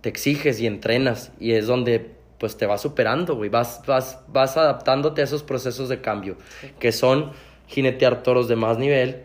te 0.00 0.08
exiges 0.08 0.60
y 0.60 0.66
entrenas. 0.66 1.32
Y 1.40 1.52
es 1.52 1.66
donde 1.66 2.12
pues 2.38 2.56
te 2.56 2.66
vas 2.66 2.80
superando, 2.80 3.36
güey. 3.36 3.50
Vas, 3.50 3.82
vas, 3.86 4.18
vas 4.28 4.56
adaptándote 4.56 5.20
a 5.20 5.24
esos 5.24 5.42
procesos 5.42 5.88
de 5.88 6.00
cambio. 6.00 6.36
Que 6.80 6.90
son 6.90 7.32
jinetear 7.68 8.22
toros 8.22 8.48
de 8.48 8.56
más 8.56 8.78
nivel, 8.78 9.22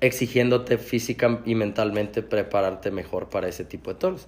exigiéndote 0.00 0.76
física 0.78 1.40
y 1.44 1.54
mentalmente 1.54 2.22
prepararte 2.22 2.90
mejor 2.90 3.28
para 3.28 3.48
ese 3.48 3.64
tipo 3.64 3.92
de 3.92 3.98
toros. 4.00 4.26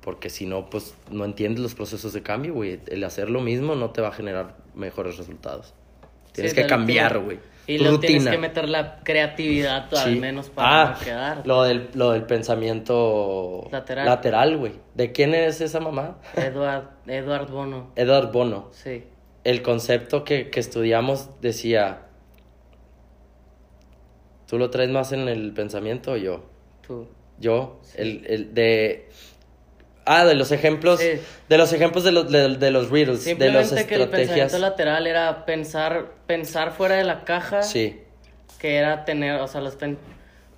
Porque 0.00 0.30
si 0.30 0.46
no, 0.46 0.70
pues 0.70 0.94
no 1.10 1.24
entiendes 1.24 1.60
los 1.62 1.74
procesos 1.74 2.12
de 2.12 2.22
cambio, 2.22 2.54
güey. 2.54 2.80
El 2.86 3.04
hacer 3.04 3.28
lo 3.30 3.40
mismo 3.40 3.74
no 3.74 3.90
te 3.90 4.00
va 4.00 4.08
a 4.08 4.12
generar 4.12 4.56
mejores 4.74 5.18
resultados. 5.18 5.74
Tienes 6.32 6.52
Sí, 6.52 6.56
que 6.56 6.66
cambiar, 6.66 7.18
güey. 7.18 7.38
Y 7.66 7.78
luego 7.78 8.00
tienes 8.00 8.26
que 8.26 8.38
meter 8.38 8.68
la 8.68 8.98
creatividad 9.04 9.86
al 9.94 10.14
Sí. 10.14 10.18
menos 10.18 10.50
para 10.50 10.82
ah, 10.82 10.96
no 10.98 11.04
quedar. 11.04 11.46
Lo 11.46 11.62
del, 11.62 11.88
lo 11.94 12.10
del 12.10 12.24
pensamiento 12.24 13.68
Lateral. 13.70 14.06
lateral, 14.06 14.56
güey. 14.58 14.72
¿De 14.94 15.12
quién 15.12 15.32
es 15.34 15.60
esa 15.60 15.78
mamá? 15.78 16.18
Edward, 16.34 16.90
Edward 17.06 17.50
Bono, 17.50 17.92
Edward 17.96 18.32
Bono. 18.32 18.68
sí. 18.72 19.04
El 19.44 19.60
concepto 19.62 20.22
que, 20.22 20.50
que 20.50 20.60
estudiamos 20.60 21.28
decía, 21.40 22.02
¿tú 24.46 24.58
lo 24.58 24.70
traes 24.70 24.90
más 24.90 25.12
en 25.12 25.28
el 25.28 25.52
pensamiento 25.52 26.12
o 26.12 26.16
yo? 26.16 26.44
Tú. 26.86 27.08
Yo, 27.38 27.80
el, 27.96 28.24
el 28.28 28.54
de... 28.54 29.08
Ah, 30.04 30.24
de 30.24 30.34
los 30.34 30.50
ejemplos, 30.52 30.98
Sí. 31.00 31.20
de 31.48 31.58
los 31.58 31.72
ejemplos 31.72 32.02
de 32.04 32.12
los, 32.12 32.30
de, 32.30 32.56
de 32.56 32.70
los 32.72 32.90
riddles, 32.90 33.24
de 33.24 33.30
las 33.50 33.68
Simplemente 33.68 33.86
que 33.86 33.94
el 33.94 34.00
estrategias. 34.02 34.38
pensamiento 34.52 34.58
lateral 34.58 35.06
era 35.06 35.44
pensar, 35.46 36.06
pensar 36.26 36.72
fuera 36.72 36.96
de 36.96 37.04
la 37.04 37.24
caja. 37.24 37.62
Sí, 37.62 38.00
que 38.58 38.76
era 38.76 39.04
tener, 39.04 39.40
o 39.40 39.46
sea, 39.48 39.60
los 39.60 39.76
pen- 39.76 39.98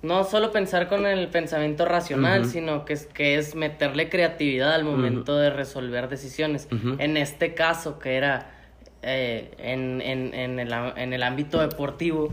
no 0.01 0.23
solo 0.23 0.51
pensar 0.51 0.87
con 0.87 1.05
el 1.05 1.27
pensamiento 1.29 1.85
racional, 1.85 2.41
Ujú. 2.41 2.49
sino 2.49 2.85
que 2.85 2.93
es, 2.93 3.05
que 3.07 3.37
es 3.37 3.55
meterle 3.55 4.09
creatividad 4.09 4.73
al 4.73 4.83
momento 4.83 5.35
de 5.37 5.49
resolver 5.49 6.09
decisiones. 6.09 6.67
Ujú. 6.71 6.95
En 6.99 7.15
este 7.17 7.53
caso, 7.55 7.97
que 7.99 8.15
era 8.15 8.51
eh, 9.03 9.51
en, 9.59 10.01
en, 10.01 10.33
en, 10.33 10.59
el, 10.59 10.73
en 10.73 11.13
el 11.13 11.21
ámbito 11.23 11.59
deportivo, 11.61 12.31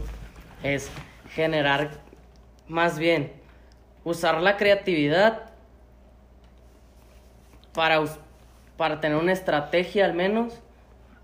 es 0.63 0.91
generar, 1.35 1.91
más 2.69 2.99
bien, 2.99 3.33
usar 4.05 4.41
la 4.43 4.57
creatividad 4.57 5.52
para, 7.75 8.03
para 8.77 9.01
tener 9.01 9.17
una 9.19 9.33
estrategia 9.33 10.05
al 10.05 10.15
menos 10.15 10.55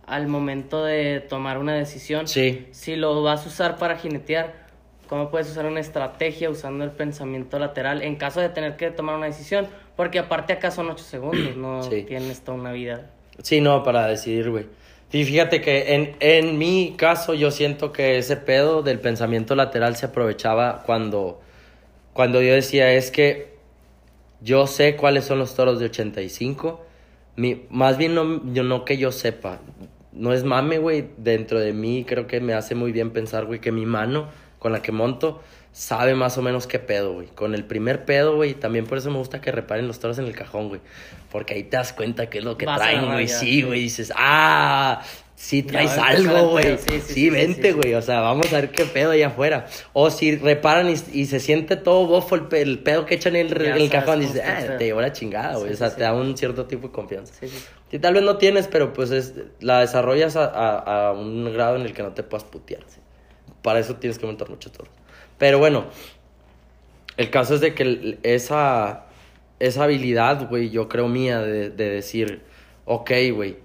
al 0.07 0.27
momento 0.27 0.85
de 0.85 1.21
tomar 1.21 1.59
una 1.59 1.75
decisión. 1.75 2.27
sí, 2.29 2.67
Si 2.71 2.97
lo 2.97 3.23
vas 3.23 3.45
a 3.45 3.49
usar 3.49 3.77
para 3.77 3.97
jinetear, 3.99 4.55
¿cómo 5.07 5.31
puedes 5.31 5.51
usar 5.51 5.67
una 5.67 5.81
estrategia 5.81 6.49
usando 6.49 6.83
el 6.85 6.91
pensamiento 6.93 7.59
lateral 7.59 8.01
en 8.03 8.17
caso 8.17 8.41
de 8.41 8.49
tener 8.49 8.77
que 8.77 8.91
tomar 8.91 9.17
una 9.17 9.27
decisión? 9.27 9.67
Porque 9.97 10.19
aparte 10.19 10.55
acá 10.55 10.71
son 10.71 10.89
8 10.89 11.05
segundos, 11.05 11.57
no 11.57 11.83
Sí. 11.83 12.05
tienes 12.05 12.41
toda 12.41 12.57
una 12.57 12.73
vida. 12.73 13.11
sí, 13.43 13.61
no, 13.61 13.83
para 13.85 14.07
decidir, 14.07 14.51
güey. 14.51 14.67
Y 15.13 15.25
fíjate 15.25 15.61
que 15.61 15.95
en, 15.95 16.17
en 16.21 16.57
mi 16.59 16.95
caso 16.97 17.35
yo 17.35 17.51
siento 17.51 17.93
que 17.93 18.19
ese 18.19 18.37
pedo 18.37 18.83
del 18.83 19.01
pensamiento 19.01 19.55
lateral 19.55 19.97
se 19.97 20.07
aprovechaba 20.07 20.83
cuando, 20.87 21.41
cuando 22.15 22.41
yo 22.43 22.53
decía 22.55 22.93
es 22.93 23.11
que 23.11 23.58
yo 24.41 24.67
sé 24.67 24.97
cuáles 24.97 25.25
son 25.25 25.39
los 25.39 25.55
toros 25.55 25.79
de 25.79 25.87
85. 25.87 26.85
Mi, 27.37 27.67
más 27.71 27.99
bien 27.99 28.15
no, 28.15 28.43
yo, 28.53 28.63
no 28.63 28.85
que 28.85 28.97
yo 28.97 29.13
sepa. 29.13 29.61
No 30.13 30.33
es 30.33 30.45
mame, 30.45 30.79
güey. 30.79 31.09
Dentro 31.17 31.61
de 31.61 31.73
mí 31.73 32.05
creo 32.07 32.27
que 32.27 32.41
me 32.41 32.55
hace 32.55 32.75
muy 32.75 32.93
bien 32.93 33.11
pensar, 33.11 33.47
güey, 33.47 33.61
que 33.61 33.73
mi 33.73 33.87
mano 33.87 34.29
con 34.59 34.73
la 34.73 34.83
que 34.83 34.91
monto 34.91 35.41
sabe 35.73 36.15
más 36.15 36.37
o 36.39 36.43
menos 36.43 36.67
qué 36.67 36.79
pedo, 36.79 37.13
güey. 37.15 37.29
Con 37.29 37.55
el 37.55 37.65
primer 37.65 38.05
pedo, 38.05 38.35
güey. 38.37 38.55
También 38.55 38.87
por 38.87 38.99
eso 38.99 39.11
me 39.11 39.19
gusta 39.19 39.41
que 39.41 39.53
reparen 39.53 39.87
los 39.87 40.01
toros 40.01 40.19
en 40.19 40.27
el 40.27 40.35
cajón, 40.35 40.69
güey. 40.69 40.81
Porque 41.31 41.55
ahí 41.55 41.63
te 41.63 41.77
das 41.77 41.93
cuenta 41.93 42.29
qué 42.29 42.39
es 42.39 42.45
lo 42.45 42.57
que 42.57 42.67
Vas 42.67 42.79
traen, 42.79 43.07
güey. 43.07 43.29
sí. 43.29 43.63
güey. 43.63 43.83
Dices, 43.83 44.13
ah, 44.17 45.03
sí 45.41 45.63
Ya 45.63 45.69
traes 45.69 45.97
algo, 45.99 46.49
güey. 46.51 46.77
Sí, 46.79 46.85
sí, 46.89 47.01
sí, 47.07 47.15
sí, 47.15 47.31
vente, 47.31 47.73
güey. 47.73 47.95
O 47.95 48.03
sea, 48.03 48.21
vamos 48.21 48.53
a 48.53 48.57
ver 48.61 48.71
qué 48.73 48.85
pedo 48.85 49.13
allá 49.13 49.29
afuera. 49.29 49.67
O 49.93 50.11
si 50.11 50.37
reparan 50.37 50.91
y, 50.91 50.95
y 51.21 51.27
se 51.27 51.39
siente 51.39 51.77
todo 51.77 52.07
bofo 52.07 52.35
el, 52.35 52.43
pe- 52.49 52.61
el 52.61 52.81
pedo 52.81 53.07
que 53.07 53.15
echan 53.15 53.37
en 53.37 53.47
el, 53.47 53.55
Ya 53.55 53.71
en 53.71 53.73
el 53.83 53.89
sabes 53.89 53.91
cajón. 53.93 54.21
cómo 54.21 54.33
Dices, 54.33 54.43
ah, 54.45 54.59
pedo". 54.67 54.77
te 54.79 54.85
llevó 54.87 55.01
la 55.01 55.13
chingada, 55.13 55.57
güey. 55.57 55.73
O 55.73 55.77
sea, 55.77 55.95
te 55.95 56.03
da 56.03 56.13
un 56.13 56.37
cierto 56.37 56.67
tipo 56.67 56.89
de 56.89 56.93
confianza. 56.93 57.33
Sí, 57.39 57.49
sí. 57.49 57.65
Si 57.91 57.99
tal 58.01 58.15
vez 58.15 58.23
no 58.25 58.37
tienes, 58.37 58.67
pero 58.67 58.93
pues 58.93 59.11
es, 59.13 59.35
la 59.61 59.81
desarrollas 59.81 60.35
a, 60.37 60.45
a- 60.47 61.09
a 61.09 61.13
un 61.13 61.53
grado 61.55 61.77
en 61.77 61.83
el 61.83 61.93
que 61.95 62.03
no 62.03 62.13
te 62.13 62.23
puedas 62.25 62.45
putear. 62.45 62.83
Para 63.63 63.79
eso 63.79 63.95
tienes 63.97 64.19
que 64.19 64.27
montar 64.27 64.51
mucho 64.51 64.71
toro. 64.73 64.91
Pero 65.39 65.59
bueno, 65.61 65.87
el 67.17 67.31
caso 67.31 67.55
es 67.55 67.61
de 67.61 67.75
que 67.75 68.19
esa, 68.23 69.07
esa 69.59 69.85
habilidad, 69.85 70.49
güey, 70.49 70.71
yo 70.71 70.89
creo 70.89 71.09
mía, 71.09 71.41
de, 71.41 71.71
de 71.71 71.89
decir, 71.91 72.43
ok, 72.85 73.11
güey, 73.35 73.57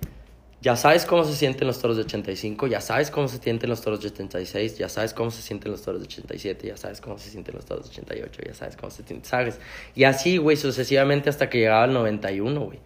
ya 0.63 0.75
sabes 0.77 1.05
cómo 1.05 1.25
se 1.25 1.35
sienten 1.35 1.67
los 1.67 1.81
toros 1.81 1.97
de 1.97 2.03
85, 2.03 2.67
ya 2.67 2.79
sabes 2.79 3.11
cómo 3.11 3.27
se 3.27 3.37
sienten 3.37 3.69
los 3.69 3.81
toros 3.81 3.99
de 3.99 4.07
86, 4.07 4.77
ya 4.77 4.87
sabes 4.87 5.13
cómo 5.13 5.29
se 5.29 5.41
sienten 5.41 5.73
los 5.73 5.81
toros 5.81 5.99
de 5.99 6.07
87, 6.07 6.67
ya 6.67 6.77
sabes 6.77 7.01
cómo 7.01 7.17
se 7.17 7.29
sienten 7.29 7.55
los 7.55 7.65
toros 7.65 7.83
de 7.83 7.91
88, 7.91 8.41
ya 8.45 8.53
sabes 8.53 8.77
cómo 8.77 8.89
se 8.89 9.03
sienten, 9.03 9.25
¿sabes? 9.25 9.59
Y 9.93 10.05
así, 10.05 10.37
güey, 10.37 10.55
sucesivamente 10.55 11.29
hasta 11.29 11.49
que 11.49 11.57
llegaba 11.57 11.83
al 11.83 11.91
91, 11.91 12.61
güey. 12.61 12.79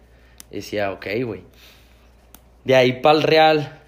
Decía, 0.50 0.90
ok, 0.90 1.06
güey. 1.24 1.44
De 2.64 2.74
ahí 2.74 3.00
para 3.00 3.16
el 3.16 3.22
Real, 3.22 3.78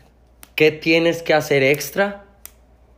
¿qué 0.54 0.70
tienes 0.70 1.24
que 1.24 1.34
hacer 1.34 1.64
extra 1.64 2.26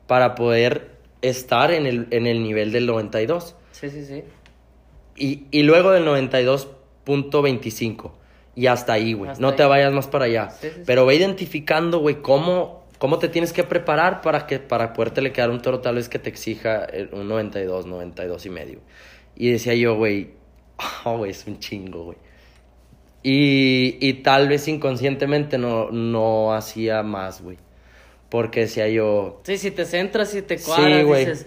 para 0.06 0.34
poder 0.34 0.90
estar 1.22 1.70
en 1.70 1.86
el, 1.86 2.06
en 2.10 2.26
el 2.26 2.42
nivel 2.42 2.70
del 2.70 2.84
92? 2.84 3.56
Sí, 3.70 3.88
sí, 3.88 4.04
sí. 4.04 4.24
Y, 5.16 5.46
y 5.50 5.62
luego 5.62 5.92
del 5.92 6.04
92.25. 6.04 8.12
Y 8.54 8.66
hasta 8.66 8.92
ahí, 8.92 9.14
güey. 9.14 9.30
No 9.38 9.54
te 9.54 9.64
vayas 9.64 9.92
más 9.92 10.06
para 10.06 10.26
allá. 10.26 10.50
Sí, 10.50 10.68
sí, 10.68 10.74
sí. 10.76 10.82
Pero 10.86 11.06
ve 11.06 11.14
identificando, 11.14 12.00
güey, 12.00 12.20
cómo, 12.20 12.84
cómo 12.98 13.18
te 13.18 13.28
tienes 13.28 13.52
que 13.52 13.64
preparar 13.64 14.20
para 14.20 14.46
que 14.46 14.58
para 14.58 14.92
podértele 14.92 15.32
quedar 15.32 15.50
un 15.50 15.62
toro 15.62 15.80
tal 15.80 15.94
vez 15.94 16.08
que 16.08 16.18
te 16.18 16.28
exija 16.28 16.86
un 17.12 17.28
92, 17.28 17.86
92 17.86 18.46
y 18.46 18.50
medio. 18.50 18.78
Y 19.36 19.50
decía 19.50 19.74
yo, 19.74 19.96
güey, 19.96 20.32
oh, 21.04 21.16
güey, 21.18 21.30
es 21.30 21.46
un 21.46 21.58
chingo, 21.58 22.04
güey. 22.04 22.18
Y, 23.22 23.98
y 24.00 24.14
tal 24.14 24.48
vez 24.48 24.66
inconscientemente 24.68 25.56
no, 25.56 25.90
no 25.90 26.52
hacía 26.54 27.02
más, 27.02 27.40
güey. 27.40 27.56
Porque 28.28 28.60
decía 28.60 28.88
yo, 28.88 29.40
Sí, 29.44 29.58
si 29.58 29.70
te 29.70 29.84
centras 29.84 30.34
y 30.34 30.42
te 30.42 30.58
cuadras, 30.58 31.06
dices, 31.06 31.46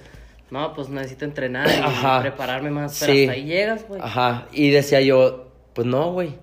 no, 0.51 0.73
pues 0.73 0.87
necesito 0.89 1.25
entrenar 1.25 1.67
y 1.67 1.81
Ajá. 1.81 2.21
prepararme 2.21 2.69
más. 2.69 2.97
Pero 2.99 3.11
Sí. 3.13 3.21
hasta 3.23 3.33
ahí 3.33 3.45
llegas, 3.45 3.87
güey. 3.87 3.99
Ajá, 4.01 4.47
y 4.53 4.69
decía 4.69 5.01
yo, 5.01 5.51
pues 5.73 5.85
no, 5.87 6.11
güey. 6.13 6.33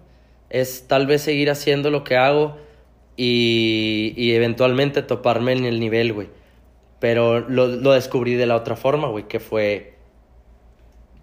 Es 0.53 0.87
tal 0.87 1.07
vez 1.07 1.23
seguir 1.23 1.51
haciendo 1.51 1.91
lo 1.91 2.05
que 2.05 2.17
hago 2.17 2.57
y, 3.17 4.13
y 4.17 4.35
eventualmente 4.35 5.03
toparme 5.03 5.53
en 5.53 5.65
el 5.65 5.81
nivel, 5.81 6.13
güey. 6.13 6.29
Pero 7.01 7.41
lo, 7.41 7.67
lo 7.67 7.93
descubrí 7.93 8.35
de 8.35 8.47
la 8.47 8.55
otra 8.57 8.77
forma, 8.77 9.09
güey, 9.09 9.27
que 9.27 9.41
fue 9.41 9.95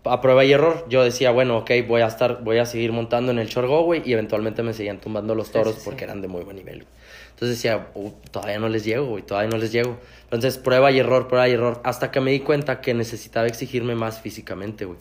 a 0.04 0.22
prueba 0.22 0.44
y 0.46 0.52
error. 0.52 0.86
Yo 0.90 1.04
decía, 1.04 1.32
bueno, 1.32 1.58
ok, 1.60 1.72
voy 1.88 2.02
a 2.02 2.08
estar, 2.08 2.44
voy 2.44 2.58
a 2.58 2.66
seguir 2.66 2.92
montando 2.92 3.32
en 3.32 3.40
el 3.40 3.48
short 3.48 3.68
go, 3.68 3.84
güey, 3.84 4.02
y 4.04 4.14
eventualmente 4.14 4.64
me 4.64 4.74
seguían 4.74 5.00
tumbando 5.00 5.36
los 5.36 5.52
toros 5.52 5.76
sí, 5.76 5.82
sí. 5.82 5.86
porque 5.86 6.04
eran 6.06 6.22
de 6.22 6.28
muy 6.28 6.44
buen 6.44 6.58
nivel. 6.58 6.80
güey. 6.84 6.88
Entonces 7.32 7.58
decía, 7.58 7.90
"Uh, 7.96 8.12
todavía 8.32 8.60
no 8.60 8.68
les 8.68 8.84
llego, 8.84 9.06
güey, 9.06 9.24
todavía 9.24 9.50
no 9.50 9.58
les 9.58 9.72
llego. 9.72 9.98
Entonces, 10.24 10.58
prueba 10.58 10.92
y 10.92 11.00
error, 11.00 11.28
prueba 11.28 11.48
y 11.48 11.54
error, 11.54 11.80
hasta 11.84 12.12
que 12.12 12.20
me 12.20 12.32
di 12.32 12.40
cuenta 12.42 12.82
que 12.82 12.94
necesitaba 12.94 13.48
exigirme 13.48 13.96
más 13.96 14.20
físicamente, 14.20 14.86
güey. 14.86 14.98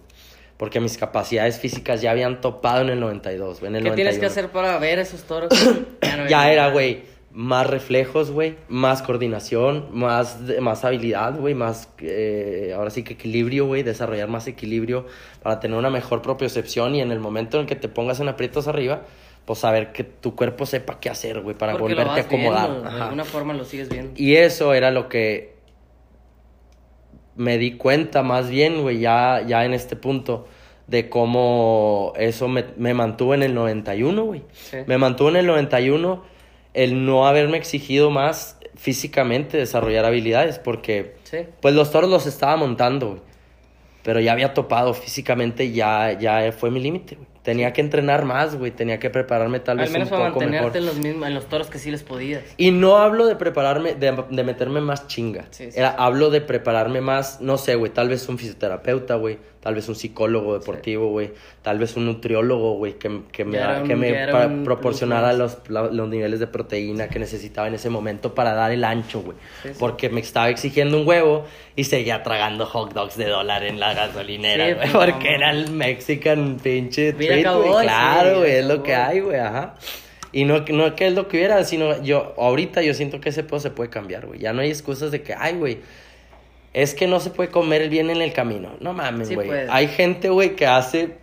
Porque 0.59 0.81
mis 0.81 0.99
capacidades 0.99 1.59
físicas 1.59 2.03
ya 2.03 2.11
habían 2.11 2.41
topado 2.43 2.83
en 2.83 2.91
el 2.91 3.01
92, 3.01 3.61
güey, 3.61 3.71
en 3.71 3.77
el 3.77 3.85
¿Qué 3.85 3.91
tienes 3.93 4.19
que 4.19 4.27
91. 4.27 4.31
hacer 4.31 4.51
para 4.51 4.79
ver 4.79 4.99
esos 4.99 5.23
toros? 5.23 5.49
ya 6.03 6.17
no 6.17 6.29
Ya 6.29 6.43
ves 6.45 6.53
era, 6.53 6.71
güey, 6.71 7.03
más 7.33 7.67
reflejos, 7.67 8.33
güey, 8.33 8.57
más 8.69 9.01
coordinación, 9.03 9.87
más, 9.93 10.39
más 10.61 10.85
habilidad, 10.85 11.39
güey, 11.39 11.55
más, 11.55 11.89
eh, 12.01 12.73
ahora 12.77 12.91
sí 12.91 13.05
que 13.05 13.15
equilibrio, 13.15 13.67
güey, 13.67 13.85
desarrollar 13.85 14.29
más 14.29 14.49
equilibrio 14.49 15.07
para 15.43 15.61
tener 15.61 15.79
una 15.79 15.91
mejor 15.91 16.23
propiocepción 16.23 16.97
y 16.97 17.03
en 17.03 17.13
el 17.13 17.21
momento 17.21 17.61
en 17.61 17.67
que 17.67 17.77
te 17.77 17.89
pongas 17.89 18.19
en 18.19 18.29
aprietos 18.29 18.67
arriba, 18.67 19.03
pues 19.45 19.61
saber 19.61 19.93
que 19.93 20.03
tu 20.05 20.35
cuerpo 20.35 20.67
sepa 20.67 20.99
qué 20.99 21.09
hacer, 21.09 21.41
güey, 21.41 21.57
para 21.57 21.77
Porque 21.79 21.95
lo 21.95 22.05
volverte 22.05 22.21
a 22.21 22.25
acomodar. 22.25 22.71
viendo, 22.71 22.91
de 22.91 23.01
alguna 23.03 23.25
forma 23.25 23.55
lo 23.55 23.65
sigues 23.65 23.89
viendo. 23.89 24.13
Y 24.17 24.35
eso 24.35 24.75
era 24.75 24.91
lo 24.91 25.09
que 25.09 25.58
me 27.39 27.57
di 27.57 27.73
cuenta 27.79 28.23
más 28.23 28.51
bien, 28.51 28.83
güey, 28.83 28.99
ya, 29.01 29.43
ya 29.47 29.65
en 29.65 29.73
este 29.73 29.97
punto, 29.97 30.47
de 30.87 31.09
cómo 31.09 32.13
eso 32.17 32.49
me, 32.49 32.65
me 32.77 32.93
mantuvo 32.95 33.33
en 33.35 33.43
el 33.43 33.55
91, 33.55 34.25
güey. 34.25 34.43
Sí. 34.53 34.79
Me 34.87 34.99
mantuvo 34.99 35.31
en 35.31 35.37
el 35.37 35.47
91 35.47 36.23
el 36.75 37.05
no 37.07 37.27
haberme 37.27 37.57
exigido 37.57 38.11
más 38.11 38.59
físicamente 38.75 39.57
desarrollar 39.57 40.05
habilidades, 40.05 40.59
porque 40.59 41.17
Sí. 41.25 41.39
pues 41.61 41.75
los 41.75 41.91
toros 41.91 42.11
los 42.11 42.27
estaba 42.27 42.57
montando, 42.57 43.09
güey. 43.09 43.21
Pero 44.03 44.21
ya 44.21 44.33
había 44.33 44.55
topado 44.55 44.95
físicamente, 44.95 45.73
ya, 45.73 46.13
ya 46.19 46.53
fue 46.53 46.71
mi 46.71 46.81
límite, 46.81 47.17
güey. 47.17 47.27
Tenía 47.43 47.73
que 47.73 47.81
entrenar 47.81 48.25
más, 48.25 48.57
güey. 48.57 48.71
Tenía 48.73 48.99
que 48.99 49.09
prepararme 49.11 49.61
tal 49.61 49.79
Al 49.79 49.85
vez 49.87 49.93
menos 49.93 50.11
un 50.11 50.19
para 50.19 50.29
poco 50.31 50.41
mejor. 50.41 50.53
mantenerte 50.53 50.79
en 50.79 50.87
los, 50.87 50.99
mismos, 50.99 51.29
en 51.29 51.35
los 51.35 51.47
toros 51.47 51.69
que 51.69 51.79
sí 51.79 51.91
les 51.91 52.03
podías. 52.03 52.43
Y 52.59 52.71
no 52.73 52.99
hablo 52.99 53.27
de 53.27 53.37
prepararme, 53.37 53.95
de, 53.95 54.25
de 54.29 54.45
meterme 54.45 54.81
más 54.81 55.07
chinga. 55.07 55.47
Sí, 55.51 55.71
sí, 55.71 55.79
Era, 55.79 55.91
sí. 55.91 55.97
Hablo 55.99 56.31
de 56.31 56.41
prepararme 56.43 57.01
más, 57.01 57.41
no 57.41 57.57
sé, 57.57 57.75
güey, 57.77 57.93
tal 57.93 58.09
vez 58.09 58.29
un 58.29 58.37
fisioterapeuta, 58.39 59.15
güey, 59.15 59.39
tal 59.61 59.75
vez 59.75 59.89
un 59.89 59.95
psicólogo 59.95 60.59
deportivo, 60.59 61.09
güey, 61.09 61.33
tal 61.63 61.79
vez 61.79 61.97
un 61.97 62.07
nutriólogo, 62.07 62.75
güey, 62.77 62.95
que, 62.99 63.23
que 63.33 63.45
me, 63.45 63.59
que 63.87 63.97
me 63.97 64.65
proporcionara 64.65 65.33
los, 65.33 65.59
la- 65.69 65.89
los 65.91 66.09
niveles 66.09 66.41
de 66.41 66.47
proteína 66.47 67.09
que 67.09 67.19
necesitaba 67.19 67.67
en 67.69 67.75
ese 67.75 67.89
momento 67.91 68.35
para 68.35 68.53
dar 68.55 68.73
el 68.73 68.85
ancho, 68.85 69.21
güey. 69.23 69.37
Porque 69.79 70.11
me 70.11 70.21
estaba 70.21 70.49
exigiendo 70.51 71.01
un 71.01 71.07
huevo 71.09 71.45
y 71.77 71.85
seguía 71.85 72.23
tragando 72.23 72.67
hot 72.67 72.93
dogs 72.93 73.17
de 73.17 73.27
dólar 73.27 73.65
en 73.65 73.81
la 73.81 73.95
gasolinera, 73.95 74.75
güey, 74.75 74.91
porque 74.93 75.31
no. 75.31 75.37
era 75.37 75.51
el 75.51 75.71
Mexican 75.71 76.59
pinche 76.63 77.13
Vida 77.37 77.55
sí, 77.55 77.69
Claro, 77.83 78.39
güey, 78.41 78.53
es 78.53 78.65
lo 78.67 78.83
que 78.83 78.95
hay, 78.95 79.21
güey, 79.21 79.39
ajá. 79.39 79.75
Y 80.33 80.45
no, 80.45 80.61
no 80.61 80.95
que 80.95 81.07
es 81.07 81.15
lo 81.15 81.29
que 81.29 81.39
hubiera, 81.39 81.65
sino 81.65 82.03
yo, 82.03 82.35
ahorita 82.37 82.83
yo 82.83 82.93
siento 82.95 83.21
que 83.21 83.31
ese 83.31 83.45
pedo 83.45 83.61
se 83.61 83.71
puede 83.71 83.91
cambiar, 83.91 84.27
güey. 84.27 84.41
Ya 84.41 84.53
no 84.53 84.61
hay 84.61 84.69
excusas 84.69 85.11
de 85.11 85.23
que, 85.23 85.35
ay, 85.35 85.55
güey, 85.55 85.79
es 86.75 86.95
que 86.95 87.07
no 87.07 87.19
se 87.19 87.31
puede 87.31 87.51
comer 87.51 87.89
bien 87.89 88.11
en 88.11 88.21
el 88.21 88.33
camino. 88.33 88.77
No 88.81 88.93
mames, 88.93 89.35
güey. 89.35 89.51
hay 89.71 89.89
gente, 89.89 90.29
güey, 90.29 90.55
que 90.55 90.67
hace 90.67 91.17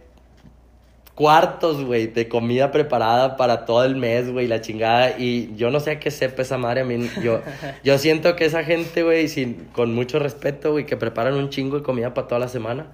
cuartos, 1.14 1.84
güey, 1.84 2.08
de 2.08 2.28
comida 2.28 2.72
preparada 2.72 3.38
para 3.38 3.66
todo 3.66 3.86
el 3.86 3.96
mes, 3.96 4.32
güey, 4.32 4.48
la 4.48 4.62
chingada. 4.62 5.18
Y 5.18 5.56
yo 5.56 5.70
no 5.72 5.80
sé 5.80 5.92
a 5.92 6.00
qué 6.00 6.12
sepa 6.12 6.42
esa 6.42 6.58
madre. 6.58 6.82
A 6.82 6.86
mí, 6.86 7.10
yo, 7.24 7.42
yo 7.84 7.98
siento 7.98 8.36
que 8.36 8.46
esa 8.46 8.64
gente, 8.64 9.04
güey, 9.04 9.28
sin, 9.28 9.66
con 9.72 9.94
mucho 9.94 10.20
respeto, 10.20 10.72
güey, 10.72 10.86
que 10.86 10.98
preparan 10.98 11.36
un 11.36 11.50
chingo 11.50 11.78
de 11.78 11.84
comida 11.84 12.14
para 12.14 12.28
toda 12.28 12.40
la 12.40 12.50
semana, 12.50 12.88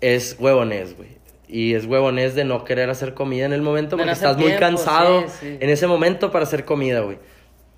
es 0.00 0.36
huevonés, 0.38 0.96
güey. 0.96 1.16
Y 1.48 1.74
es 1.74 1.86
huevonés 1.86 2.34
de 2.34 2.44
no 2.44 2.64
querer 2.64 2.90
hacer 2.90 3.14
comida 3.14 3.46
en 3.46 3.52
el 3.52 3.62
momento 3.62 3.96
porque 3.96 4.12
estás 4.12 4.36
muy 4.36 4.52
cansado 4.52 5.22
sí, 5.28 5.34
sí. 5.40 5.56
en 5.60 5.70
ese 5.70 5.86
momento 5.86 6.30
para 6.30 6.44
hacer 6.44 6.64
comida, 6.64 7.00
güey. 7.00 7.18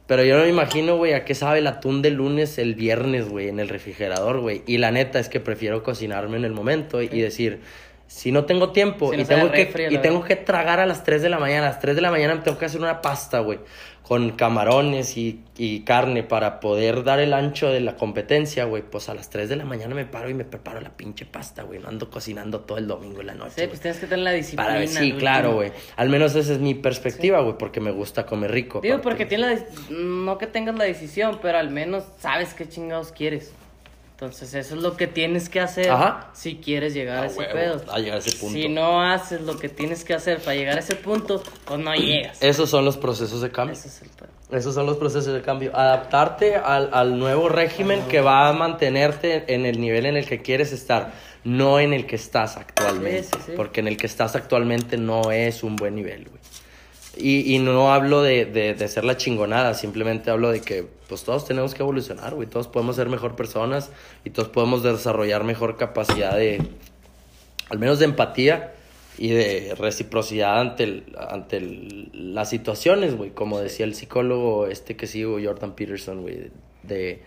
Pero 0.06 0.24
yo 0.24 0.38
no 0.38 0.44
me 0.44 0.48
imagino, 0.48 0.96
güey, 0.96 1.12
a 1.12 1.26
qué 1.26 1.34
sabe 1.34 1.58
el 1.58 1.66
atún 1.66 2.00
de 2.00 2.10
lunes 2.10 2.56
el 2.56 2.74
viernes, 2.74 3.28
güey, 3.28 3.48
en 3.48 3.60
el 3.60 3.68
refrigerador, 3.68 4.40
güey. 4.40 4.62
Y 4.66 4.78
la 4.78 4.90
neta 4.90 5.18
es 5.18 5.28
que 5.28 5.38
prefiero 5.38 5.82
cocinarme 5.82 6.38
en 6.38 6.46
el 6.46 6.52
momento 6.52 7.02
y, 7.02 7.10
y 7.12 7.20
decir, 7.20 7.60
si 8.08 8.32
no 8.32 8.46
tengo 8.46 8.72
tiempo 8.72 9.10
Si 9.10 9.18
no 9.18 9.22
y, 9.22 9.26
tengo 9.26 9.52
que, 9.52 9.64
refri, 9.66 9.94
y 9.94 9.98
tengo 9.98 10.24
que 10.24 10.34
tragar 10.34 10.80
a 10.80 10.86
las 10.86 11.04
3 11.04 11.20
de 11.20 11.28
la 11.28 11.38
mañana, 11.38 11.66
a 11.66 11.70
las 11.70 11.78
3 11.78 11.94
de 11.94 12.02
la 12.02 12.10
mañana 12.10 12.34
me 12.34 12.40
tengo 12.40 12.58
que 12.58 12.64
hacer 12.64 12.80
una 12.80 13.02
pasta, 13.02 13.40
güey, 13.40 13.60
con 14.08 14.30
camarones 14.30 15.18
y, 15.18 15.44
y 15.58 15.80
carne 15.80 16.22
para 16.22 16.60
poder 16.60 17.04
dar 17.04 17.20
el 17.20 17.34
ancho 17.34 17.68
de 17.68 17.80
la 17.80 17.94
competencia, 17.94 18.64
güey, 18.64 18.82
pues 18.82 19.10
a 19.10 19.14
las 19.14 19.28
3 19.28 19.50
de 19.50 19.56
la 19.56 19.66
mañana 19.66 19.94
me 19.94 20.06
paro 20.06 20.30
y 20.30 20.34
me 20.34 20.46
preparo 20.46 20.80
la 20.80 20.96
pinche 20.96 21.26
pasta, 21.26 21.62
güey. 21.64 21.78
No 21.78 21.88
ando 21.88 22.08
cocinando 22.08 22.60
todo 22.60 22.78
el 22.78 22.86
domingo 22.86 23.20
en 23.20 23.26
la 23.26 23.34
noche. 23.34 23.52
Sí, 23.58 23.66
pues 23.66 23.80
tienes 23.80 24.00
que 24.00 24.06
tener 24.06 24.24
la 24.24 24.32
disciplina. 24.32 24.72
Para 24.72 24.86
sí, 24.86 25.12
claro, 25.12 25.56
güey. 25.56 25.72
Al 25.96 26.08
menos 26.08 26.34
esa 26.34 26.54
es 26.54 26.58
mi 26.58 26.72
perspectiva, 26.72 27.40
güey, 27.40 27.58
porque 27.58 27.80
me 27.80 27.90
gusta 27.90 28.24
comer 28.24 28.50
rico. 28.50 28.80
Digo, 28.80 29.02
porque 29.02 29.26
tienes 29.26 29.60
la... 29.90 29.96
No 29.98 30.38
que 30.38 30.46
tengas 30.46 30.74
la 30.76 30.84
decisión, 30.84 31.38
pero 31.42 31.58
al 31.58 31.68
menos 31.68 32.04
sabes 32.18 32.54
qué 32.54 32.66
chingados 32.66 33.12
quieres. 33.12 33.52
Entonces, 34.20 34.52
eso 34.52 34.74
es 34.74 34.82
lo 34.82 34.96
que 34.96 35.06
tienes 35.06 35.48
que 35.48 35.60
hacer 35.60 35.92
Ajá. 35.92 36.30
si 36.32 36.56
quieres 36.56 36.92
llegar 36.92 37.22
a 37.22 37.26
ese 37.26 37.38
huevo, 37.38 37.52
pedo. 37.52 37.92
a 37.92 37.98
llegar 38.00 38.16
a 38.16 38.18
ese 38.18 38.36
punto. 38.36 38.58
Si 38.58 38.68
no 38.68 39.00
haces 39.00 39.42
lo 39.42 39.56
que 39.56 39.68
tienes 39.68 40.02
que 40.02 40.12
hacer 40.12 40.40
para 40.40 40.56
llegar 40.56 40.74
a 40.74 40.80
ese 40.80 40.96
punto, 40.96 41.40
pues 41.64 41.78
no 41.78 41.94
llegas. 41.94 42.42
Esos 42.42 42.68
son 42.68 42.84
los 42.84 42.96
procesos 42.96 43.40
de 43.42 43.52
cambio. 43.52 43.74
Ese 43.74 43.86
es 43.86 44.02
el 44.02 44.08
pedo. 44.08 44.30
Esos 44.50 44.74
son 44.74 44.86
los 44.86 44.96
procesos 44.96 45.32
de 45.32 45.40
cambio. 45.40 45.70
Adaptarte 45.72 46.56
al, 46.56 46.90
al 46.92 47.16
nuevo 47.16 47.48
régimen 47.48 48.02
que 48.08 48.20
va 48.20 48.48
a 48.48 48.52
mantenerte 48.52 49.54
en 49.54 49.64
el 49.66 49.80
nivel 49.80 50.04
en 50.04 50.16
el 50.16 50.26
que 50.26 50.42
quieres 50.42 50.72
estar, 50.72 51.12
no 51.44 51.78
en 51.78 51.92
el 51.92 52.04
que 52.04 52.16
estás 52.16 52.56
actualmente. 52.56 53.22
Sí, 53.22 53.30
sí, 53.36 53.42
sí. 53.46 53.52
Porque 53.54 53.78
en 53.78 53.86
el 53.86 53.96
que 53.96 54.08
estás 54.08 54.34
actualmente 54.34 54.96
no 54.96 55.30
es 55.30 55.62
un 55.62 55.76
buen 55.76 55.94
nivel, 55.94 56.24
güey. 56.28 56.37
Y, 57.20 57.54
y 57.54 57.58
no 57.58 57.92
hablo 57.92 58.22
de, 58.22 58.44
de, 58.44 58.74
de 58.74 58.88
ser 58.88 59.04
la 59.04 59.16
chingonada, 59.16 59.74
simplemente 59.74 60.30
hablo 60.30 60.50
de 60.50 60.60
que 60.60 60.86
pues 61.08 61.24
todos 61.24 61.44
tenemos 61.46 61.74
que 61.74 61.82
evolucionar, 61.82 62.34
güey. 62.34 62.46
Todos 62.48 62.68
podemos 62.68 62.94
ser 62.96 63.08
mejor 63.08 63.34
personas 63.34 63.90
y 64.24 64.30
todos 64.30 64.48
podemos 64.48 64.82
desarrollar 64.84 65.42
mejor 65.42 65.76
capacidad 65.76 66.36
de, 66.36 66.62
al 67.70 67.78
menos 67.78 67.98
de 67.98 68.04
empatía 68.04 68.74
y 69.18 69.30
de 69.30 69.74
reciprocidad 69.76 70.60
ante, 70.60 70.84
el- 70.84 71.16
ante 71.18 71.56
el- 71.56 72.10
las 72.34 72.50
situaciones, 72.50 73.16
güey. 73.16 73.30
Como 73.30 73.58
decía 73.58 73.84
el 73.84 73.96
psicólogo 73.96 74.66
este 74.68 74.94
que 74.96 75.08
sigo, 75.08 75.38
Jordan 75.42 75.74
Peterson, 75.74 76.22
güey, 76.22 76.50
de 76.84 77.22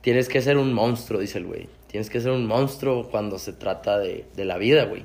tienes 0.00 0.28
que 0.28 0.42
ser 0.42 0.56
un 0.56 0.72
monstruo, 0.72 1.20
dice 1.20 1.38
el 1.38 1.44
güey. 1.46 1.68
Tienes 1.86 2.10
que 2.10 2.20
ser 2.20 2.32
un 2.32 2.46
monstruo 2.46 3.08
cuando 3.08 3.38
se 3.38 3.52
trata 3.52 3.98
de, 3.98 4.24
de 4.34 4.44
la 4.44 4.58
vida, 4.58 4.86
güey. 4.86 5.04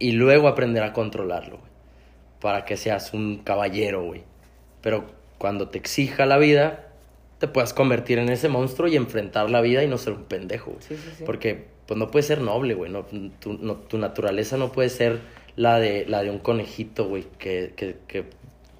Y 0.00 0.12
luego 0.12 0.48
aprender 0.48 0.82
a 0.82 0.92
controlarlo, 0.92 1.58
güey. 1.58 1.69
Para 2.40 2.64
que 2.64 2.76
seas 2.76 3.12
un 3.12 3.38
caballero, 3.38 4.02
güey. 4.04 4.22
Pero 4.80 5.04
cuando 5.38 5.68
te 5.68 5.78
exija 5.78 6.26
la 6.26 6.38
vida, 6.38 6.88
te 7.38 7.48
puedas 7.48 7.72
convertir 7.74 8.18
en 8.18 8.28
ese 8.28 8.48
monstruo 8.48 8.88
y 8.88 8.96
enfrentar 8.96 9.50
la 9.50 9.60
vida 9.60 9.82
y 9.84 9.88
no 9.88 9.98
ser 9.98 10.14
un 10.14 10.24
pendejo, 10.24 10.72
güey. 10.72 10.82
Sí, 10.82 10.96
sí, 10.96 11.10
sí. 11.18 11.24
Porque 11.24 11.66
pues 11.86 11.98
no 11.98 12.10
puedes 12.10 12.26
ser 12.26 12.40
noble, 12.40 12.74
güey. 12.74 12.90
No, 12.90 13.04
tu, 13.40 13.54
no- 13.54 13.76
tu 13.76 13.98
naturaleza 13.98 14.56
no 14.56 14.72
puede 14.72 14.88
ser 14.90 15.18
la 15.56 15.78
de, 15.78 16.06
la 16.06 16.22
de 16.22 16.30
un 16.30 16.38
conejito, 16.38 17.06
güey, 17.08 17.24
que, 17.38 17.72
que, 17.76 17.96
que 18.06 18.24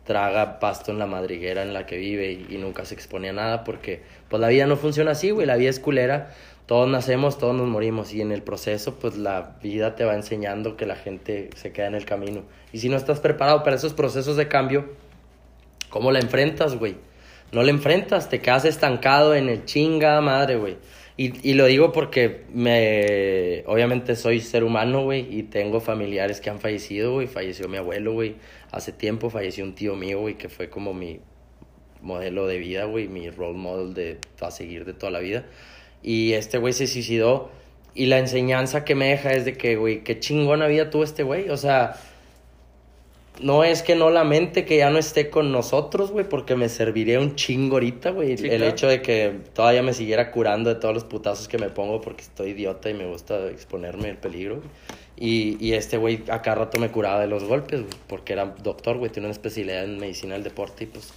traga 0.04 0.58
pasto 0.58 0.90
en 0.90 0.98
la 0.98 1.06
madriguera 1.06 1.62
en 1.62 1.72
la 1.74 1.86
que 1.86 1.96
vive 1.96 2.32
y, 2.32 2.46
y 2.50 2.58
nunca 2.58 2.84
se 2.84 2.94
expone 2.94 3.28
a 3.28 3.32
nada 3.32 3.64
porque 3.64 4.02
pues 4.28 4.40
la 4.40 4.48
vida 4.48 4.66
no 4.66 4.76
funciona 4.76 5.12
así, 5.12 5.30
güey. 5.30 5.46
La 5.46 5.56
vida 5.56 5.70
es 5.70 5.80
culera. 5.80 6.34
Todos 6.70 6.88
nacemos, 6.88 7.36
todos 7.36 7.56
nos 7.56 7.66
morimos 7.66 8.14
y 8.14 8.20
en 8.20 8.30
el 8.30 8.44
proceso 8.44 8.94
pues 8.94 9.16
la 9.16 9.58
vida 9.60 9.96
te 9.96 10.04
va 10.04 10.14
enseñando 10.14 10.76
que 10.76 10.86
la 10.86 10.94
gente 10.94 11.50
se 11.56 11.72
queda 11.72 11.88
en 11.88 11.96
el 11.96 12.04
camino. 12.04 12.44
Y 12.72 12.78
si 12.78 12.88
no 12.88 12.96
estás 12.96 13.18
preparado 13.18 13.64
para 13.64 13.74
esos 13.74 13.92
procesos 13.92 14.36
de 14.36 14.46
cambio, 14.46 14.88
¿Cómo 15.90 16.12
la 16.12 16.20
enfrentas, 16.20 16.76
güey? 16.76 16.94
No 17.50 17.64
la 17.64 17.70
enfrentas, 17.70 18.28
te 18.30 18.40
quedas 18.40 18.64
estancado 18.64 19.34
en 19.34 19.48
el 19.48 19.64
chinga 19.64 20.20
madre, 20.20 20.54
güey. 20.54 20.76
Y, 21.16 21.50
y 21.50 21.54
lo 21.54 21.66
digo 21.66 21.90
porque 21.90 22.44
me... 22.54 23.64
Obviamente 23.66 24.14
soy 24.14 24.40
ser 24.40 24.62
humano, 24.62 25.02
güey, 25.02 25.26
y 25.36 25.42
tengo 25.42 25.80
familiares 25.80 26.40
que 26.40 26.48
han 26.48 26.60
fallecido, 26.60 27.14
güey. 27.14 27.26
Falleció 27.26 27.68
mi 27.68 27.76
abuelo, 27.76 28.12
güey. 28.12 28.36
Hace 28.70 28.92
tiempo 28.92 29.30
falleció 29.30 29.64
un 29.64 29.74
tío 29.74 29.96
mío, 29.96 30.20
güey, 30.20 30.38
que 30.38 30.48
fue 30.48 30.70
como 30.70 30.94
mi 30.94 31.20
modelo 32.00 32.46
de 32.46 32.58
vida, 32.58 32.84
güey, 32.84 33.08
mi 33.08 33.28
role 33.28 33.58
model 33.58 33.92
de 33.92 34.18
a 34.40 34.50
seguir 34.52 34.84
de 34.84 34.94
toda 34.94 35.10
la 35.10 35.18
vida. 35.18 35.44
Y 36.02 36.32
este 36.32 36.58
güey 36.58 36.72
se 36.72 36.86
suicidó. 36.86 37.50
Y 37.94 38.06
la 38.06 38.18
enseñanza 38.18 38.84
que 38.84 38.94
me 38.94 39.08
deja 39.08 39.32
es 39.32 39.44
de 39.44 39.54
que, 39.54 39.76
güey, 39.76 40.04
qué 40.04 40.20
chingona 40.20 40.66
vida 40.66 40.90
tuvo 40.90 41.04
este 41.04 41.22
güey. 41.22 41.50
O 41.50 41.56
sea, 41.56 41.96
no 43.40 43.64
es 43.64 43.82
que 43.82 43.96
no 43.96 44.10
lamente 44.10 44.64
que 44.64 44.76
ya 44.76 44.90
no 44.90 44.98
esté 44.98 45.30
con 45.30 45.50
nosotros, 45.50 46.10
güey, 46.10 46.28
porque 46.28 46.56
me 46.56 46.68
serviría 46.68 47.20
un 47.20 47.36
chingo 47.36 47.76
ahorita, 47.76 48.10
güey. 48.10 48.36
Sí, 48.36 48.44
el 48.44 48.58
claro. 48.58 48.72
hecho 48.72 48.86
de 48.86 49.02
que 49.02 49.34
todavía 49.54 49.82
me 49.82 49.92
siguiera 49.92 50.30
curando 50.30 50.72
de 50.72 50.78
todos 50.78 50.94
los 50.94 51.04
putazos 51.04 51.48
que 51.48 51.58
me 51.58 51.70
pongo 51.70 52.00
porque 52.00 52.22
estoy 52.22 52.50
idiota 52.50 52.90
y 52.90 52.94
me 52.94 53.06
gusta 53.06 53.48
exponerme 53.48 54.10
al 54.10 54.18
peligro. 54.18 54.62
Y, 55.16 55.56
y 55.60 55.74
este 55.74 55.96
güey 55.96 56.22
a 56.30 56.42
cada 56.42 56.56
rato 56.56 56.78
me 56.78 56.90
curaba 56.90 57.20
de 57.20 57.26
los 57.26 57.44
golpes, 57.44 57.82
porque 58.06 58.32
era 58.32 58.46
doctor, 58.62 58.98
güey, 58.98 59.10
tiene 59.10 59.26
una 59.26 59.32
especialidad 59.32 59.84
en 59.84 59.98
medicina 59.98 60.34
del 60.34 60.44
deporte 60.44 60.84
y 60.84 60.86
pues... 60.86 61.12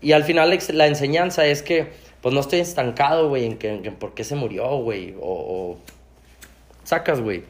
Y 0.00 0.12
al 0.12 0.22
final 0.22 0.56
la 0.74 0.86
enseñanza 0.86 1.44
es 1.46 1.62
que, 1.62 1.88
pues 2.22 2.34
no 2.34 2.40
estoy 2.40 2.60
estancado, 2.60 3.28
güey, 3.28 3.44
en 3.44 3.58
que, 3.58 3.70
en 3.74 3.94
por 3.94 4.14
qué 4.14 4.24
se 4.24 4.34
murió, 4.34 4.68
güey, 4.78 5.14
o, 5.20 5.28
o... 5.74 5.78
Sacas, 6.84 7.20
güey, 7.20 7.42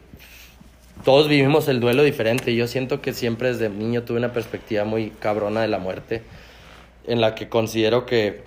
todos 1.04 1.28
vivimos 1.28 1.68
el 1.68 1.78
duelo 1.80 2.02
diferente. 2.02 2.54
Yo 2.54 2.66
siento 2.66 3.00
que 3.00 3.12
siempre 3.12 3.48
desde 3.52 3.68
niño 3.70 4.02
tuve 4.02 4.18
una 4.18 4.32
perspectiva 4.32 4.84
muy 4.84 5.10
cabrona 5.10 5.62
de 5.62 5.68
la 5.68 5.78
muerte, 5.78 6.22
en 7.06 7.20
la 7.20 7.34
que 7.36 7.48
considero 7.48 8.04
que, 8.04 8.42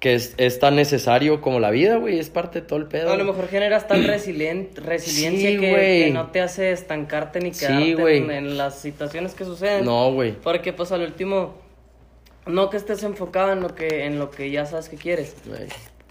que 0.00 0.14
es, 0.14 0.34
es 0.38 0.58
tan 0.58 0.74
necesario 0.74 1.40
como 1.40 1.60
la 1.60 1.70
vida, 1.70 1.96
güey, 1.96 2.18
es 2.18 2.30
parte 2.30 2.60
de 2.60 2.66
todo 2.66 2.78
el 2.78 2.86
pedo. 2.86 3.12
A 3.12 3.16
lo 3.16 3.24
mejor 3.24 3.48
generas 3.48 3.86
tal 3.86 4.04
resilien- 4.08 4.74
resiliencia 4.74 5.50
Sí, 5.50 5.58
que, 5.58 6.10
no 6.12 6.28
te 6.30 6.40
hace 6.40 6.72
estancarte 6.72 7.40
ni 7.40 7.52
Sí, 7.52 7.60
quedarte 7.66 7.94
güey. 7.94 8.18
en, 8.18 8.30
en 8.30 8.56
las 8.58 8.78
situaciones 8.80 9.34
que 9.34 9.44
suceden. 9.44 9.84
No, 9.84 10.12
güey. 10.12 10.32
Porque 10.32 10.72
pues 10.72 10.92
al 10.92 11.02
último, 11.02 11.54
no 12.46 12.70
que 12.70 12.76
estés 12.76 13.02
enfocado 13.02 13.52
en 13.52 13.60
lo 13.60 13.74
que, 13.74 14.04
en 14.04 14.18
lo 14.18 14.30
que 14.30 14.50
ya 14.50 14.66
sabes 14.66 14.88
que 14.88 14.96
quieres, 14.96 15.36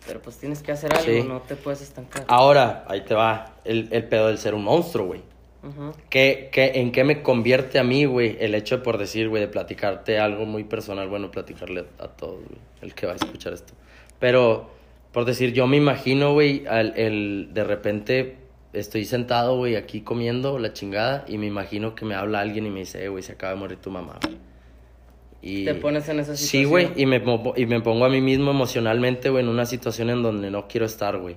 pero 0.07 0.21
pues 0.21 0.37
tienes 0.37 0.61
que 0.61 0.71
hacer 0.71 0.93
algo, 0.93 1.05
Sí. 1.05 1.23
no 1.27 1.41
te 1.41 1.55
puedes 1.55 1.81
estancar. 1.81 2.25
Ahora, 2.27 2.85
ahí 2.87 3.01
te 3.01 3.13
va 3.15 3.53
el, 3.63 3.87
el 3.91 4.03
pedo 4.05 4.27
del 4.27 4.37
ser 4.37 4.53
un 4.53 4.63
monstruo, 4.63 5.07
güey. 5.07 5.21
Ujú. 5.63 5.93
¿Qué, 6.11 6.49
qué, 6.51 6.73
en 6.75 6.91
qué 6.91 7.03
me 7.03 7.23
convierte 7.23 7.79
a 7.79 7.83
mí, 7.83 8.05
güey, 8.05 8.37
el 8.39 8.53
hecho 8.53 8.77
de 8.77 8.83
por 8.83 8.99
decir, 8.99 9.29
güey, 9.29 9.41
de 9.41 9.47
platicarte 9.47 10.19
algo 10.19 10.45
muy 10.45 10.63
personal, 10.63 11.07
bueno, 11.09 11.31
platicarle 11.31 11.85
a 11.97 12.07
todos, 12.07 12.35
güey, 12.45 12.59
el 12.81 12.93
que 12.93 13.07
va 13.07 13.13
a 13.13 13.15
escuchar 13.15 13.53
esto. 13.53 13.73
Pero, 14.19 14.69
por 15.11 15.25
decir, 15.25 15.53
yo 15.53 15.65
me 15.65 15.77
imagino, 15.77 16.33
güey, 16.33 16.67
al- 16.67 16.93
el, 16.97 17.49
de 17.53 17.63
repente 17.63 18.35
estoy 18.73 19.05
sentado, 19.05 19.57
güey, 19.57 19.75
aquí 19.75 20.01
comiendo 20.01 20.59
la 20.59 20.71
chingada 20.73 21.25
y 21.27 21.37
me 21.39 21.47
imagino 21.47 21.95
que 21.95 22.05
me 22.05 22.13
habla 22.13 22.41
alguien 22.41 22.67
y 22.67 22.69
me 22.69 22.81
dice, 22.81 23.03
eh, 23.03 23.07
güey, 23.07 23.23
se 23.23 23.31
acaba 23.31 23.53
de 23.53 23.59
morir 23.59 23.77
tu 23.79 23.89
mamá, 23.89 24.19
güey. 24.23 24.37
Y... 25.47 25.63
Te 25.63 25.75
pones 25.75 26.09
en 26.09 26.19
esa 26.19 26.35
Sí, 26.35 26.47
situación. 26.47 26.69
güey, 26.71 26.89
y 26.95 27.05
me, 27.05 27.23
y 27.55 27.65
me 27.67 27.79
pongo 27.79 28.03
a 28.05 28.09
mí 28.09 28.19
mismo 28.19 28.49
emocionalmente, 28.51 29.29
güey, 29.29 29.43
en 29.43 29.49
una 29.49 29.65
situación 29.67 30.09
en 30.09 30.23
donde 30.23 30.49
no 30.49 30.67
quiero 30.67 30.85
estar, 30.87 31.17
güey. 31.19 31.35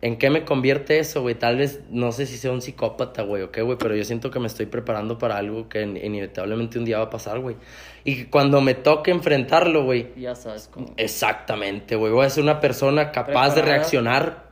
¿En 0.00 0.16
qué 0.16 0.30
me 0.30 0.44
convierte 0.44 1.00
eso, 1.00 1.22
güey? 1.22 1.34
Tal 1.34 1.56
vez, 1.56 1.80
no 1.90 2.12
sé 2.12 2.24
si 2.26 2.36
sea 2.36 2.52
un 2.52 2.62
psicópata, 2.62 3.22
güey, 3.22 3.42
o 3.42 3.50
qué, 3.50 3.62
güey, 3.62 3.76
pero 3.76 3.96
yo 3.96 4.04
siento 4.04 4.30
que 4.30 4.38
me 4.38 4.46
estoy 4.46 4.66
preparando 4.66 5.18
para 5.18 5.36
algo 5.36 5.68
que 5.68 5.82
in- 5.82 5.96
inevitablemente 5.96 6.78
un 6.78 6.84
día 6.84 6.98
va 6.98 7.04
a 7.06 7.10
pasar, 7.10 7.40
güey. 7.40 7.56
Y 8.04 8.26
cuando 8.26 8.60
me 8.60 8.74
toque 8.74 9.10
enfrentarlo, 9.10 9.82
güey, 9.84 10.10
Ya 10.16 10.36
sabes 10.36 10.70
cómo. 10.72 10.94
exactamente, 10.96 11.96
güey, 11.96 12.12
voy 12.12 12.24
a 12.24 12.30
ser 12.30 12.44
una 12.44 12.60
persona 12.60 13.10
capaz 13.10 13.48
de 13.48 13.62
Preparada. 13.62 13.78
reaccionar 13.78 14.22
en- 14.44 14.47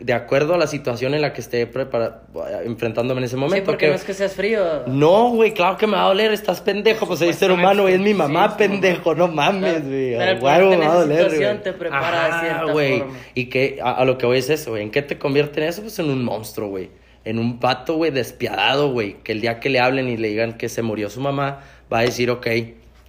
de 0.00 0.12
acuerdo 0.12 0.54
a 0.54 0.58
la 0.58 0.66
situación 0.66 1.14
en 1.14 1.22
la 1.22 1.32
que 1.32 1.40
esté 1.40 1.66
prepara- 1.70 2.22
enfrentándome 2.64 3.20
en 3.20 3.24
ese 3.24 3.36
momento. 3.36 3.56
sí, 3.56 3.62
porque 3.66 3.88
no 3.88 3.94
es 3.94 4.04
que 4.04 4.14
seas 4.14 4.32
frío. 4.34 4.64
No, 4.86 5.30
güey, 5.30 5.52
claro 5.52 5.76
que 5.76 5.86
me 5.86 5.94
va 5.94 6.04
a 6.04 6.08
doler, 6.08 6.32
estás 6.32 6.60
pendejo, 6.60 7.06
pues 7.06 7.18
soy 7.18 7.32
ser 7.32 7.50
humano, 7.52 7.82
güey, 7.82 7.94
es 7.94 8.00
mi 8.00 8.14
mamá, 8.14 8.48
Sí, 8.50 8.54
pendejo, 8.58 9.14
no 9.14 9.28
mames, 9.28 9.86
güey. 9.86 10.16
Pero 10.16 10.70
me 10.70 10.76
va 10.76 10.92
a 10.92 10.94
doler, 11.00 11.24
situación 11.30 11.60
te 11.62 11.72
prepara 11.72 12.24
de 12.26 12.40
cierta 12.48 12.72
forma. 12.72 13.18
Y 13.34 13.46
que 13.46 13.78
a, 13.82 13.92
a 13.92 14.04
lo 14.04 14.18
que 14.18 14.26
voy 14.26 14.38
es 14.38 14.50
eso, 14.50 14.70
güey, 14.70 14.82
¿en 14.82 14.90
qué 14.90 15.02
te 15.02 15.18
convierte 15.18 15.62
en 15.62 15.68
eso? 15.68 15.82
Pues 15.82 15.98
en 15.98 16.10
un 16.10 16.24
monstruo, 16.24 16.68
güey. 16.68 16.90
En 17.24 17.38
un 17.38 17.60
pato, 17.60 17.96
güey, 17.96 18.10
despiadado, 18.10 18.92
güey, 18.92 19.16
que 19.22 19.32
el 19.32 19.40
día 19.42 19.60
que 19.60 19.68
le 19.68 19.78
hablen 19.78 20.08
y 20.08 20.16
le 20.16 20.28
digan 20.28 20.54
que 20.54 20.68
se 20.70 20.80
murió 20.82 21.10
su 21.10 21.20
mamá, 21.20 21.60
va 21.92 21.98
a 21.98 22.02
decir, 22.02 22.30
ok, 22.30 22.46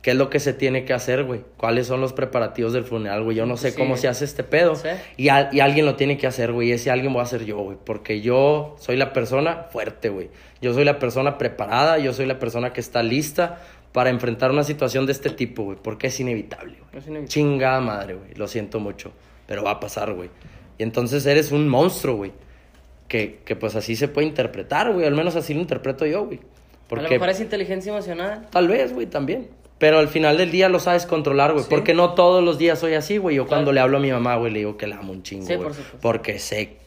¿qué 0.01 0.11
es 0.11 0.17
lo 0.17 0.29
que 0.29 0.39
se 0.39 0.53
tiene 0.53 0.83
que 0.85 0.93
hacer, 0.93 1.23
güey? 1.23 1.41
¿Cuáles 1.57 1.87
son 1.87 2.01
los 2.01 2.13
preparativos 2.13 2.73
del 2.73 2.83
funeral, 2.83 3.23
güey? 3.23 3.37
Yo 3.37 3.45
no 3.45 3.55
sé 3.57 3.71
Sí. 3.71 3.77
cómo 3.77 3.97
se 3.97 4.07
hace 4.07 4.25
este 4.25 4.43
pedo. 4.43 4.75
Sí. 4.75 4.87
Y, 5.17 5.29
al- 5.29 5.49
y 5.51 5.59
alguien 5.59 5.85
lo 5.85 5.95
tiene 5.95 6.17
que 6.17 6.27
hacer, 6.27 6.51
güey. 6.51 6.69
Y 6.69 6.71
ese 6.73 6.89
alguien 6.91 7.13
voy 7.13 7.21
a 7.21 7.25
ser 7.25 7.45
yo, 7.45 7.57
güey. 7.59 7.77
Porque 7.83 8.21
yo 8.21 8.75
soy 8.79 8.97
la 8.97 9.13
persona 9.13 9.67
fuerte, 9.71 10.09
güey. 10.09 10.29
Yo 10.61 10.73
soy 10.73 10.85
la 10.85 10.97
persona 10.99 11.37
preparada, 11.37 11.97
yo 11.99 12.13
soy 12.13 12.25
la 12.25 12.39
persona 12.39 12.73
que 12.73 12.81
está 12.81 13.03
lista 13.03 13.61
para 13.91 14.09
enfrentar 14.09 14.51
una 14.51 14.63
situación 14.63 15.05
de 15.05 15.11
este 15.11 15.29
tipo, 15.29 15.63
güey. 15.63 15.77
Porque 15.81 16.07
es 16.07 16.19
inevitable, 16.19 16.77
güey. 16.79 16.89
Es 16.93 17.07
inevitable. 17.07 17.27
Chingada 17.27 17.79
madre, 17.81 18.13
güey. 18.15 18.33
Lo 18.35 18.47
siento 18.47 18.79
mucho. 18.79 19.11
Pero 19.47 19.63
va 19.63 19.71
a 19.71 19.79
pasar, 19.79 20.13
güey. 20.13 20.29
Y 20.77 20.83
entonces 20.83 21.25
eres 21.25 21.51
un 21.51 21.67
monstruo, 21.67 22.15
güey. 22.15 22.31
Que, 23.07 23.39
que 23.43 23.55
pues 23.57 23.75
así 23.75 23.95
se 23.97 24.07
puede 24.07 24.25
interpretar, 24.27 24.93
güey. 24.93 25.05
Al 25.05 25.13
menos 25.13 25.35
así 25.35 25.53
lo 25.53 25.59
interpreto 25.59 26.05
yo, 26.05 26.25
güey. 26.25 26.37
A 26.39 26.41
lo 26.41 26.87
Porque 26.87 27.09
mejor 27.15 27.29
es 27.29 27.39
inteligencia 27.41 27.91
emocional. 27.91 28.47
tal 28.51 28.67
vez, 28.67 28.93
güey, 28.93 29.05
también. 29.07 29.49
Pero 29.81 29.97
al 29.99 30.07
final 30.07 30.37
del 30.37 30.51
día 30.51 30.69
lo 30.69 30.79
sabes 30.79 31.05
controlar, 31.05 31.51
güey. 31.51 31.63
Sí. 31.63 31.69
Porque 31.69 31.93
no 31.93 32.13
todos 32.13 32.41
los 32.43 32.57
días 32.57 32.79
soy 32.79 32.93
así, 32.93 33.17
güey. 33.17 33.35
Yo 33.35 33.47
cuando 33.47 33.73
le 33.73 33.79
hablo 33.81 33.97
a 33.97 33.99
mi 33.99 34.11
mamá, 34.11 34.35
güey, 34.37 34.53
le 34.53 34.59
digo 34.59 34.77
que 34.77 34.85
la 34.87 34.97
amo 34.99 35.11
un 35.11 35.23
chingo, 35.23 35.47
Sí, 35.47 35.55
güey. 35.55 35.67
por. 35.69 35.75
Porque 35.99 36.37
sé 36.39 36.77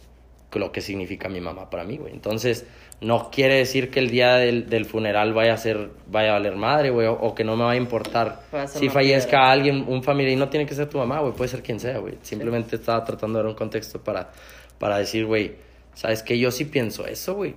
lo 0.54 0.70
que 0.70 0.80
significa 0.80 1.28
mi 1.28 1.40
mamá 1.40 1.68
para 1.68 1.82
mí, 1.82 1.96
güey. 1.98 2.12
Entonces, 2.12 2.64
no 3.00 3.28
quiere 3.32 3.56
decir 3.56 3.90
que 3.90 3.98
el 3.98 4.08
día 4.10 4.36
del, 4.36 4.70
del 4.70 4.84
funeral 4.84 5.34
vaya 5.34 5.52
a 5.54 5.56
ser, 5.56 5.90
vaya 6.06 6.30
a 6.30 6.32
valer 6.34 6.54
madre, 6.54 6.90
güey. 6.90 7.08
O, 7.08 7.14
o 7.14 7.34
que 7.34 7.42
no 7.42 7.56
me 7.56 7.64
va 7.64 7.72
a 7.72 7.76
importar 7.76 8.42
Va 8.54 8.62
a 8.62 8.66
ser 8.68 8.80
si 8.80 8.88
fallezca 8.88 9.30
piedra. 9.30 9.50
alguien, 9.50 9.84
un 9.88 10.04
familiar. 10.04 10.32
Y 10.32 10.36
no 10.36 10.48
tiene 10.48 10.64
que 10.64 10.74
ser 10.76 10.88
tu 10.88 10.98
mamá, 10.98 11.18
güey. 11.18 11.32
Puede 11.32 11.48
ser 11.50 11.62
quien 11.64 11.80
sea, 11.80 11.98
güey. 11.98 12.14
Simplemente 12.22 12.76
estaba 12.76 13.04
tratando 13.04 13.38
de 13.38 13.42
dar 13.42 13.50
un 13.50 13.56
contexto 13.56 14.00
para, 14.00 14.30
para 14.78 14.98
decir, 14.98 15.26
güey, 15.26 15.56
¿sabes 15.94 16.22
qué? 16.22 16.38
Yo 16.38 16.52
sí 16.52 16.64
pienso 16.66 17.04
eso, 17.04 17.34
güey. 17.34 17.56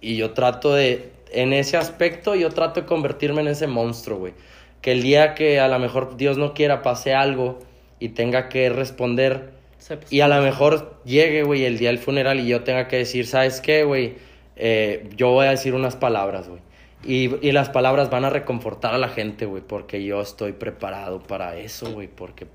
Y 0.00 0.16
yo 0.16 0.30
trato 0.30 0.72
de, 0.74 1.12
en 1.30 1.52
ese 1.52 1.76
aspecto, 1.76 2.34
yo 2.34 2.48
trato 2.48 2.80
de 2.80 2.86
convertirme 2.86 3.42
en 3.42 3.48
ese 3.48 3.66
monstruo, 3.66 4.16
güey. 4.18 4.32
Que 4.80 4.92
el 4.92 5.02
día 5.02 5.34
que 5.34 5.60
a 5.60 5.68
lo 5.68 5.78
mejor 5.78 6.16
Dios 6.16 6.38
no 6.38 6.54
quiera 6.54 6.82
pase 6.82 7.14
algo 7.14 7.58
y 7.98 8.10
tenga 8.10 8.48
que 8.48 8.70
responder 8.70 9.50
pues, 9.88 10.12
y 10.12 10.20
a 10.20 10.28
lo 10.28 10.40
mejor 10.42 11.00
llegue, 11.04 11.42
güey, 11.42 11.64
el 11.64 11.78
día 11.78 11.88
del 11.88 11.98
funeral 11.98 12.38
y 12.40 12.46
yo 12.46 12.62
tenga 12.62 12.86
que 12.88 12.96
decir, 12.96 13.26
¿sabes 13.26 13.60
qué, 13.60 13.84
güey? 13.84 14.16
Eh, 14.56 15.08
yo 15.16 15.30
voy 15.30 15.46
a 15.46 15.50
decir 15.50 15.74
unas 15.74 15.96
palabras, 15.96 16.48
güey. 16.48 16.60
Y, 17.02 17.46
y 17.46 17.52
las 17.52 17.70
palabras 17.70 18.10
van 18.10 18.26
a 18.26 18.30
reconfortar 18.30 18.94
a 18.94 18.98
la 18.98 19.08
gente, 19.08 19.46
güey, 19.46 19.62
porque 19.62 20.04
yo 20.04 20.20
estoy 20.20 20.52
preparado 20.52 21.22
para 21.22 21.56
eso, 21.56 21.90
güey, 21.92 22.08
porque, 22.08 22.46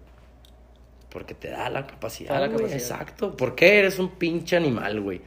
porque 1.10 1.34
te 1.34 1.49
da 1.49 1.69
la 1.72 1.88
capacidad, 1.88 2.35
da 2.35 2.41
la 2.41 2.49
capacidad. 2.49 2.73
exacto. 2.73 3.35
Porque 3.35 3.80
eres 3.80 3.97
un 3.97 4.10
pinche 4.11 4.56
animal, 4.56 5.02
güey, 5.02 5.22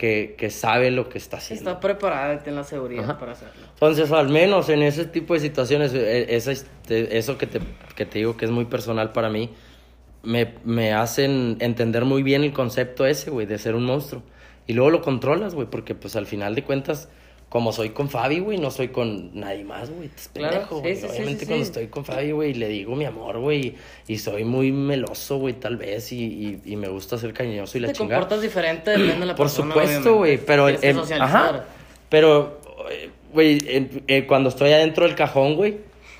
que, 0.00 0.34
que 0.38 0.48
sabe 0.48 0.90
lo 0.90 1.10
que 1.10 1.18
está 1.18 1.36
haciendo. 1.36 1.68
Está 1.72 1.78
preparada 1.78 2.32
y 2.32 2.38
tiene 2.38 2.56
la 2.56 2.64
seguridad 2.64 3.04
Ajá. 3.04 3.18
para 3.18 3.32
hacerlo. 3.32 3.66
Entonces, 3.74 4.10
al 4.12 4.30
menos 4.30 4.70
en 4.70 4.80
ese 4.82 5.04
tipo 5.04 5.34
de 5.34 5.40
situaciones, 5.40 5.92
esa- 5.92 6.52
este, 6.52 7.18
eso 7.18 7.36
que 7.36 7.46
te, 7.46 7.60
que 7.96 8.06
te 8.06 8.20
digo 8.20 8.34
que 8.34 8.46
es 8.46 8.50
muy 8.50 8.64
personal 8.64 9.12
para 9.12 9.28
mí, 9.28 9.50
me, 10.22 10.54
me 10.64 10.94
hacen 10.94 11.58
entender 11.60 12.06
muy 12.06 12.22
bien 12.22 12.44
el 12.44 12.54
concepto 12.54 13.04
ese, 13.04 13.30
güey, 13.30 13.44
de 13.44 13.58
ser 13.58 13.74
un 13.74 13.84
monstruo. 13.84 14.22
Y 14.66 14.72
luego 14.72 14.88
lo 14.90 15.02
controlas, 15.02 15.54
güey, 15.54 15.66
porque 15.70 15.94
pues 15.94 16.16
al 16.16 16.24
final 16.26 16.54
de 16.54 16.64
cuentas, 16.64 17.10
como 17.50 17.72
soy 17.72 17.90
con 17.90 18.08
Fabi, 18.08 18.38
güey, 18.38 18.56
no 18.58 18.70
soy 18.70 18.88
con 18.88 19.38
nadie 19.38 19.64
más, 19.64 19.90
güey. 19.90 20.08
Es 20.16 20.28
Claro, 20.32 20.52
pendejo, 20.54 20.80
güey. 20.80 20.94
sí, 20.94 21.00
sí, 21.02 21.06
Obviamente 21.10 21.40
sí, 21.40 21.46
cuando 21.46 21.64
estoy 21.66 21.86
con 21.88 22.04
Fabi, 22.04 22.30
güey, 22.30 22.54
le 22.54 22.68
digo 22.68 22.96
mi 22.96 23.04
amor, 23.04 23.38
güey, 23.40 23.74
y 24.06 24.18
soy 24.18 24.44
muy 24.44 24.70
meloso, 24.72 25.36
güey, 25.38 25.54
tal 25.54 25.76
vez, 25.76 26.12
y, 26.12 26.22
y, 26.24 26.60
y 26.64 26.76
me 26.76 26.88
gusta 26.88 27.18
ser 27.18 27.32
cariñoso 27.34 27.76
y 27.76 27.80
la 27.82 27.88
Te 27.88 27.94
chingada. 27.94 28.20
comportas 28.20 28.40
diferente, 28.42 28.92
depende 28.92 29.18
de 29.20 29.26
la 29.26 29.34
Por 29.34 29.46
persona. 29.46 29.74
supuesto, 29.74 30.14
güey, 30.14 30.38
pero... 30.38 30.66
Que 30.66 30.94
socializar. 30.94 31.22
ajá, 31.22 31.64
pero, 32.08 32.60
eh, 32.90 33.10
güey, 33.32 33.58
eh, 34.06 34.26
cuando 34.28 34.48
estoy 34.48 34.70
adentro 34.72 35.04
del 35.04 35.14
cajón, 35.16 35.56
güey, 35.56 35.78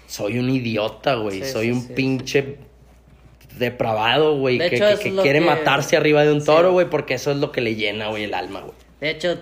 soy 0.09 0.39
un 0.40 0.51
idiota, 0.51 1.15
güey. 1.15 1.44
Soy 1.44 1.70
un 1.70 1.86
pinche 1.89 2.57
depravado, 3.57 4.36
güey, 4.39 4.59
De 4.59 4.70
que, 4.70 4.78
que- 4.78 4.97
que 5.11 5.16
quiere 5.23 5.40
matarse 5.40 5.97
arriba 5.97 6.23
de 6.24 6.32
un 6.32 6.44
toro, 6.44 6.73
güey, 6.73 6.89
porque 6.90 7.15
eso 7.15 7.31
es 7.31 7.36
lo 7.36 7.52
que 7.52 7.61
le 7.61 7.74
llena, 7.77 8.09
güey, 8.09 8.24
el 8.24 8.35
alma, 8.35 8.61
güey. 8.61 8.74
De 9.01 9.11
hecho, 9.11 9.39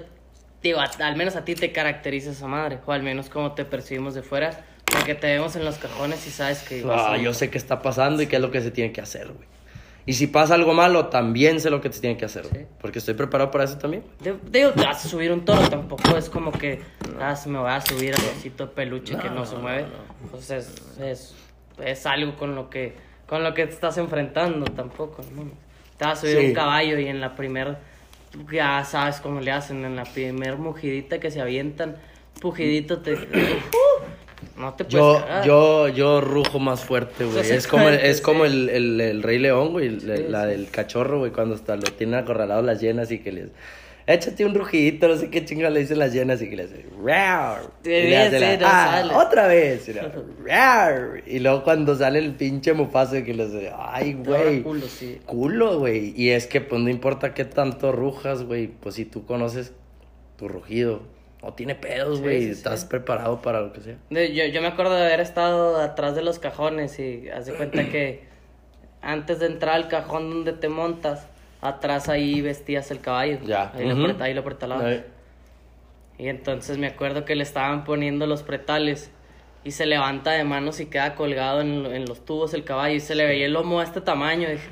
digo, 0.62 0.80
al 0.80 1.16
menos 1.16 1.36
a 1.36 1.44
ti 1.44 1.55
te 1.55 1.72
caracteriza 1.72 2.30
esa 2.30 2.47
madre, 2.47 2.78
o 2.86 2.93
al 2.93 3.02
menos 3.02 3.28
como 3.28 3.52
te 3.52 3.64
percibimos 3.64 4.14
de 4.14 4.22
fuera, 4.22 4.64
porque 4.90 5.14
te 5.14 5.26
vemos 5.26 5.55
en 5.56 5.64
los 5.64 5.76
cajones 5.78 6.26
y 6.26 6.30
sabes 6.30 6.62
que... 6.62 6.85
Ah, 6.90 7.16
yo 7.16 7.35
sé 7.35 7.51
qué 7.51 7.59
está 7.59 7.82
pasando 7.82 8.22
y 8.22 8.26
qué 8.26 8.36
es 8.36 8.43
lo 8.43 8.51
que 8.51 8.60
se 8.60 8.70
tiene 8.70 8.93
que 8.93 9.01
hacer, 9.01 9.26
güey. 9.28 9.47
Y 10.06 10.14
si 10.14 10.26
pasa 10.26 10.55
algo 10.55 10.72
malo, 10.72 11.09
también 11.09 11.60
sé 11.60 11.68
lo 11.68 11.82
que 11.82 11.93
se 11.93 12.01
tiene 12.01 12.16
que 12.16 12.24
hacer. 12.24 12.47
Sí. 12.47 12.60
Porque 12.80 12.98
estoy 12.98 13.12
preparado 13.12 13.51
para 13.51 13.64
eso 13.64 13.76
también. 13.76 14.02
Digo, 14.20 14.70
te 14.72 14.82
vas 14.82 15.05
a 15.05 15.09
subir 15.09 15.30
un 15.30 15.44
toro, 15.44 15.68
tampoco 15.68 16.16
es 16.16 16.30
como 16.30 16.51
que, 16.51 16.80
ah, 17.20 17.36
se 17.36 17.51
me 17.51 17.59
va 17.59 17.76
a 17.76 17.80
subir 17.82 18.14
al 18.14 18.20
osito 18.39 18.72
peluche 18.72 19.18
que 19.18 19.28
no 19.28 19.44
se 19.44 19.56
mueve. 19.56 19.85
Pues 20.30 20.51
es, 20.51 20.74
es, 20.98 21.35
es 21.85 22.06
algo 22.06 22.36
con 22.36 22.55
lo 22.55 22.70
que 22.70 22.94
con 23.26 23.44
lo 23.44 23.52
que 23.52 23.66
te 23.66 23.74
estás 23.74 23.98
enfrentando 23.98 24.64
tampoco, 24.64 25.22
¿no? 25.35 25.43
Te 25.98 26.06
vas 26.06 26.16
a 26.16 26.20
subir 26.22 26.39
Sí. 26.39 26.47
un 26.47 26.55
caballo 26.55 26.98
y 26.98 27.09
en 27.09 27.20
la 27.20 27.36
primer, 27.36 27.76
ya 28.52 28.84
sabes 28.84 29.20
cómo 29.20 29.40
le 29.40 29.50
hacen, 29.50 29.84
en 29.84 29.96
la 29.96 30.05
primer 30.05 30.56
mujidita 30.59 31.18
que 31.20 31.30
se 31.30 31.40
avientan, 31.40 31.96
pujidito 32.40 32.98
te... 32.98 33.16
no 34.56 34.74
te 34.74 34.84
puedes 34.84 34.92
Yo, 34.92 35.20
cagar. 35.20 35.44
yo, 35.44 35.88
yo 35.88 36.20
rujo 36.20 36.59
más 36.59 36.84
fuerte, 36.84 37.24
güey. 37.24 37.50
Es 37.50 37.66
como, 37.66 37.88
el, 37.88 37.94
es 37.94 38.20
como 38.20 38.44
el, 38.44 38.68
el, 38.68 39.00
el 39.00 39.22
Rey 39.22 39.38
León, 39.38 39.72
güey. 39.72 40.00
Sí, 40.00 40.06
la 40.06 40.44
sí. 40.44 40.50
del 40.50 40.70
cachorro, 40.70 41.18
güey, 41.18 41.32
cuando 41.32 41.55
hasta 41.55 41.76
lo 41.76 41.82
tienen 41.82 42.16
acorralado 42.20 42.62
las 42.62 42.80
llenas 42.80 43.10
y 43.10 43.20
que 43.20 43.32
les. 43.32 43.50
Échate 44.10 44.43
un 44.47 44.55
rugidito, 44.55 45.06
no 45.06 45.16
sé 45.16 45.28
qué 45.28 45.44
chinga 45.44 45.68
le 45.68 45.80
dicen 45.80 45.98
las 45.98 46.14
llenas 46.14 46.40
y 46.40 46.48
que 46.48 46.56
le 46.56 46.62
hace. 46.62 46.86
"Rar", 47.05 47.60
y 47.85 47.89
le 47.89 48.16
hace 48.16 48.56
la, 48.59 49.01
"Ah, 49.02 49.18
otra 49.18 49.47
vez. 49.48 49.86
Y, 49.86 49.93
la, 49.93 50.10
"Rar", 50.47 51.22
y 51.26 51.39
luego 51.40 51.62
cuando 51.62 51.94
sale 51.94 52.18
el 52.18 52.32
pinche 52.35 52.72
mufazo 52.72 53.18
y 53.18 53.24
que 53.24 53.35
le 53.35 53.43
hace. 53.43 53.70
Ay, 53.78 54.14
güey. 54.14 54.62
culo, 54.62 54.86
sí. 54.86 55.20
Culo, 55.26 55.78
güey. 55.80 56.14
Y 56.16 56.30
es 56.30 56.47
que, 56.47 56.62
pues, 56.62 56.80
no 56.80 56.89
importa 56.89 57.35
qué 57.35 57.44
tanto 57.44 57.93
rujas, 57.93 58.44
güey. 58.44 58.68
Pues 58.68 58.94
si 58.94 59.05
tú 59.05 59.26
conoces 59.26 59.74
tu 60.39 60.48
rugido, 60.48 61.02
no 61.43 61.52
tiene 61.52 61.74
pedos, 61.74 62.22
güey. 62.22 62.39
sí, 62.39 62.44
sí. 62.47 62.51
Estás 62.52 62.86
preparado 62.86 63.43
para 63.43 63.60
lo 63.60 63.74
que 63.74 63.82
sea. 63.82 63.97
Yo, 64.09 64.44
yo 64.47 64.62
me 64.62 64.68
acuerdo 64.68 64.94
de 64.94 65.02
haber 65.05 65.20
estado 65.20 65.76
atrás 65.82 66.14
de 66.16 66.22
los 66.22 66.39
cajones 66.39 66.98
y 66.98 67.28
haz 67.28 67.44
de 67.44 67.52
cuenta 67.52 67.85
que 67.90 68.22
antes 69.02 69.39
de 69.40 69.47
entrar 69.47 69.74
al 69.74 69.89
cajón 69.89 70.30
donde 70.30 70.55
te 70.55 70.70
montas, 70.70 71.26
atrás 71.60 72.09
ahí 72.09 72.40
vestías 72.40 72.90
el 72.90 73.01
caballo. 73.01 73.39
Ya. 73.44 73.72
Ahí, 73.74 73.86
lo, 73.86 73.94
Ujú. 73.94 74.02
apret- 74.06 74.20
ahí 74.20 74.35
lo. 74.35 74.43
Y 76.18 76.28
entonces 76.28 76.78
me 76.78 76.86
acuerdo 76.89 77.24
que 77.24 77.35
le 77.36 77.43
estaban 77.44 77.85
poniendo 77.85 78.26
los 78.26 78.43
pretales 78.43 79.10
y 79.64 79.70
se 79.72 79.86
levanta 79.86 80.32
de 80.32 80.44
manos 80.44 80.80
y 80.80 80.86
queda 80.86 81.14
colgado 81.14 81.60
en, 81.60 81.86
en 81.86 82.06
los 82.06 82.24
tubos 82.24 82.55
el 82.55 82.64
caballo 82.64 82.94
y 82.97 83.01
se 83.01 83.14
le 83.14 83.24
veía 83.24 83.47
el 83.47 83.52
lomo 83.52 83.80
a 83.80 83.85
este 83.85 84.01
tamaño. 84.01 84.48
Dije, 84.48 84.68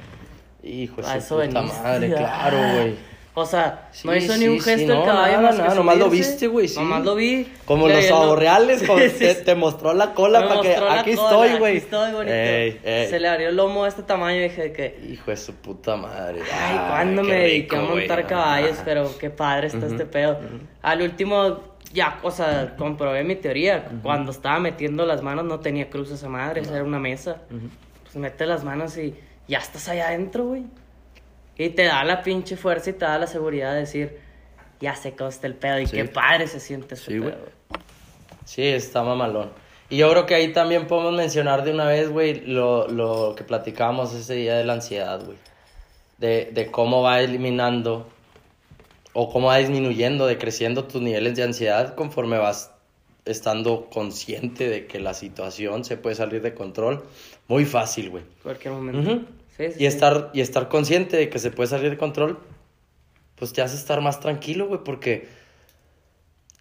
Hijo 0.62 0.96
de 1.02 1.46
puta 1.46 1.60
veniste. 1.60 1.82
madre, 1.82 2.08
claro, 2.16 2.56
güey. 2.74 2.96
O 3.38 3.44
sea, 3.44 3.90
no 4.04 4.12
Sí, 4.12 4.18
hizo 4.18 4.32
sí, 4.32 4.38
ni 4.40 4.48
un 4.48 4.60
sí, 4.62 4.70
gesto 4.70 4.94
no, 4.94 5.00
el 5.00 5.06
caballo 5.06 5.32
nada, 5.36 5.42
más 5.48 5.58
nada, 5.58 5.74
nomás 5.74 5.98
lo 5.98 6.08
viste, 6.08 6.46
güey, 6.46 6.68
sí. 6.68 6.78
Nomás 6.78 7.04
lo 7.04 7.14
vi. 7.14 7.46
Como 7.66 7.86
los 7.86 7.94
veía 7.98 8.08
el 8.08 8.12
pavos 8.14 8.26
lo- 8.28 8.36
reales, 8.36 8.82
como 8.86 8.98
Sí, 8.98 9.10
te, 9.10 9.34
sí. 9.34 9.44
te 9.44 9.54
mostró 9.54 9.92
la 9.92 10.14
cola 10.14 10.48
para 10.48 10.60
que 10.62 10.74
aquí 10.74 11.14
cola, 11.16 11.28
estoy, 11.46 11.58
güey. 11.58 11.76
Aquí 11.76 11.84
estoy, 11.84 12.12
bonito. 12.12 12.32
Ey, 12.34 12.80
ey. 12.82 13.08
Se 13.10 13.20
le 13.20 13.28
abrió 13.28 13.50
el 13.50 13.56
lomo 13.56 13.82
de 13.82 13.90
este 13.90 14.02
tamaño 14.04 14.38
y 14.38 14.42
dije 14.44 14.72
que, 14.72 14.98
Hijo 15.12 15.30
de 15.30 15.36
su 15.36 15.52
puta 15.54 15.96
madre. 15.96 16.40
ay, 16.50 16.76
¿cuándo 16.88 17.22
qué 17.22 17.28
me 17.28 17.34
dediqué 17.34 17.76
a 17.76 17.80
montar 17.82 18.26
caballos? 18.26 18.76
Ah. 18.78 18.82
Pero 18.86 19.18
qué 19.18 19.28
padre 19.28 19.66
está 19.66 19.84
este 19.86 20.06
pedo. 20.06 20.40
Al 20.80 21.02
último, 21.02 21.60
ya, 21.92 22.18
o 22.22 22.30
sea, 22.30 22.74
comprobé 22.78 23.22
mi 23.22 23.36
teoría. 23.36 23.84
Cuando 24.02 24.30
estaba 24.32 24.58
metiendo 24.60 25.04
las 25.04 25.20
manos 25.22 25.44
no 25.44 25.60
tenía 25.60 25.90
cruz 25.90 26.10
esa 26.10 26.30
madre, 26.30 26.62
era 26.62 26.82
una 26.82 26.98
mesa. 26.98 27.42
Pues 28.02 28.16
mete 28.16 28.46
las 28.46 28.64
manos 28.64 28.96
y 28.96 29.14
ya 29.46 29.58
estás 29.58 29.90
allá 29.90 30.08
adentro, 30.08 30.46
güey. 30.46 30.62
Y 31.58 31.70
te 31.70 31.84
da 31.84 32.04
la 32.04 32.22
pinche 32.22 32.56
fuerza 32.56 32.90
y 32.90 32.92
te 32.94 33.04
da 33.04 33.18
la 33.18 33.26
seguridad 33.26 33.72
de 33.72 33.80
decir, 33.80 34.18
ya 34.80 34.94
sé 34.94 35.14
cómo 35.14 35.30
está 35.30 35.46
el 35.46 35.54
pedo 35.54 35.80
y 35.80 35.86
Sí. 35.86 35.96
qué 35.96 36.04
padre 36.04 36.46
se 36.48 36.60
siente 36.60 36.94
ese 36.94 37.12
Sí, 37.12 37.20
pedo. 37.20 37.36
Sí, 38.44 38.62
está 38.62 39.02
mamalón. 39.02 39.50
Y 39.88 39.98
yo 39.98 40.10
creo 40.10 40.26
que 40.26 40.34
ahí 40.34 40.52
también 40.52 40.86
podemos 40.86 41.14
mencionar 41.14 41.64
de 41.64 41.72
una 41.72 41.86
vez, 41.86 42.10
güey, 42.10 42.40
lo, 42.46 42.88
lo 42.88 43.34
que 43.36 43.44
platicábamos 43.44 44.12
ese 44.14 44.34
día 44.34 44.56
de 44.56 44.64
la 44.64 44.74
ansiedad, 44.74 45.24
güey. 45.24 45.38
De, 46.18 46.50
de 46.52 46.70
cómo 46.70 47.02
va 47.02 47.20
eliminando 47.20 48.08
o 49.12 49.30
cómo 49.32 49.46
va 49.48 49.56
disminuyendo, 49.58 50.26
decreciendo 50.26 50.84
tus 50.84 51.00
niveles 51.02 51.36
de 51.36 51.42
ansiedad 51.44 51.94
conforme 51.94 52.38
vas 52.38 52.70
estando 53.24 53.88
consciente 53.90 54.68
de 54.68 54.86
que 54.86 54.98
la 55.00 55.14
situación 55.14 55.84
se 55.84 55.96
puede 55.96 56.16
salir 56.16 56.42
de 56.42 56.54
control. 56.54 57.04
Muy 57.48 57.64
fácil, 57.64 58.10
güey. 58.10 58.24
Cualquier 58.42 58.74
momento. 58.74 59.00
Ujú. 59.12 59.24
Sí, 59.56 59.72
sí, 59.72 59.82
Y 59.82 59.86
estar, 59.86 60.30
y 60.34 60.40
estar 60.40 60.68
consciente 60.68 61.16
de 61.16 61.28
que 61.30 61.38
se 61.38 61.50
puede 61.50 61.68
salir 61.68 61.90
de 61.90 61.96
control, 61.96 62.38
pues 63.36 63.52
te 63.52 63.62
hace 63.62 63.76
estar 63.76 64.00
más 64.00 64.20
tranquilo, 64.20 64.66
güey, 64.68 64.80
porque 64.84 65.28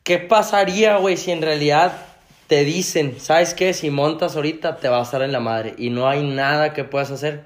¿qué 0.04 0.20
pasaría, 0.20 0.98
güey, 0.98 1.18
si 1.18 1.32
en 1.32 1.42
realidad 1.42 2.06
te 2.48 2.64
dicen, 2.64 3.20
¿sabes 3.20 3.54
qué? 3.54 3.74
Si 3.74 3.90
montas 3.90 4.36
ahorita 4.36 4.78
te 4.78 4.88
va 4.90 5.00
a 5.00 5.04
estar 5.04 5.22
en 5.22 5.32
la 5.32 5.40
madre 5.40 5.74
y 5.78 5.90
no 5.90 6.08
hay 6.08 6.24
nada 6.24 6.74
que 6.74 6.84
puedas 6.84 7.12
hacer 7.12 7.46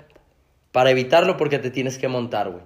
para 0.71 0.89
evitarlo 0.91 1.37
porque 1.37 1.57
te 1.59 1.71
tienes 1.71 1.97
que 1.97 2.07
montar, 2.07 2.49
güey. 2.49 2.63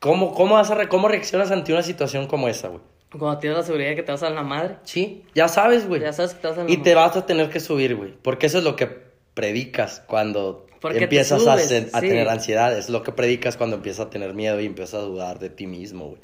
¿Cómo, 0.00 0.34
cómo, 0.34 0.54
vas 0.56 0.70
a 0.70 0.74
re- 0.74 0.88
¿Cómo 0.88 1.08
reaccionas 1.08 1.50
ante 1.50 1.72
una 1.72 1.82
situación 1.82 2.26
como 2.26 2.48
esa, 2.48 2.68
güey? 2.68 2.82
Cuando 3.10 3.38
tienes 3.38 3.56
la 3.58 3.64
seguridad 3.64 3.90
de 3.90 3.96
que 3.96 4.02
te 4.02 4.12
vas 4.12 4.22
a 4.22 4.28
la 4.30 4.42
madre, 4.42 4.76
Sí, 4.84 5.24
ya 5.34 5.48
sabes, 5.48 5.88
güey. 5.88 6.02
ya 6.02 6.12
sabes 6.12 6.34
que 6.34 6.40
te 6.42 6.48
vas 6.48 6.58
a 6.58 6.64
la 6.64 6.70
Y 6.70 6.74
te 6.76 6.80
madre. 6.90 6.94
vas 6.94 7.16
a 7.16 7.24
tener 7.26 7.48
que 7.48 7.60
subir, 7.60 7.96
güey. 7.96 8.12
Porque 8.22 8.46
eso 8.46 8.58
es 8.58 8.64
lo 8.64 8.76
que 8.76 9.05
predicas 9.36 10.02
cuando 10.08 10.66
Porque 10.80 10.98
te 10.98 11.04
empiezas 11.04 11.46
a, 11.46 11.52
subes, 11.58 11.70
sen- 11.70 11.90
a 11.92 12.00
sí. 12.00 12.08
tener 12.08 12.28
ansiedad. 12.28 12.76
Es 12.76 12.88
lo 12.88 13.02
que 13.04 13.12
predicas 13.12 13.56
cuando 13.56 13.76
empiezas 13.76 14.06
a 14.06 14.10
tener 14.10 14.34
miedo 14.34 14.60
y 14.60 14.66
empiezas 14.66 14.94
a 14.94 15.04
dudar 15.04 15.38
de 15.38 15.50
ti 15.50 15.66
mismo, 15.68 16.06
güey. 16.06 16.20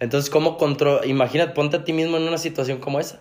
Entonces, 0.00 0.28
¿cómo 0.30 0.56
control? 0.58 1.06
Imagínate, 1.06 1.52
ponte 1.54 1.76
a 1.78 1.84
ti 1.84 1.92
mismo 1.92 2.16
en 2.16 2.24
una 2.24 2.38
situación 2.38 2.78
como 2.80 3.00
esa. 3.00 3.20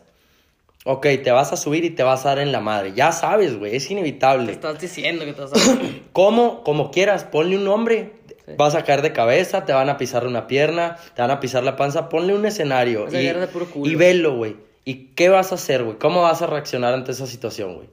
Ok, 0.86 1.06
te 1.24 1.32
vas 1.32 1.52
a 1.54 1.58
subir 1.58 1.84
y 1.86 1.90
te 1.92 2.04
vas 2.04 2.26
a 2.26 2.30
dar 2.30 2.40
en 2.40 2.52
la 2.52 2.60
madre. 2.62 2.94
Ya 2.96 3.12
sabes, 3.12 3.58
güey, 3.60 3.76
es 3.76 3.88
Te 3.88 3.94
inevitable. 3.94 4.52
estás 4.52 4.80
diciendo 4.80 5.26
que 5.26 5.34
te 5.34 5.42
vas 5.42 5.52
a 5.54 5.78
¿Cómo? 6.14 6.64
Como 6.64 6.90
quieras, 6.90 7.24
ponle 7.26 7.58
un 7.58 7.66
nombre. 7.66 8.14
Sí. 8.48 8.54
Vas 8.58 8.74
a 8.76 8.84
caer 8.84 9.02
de 9.04 9.12
cabeza, 9.14 9.66
te 9.66 9.74
van 9.74 9.90
a 9.90 9.98
pisar 9.98 10.26
una 10.26 10.48
pierna, 10.48 10.98
te 11.16 11.22
van 11.22 11.30
a 11.32 11.40
pisar 11.40 11.64
la 11.64 11.76
panza. 11.76 12.10
Ponle 12.10 12.34
un 12.34 12.46
escenario 12.48 13.04
Vas 13.04 13.14
a 13.14 13.22
y, 13.22 13.26
caer 13.26 13.40
de 13.42 13.48
puro 13.48 13.66
culo. 13.70 13.92
y 13.92 13.96
velo, 13.96 14.36
güey. 14.38 14.56
¿Y 14.86 15.10
qué 15.16 15.30
vas 15.30 15.52
a 15.52 15.56
hacer, 15.56 15.84
güey? 15.84 15.98
¿Cómo 16.00 16.22
vas 16.24 16.42
a 16.42 16.48
reaccionar 16.48 16.94
ante 16.94 17.12
esa 17.12 17.28
situación, 17.28 17.76
güey? 17.76 17.90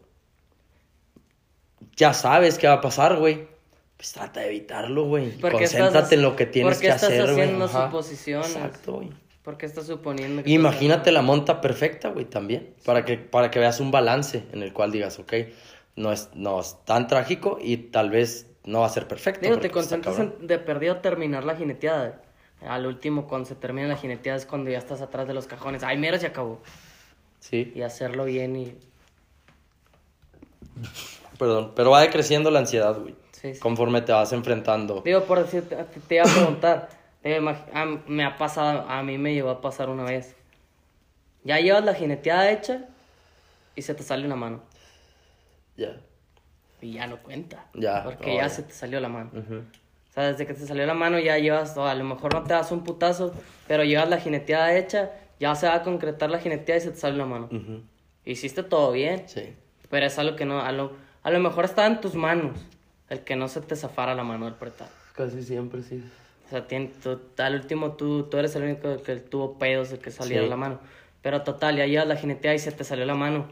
Ya 1.96 2.12
sabes 2.12 2.58
qué 2.58 2.66
va 2.66 2.74
a 2.74 2.80
pasar, 2.80 3.16
güey. 3.16 3.48
Pues 3.96 4.12
trata 4.12 4.40
de 4.40 4.48
evitarlo, 4.48 5.04
güey. 5.04 5.30
Porque 5.38 5.64
estás 5.64 5.80
Concéntrate 5.80 6.14
en 6.16 6.22
lo 6.22 6.36
que 6.36 6.46
tienes 6.46 6.74
porque 6.74 6.88
que 6.88 6.94
estás 6.94 7.10
hacer, 7.10 7.32
güey. 7.32 7.40
haciendo 7.40 7.64
Ajá. 7.64 7.86
suposiciones. 7.86 8.54
Exacto, 8.54 8.92
güey. 8.94 9.10
¿Por 9.42 9.56
qué 9.56 9.66
estás 9.66 9.86
suponiendo 9.86 10.42
que 10.42 10.50
Imagínate 10.50 11.12
la 11.12 11.22
monta 11.22 11.60
perfecta, 11.60 12.10
güey, 12.10 12.26
también. 12.26 12.74
Para 12.84 13.04
que, 13.04 13.16
para 13.16 13.50
que 13.50 13.58
veas 13.58 13.80
un 13.80 13.90
balance 13.90 14.44
en 14.52 14.62
el 14.62 14.72
cual 14.72 14.90
digas, 14.90 15.18
ok, 15.18 15.32
no 15.94 16.12
es, 16.12 16.30
no 16.34 16.60
es 16.60 16.76
tan 16.84 17.06
trágico 17.06 17.58
y 17.62 17.76
tal 17.76 18.10
vez 18.10 18.50
no 18.64 18.80
va 18.80 18.86
a 18.86 18.90
ser 18.90 19.06
perfecto. 19.08 19.40
Digo, 19.42 19.54
porque, 19.54 19.68
te 19.68 19.72
concentras 19.72 20.18
en 20.18 20.46
de 20.46 20.58
perdido 20.58 20.96
terminar 20.96 21.44
la 21.44 21.56
jineteada. 21.56 22.20
Al 22.60 22.86
último, 22.86 23.26
cuando 23.28 23.48
se 23.48 23.54
termina 23.54 23.86
la 23.86 23.96
jineteada, 23.96 24.36
es 24.36 24.46
cuando 24.46 24.70
ya 24.70 24.78
estás 24.78 25.00
atrás 25.00 25.28
de 25.28 25.34
los 25.34 25.46
cajones. 25.46 25.82
Ay, 25.84 25.96
mira, 25.96 26.18
se 26.18 26.26
acabó. 26.26 26.60
Sí, 27.38 27.72
Y 27.74 27.82
hacerlo 27.82 28.24
bien 28.24 28.56
y. 28.56 28.76
perdón. 31.38 31.72
Pero 31.74 31.90
va 31.90 32.00
decreciendo 32.00 32.50
la 32.50 32.60
ansiedad, 32.60 32.98
güey. 32.98 33.14
Sí, 33.32 33.54
sí. 33.54 33.60
Conforme 33.60 34.00
te 34.02 34.12
vas 34.12 34.32
enfrentando. 34.32 35.02
Digo, 35.02 35.24
por 35.24 35.40
decirte, 35.42 35.76
te, 35.76 36.00
te 36.00 36.14
iba 36.16 36.24
a 36.24 36.32
preguntar. 36.34 36.88
a- 37.74 37.84
me 38.06 38.24
ha 38.24 38.36
pasado, 38.38 38.88
a 38.88 39.02
mí 39.02 39.18
me 39.18 39.34
llegó 39.34 39.50
a 39.50 39.60
pasar 39.60 39.88
una 39.88 40.04
vez. 40.04 40.34
Ya 41.44 41.58
llevas 41.60 41.84
la 41.84 41.94
jineteada 41.94 42.50
hecha 42.50 42.84
y 43.74 43.82
se 43.82 43.94
te 43.94 44.02
sale 44.02 44.26
una 44.26 44.36
mano. 44.36 44.62
Ya. 45.76 45.96
Y 46.80 46.92
ya 46.94 47.06
no 47.06 47.18
cuenta. 47.18 47.66
Ya, 47.74 48.02
Porque 48.04 48.32
oh, 48.32 48.36
ya 48.36 48.48
se 48.48 48.62
te 48.62 48.72
salió 48.72 49.00
la 49.00 49.08
mano. 49.08 49.30
O 49.34 50.12
sea, 50.12 50.24
desde 50.32 50.46
que 50.46 50.54
te 50.54 50.66
salió 50.66 50.86
la 50.86 50.94
mano 50.94 51.18
ya 51.18 51.38
llevas, 51.38 51.76
o 51.76 51.86
a 51.86 51.94
lo 51.94 52.04
mejor 52.04 52.34
no 52.34 52.42
te 52.42 52.54
das 52.54 52.72
un 52.72 52.82
putazo, 52.84 53.34
pero 53.68 53.84
llevas 53.84 54.08
la 54.08 54.18
jineteada 54.18 54.74
hecha, 54.76 55.10
ya 55.38 55.54
se 55.54 55.66
va 55.68 55.74
a 55.74 55.82
concretar 55.82 56.30
la 56.30 56.38
jineteada 56.38 56.78
y 56.78 56.82
se 56.84 56.90
te 56.92 56.96
sale 56.96 57.16
la 57.16 57.26
mano. 57.26 57.48
Hiciste 58.24 58.62
todo 58.62 58.92
bien, 58.92 59.28
Sí. 59.28 59.54
pero 59.90 60.06
es 60.06 60.18
algo 60.18 60.34
que 60.36 60.44
no, 60.46 60.60
a 61.26 61.30
lo 61.30 61.40
mejor 61.40 61.64
estaba 61.64 61.88
en 61.88 62.00
tus 62.00 62.14
manos, 62.14 62.56
el 63.08 63.20
que 63.20 63.34
no 63.34 63.48
se 63.48 63.60
te 63.60 63.74
zafara 63.74 64.14
la 64.14 64.22
mano 64.22 64.44
del 64.44 64.54
pretal. 64.54 64.88
Casi 65.14 65.42
siempre 65.42 65.82
sí. 65.82 66.00
O 66.46 66.50
sea, 66.50 66.68
tien- 66.68 66.92
tú- 67.02 67.20
al 67.38 67.54
último 67.56 67.92
tú, 67.92 68.22
tú 68.24 68.36
eres 68.36 68.54
el 68.54 68.62
único 68.62 69.02
que 69.02 69.16
tuvo 69.16 69.58
pedos 69.58 69.90
de 69.90 69.98
que 69.98 70.12
saliera 70.12 70.44
Sí. 70.44 70.48
la 70.48 70.56
mano. 70.56 70.78
Pero 71.22 71.42
total, 71.42 71.76
ya 71.76 71.86
llevas 71.86 72.06
la 72.06 72.14
jineteada 72.14 72.54
y 72.54 72.60
se 72.60 72.70
te 72.70 72.84
salió 72.84 73.04
la 73.06 73.16
mano. 73.16 73.48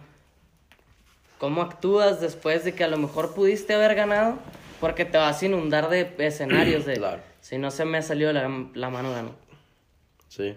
¿Cómo 1.39 1.63
actúas 1.63 2.21
después 2.21 2.65
de 2.65 2.75
que 2.75 2.85
a 2.85 2.89
lo 2.89 2.97
mejor 2.97 3.35
pudiste 3.35 3.75
haber 3.75 3.97
ganado? 3.97 4.39
Porque 4.81 5.05
te 5.05 5.19
vas 5.19 5.43
a 5.43 5.47
inundar 5.47 5.89
de 5.91 6.15
escenarios 6.19 6.87
de... 6.87 6.95
Claro. 6.99 7.23
Si 7.41 7.59
no 7.59 7.71
se 7.73 7.85
me 7.85 7.99
ha 7.99 8.03
salido 8.03 8.33
la, 8.33 8.49
la 8.75 8.89
mano, 8.91 9.11
gano. 9.11 9.33
Sí. 10.29 10.57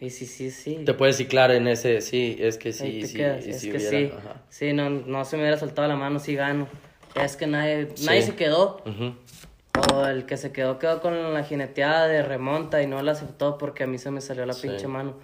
Y 0.00 0.10
sí, 0.10 0.24
sí, 0.26 0.50
sí. 0.50 0.82
Te 0.86 0.94
puedes 0.94 1.16
ciclar 1.16 1.50
en 1.50 1.68
ese, 1.68 2.00
sí, 2.00 2.36
es 2.40 2.56
que 2.56 2.68
Ahí 2.68 2.72
sí, 2.74 3.00
te 3.02 3.06
sí. 3.06 3.16
quedas. 3.18 3.46
y 3.46 3.50
Es 3.50 3.60
si 3.60 3.70
que 3.70 3.76
hubiera- 3.76 3.90
sí. 3.98 4.12
ajá. 4.16 4.42
Sí, 4.48 4.72
no, 4.72 4.88
no 4.88 5.24
se 5.24 5.36
me 5.36 5.42
hubiera 5.42 5.58
soltado 5.58 5.86
la 5.88 5.96
mano, 5.96 6.18
sí 6.18 6.34
gano. 6.34 6.66
Es 7.14 7.36
que 7.36 7.46
nadie, 7.46 7.88
Sí. 7.94 8.06
nadie 8.06 8.22
se 8.22 8.34
quedó. 8.34 8.78
Ujú. 8.86 9.14
O 9.94 10.06
el 10.06 10.24
que 10.26 10.36
se 10.36 10.52
quedó, 10.52 10.78
quedó 10.78 11.00
con 11.00 11.34
la 11.34 11.44
jineteada 11.44 12.06
de 12.08 12.22
remonta 12.22 12.82
y 12.82 12.86
no 12.86 13.02
la 13.02 13.12
aceptó 13.12 13.58
porque 13.58 13.84
a 13.84 13.86
mí 13.86 13.98
se 13.98 14.10
me 14.10 14.20
salió 14.20 14.46
la 14.46 14.52
Sí. 14.54 14.68
pinche 14.68 14.86
mano. 14.88 15.14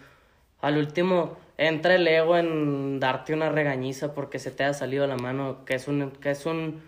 Al 0.60 0.76
último, 0.76 1.36
entra 1.58 1.94
el 1.94 2.06
ego 2.06 2.36
en 2.36 3.00
darte 3.00 3.32
una 3.32 3.48
regañiza 3.48 4.14
porque 4.14 4.38
se 4.38 4.50
te 4.50 4.64
ha 4.64 4.74
salido 4.74 5.06
la 5.06 5.16
mano, 5.16 5.64
que 5.64 5.74
es 5.74 5.88
un, 5.88 6.10
que 6.10 6.30
es 6.30 6.44
un, 6.46 6.82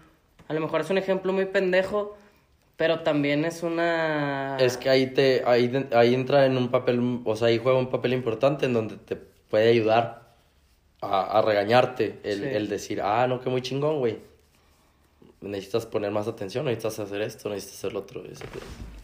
a 0.46 0.52
lo 0.54 0.60
mejor 0.60 0.82
es 0.82 0.90
un 0.90 0.98
ejemplo 0.98 1.32
muy 1.32 1.46
pendejo, 1.46 2.16
pero 2.78 3.00
también 3.00 3.44
es 3.44 3.62
una... 3.64 4.56
Es 4.58 4.76
que 4.78 4.88
ahí 4.88 5.08
te, 5.08 5.42
ahí, 5.44 5.70
ahí 5.92 6.14
entra 6.14 6.46
en 6.46 6.56
un 6.56 6.70
papel, 6.70 7.20
o 7.24 7.34
sea, 7.36 7.48
ahí 7.48 7.58
juega 7.58 7.76
un 7.76 7.90
papel 7.90 8.12
importante 8.14 8.64
en 8.66 8.72
donde 8.72 8.96
te 8.96 9.16
puede 9.16 9.68
ayudar 9.68 10.32
a, 11.02 11.38
a 11.38 11.42
regañarte, 11.42 12.20
el, 12.22 12.38
Sí. 12.40 12.48
el 12.52 12.68
decir, 12.68 13.00
ah, 13.02 13.26
no, 13.26 13.40
que 13.40 13.50
muy 13.50 13.62
chingón, 13.62 13.98
güey. 13.98 14.18
Necesitas 15.40 15.86
poner 15.86 16.12
más 16.12 16.28
atención, 16.28 16.64
necesitas 16.66 17.00
hacer 17.00 17.20
esto, 17.22 17.48
necesitas 17.48 17.78
hacer 17.78 17.92
lo 17.92 17.98
otro. 17.98 18.22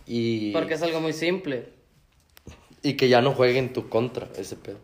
Y, 0.06 0.52
Porque 0.52 0.74
es 0.74 0.82
algo 0.82 1.00
muy 1.00 1.12
simple. 1.12 1.68
y 2.82 2.94
que 2.94 3.08
ya 3.08 3.22
no 3.22 3.32
juegue 3.32 3.58
en 3.58 3.72
tu 3.72 3.88
contra 3.88 4.28
ese 4.38 4.54
pedo. 4.56 4.78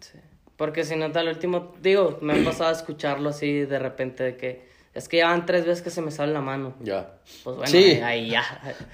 Sí. 0.00 0.18
Porque 0.56 0.82
si 0.84 0.96
no, 0.96 1.04
al 1.06 1.28
último, 1.28 1.72
digo, 1.80 2.18
me 2.20 2.32
ha 2.40 2.44
pasado 2.44 2.70
a 2.70 2.72
escucharlo 2.72 3.28
así 3.30 3.60
de 3.60 3.78
repente 3.78 4.24
de 4.24 4.36
que 4.36 4.73
es 4.94 5.08
que 5.08 5.16
ya 5.18 5.26
van 5.28 5.44
tres 5.44 5.66
veces 5.66 5.82
que 5.82 5.90
se 5.90 6.00
me 6.00 6.10
sale 6.10 6.32
la 6.32 6.40
mano. 6.40 6.74
Ya. 6.80 7.14
Pues 7.42 7.56
bueno, 7.56 7.70
Sí. 7.70 8.00
ahí, 8.00 8.30
ya. 8.30 8.44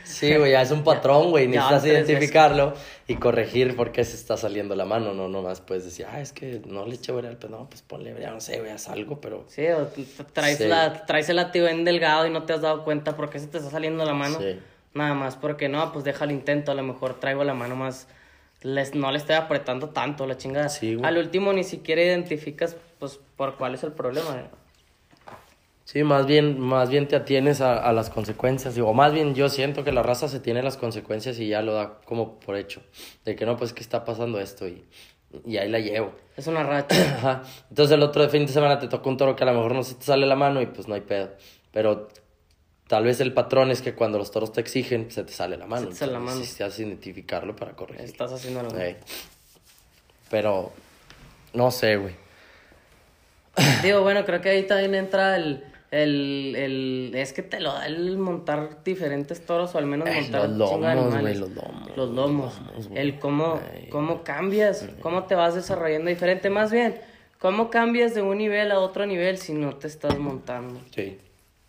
Sí, 0.05 0.35
güey, 0.36 0.52
ya 0.52 0.62
es 0.62 0.70
un 0.70 0.82
patrón, 0.85 1.31
güey. 1.31 1.47
Necesitas 1.47 1.85
identificarlo 1.85 2.74
y 3.06 3.16
corregir 3.16 3.77
por 3.77 3.93
qué 3.93 4.02
se 4.05 4.16
está 4.16 4.36
saliendo 4.36 4.74
la 4.74 4.85
mano. 4.86 5.12
No, 5.12 5.28
nomás 5.28 5.60
puedes 5.60 5.85
decir, 5.85 6.06
ah, 6.10 6.20
es 6.20 6.32
que 6.32 6.62
no 6.66 6.86
le 6.86 6.94
eché 6.94 7.12
brea 7.12 7.31
al 7.31 7.36
pedo. 7.36 7.51
No, 7.51 7.68
pues 7.68 7.82
ponle 7.82 8.14
brea, 8.14 8.31
no 8.31 8.40
sé, 8.40 8.59
güey, 8.60 8.70
haz 8.70 8.89
algo, 8.89 9.20
pero... 9.20 9.44
Sí, 9.48 9.66
o 9.68 9.89
traes, 10.32 10.59
Sí. 10.59 10.66
la, 10.66 11.05
traes 11.06 11.28
el 11.28 11.85
delgado 11.85 12.27
y 12.27 12.31
no 12.31 12.44
te 12.44 12.55
has 12.55 12.62
dado 12.62 12.82
cuenta 12.85 13.14
por 13.16 13.28
qué 13.31 13.39
se 13.39 13.47
te 13.48 13.59
está 13.59 13.70
saliendo 13.70 14.05
la 14.05 14.14
mano. 14.14 14.39
Sí. 14.39 14.59
Nada 14.94 15.14
más 15.14 15.36
porque 15.36 15.68
no, 15.68 15.93
pues 15.93 16.05
deja 16.05 16.24
el 16.24 16.32
intento, 16.32 16.72
a 16.72 16.74
lo 16.74 16.82
mejor 16.82 17.20
traigo 17.20 17.44
la 17.44 17.55
mano 17.55 17.77
más, 17.77 18.09
les, 18.62 18.94
no 18.94 19.12
le 19.12 19.18
estoy 19.18 19.36
apretando 19.36 19.90
tanto 19.90 20.27
la 20.27 20.36
chingada. 20.36 20.68
Sí, 20.68 20.94
güey. 20.94 21.06
Al 21.06 21.18
último 21.18 21.52
ni 21.52 21.62
siquiera 21.62 22.02
identificas 22.02 22.77
pues 22.98 23.20
por 23.36 23.56
cuál 23.56 23.74
es 23.74 23.85
el 23.85 23.93
problema. 23.93 24.48
Sí, 25.90 26.04
más 26.04 26.24
bien, 26.24 26.60
más 26.60 26.88
bien 26.88 27.08
te 27.08 27.16
atienes 27.16 27.60
a, 27.60 27.76
a 27.76 27.92
las 27.92 28.10
consecuencias. 28.10 28.78
O 28.78 28.94
más 28.94 29.12
bien 29.12 29.34
yo 29.34 29.48
siento 29.48 29.82
que 29.82 29.90
la 29.90 30.04
raza 30.04 30.28
se 30.28 30.38
tiene 30.38 30.62
las 30.62 30.76
consecuencias 30.76 31.40
y 31.40 31.48
ya 31.48 31.62
lo 31.62 31.72
da 31.72 31.98
como 32.04 32.38
por 32.38 32.54
hecho. 32.54 32.80
De 33.24 33.34
que 33.34 33.44
no, 33.44 33.56
pues 33.56 33.72
que 33.72 33.80
está 33.80 34.04
pasando 34.04 34.38
esto 34.38 34.68
y, 34.68 34.84
y 35.44 35.56
ahí 35.56 35.68
la 35.68 35.80
llevo. 35.80 36.12
Es 36.36 36.46
una 36.46 36.62
racha. 36.62 36.94
Ajá. 37.18 37.42
Entonces 37.70 37.92
el 37.92 38.04
otro 38.04 38.28
fin 38.28 38.46
de 38.46 38.52
semana 38.52 38.78
te 38.78 38.86
tocó 38.86 39.08
un 39.08 39.16
toro 39.16 39.34
que 39.34 39.42
a 39.42 39.46
lo 39.46 39.54
mejor 39.54 39.74
no 39.74 39.82
se 39.82 39.96
te 39.96 40.04
sale 40.04 40.26
la 40.26 40.36
mano 40.36 40.62
y 40.62 40.66
pues 40.66 40.86
no 40.86 40.94
hay 40.94 41.00
pedo. 41.00 41.30
Pero 41.72 42.06
tal 42.86 43.02
vez 43.02 43.20
el 43.20 43.32
patrón 43.32 43.72
es 43.72 43.82
que 43.82 43.92
cuando 43.92 44.16
los 44.16 44.30
toros 44.30 44.52
te 44.52 44.60
exigen, 44.60 45.10
se 45.10 45.24
te 45.24 45.32
sale 45.32 45.56
la 45.56 45.66
mano. 45.66 45.86
Se 45.86 45.88
te 45.88 45.96
sale 45.96 46.12
la 46.12 46.20
mano. 46.20 46.38
necesitas 46.38 46.78
identificarlo 46.78 47.56
para 47.56 47.72
corregir. 47.72 48.04
Estás 48.04 48.32
haciendo 48.32 48.62
lo 48.62 48.78
Ey. 48.78 48.96
Pero, 50.30 50.70
no 51.52 51.72
sé, 51.72 51.96
güey. 51.96 52.14
Digo, 53.82 54.02
bueno, 54.02 54.24
creo 54.24 54.40
que 54.40 54.50
ahí 54.50 54.62
también 54.62 54.94
entra 54.94 55.34
el, 55.34 55.64
el, 55.90 56.54
el... 56.56 57.12
Es 57.14 57.32
que 57.32 57.42
te 57.42 57.58
lo 57.60 57.72
da 57.72 57.86
el 57.86 58.16
montar 58.18 58.82
diferentes 58.84 59.44
toros 59.44 59.74
o 59.74 59.78
al 59.78 59.86
menos 59.86 60.08
montar 60.08 60.48
los 60.48 60.58
lomos, 60.58 60.84
animales. 60.86 61.38
los 61.40 61.50
lomos, 61.50 61.88
Los 61.96 61.96
lomos. 61.96 61.96
los 61.96 62.10
lomos, 62.10 62.88
güey. 62.88 63.00
el 63.02 63.18
cómo, 63.18 63.60
cómo 63.90 64.22
cambias, 64.22 64.88
cómo 65.00 65.24
te 65.24 65.34
vas 65.34 65.54
desarrollando 65.54 66.08
diferente. 66.10 66.48
Más 66.50 66.70
bien, 66.70 66.94
cómo 67.38 67.70
cambias 67.70 68.14
de 68.14 68.22
un 68.22 68.38
nivel 68.38 68.70
a 68.70 68.78
otro 68.78 69.06
nivel 69.06 69.38
si 69.38 69.52
no 69.52 69.74
te 69.76 69.86
estás 69.88 70.18
montando. 70.18 70.80
Sí. 70.94 71.18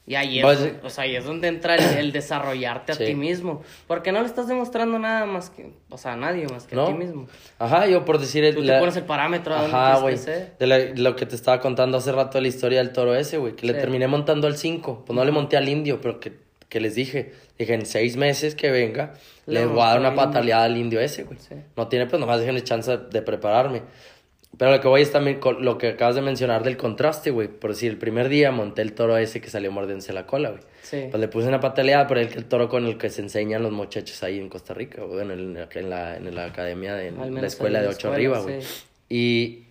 Y 0.07 0.15
ahí 0.15 0.40
es, 0.40 0.44
Pues, 0.44 0.73
o 0.84 0.90
sea, 0.90 1.03
ahí 1.03 1.15
es 1.15 1.26
donde 1.26 1.48
entra 1.48 1.76
el, 1.76 1.98
el 1.98 2.11
desarrollarte 2.11 2.91
a 2.91 2.95
Sí. 2.95 3.06
ti 3.06 3.15
mismo. 3.15 3.61
Porque 3.88 4.11
no 4.11 4.19
le 4.22 4.26
estás 4.26 4.48
demostrando 4.48 4.98
nada 4.99 5.26
más 5.28 5.52
que, 5.52 5.72
o 5.90 5.98
sea, 5.98 6.14
a 6.14 6.15
nadie 6.18 6.48
más 6.48 6.65
que 6.65 6.76
¿No? 6.76 6.84
a 6.84 6.88
ti 6.88 6.94
mismo. 6.94 7.28
Ajá, 7.60 7.86
yo 7.88 8.03
por 8.03 8.19
decir... 8.19 8.44
el- 8.44 8.56
Tú 8.56 8.64
la- 8.64 8.73
te 8.73 8.80
pones 8.80 8.95
el 8.98 9.03
parámetro 9.03 9.53
Ajá, 9.56 9.99
güey. 9.99 10.18
De 10.60 10.68
la- 10.68 10.80
lo 10.95 11.15
que 11.15 11.26
te 11.28 11.36
estaba 11.36 11.60
contando 11.61 11.98
hace 11.99 12.11
rato 12.11 12.40
de 12.40 12.41
la 12.41 12.48
historia 12.48 12.80
del 12.80 12.91
toro 12.94 13.14
ese, 13.15 13.38
güey. 13.38 13.56
Que 13.56 13.68
le 13.68 13.73
terminé 13.76 14.07
montando 14.07 14.48
al 14.48 14.57
5. 14.57 15.06
Pues 15.06 15.15
no 15.15 15.23
le 15.23 15.32
monté 15.32 15.56
al 15.56 15.69
indio, 15.69 16.02
pero 16.02 16.19
que, 16.19 16.34
que 16.68 16.80
les 16.82 16.95
dije. 16.95 17.34
Dije, 17.60 17.76
en 17.76 17.86
seis 17.86 18.18
meses 18.18 18.56
que 18.56 18.72
venga, 18.72 19.14
Le 19.45 19.60
le 19.60 19.65
voy 19.68 19.82
a 19.82 19.86
dar 19.90 19.99
una 19.99 20.15
pataleada 20.15 20.64
al 20.64 20.78
indio 20.78 20.99
ese, 20.99 21.23
güey. 21.26 21.38
Sí. 21.40 21.53
No 21.78 21.88
tiene, 21.88 22.07
pues 22.07 22.19
nomás 22.19 22.40
déjenme 22.40 22.64
chance 22.64 22.98
de 22.98 23.22
prepararme. 23.22 23.84
Pero 24.57 24.72
lo 24.72 24.82
que 24.82 24.88
voy 24.88 25.02
es 25.02 25.11
también 25.11 25.40
con 25.40 25.64
lo 25.65 25.78
que 25.78 25.90
acabas 25.90 26.15
de 26.15 26.22
mencionar 26.22 26.64
del 26.64 26.78
contraste, 26.78 27.32
güey. 27.32 27.48
Por 27.48 27.72
decir, 27.72 27.90
el 27.91 27.98
primer 27.98 28.30
día 28.30 28.52
monté 28.52 28.82
el 28.82 28.94
toro 28.94 29.18
ese 29.18 29.41
que 29.41 29.49
salió 29.49 29.72
mordiéndose 29.72 30.14
la 30.14 30.28
cola, 30.28 30.49
güey. 30.49 30.61
Sí. 30.84 31.07
Pues 31.10 31.19
le 31.22 31.28
puse 31.30 31.48
una 31.48 31.60
pataleada, 31.60 32.06
pero 32.07 32.19
el, 32.19 32.28
el 32.34 32.45
toro 32.45 32.68
con 32.69 32.86
el 32.86 32.98
que 32.98 33.10
se 33.10 33.22
enseñan 33.22 33.64
los 33.64 33.72
muchachos 33.72 34.22
ahí 34.23 34.40
en 34.40 34.49
Costa 34.49 34.73
Rica, 34.73 35.03
güey, 35.03 35.22
en, 35.22 35.32
el- 35.32 35.68
en 35.73 35.90
la, 35.90 36.18
en 36.18 36.36
la 36.36 36.45
academia, 36.45 36.95
de, 36.95 37.07
en 37.07 37.34
la 37.36 37.48
escuela 37.48 37.82
de 37.82 37.88
ocho 37.88 38.11
arriba, 38.11 38.40
güey. 38.40 38.61
sí. 38.61 38.84
Y 39.10 39.64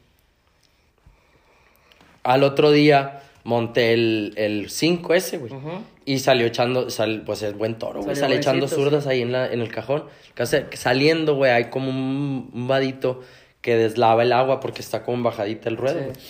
al 2.23 2.43
otro 2.43 2.71
día 2.71 3.23
monté 3.45 3.93
el 3.95 4.67
5 4.69 5.15
ese, 5.15 5.39
güey. 5.39 5.53
Ujú. 5.53 5.71
Y 6.05 6.19
salió 6.19 6.47
echando, 6.47 6.91
sal- 6.91 7.23
pues 7.25 7.43
es 7.43 7.55
buen 7.57 7.77
toro, 7.77 8.03
güey. 8.03 8.17
Sale 8.17 8.37
echando 8.37 8.67
zurdas 8.69 9.07
ahí 9.07 9.23
en, 9.23 9.33
la, 9.33 9.51
en 9.53 9.61
el 9.61 9.71
cajón. 9.71 10.05
Que 10.35 10.47
saliendo, 10.77 11.35
güey, 11.37 11.53
hay 11.53 11.65
como 11.67 11.91
un, 11.91 12.51
un 12.53 12.69
vadito 12.69 13.23
que 13.61 13.77
deslava 13.77 14.23
el 14.23 14.33
agua 14.33 14.61
porque 14.61 14.81
está 14.81 15.03
como 15.03 15.23
bajadita 15.23 15.69
el 15.69 15.77
ruedo. 15.77 16.15
Sí. 16.15 16.21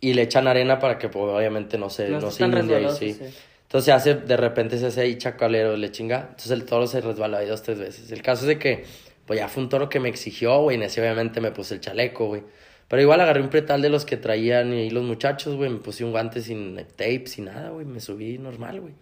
Y 0.00 0.14
le 0.14 0.22
echan 0.22 0.46
arena 0.46 0.78
para 0.78 0.98
que 0.98 1.08
pues, 1.08 1.24
obviamente 1.24 1.78
no 1.78 1.90
se, 1.90 2.08
No 2.10 2.30
se 2.30 2.44
inunde 2.44 2.76
ahí, 2.76 2.88
sí. 2.98 3.18
Entonces 3.62 3.86
se 3.86 3.92
hace, 3.92 4.14
de 4.14 4.36
repente 4.36 4.78
se 4.78 4.86
hace 4.86 5.00
ahí 5.00 5.16
chacalero, 5.16 5.76
le 5.76 5.90
chinga. 5.90 6.20
Entonces 6.20 6.52
el 6.52 6.64
toro 6.64 6.86
se 6.86 7.00
resbala 7.00 7.38
ahí 7.38 7.46
dos, 7.48 7.62
tres 7.62 7.78
veces. 7.78 8.12
El 8.12 8.22
caso 8.22 8.42
es 8.42 8.48
de 8.48 8.58
que, 8.58 8.84
pues 9.26 9.40
ya 9.40 9.48
fue 9.48 9.62
un 9.62 9.68
toro 9.68 9.88
que 9.88 9.98
me 9.98 10.08
exigió, 10.08 10.60
güey. 10.60 10.76
En 10.76 10.82
ese 10.84 11.00
obviamente 11.00 11.40
me 11.40 11.50
puse 11.50 11.74
el 11.74 11.80
chaleco, 11.80 12.26
güey. 12.26 12.42
Pero 12.88 13.02
igual 13.02 13.20
agarré 13.20 13.40
un 13.40 13.48
pretal 13.48 13.82
de 13.82 13.88
los 13.88 14.04
que 14.04 14.16
traían 14.16 14.72
y 14.72 14.90
los 14.90 15.02
muchachos, 15.02 15.56
güey. 15.56 15.70
Me 15.70 15.78
puse 15.78 16.04
un 16.04 16.12
guante 16.12 16.40
sin 16.42 16.76
tape, 16.76 17.24
sin 17.26 17.46
nada, 17.46 17.70
güey. 17.70 17.84
Me 17.86 17.98
subí 17.98 18.38
normal, 18.38 18.80
güey. 18.80 18.94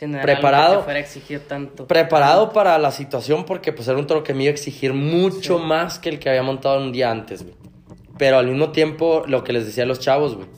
Era 0.00 0.22
Preparado. 0.22 0.64
algo 0.64 0.78
que 0.80 0.84
fuera 0.84 0.98
a 0.98 1.02
exigir 1.02 1.40
tanto. 1.40 1.86
Preparado 1.86 2.52
para 2.52 2.76
la 2.78 2.90
situación 2.90 3.44
porque 3.44 3.72
pues 3.72 3.86
era 3.88 3.96
un 3.98 4.06
toro 4.06 4.24
que 4.24 4.34
me 4.34 4.42
iba 4.42 4.50
a 4.50 4.54
exigir 4.54 4.92
mucho 4.92 5.58
más 5.58 5.98
que 5.98 6.08
el 6.08 6.18
que 6.18 6.28
había 6.28 6.42
montado 6.42 6.80
un 6.80 6.92
día 6.92 7.10
antes, 7.10 7.42
güey. 7.42 7.54
Pero 8.18 8.38
al 8.38 8.46
mismo 8.46 8.70
tiempo, 8.72 9.24
lo 9.26 9.44
que 9.44 9.52
les 9.52 9.66
decía 9.66 9.84
a 9.84 9.86
los 9.86 10.00
chavos, 10.00 10.34
güey, 10.36 10.48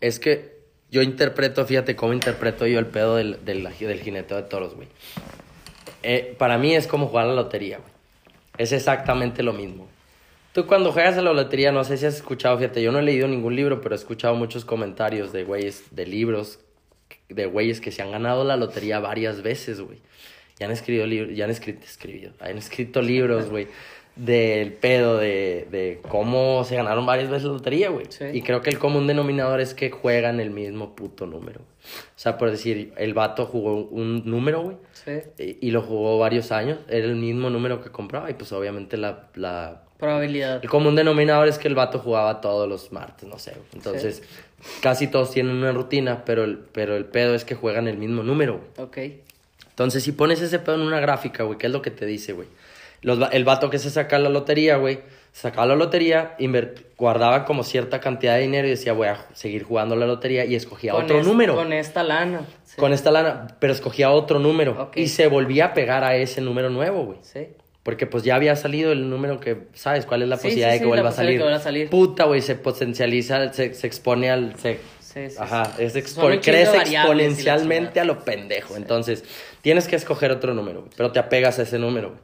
es 0.00 0.18
que 0.20 0.60
yo 0.90 1.02
interpreto, 1.02 1.64
fíjate 1.64 1.94
cómo 1.96 2.12
interpreto 2.12 2.66
yo 2.66 2.78
el 2.78 2.86
pedo 2.86 3.16
del, 3.16 3.44
del, 3.44 3.68
del 3.78 4.00
jineteo 4.00 4.36
de 4.36 4.42
toros, 4.44 4.74
güey. 4.74 4.88
Eh, 6.02 6.34
para 6.38 6.58
mí 6.58 6.74
es 6.74 6.86
como 6.86 7.08
jugar 7.08 7.26
a 7.26 7.28
la 7.28 7.34
lotería, 7.34 7.78
güey. 7.78 7.92
Es 8.58 8.72
exactamente 8.72 9.42
lo 9.42 9.52
mismo. 9.52 9.88
Tú 10.52 10.66
cuando 10.66 10.92
juegas 10.92 11.16
a 11.16 11.22
la 11.22 11.32
lotería, 11.32 11.70
no 11.70 11.84
sé 11.84 11.96
si 11.96 12.06
has 12.06 12.16
escuchado, 12.16 12.58
fíjate, 12.58 12.82
yo 12.82 12.90
no 12.90 12.98
he 12.98 13.02
leído 13.02 13.28
ningún 13.28 13.54
libro, 13.54 13.80
pero 13.80 13.94
he 13.94 13.98
escuchado 13.98 14.34
muchos 14.34 14.64
comentarios 14.64 15.32
de 15.32 15.44
güeyes, 15.44 15.84
de 15.92 16.06
libros, 16.06 16.58
de 17.28 17.46
güeyes 17.46 17.80
que 17.80 17.90
se 17.92 18.02
han 18.02 18.10
ganado 18.12 18.44
la 18.44 18.56
lotería 18.56 18.98
varias 19.00 19.42
veces, 19.42 19.80
güey. 19.80 19.98
Ya 20.58 20.66
han 20.66 20.72
escrito 20.72 21.06
libros, 21.06 21.34
ya 21.36 21.44
han 21.44 21.50
escrito, 21.50 21.84
escribido, 21.84 22.32
han 22.40 22.58
escrito 22.58 23.00
libros, 23.00 23.48
güey, 23.48 23.68
del 24.16 24.72
pedo 24.74 25.16
de, 25.16 25.66
de 25.70 26.00
cómo 26.08 26.64
se 26.64 26.76
ganaron 26.76 27.06
varias 27.06 27.30
veces 27.30 27.44
la 27.46 27.52
lotería, 27.54 27.88
güey. 27.88 28.06
Sí. 28.10 28.24
Y 28.34 28.42
creo 28.42 28.60
que 28.60 28.68
el 28.68 28.78
común 28.78 29.06
denominador 29.06 29.60
es 29.60 29.72
que 29.72 29.90
juegan 29.90 30.38
el 30.40 30.50
mismo 30.50 30.94
puto 30.94 31.24
número. 31.26 31.60
O 31.60 32.18
sea, 32.18 32.36
por 32.36 32.50
decir, 32.50 32.92
el 32.98 33.14
vato 33.14 33.46
jugó 33.46 33.84
un 33.84 34.22
número, 34.28 34.62
güey, 34.62 34.76
Sí. 34.92 35.12
y, 35.38 35.68
y 35.68 35.70
lo 35.70 35.80
jugó 35.80 36.18
varios 36.18 36.52
años, 36.52 36.78
era 36.88 37.06
el 37.06 37.16
mismo 37.16 37.48
número 37.48 37.82
que 37.82 37.88
compraba, 37.90 38.30
y 38.30 38.34
pues 38.34 38.52
obviamente 38.52 38.98
la, 38.98 39.30
la, 39.36 39.84
Probabilidad. 39.98 40.60
el 40.62 40.68
común 40.68 40.94
denominador 40.96 41.48
es 41.48 41.56
que 41.58 41.68
el 41.68 41.74
vato 41.74 41.98
jugaba 41.98 42.42
todos 42.42 42.68
los 42.68 42.92
martes, 42.92 43.26
no 43.26 43.38
sé. 43.38 43.52
güey. 43.52 43.64
Entonces, 43.72 44.22
casi 44.82 45.06
todos 45.06 45.30
tienen 45.30 45.56
una 45.56 45.72
rutina, 45.72 46.24
pero 46.24 46.44
el, 46.44 46.58
pero 46.58 46.96
el 46.96 47.04
pedo 47.06 47.34
es 47.34 47.44
que 47.44 47.54
juegan 47.54 47.88
el 47.88 47.96
mismo 47.98 48.22
número, 48.22 48.60
güey. 48.76 48.86
Ok. 48.88 48.98
Entonces, 49.68 50.02
si 50.02 50.12
pones 50.12 50.40
ese 50.42 50.58
pedo 50.58 50.74
en 50.74 50.82
una 50.82 51.00
gráfica, 51.00 51.44
güey, 51.44 51.56
¿qué 51.58 51.66
es 51.66 51.72
lo 51.72 51.80
que 51.82 51.90
te 51.90 52.04
dice, 52.06 52.32
güey? 52.32 52.48
Los 53.02 53.18
el 53.32 53.44
vato 53.44 53.70
que 53.70 53.78
se 53.78 53.88
saca 53.88 54.18
la 54.18 54.28
lotería, 54.28 54.76
güey, 54.76 55.00
sacaba 55.32 55.66
la 55.66 55.74
lotería, 55.76 56.36
guardaba 56.98 57.46
como 57.46 57.62
cierta 57.62 57.98
cantidad 58.00 58.34
de 58.34 58.42
dinero 58.42 58.66
y 58.66 58.70
decía, 58.72 58.92
voy 58.92 59.08
a 59.08 59.26
seguir 59.32 59.62
jugando 59.62 59.96
la 59.96 60.06
lotería 60.06 60.44
y 60.44 60.54
escogía 60.54 60.92
Con 60.92 61.04
otro 61.04 61.20
es- 61.20 61.26
número. 61.26 61.54
Con 61.54 61.72
esta 61.72 62.02
lana. 62.02 62.42
Sí. 62.64 62.76
Con 62.76 62.92
esta 62.92 63.10
lana, 63.10 63.56
pero 63.58 63.72
escogía 63.72 64.10
otro 64.10 64.38
número. 64.38 64.90
Y 64.94 65.08
se 65.08 65.28
volvía 65.28 65.66
a 65.66 65.74
pegar 65.74 66.04
a 66.04 66.14
ese 66.16 66.42
número 66.42 66.68
nuevo, 66.68 67.04
güey. 67.06 67.18
Sí. 67.22 67.48
Porque 67.82 68.06
pues 68.06 68.22
ya 68.24 68.34
había 68.34 68.56
salido 68.56 68.92
el 68.92 69.08
número 69.08 69.40
que, 69.40 69.66
¿sabes? 69.74 70.04
¿Cuál 70.06 70.22
es 70.22 70.28
la 70.28 70.36
Sí, 70.36 70.42
posibilidad 70.42 70.68
sí, 70.68 70.74
de 70.74 70.80
que 70.80 70.86
vuelva 70.86 71.08
a 71.08 71.12
salir? 71.12 71.42
a 71.42 71.58
salir. 71.60 71.88
Puta, 71.90 72.24
güey, 72.24 72.42
se 72.42 72.54
potencializa, 72.56 73.52
se, 73.52 73.72
se 73.74 73.86
expone 73.86 74.30
al... 74.30 74.54
Se, 74.58 74.78
Sí, 75.00 75.28
sí, 75.28 75.36
ajá, 75.40 75.74
es 75.78 75.96
expo- 75.96 76.20
Son 76.20 76.24
un 76.32 76.40
chingo 76.40 76.56
de 76.58 76.64
crece 76.68 76.76
exponencialmente 76.92 77.98
a 77.98 78.04
lo 78.04 78.20
pendejo. 78.24 78.76
Entonces, 78.76 79.24
tienes 79.60 79.88
que 79.88 79.96
escoger 79.96 80.30
otro 80.30 80.54
número, 80.54 80.82
güey, 80.82 80.92
pero 80.96 81.10
te 81.10 81.18
apegas 81.18 81.58
a 81.58 81.62
ese 81.62 81.80
número, 81.80 82.10
güey. 82.10 82.20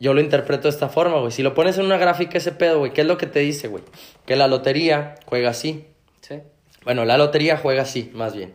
Yo 0.00 0.12
lo 0.12 0.20
interpreto 0.20 0.64
de 0.64 0.68
esta 0.70 0.90
forma, 0.90 1.20
güey. 1.20 1.32
Si 1.32 1.42
lo 1.42 1.54
pones 1.54 1.78
en 1.78 1.86
una 1.86 1.96
gráfica 1.96 2.36
ese 2.36 2.52
pedo, 2.52 2.80
güey, 2.80 2.92
¿qué 2.92 3.00
es 3.00 3.06
lo 3.06 3.16
que 3.16 3.26
te 3.26 3.38
dice, 3.40 3.68
güey? 3.68 3.82
Que 4.26 4.36
la 4.36 4.46
lotería 4.46 5.14
juega 5.24 5.50
así. 5.50 5.86
Sí. 6.20 6.40
Bueno, 6.84 7.06
la 7.06 7.16
lotería 7.16 7.56
juega 7.56 7.82
así, 7.82 8.10
más 8.12 8.34
bien. 8.36 8.52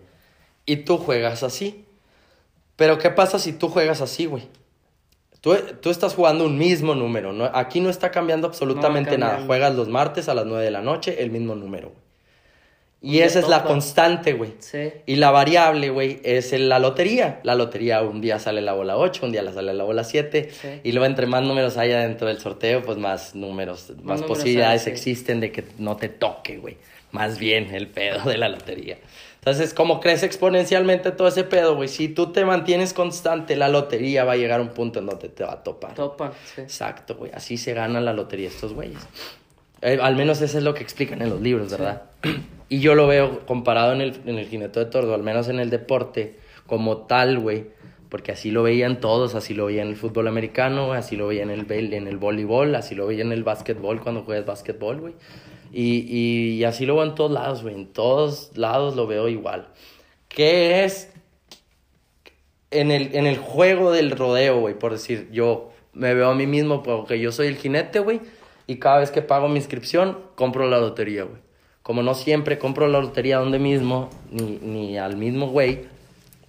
Y 0.67 0.75
tú 0.77 0.97
juegas 0.99 1.41
así. 1.41 1.85
Pero 2.75 2.99
¿qué 2.99 3.09
pasa 3.09 3.39
si 3.39 3.53
tú 3.53 3.69
juegas 3.69 4.01
así, 4.01 4.27
güey? 4.27 4.43
Tú, 5.41 5.55
tú 5.81 5.89
estás 5.89 6.15
jugando 6.15 6.45
un 6.45 6.57
mismo 6.57 6.95
número. 6.95 7.33
¿no? 7.33 7.45
Aquí 7.53 7.79
no 7.79 7.89
está 7.89 8.11
cambiando 8.11 8.47
absolutamente 8.47 9.17
No 9.17 9.27
nada. 9.27 9.45
Juegas 9.45 9.75
los 9.75 9.87
martes 9.87 10.29
a 10.29 10.33
las 10.33 10.45
9 10.45 10.63
de 10.63 10.71
la 10.71 10.81
noche, 10.81 11.23
el 11.23 11.31
mismo 11.31 11.55
número, 11.55 11.89
güey. 11.89 12.09
Y 13.01 13.19
esa 13.19 13.39
es 13.39 13.47
la 13.47 13.63
constante, 13.63 14.33
güey. 14.33 14.55
Sí. 14.59 14.91
Y 15.05 15.15
la 15.15 15.31
variable, 15.31 15.89
güey, 15.89 16.19
es 16.23 16.51
la 16.51 16.79
lotería. 16.79 17.39
La 17.43 17.55
lotería 17.55 18.01
un 18.01 18.19
día 18.19 18.39
sale 18.39 18.61
la 18.61 18.73
bola 18.73 18.97
8, 18.97 19.25
un 19.25 19.31
día 19.31 19.41
la 19.41 19.53
sale 19.53 19.73
la 19.73 19.85
bola 19.85 20.03
7. 20.03 20.49
Sí. 20.51 20.67
Y 20.83 20.91
luego 20.91 21.05
entre 21.05 21.25
más 21.25 21.41
números 21.41 21.77
haya 21.77 21.99
dentro 21.99 22.27
del 22.27 22.39
sorteo, 22.39 22.83
pues 22.83 22.97
más 22.97 23.35
números, 23.35 23.91
más, 24.03 24.19
números 24.19 24.23
posibilidades 24.23 24.83
sí. 24.83 24.89
existen 24.89 25.39
de 25.39 25.53
que 25.53 25.63
no 25.77 25.95
te 25.95 26.09
toque, 26.09 26.57
güey. 26.57 26.75
Más 27.11 27.39
bien 27.39 27.73
el 27.73 27.87
pedo 27.87 28.29
de 28.29 28.37
la 28.37 28.49
lotería. 28.49 28.97
Entonces, 29.39 29.73
como 29.73 30.01
crece 30.01 30.25
exponencialmente 30.25 31.11
todo 31.11 31.29
ese 31.29 31.45
pedo, 31.45 31.75
güey, 31.75 31.87
si 31.87 32.09
tú 32.09 32.31
te 32.33 32.43
mantienes 32.43 32.93
constante, 32.93 33.55
la 33.55 33.69
lotería 33.69 34.25
va 34.25 34.33
a 34.33 34.35
llegar 34.35 34.59
a 34.59 34.63
un 34.63 34.69
punto 34.69 34.99
en 34.99 35.05
donde 35.05 35.29
te 35.29 35.43
va 35.45 35.53
a 35.53 35.63
topar. 35.63 35.95
Topan. 35.95 36.31
Sí. 36.55 36.61
Exacto, 36.61 37.15
güey. 37.15 37.31
Así 37.33 37.57
se 37.57 37.73
gana 37.73 38.01
la 38.01 38.11
lotería 38.11 38.49
estos 38.49 38.73
güeyes. 38.73 38.99
Eh, 39.81 39.97
al 40.01 40.17
menos 40.17 40.41
eso 40.41 40.57
es 40.57 40.63
lo 40.63 40.73
que 40.73 40.83
explican 40.83 41.21
en 41.21 41.29
los 41.29 41.41
libros, 41.41 41.71
¿verdad? 41.71 42.03
Y 42.71 42.81
yo 42.81 42.93
lo 42.93 43.07
veo 43.07 43.47
comparado 43.47 43.93
en 43.93 44.01
el, 44.01 44.21
en 44.27 44.37
el 44.37 44.47
jinete 44.47 44.79
de 44.79 44.85
tordo, 44.85 45.15
al 45.15 45.23
menos 45.23 45.47
en 45.47 45.59
el 45.59 45.71
deporte, 45.71 46.35
como 46.67 46.97
tal, 46.97 47.39
güey. 47.39 47.65
Porque 48.09 48.31
así 48.31 48.51
lo 48.51 48.61
veían 48.61 48.99
todos, 48.99 49.33
así 49.33 49.55
lo 49.55 49.65
veían 49.65 49.87
en 49.87 49.93
el 49.93 49.97
fútbol 49.97 50.27
americano, 50.27 50.93
así 50.93 51.15
lo 51.15 51.25
veían 51.25 51.49
en 51.49 51.65
el, 51.67 51.93
en 51.93 52.07
el 52.07 52.17
voleibol, 52.17 52.75
así 52.75 52.93
lo 52.93 53.07
veían 53.07 53.27
en 53.27 53.33
el 53.33 53.43
básquetbol 53.43 54.01
cuando 54.01 54.21
juegas 54.21 54.45
básquetbol, 54.45 54.99
güey. 54.99 55.13
Y, 55.71 56.05
y, 56.07 56.55
y 56.55 56.63
así 56.63 56.85
lo 56.85 56.95
veo 56.95 57.05
en 57.05 57.15
todos 57.15 57.31
lados, 57.31 57.61
güey. 57.63 57.75
En 57.75 57.87
todos 57.87 58.51
lados 58.55 58.95
lo 58.95 59.07
veo 59.07 59.27
igual. 59.27 59.67
¿Qué 60.27 60.83
es 60.83 61.11
en 62.71 62.91
el, 62.91 63.15
en 63.15 63.25
el 63.25 63.37
juego 63.37 63.91
del 63.91 64.11
rodeo, 64.11 64.59
güey, 64.59 64.77
por 64.77 64.91
decir, 64.91 65.29
yo 65.31 65.71
me 65.93 66.13
veo 66.13 66.29
a 66.29 66.35
mí 66.35 66.45
mismo 66.45 66.83
porque 66.83 67.19
yo 67.19 67.31
soy 67.31 67.47
el 67.47 67.57
jinete, 67.57 67.99
güey, 67.99 68.21
y 68.67 68.77
cada 68.77 68.99
vez 68.99 69.11
que 69.11 69.21
pago 69.21 69.47
mi 69.47 69.57
inscripción, 69.57 70.19
compro 70.35 70.67
la 70.69 70.79
lotería, 70.79 71.23
güey. 71.23 71.41
Como 71.81 72.03
no 72.03 72.13
siempre 72.13 72.59
compro 72.59 72.87
la 72.87 72.99
lotería 72.99 73.37
donde 73.39 73.57
mismo, 73.57 74.09
ni, 74.29 74.59
ni 74.61 74.97
al 74.97 75.17
mismo 75.17 75.47
güey, 75.47 75.87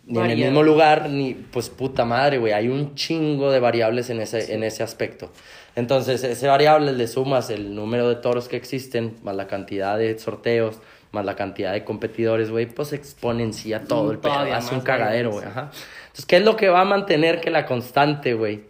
ni 0.05 0.19
en 0.19 0.31
el 0.31 0.39
mismo 0.39 0.63
lugar, 0.63 1.09
ni 1.09 1.35
pues 1.35 1.71
puta 1.71 2.05
madre, 2.05 2.39
güey. 2.39 2.53
Hay 2.53 2.69
un 2.69 2.95
chingo 2.95 3.51
de 3.51 3.61
variables 3.61 4.11
en 4.11 4.21
ese, 4.21 4.53
en 4.53 4.65
ese 4.65 4.83
aspecto. 4.83 5.31
Entonces, 5.77 6.25
ese 6.25 6.47
variable 6.49 6.93
le 6.93 7.07
sumas 7.07 7.51
el 7.51 7.75
número 7.75 8.09
de 8.09 8.17
toros 8.17 8.49
que 8.49 8.57
existen, 8.57 9.17
más 9.23 9.37
la 9.37 9.47
cantidad 9.47 9.97
de 9.99 10.19
sorteos, 10.19 10.81
más 11.13 11.25
la 11.25 11.37
cantidad 11.37 11.73
de 11.73 11.85
competidores, 11.85 12.51
güey, 12.51 12.67
pues 12.67 12.93
exponencia 12.93 13.85
todo 13.85 14.13
el 14.13 14.19
pedo. 14.19 14.33
Hace 14.33 14.75
un 14.75 14.81
cagadero, 14.81 15.33
güey. 15.33 15.45
Entonces, 15.45 16.27
¿qué 16.27 16.37
es 16.37 16.45
lo 16.45 16.57
que 16.57 16.69
va 16.69 16.83
a 16.83 16.85
mantener 16.85 17.41
que 17.41 17.51
la 17.51 17.67
constante, 17.67 18.35
güey, 18.35 18.65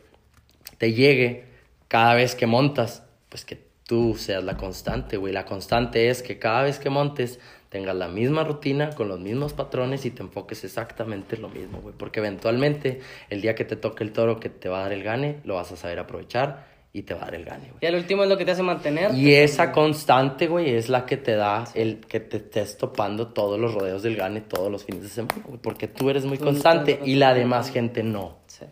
te 0.79 0.93
llegue 0.93 1.45
cada 1.89 2.15
vez 2.15 2.35
que 2.35 2.47
montas? 2.47 3.03
Pues 3.29 3.45
que 3.45 3.59
tú 3.87 4.15
seas 4.17 4.45
la 4.45 4.57
constante, 4.57 5.17
güey. 5.17 5.33
La 5.33 5.45
constante 5.45 6.09
es 6.11 6.23
que 6.23 6.39
cada 6.39 6.63
vez 6.63 6.79
que 6.79 6.91
montes 6.91 7.41
tengas 7.69 7.95
la 7.95 8.09
misma 8.09 8.43
rutina 8.45 8.91
con 8.91 9.09
los 9.09 9.21
mismos 9.21 9.53
patrones 9.53 10.05
y 10.05 10.11
te 10.11 10.23
enfoques 10.23 10.65
exactamente 10.65 11.37
en 11.37 11.43
lo 11.43 11.49
mismo, 11.49 11.81
güey. 11.81 11.95
Porque 11.97 12.21
eventualmente 12.21 13.01
el 13.29 13.41
día 13.41 13.55
que 13.55 13.65
te 13.65 13.77
toque 13.77 14.03
el 14.03 14.13
toro 14.13 14.41
que 14.41 14.49
te 14.49 14.69
va 14.69 14.79
a 14.79 14.83
dar 14.83 14.93
el 14.93 15.03
gane, 15.03 15.39
lo 15.45 15.55
vas 15.55 15.71
a 15.73 15.77
saber 15.77 15.99
aprovechar 15.99 16.70
y 16.93 17.03
te 17.03 17.15
va 17.15 17.23
a 17.23 17.25
dar 17.27 17.35
el 17.37 17.45
gane, 17.45 17.67
güey. 17.69 17.79
Y 17.81 17.87
al 17.87 17.95
último 17.95 18.25
es 18.25 18.29
lo 18.29 18.37
que 18.37 18.45
te 18.45 18.51
hace 18.51 18.63
mantener. 18.63 19.15
Y 19.15 19.33
esa 19.35 19.71
constante, 19.73 20.49
güey, 20.49 20.75
es 20.75 20.89
la 20.89 21.07
que 21.07 21.17
te 21.17 21.37
da 21.37 21.65
el 21.75 21.99
que 22.01 22.19
te 22.21 22.39
estés 22.39 22.77
topando 22.77 23.29
todos 23.29 23.61
los 23.61 23.75
rodeos 23.75 24.03
del 24.03 24.17
gane 24.17 24.41
todos 24.41 24.71
los 24.73 24.85
fines 24.85 25.03
de 25.03 25.09
semana, 25.09 25.43
güey. 25.47 25.59
Porque 25.63 25.87
tú 25.89 26.11
eres 26.11 26.25
muy 26.25 26.39
Tú 26.39 26.45
constante 26.47 26.99
y 27.05 27.15
la 27.15 27.33
demás 27.35 27.71
gente 27.71 28.03
no. 28.03 28.39
Sí. 28.49 28.65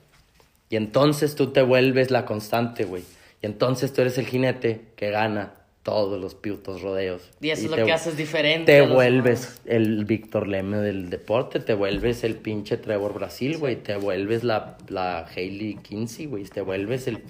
Y 0.70 0.76
entonces 0.76 1.34
tú 1.36 1.52
te 1.52 1.62
vuelves 1.62 2.10
la 2.10 2.24
constante, 2.24 2.84
güey. 2.84 3.02
Y 3.40 3.46
entonces 3.46 3.92
tú 3.92 4.00
eres 4.00 4.18
el 4.18 4.26
jinete 4.26 4.86
que 4.96 5.10
gana 5.10 5.54
todos 5.84 6.20
los 6.20 6.34
putos 6.34 6.82
rodeos. 6.82 7.22
Y 7.40 7.50
eso 7.50 7.66
es 7.66 7.70
te- 7.70 7.76
lo 7.78 7.86
que 7.86 7.92
haces 7.92 8.16
diferente. 8.16 8.72
Te 8.72 8.86
vuelves 8.86 9.62
el 9.64 10.04
Víctor 10.04 10.48
Leme 10.48 10.78
del 10.78 11.08
deporte, 11.08 11.60
te 11.60 11.72
vuelves 11.72 12.24
el 12.24 12.34
pinche 12.34 12.76
Trevor 12.78 13.14
Brasil, 13.14 13.56
güey. 13.58 13.76
Te 13.76 13.96
vuelves 13.96 14.42
la, 14.44 14.76
la 14.88 15.24
Hailey 15.34 15.76
Kinsey, 15.76 16.26
güey. 16.26 16.44
Te 16.44 16.60
vuelves 16.60 17.06
el 17.06 17.22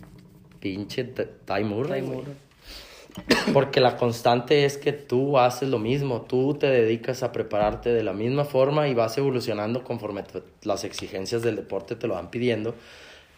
pinche 0.61 1.05
T- 1.05 1.29
Ty 1.45 1.65
Murray, 1.65 2.01
demás. 2.03 2.17
güey. 2.25 2.49
Porque 3.53 3.81
la 3.81 3.97
constante 3.97 4.65
es 4.65 4.77
que 4.77 4.93
tú 4.93 5.39
haces 5.39 5.69
lo 5.69 5.79
mismo, 5.79 6.23
tú 6.23 6.55
te 6.55 6.69
dedicas 6.69 7.23
a 7.23 7.33
prepararte 7.33 7.91
de 7.91 8.03
la 8.05 8.13
misma 8.13 8.45
forma 8.45 8.87
y 8.89 8.95
vas 8.95 9.17
evolucionando 9.19 9.83
conforme 9.83 10.23
te- 10.23 10.43
las 10.63 10.85
exigencias 10.85 11.43
del 11.43 11.57
deporte 11.57 11.97
te 11.97 12.07
lo 12.07 12.15
van 12.15 12.31
pidiendo 12.31 12.75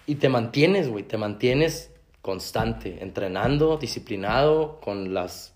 y 0.07 0.17
te 0.17 0.29
mantienes, 0.29 0.89
güey, 0.89 1.05
te 1.05 1.17
mantienes 1.17 1.91
constante, 2.21 2.99
entrenando, 3.01 3.79
disciplinado, 3.79 4.81
con 4.83 5.15
las, 5.15 5.55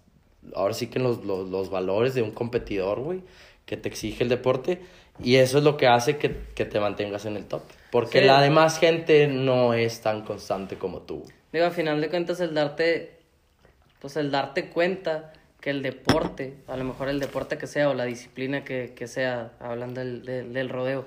ahora 0.55 0.73
sí 0.73 0.87
que 0.87 0.99
los, 1.01 1.25
los, 1.25 1.49
los 1.51 1.69
valores 1.71 2.15
de 2.15 2.23
un 2.23 2.31
competidor, 2.31 3.01
güey, 3.01 3.21
que 3.67 3.77
te 3.77 3.89
exige 3.89 4.23
el 4.23 4.31
deporte 4.31 4.81
y 5.23 5.37
eso 5.37 5.59
es 5.59 5.65
lo 5.65 5.77
que 5.77 5.87
hace 5.87 6.17
que, 6.17 6.35
que 6.55 6.65
te 6.65 6.81
mantengas 6.81 7.27
en 7.27 7.37
el 7.37 7.45
top. 7.45 7.63
Porque 7.91 8.21
Sí. 8.21 8.25
la 8.27 8.41
demás 8.41 8.79
gente 8.79 9.27
no 9.27 9.75
es 9.75 10.01
tan 10.01 10.23
constante 10.23 10.77
como 10.77 11.01
tú. 11.01 11.25
Digo, 11.55 11.67
a 11.67 11.71
final 11.71 12.01
de 12.01 12.09
cuentas, 12.09 12.41
el 12.41 12.53
darte, 12.53 13.13
pues 14.01 14.17
el 14.17 14.33
darte 14.33 14.71
cuenta 14.71 15.33
que 15.61 15.71
el 15.71 15.83
deporte, 15.83 16.55
a 16.67 16.77
lo 16.77 16.83
mejor 16.83 17.09
el 17.09 17.21
deporte 17.21 17.57
que 17.59 17.69
sea 17.69 17.89
o 17.89 17.95
la 17.95 18.05
disciplina 18.05 18.65
que, 18.65 18.93
que 18.97 19.07
sea, 19.07 19.53
hablando 19.61 20.01
del, 20.01 20.25
del, 20.25 20.53
del 20.53 20.69
rodeo, 20.69 21.07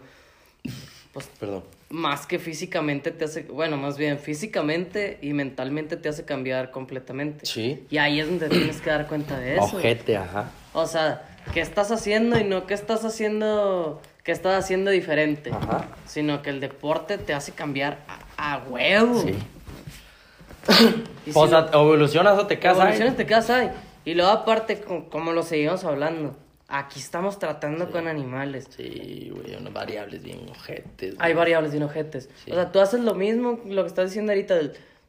pues 1.11 1.30
Perdón. 1.38 1.65
más 1.90 2.26
que 2.26 2.40
físicamente 2.40 3.11
te 3.11 3.26
hace, 3.26 3.41
bueno, 3.44 3.76
más 3.76 3.98
bien 3.98 4.19
físicamente 4.19 5.19
y 5.22 5.34
mentalmente 5.34 5.98
te 5.98 6.07
hace 6.07 6.24
cambiar 6.24 6.72
completamente. 6.72 7.45
Sí. 7.45 7.86
Y 7.90 7.98
ahí 7.98 8.22
es 8.22 8.28
donde 8.28 8.48
tienes 8.48 8.80
que 8.80 8.90
dar 8.90 9.06
cuenta 9.07 9.38
de 9.38 9.56
eso. 9.56 9.76
Ojete, 9.76 10.15
ajá. 10.15 10.49
O 10.72 10.88
sea, 10.88 11.28
¿qué 11.53 11.60
estás 11.60 11.91
haciendo 11.91 12.40
y 12.40 12.45
no 12.45 12.65
qué 12.68 12.74
estás 12.74 13.03
haciendo, 13.03 14.02
qué 14.24 14.32
estás 14.32 14.64
haciendo 14.64 14.91
diferente? 14.91 15.52
Ajá. 15.52 15.90
Sino 16.06 16.41
que 16.41 16.52
el 16.52 16.61
deporte 16.61 17.18
te 17.18 17.34
hace 17.34 17.52
cambiar 17.52 17.99
a, 18.38 18.53
a 18.56 18.57
huevo. 18.60 19.22
Sí. 19.22 19.36
Y 21.26 21.31
O 21.34 21.44
si 21.45 21.49
sea, 21.52 21.61
lo- 21.61 21.81
evolucionas 21.84 22.38
o 22.39 22.48
te 22.48 22.60
casas. 22.60 22.80
evoluciones 22.84 23.15
te 23.18 23.26
quedas 23.26 23.49
ahí. 23.49 23.69
Y 24.06 24.14
luego 24.14 24.31
aparte, 24.31 24.80
co- 24.80 25.10
como 25.10 25.34
lo 25.34 25.44
seguimos 25.44 25.84
hablando, 25.84 26.35
aquí 26.68 26.99
estamos 26.99 27.39
tratando 27.39 27.91
con 27.91 28.07
animales. 28.07 28.68
Sí, 28.76 29.31
güey, 29.35 29.56
unas 29.56 29.73
variables 29.73 30.23
bien 30.23 30.39
ojetes. 30.49 31.15
Hay 31.19 31.34
variables 31.34 31.72
bien 31.72 31.84
ojetes. 31.84 32.30
Sí. 32.45 32.52
O 32.52 32.56
sea, 32.56 32.72
tú 32.72 32.80
haces 32.80 33.02
lo 33.02 33.15
mismo, 33.15 33.60
lo 33.65 33.84
que 33.84 33.88
estás 33.88 34.10
diciendo 34.10 34.31
ahorita, 34.31 34.56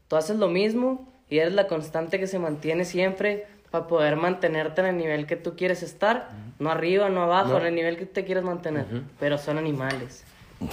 tú 0.08 0.16
haces 0.16 0.36
lo 0.36 0.48
mismo 0.48 1.08
y 1.30 1.38
eres 1.38 1.52
la 1.54 1.66
constante 1.68 2.18
que 2.18 2.26
se 2.26 2.38
mantiene 2.38 2.84
siempre 2.84 3.46
para 3.70 3.86
poder 3.86 4.16
mantenerte 4.16 4.80
en 4.80 4.86
el 4.88 4.96
nivel 4.96 5.26
que 5.26 5.36
tú 5.36 5.54
quieres 5.54 5.82
estar, 5.82 6.30
no 6.58 6.70
arriba, 6.70 7.10
no 7.10 7.22
abajo, 7.22 7.50
No. 7.50 7.58
en 7.60 7.66
el 7.66 7.74
nivel 7.74 7.96
que 7.98 8.06
te 8.06 8.24
quieres 8.24 8.42
mantener. 8.42 8.86
Pero 9.20 9.36
son 9.38 9.58
animales 9.58 10.24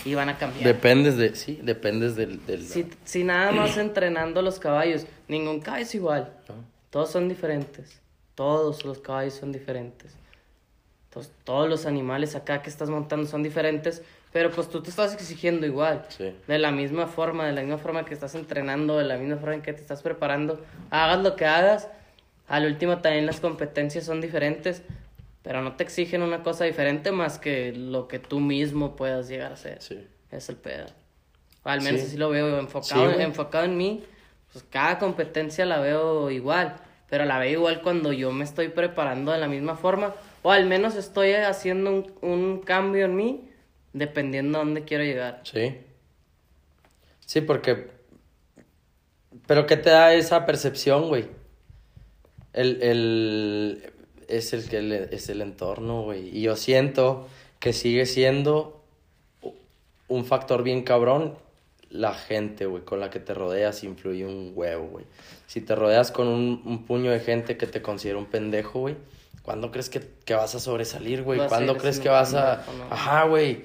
y 0.03 0.13
van 0.15 0.29
a 0.29 0.37
cambiar. 0.37 0.63
Dependes 0.63 1.17
de, 1.17 1.35
sí, 1.35 1.59
dependes 1.61 2.15
del... 2.15 2.45
del 2.45 2.63
si, 2.63 2.87
si 3.03 3.23
nada 3.23 3.51
más 3.51 3.77
entrenando 3.77 4.41
los 4.41 4.59
caballos, 4.59 5.05
ningún 5.27 5.59
caballo 5.59 5.83
es 5.83 5.95
igual. 5.95 6.33
¿no? 6.47 6.55
Todos 6.89 7.11
son 7.11 7.29
diferentes. 7.29 8.01
Todos 8.35 8.83
los 8.85 8.99
caballos 8.99 9.35
son 9.35 9.51
diferentes. 9.51 10.13
Entonces, 11.09 11.31
todos 11.43 11.69
los 11.69 11.85
animales 11.85 12.35
acá 12.35 12.61
que 12.61 12.69
estás 12.69 12.89
montando 12.89 13.27
son 13.27 13.41
diferentes, 13.41 14.01
pero 14.33 14.51
pues 14.51 14.69
tú 14.69 14.81
te 14.81 14.89
estás 14.89 15.13
exigiendo 15.13 15.65
igual. 15.65 16.05
Sí. 16.09 16.35
De 16.45 16.57
la 16.57 16.71
misma 16.71 17.07
forma, 17.07 17.45
de 17.45 17.53
la 17.53 17.61
misma 17.61 17.77
forma 17.77 18.03
que 18.03 18.13
estás 18.13 18.35
entrenando, 18.35 18.97
de 18.97 19.05
la 19.05 19.17
misma 19.17 19.37
forma 19.37 19.55
en 19.55 19.61
que 19.61 19.71
te 19.71 19.81
estás 19.81 20.01
preparando. 20.01 20.59
Hagas 20.89 21.19
lo 21.23 21.35
que 21.37 21.45
hagas. 21.45 21.87
Al 22.47 22.65
último 22.65 22.99
también 22.99 23.25
las 23.25 23.39
competencias 23.39 24.05
son 24.05 24.21
diferentes, 24.21 24.83
pero 25.45 25.61
no 25.61 25.75
te 25.75 25.83
exigen 25.83 26.23
una 26.23 26.41
cosa 26.41 26.65
diferente 26.65 27.11
más 27.11 27.37
que 27.37 27.71
lo 27.71 28.07
que 28.07 28.17
tú 28.17 28.39
mismo 28.39 28.95
puedas 28.95 29.27
llegar 29.27 29.51
a 29.51 29.53
hacer. 29.53 29.79
Sí. 29.79 30.05
Es 30.31 30.49
el 30.49 30.55
pedo. 30.55 30.87
O 31.63 31.69
al 31.69 31.81
menos 31.81 32.01
Sí. 32.01 32.07
así 32.07 32.17
lo 32.17 32.31
veo 32.31 32.57
enfocado, 32.59 33.11
enfocado 33.19 33.63
en 33.65 33.77
mí. 33.77 34.03
Pues 34.51 34.65
cada 34.71 34.97
competencia 34.97 35.63
la 35.67 35.79
veo 35.79 36.31
igual, 36.31 36.77
pero 37.11 37.25
la 37.25 37.37
veo 37.37 37.51
igual 37.51 37.83
cuando 37.83 38.11
yo 38.11 38.31
me 38.31 38.43
estoy 38.43 38.69
preparando 38.69 39.31
de 39.31 39.37
la 39.37 39.47
misma 39.47 39.75
forma, 39.75 40.15
o 40.41 40.51
al 40.51 40.65
menos 40.65 40.95
estoy 40.95 41.33
haciendo 41.33 41.91
un, 41.91 42.13
un 42.21 42.59
cambio 42.61 43.05
en 43.05 43.15
mí, 43.15 43.47
dependiendo 43.93 44.57
a 44.57 44.63
dónde 44.63 44.83
quiero 44.83 45.03
llegar. 45.03 45.41
Sí. 45.43 45.77
Sí, 47.19 47.41
porque... 47.41 47.91
Pero 49.45 49.67
¿qué 49.67 49.77
te 49.77 49.91
da 49.91 50.11
esa 50.15 50.47
percepción, 50.47 51.07
güey? 51.07 51.27
El, 52.53 52.81
el... 52.81 53.93
Es 54.27 54.53
el 54.53 54.67
que 54.69 54.81
le- 54.81 55.15
es 55.15 55.29
el 55.29 55.41
entorno, 55.41 56.03
güey. 56.03 56.35
Y 56.37 56.41
yo 56.41 56.55
siento 56.55 57.27
que 57.59 57.73
sigue 57.73 58.05
siendo 58.05 58.81
un 60.07 60.25
factor 60.25 60.63
bien 60.63 60.83
cabrón 60.83 61.35
la 61.89 62.13
gente, 62.13 62.65
güey, 62.65 62.83
con 62.83 62.99
la 62.99 63.09
que 63.09 63.19
te 63.19 63.33
rodeas 63.33 63.83
influye 63.83 64.25
un 64.25 64.51
huevo, 64.53 64.87
güey. 64.87 65.05
Si 65.47 65.61
te 65.61 65.75
rodeas 65.75 66.11
con 66.11 66.27
un, 66.27 66.61
un 66.65 66.85
puño 66.85 67.11
de 67.11 67.19
gente 67.21 67.57
que 67.57 67.67
te 67.67 67.81
considera 67.81 68.17
un 68.17 68.25
pendejo, 68.25 68.79
güey, 68.81 68.95
¿cuándo 69.43 69.71
crees 69.71 69.89
que, 69.89 70.01
que 70.25 70.33
vas 70.33 70.53
a 70.55 70.59
sobresalir, 70.59 71.23
güey? 71.23 71.39
¿Cuándo 71.47 71.73
crees 71.81 71.99
que 71.99 72.09
vas 72.09 72.33
a...? 72.33 72.65
Ajá, 72.89 73.23
güey. 73.25 73.63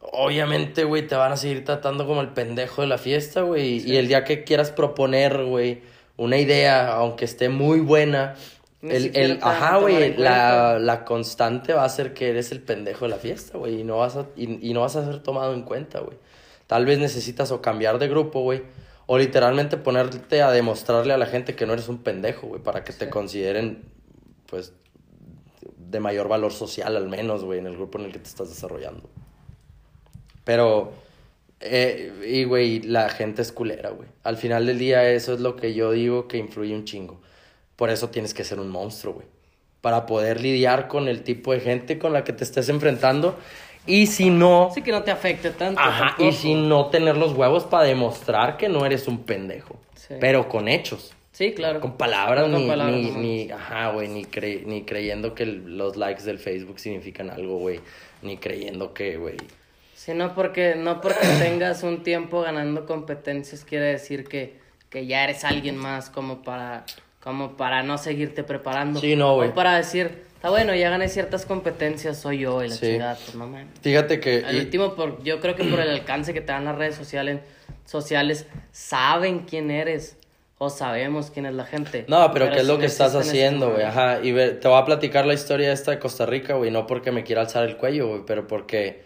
Obviamente, 0.00 0.84
güey, 0.84 1.06
te 1.06 1.14
van 1.14 1.32
a 1.32 1.36
seguir 1.36 1.64
tratando 1.64 2.06
como 2.06 2.20
el 2.20 2.28
pendejo 2.30 2.82
de 2.82 2.88
la 2.88 2.98
fiesta, 2.98 3.42
güey. 3.42 3.78
Y 3.88 3.96
el 3.96 4.08
día 4.08 4.24
que 4.24 4.44
quieras 4.44 4.70
proponer, 4.70 5.44
güey, 5.44 5.80
una 6.16 6.38
idea, 6.38 6.92
aunque 6.94 7.24
esté 7.26 7.48
muy 7.48 7.80
buena, 7.80 8.34
el, 8.82 9.16
el, 9.16 9.38
ajá, 9.42 9.78
güey, 9.78 10.16
la, 10.16 10.78
la 10.78 11.04
constante 11.04 11.72
va 11.72 11.84
a 11.84 11.88
ser 11.88 12.14
que 12.14 12.30
eres 12.30 12.52
el 12.52 12.60
pendejo 12.60 13.06
de 13.06 13.10
la 13.10 13.16
fiesta, 13.16 13.58
güey, 13.58 13.80
y 13.80 13.84
no 13.84 13.98
vas 13.98 14.16
a, 14.16 14.26
y, 14.36 14.70
y 14.70 14.72
no 14.72 14.82
vas 14.82 14.96
a 14.96 15.04
ser 15.04 15.22
tomado 15.22 15.52
en 15.52 15.62
cuenta, 15.62 16.00
güey. 16.00 16.16
Tal 16.66 16.84
vez 16.84 16.98
necesitas 16.98 17.50
o 17.50 17.60
cambiar 17.60 17.98
de 17.98 18.08
grupo, 18.08 18.42
güey, 18.42 18.62
o 19.06 19.18
literalmente 19.18 19.78
ponerte 19.78 20.42
a 20.42 20.50
demostrarle 20.52 21.12
a 21.12 21.18
la 21.18 21.26
gente 21.26 21.56
que 21.56 21.66
no 21.66 21.72
eres 21.72 21.88
un 21.88 21.98
pendejo, 21.98 22.46
güey, 22.46 22.62
para 22.62 22.84
que 22.84 22.92
te 22.92 23.08
consideren, 23.08 23.82
pues, 24.46 24.72
de 25.76 26.00
mayor 26.00 26.28
valor 26.28 26.52
social 26.52 26.96
al 26.96 27.08
menos, 27.08 27.44
güey, 27.44 27.58
en 27.58 27.66
el 27.66 27.76
grupo 27.76 27.98
en 27.98 28.04
el 28.04 28.12
que 28.12 28.18
te 28.18 28.28
estás 28.28 28.48
desarrollando. 28.48 29.08
Pero, 30.44 30.92
eh, 31.60 32.12
y 32.26 32.44
güey, 32.44 32.80
la 32.82 33.08
gente 33.08 33.42
es 33.42 33.50
culera, 33.50 33.90
güey. 33.90 34.08
Al 34.22 34.36
final 34.36 34.66
del 34.66 34.78
día 34.78 35.10
eso 35.10 35.32
es 35.32 35.40
lo 35.40 35.56
que 35.56 35.74
yo 35.74 35.92
digo 35.92 36.28
que 36.28 36.38
influye 36.38 36.74
un 36.74 36.84
chingo. 36.84 37.20
Por 37.78 37.90
eso 37.90 38.10
tienes 38.10 38.34
que 38.34 38.42
ser 38.44 38.58
un 38.60 38.68
monstruo, 38.68 39.14
güey. 39.14 39.26
Para 39.80 40.04
poder 40.04 40.40
lidiar 40.40 40.88
con 40.88 41.06
el 41.08 41.22
tipo 41.22 41.52
de 41.52 41.60
gente 41.60 41.98
con 41.98 42.12
la 42.12 42.24
que 42.24 42.32
te 42.34 42.42
estés 42.44 42.68
enfrentando. 42.68 43.38
Y 43.86 44.08
si 44.08 44.28
no... 44.28 44.66
Así 44.66 44.82
que 44.82 44.90
no 44.90 45.02
te 45.04 45.10
afecte 45.12 45.50
tanto. 45.50 45.80
Ajá, 45.80 46.14
y 46.22 46.32
si 46.32 46.54
no 46.54 46.86
tener 46.88 47.16
los 47.16 47.32
huevos 47.32 47.64
para 47.64 47.84
demostrar 47.84 48.56
que 48.56 48.68
no 48.68 48.84
eres 48.84 49.06
un 49.08 49.22
pendejo. 49.22 49.78
Sí. 49.94 50.14
Pero 50.20 50.48
con 50.48 50.68
hechos. 50.68 51.14
Sí, 51.32 51.52
claro. 51.54 51.80
Con 51.80 51.96
palabras, 51.96 52.48
No 52.48 52.54
con 52.54 52.62
ni, 52.64 52.68
palabras, 52.68 52.96
ni, 53.16 53.50
ajá, 53.50 53.92
güey, 53.92 54.08
ni, 54.08 54.24
cre- 54.24 54.64
ni 54.66 54.82
creyendo 54.82 55.34
que 55.34 55.44
el- 55.44 55.78
los 55.78 55.96
likes 55.96 56.24
del 56.24 56.40
Facebook 56.40 56.80
significan 56.80 57.30
algo, 57.30 57.58
güey. 57.58 57.80
Ni 58.22 58.36
creyendo 58.38 58.92
que, 58.92 59.16
güey. 59.16 59.36
Sí, 59.94 60.12
no 60.14 60.34
porque, 60.34 60.74
no 60.74 61.00
porque 61.00 61.26
tengas 61.38 61.84
un 61.84 62.02
tiempo 62.02 62.40
ganando 62.42 62.84
competencias 62.86 63.64
quiere 63.64 63.84
decir 63.86 64.24
que, 64.26 64.58
que 64.90 65.06
ya 65.06 65.22
eres 65.22 65.44
alguien 65.44 65.76
más 65.76 66.10
como 66.10 66.42
para, 66.42 66.84
como 67.20 67.56
para 67.56 67.82
no 67.82 67.98
seguirte 67.98 68.44
preparando. 68.44 69.00
Sí, 69.00 69.16
no, 69.16 69.34
güey. 69.36 69.50
O 69.50 69.54
para 69.54 69.76
decir, 69.76 70.24
está 70.34 70.50
bueno, 70.50 70.74
ya 70.74 70.90
gané 70.90 71.08
ciertas 71.08 71.44
competencias, 71.46 72.18
soy 72.18 72.38
yo 72.38 72.62
y 72.64 72.68
la 72.68 72.74
Sí. 72.74 72.86
chingada, 72.86 73.14
pues 73.16 73.34
no 73.34 73.46
man. 73.46 73.68
Fíjate 73.82 74.20
que... 74.20 74.44
Al 74.44 74.56
y- 74.56 74.60
último, 74.60 74.94
por, 74.94 75.22
yo 75.22 75.40
creo 75.40 75.54
que 75.56 75.64
por 75.64 75.80
el 75.80 75.90
alcance 75.90 76.32
que 76.32 76.40
te 76.40 76.52
dan 76.52 76.64
las 76.64 76.76
redes 76.76 76.94
sociales, 76.94 77.40
sociales, 77.84 78.46
saben 78.72 79.40
quién 79.40 79.70
eres 79.70 80.16
o 80.60 80.70
sabemos 80.70 81.30
quién 81.30 81.46
es 81.46 81.54
la 81.54 81.64
gente. 81.64 82.04
No, 82.08 82.32
pero, 82.32 82.46
¿qué 82.50 82.56
es 82.56 82.62
si 82.62 82.66
lo 82.66 82.78
que 82.78 82.86
estás 82.86 83.14
haciendo, 83.14 83.70
güey? 83.72 83.82
Ajá, 83.84 84.20
y 84.22 84.32
ve- 84.32 84.50
te 84.50 84.66
voy 84.68 84.80
a 84.80 84.84
platicar 84.84 85.24
la 85.26 85.34
historia 85.34 85.72
esta 85.72 85.90
de 85.92 85.98
Costa 86.00 86.26
Rica, 86.26 86.54
güey, 86.54 86.70
no 86.70 86.86
porque 86.86 87.12
me 87.12 87.22
quiera 87.24 87.42
alzar 87.42 87.64
el 87.64 87.76
cuello, 87.76 88.08
güey, 88.08 88.22
pero 88.26 88.46
porque... 88.46 89.02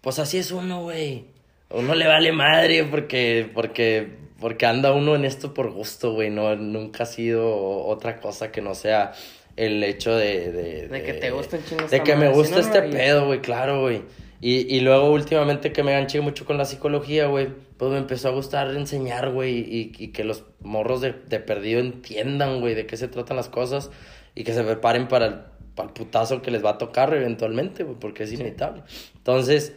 Pues 0.00 0.18
así 0.18 0.38
es 0.38 0.50
uno, 0.52 0.82
güey. 0.82 1.24
Uno 1.70 1.94
le 1.94 2.06
vale 2.06 2.30
madre 2.30 2.84
porque, 2.84 3.50
porque, 3.54 4.08
porque 4.44 4.66
anda 4.66 4.92
uno 4.92 5.14
en 5.14 5.24
esto 5.24 5.54
por 5.54 5.70
gusto, 5.70 6.12
güey, 6.12 6.28
no, 6.28 6.54
nunca 6.54 7.04
ha 7.04 7.06
sido 7.06 7.56
otra 7.86 8.20
cosa 8.20 8.52
que 8.52 8.60
no 8.60 8.74
sea 8.74 9.14
el 9.56 9.82
hecho 9.82 10.14
de... 10.14 10.52
De, 10.52 10.88
De 10.88 11.02
que 11.02 11.14
te 11.14 11.30
gusta 11.30 11.56
un 11.56 11.64
chingo 11.64 11.88
De 11.88 12.02
que 12.02 12.14
me 12.14 12.28
si 12.28 12.34
gusta 12.34 12.56
no, 12.56 12.60
este 12.60 12.82
pedo, 12.82 13.24
güey, 13.24 13.40
claro, 13.40 13.80
güey. 13.80 14.02
Y, 14.42 14.76
y 14.76 14.80
luego 14.80 15.10
últimamente 15.10 15.72
que 15.72 15.82
me 15.82 15.92
ganché 15.92 16.20
mucho 16.20 16.44
con 16.44 16.58
la 16.58 16.66
psicología, 16.66 17.26
güey, 17.26 17.48
pues 17.78 17.90
me 17.90 17.96
empezó 17.96 18.28
a 18.28 18.32
gustar 18.32 18.70
enseñar, 18.76 19.30
güey, 19.30 19.60
y, 19.60 19.92
y 19.96 20.08
que 20.08 20.24
los 20.24 20.44
morros 20.60 21.00
de, 21.00 21.14
de 21.26 21.40
perdido 21.40 21.80
entiendan, 21.80 22.60
güey, 22.60 22.74
de 22.74 22.84
qué 22.84 22.98
se 22.98 23.08
tratan 23.08 23.38
las 23.38 23.48
cosas 23.48 23.90
y 24.34 24.44
que 24.44 24.52
se 24.52 24.62
preparen 24.62 25.08
para 25.08 25.24
el, 25.24 25.34
para 25.74 25.88
el 25.88 25.94
putazo 25.94 26.42
que 26.42 26.50
les 26.50 26.62
va 26.62 26.72
a 26.72 26.76
tocar 26.76 27.14
eventualmente, 27.14 27.82
güey, 27.82 27.96
porque 27.98 28.24
es 28.24 28.32
inevitable. 28.34 28.82
Entonces, 29.16 29.72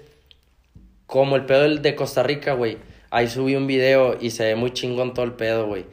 como 1.06 1.38
el 1.38 1.46
pedo 1.46 1.74
de 1.74 1.96
Costa 1.96 2.22
Rica, 2.22 2.52
güey, 2.52 2.80
ahí 3.10 3.28
subí 3.28 3.56
un 3.56 3.68
video 3.68 4.18
y 4.20 4.32
se 4.32 4.46
ve 4.46 4.56
muy 4.56 4.72
chingón 4.72 5.14
todo 5.14 5.26
el 5.26 5.34
pedo, 5.34 5.68
güey. 5.68 5.86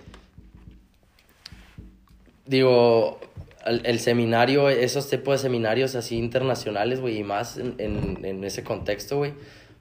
Digo, 2.46 3.20
el, 3.64 3.80
el 3.84 4.00
seminario, 4.00 4.68
esos 4.68 5.08
tipos 5.08 5.34
de 5.34 5.38
seminarios 5.38 5.94
así 5.94 6.16
internacionales, 6.16 7.00
güey, 7.00 7.18
y 7.18 7.24
más 7.24 7.56
en, 7.56 7.74
en, 7.78 8.24
en 8.24 8.44
ese 8.44 8.62
contexto, 8.62 9.16
güey. 9.18 9.32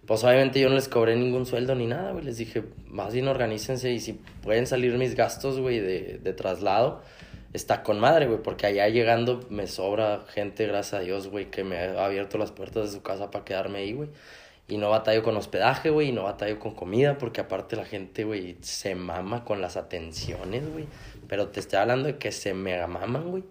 Pues 0.06 0.24
obviamente 0.26 0.60
yo 0.60 0.68
no 0.68 0.76
les 0.76 0.90
cobré 0.90 1.16
ningún 1.16 1.46
sueldo 1.46 1.76
ni 1.76 1.88
nada, 1.88 2.12
güey. 2.12 2.26
Les 2.26 2.38
dije, 2.38 2.64
más 2.88 3.14
bien 3.14 3.28
organícense 3.28 3.92
y 3.92 4.00
si 4.00 4.14
pueden 4.42 4.68
salir 4.68 4.98
mis 4.98 5.16
gastos, 5.16 5.60
güey, 5.60 5.80
de, 5.80 6.20
de 6.22 6.34
traslado, 6.34 7.02
está 7.54 7.84
con 7.84 8.00
madre, 8.00 8.28
güey. 8.28 8.42
Porque 8.44 8.66
allá 8.66 8.90
llegando 8.90 9.46
me 9.50 9.66
sobra 9.68 10.26
gente, 10.28 10.68
gracias 10.68 11.02
a 11.02 11.04
Dios, 11.04 11.30
güey, 11.30 11.50
que 11.50 11.64
me 11.64 11.78
ha 11.78 12.06
abierto 12.06 12.38
las 12.38 12.52
puertas 12.52 12.92
de 12.92 12.98
su 12.98 13.02
casa 13.02 13.32
para 13.32 13.46
quedarme 13.46 13.80
ahí, 13.80 13.94
güey. 13.94 14.10
Y 14.68 14.78
no 14.78 14.90
batallo 14.90 15.24
con 15.24 15.36
hospedaje, 15.36 15.90
güey, 15.90 16.10
y 16.10 16.12
no 16.14 16.24
batallo 16.24 16.58
con 16.60 16.74
comida, 16.74 17.18
porque 17.18 17.42
aparte 17.42 17.76
la 17.76 17.86
gente, 17.86 18.24
güey, 18.24 18.58
se 18.62 18.96
mama 18.96 19.44
con 19.44 19.62
las 19.62 19.76
atenciones, 19.78 20.70
güey. 20.72 20.86
Pero 21.28 21.50
te 21.50 21.60
estoy 21.60 21.80
hablando 21.80 22.08
de 22.08 22.18
que 22.18 22.32
se 22.32 22.54
mega 22.54 22.88
maman, 22.88 23.30
güey. 23.30 23.44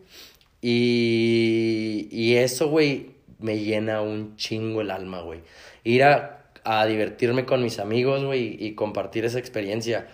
Y, 0.62 2.08
y 2.10 2.36
eso, 2.36 2.68
güey, 2.68 3.10
me 3.38 3.58
llena 3.58 4.00
un 4.00 4.36
chingo 4.36 4.80
el 4.80 4.90
alma, 4.90 5.20
güey. 5.20 5.40
Ir 5.84 6.04
a, 6.04 6.44
a 6.64 6.86
divertirme 6.86 7.44
con 7.44 7.62
mis 7.62 7.78
amigos, 7.78 8.24
güey, 8.24 8.56
y 8.64 8.74
compartir 8.74 9.24
esa 9.24 9.38
experiencia. 9.38 10.08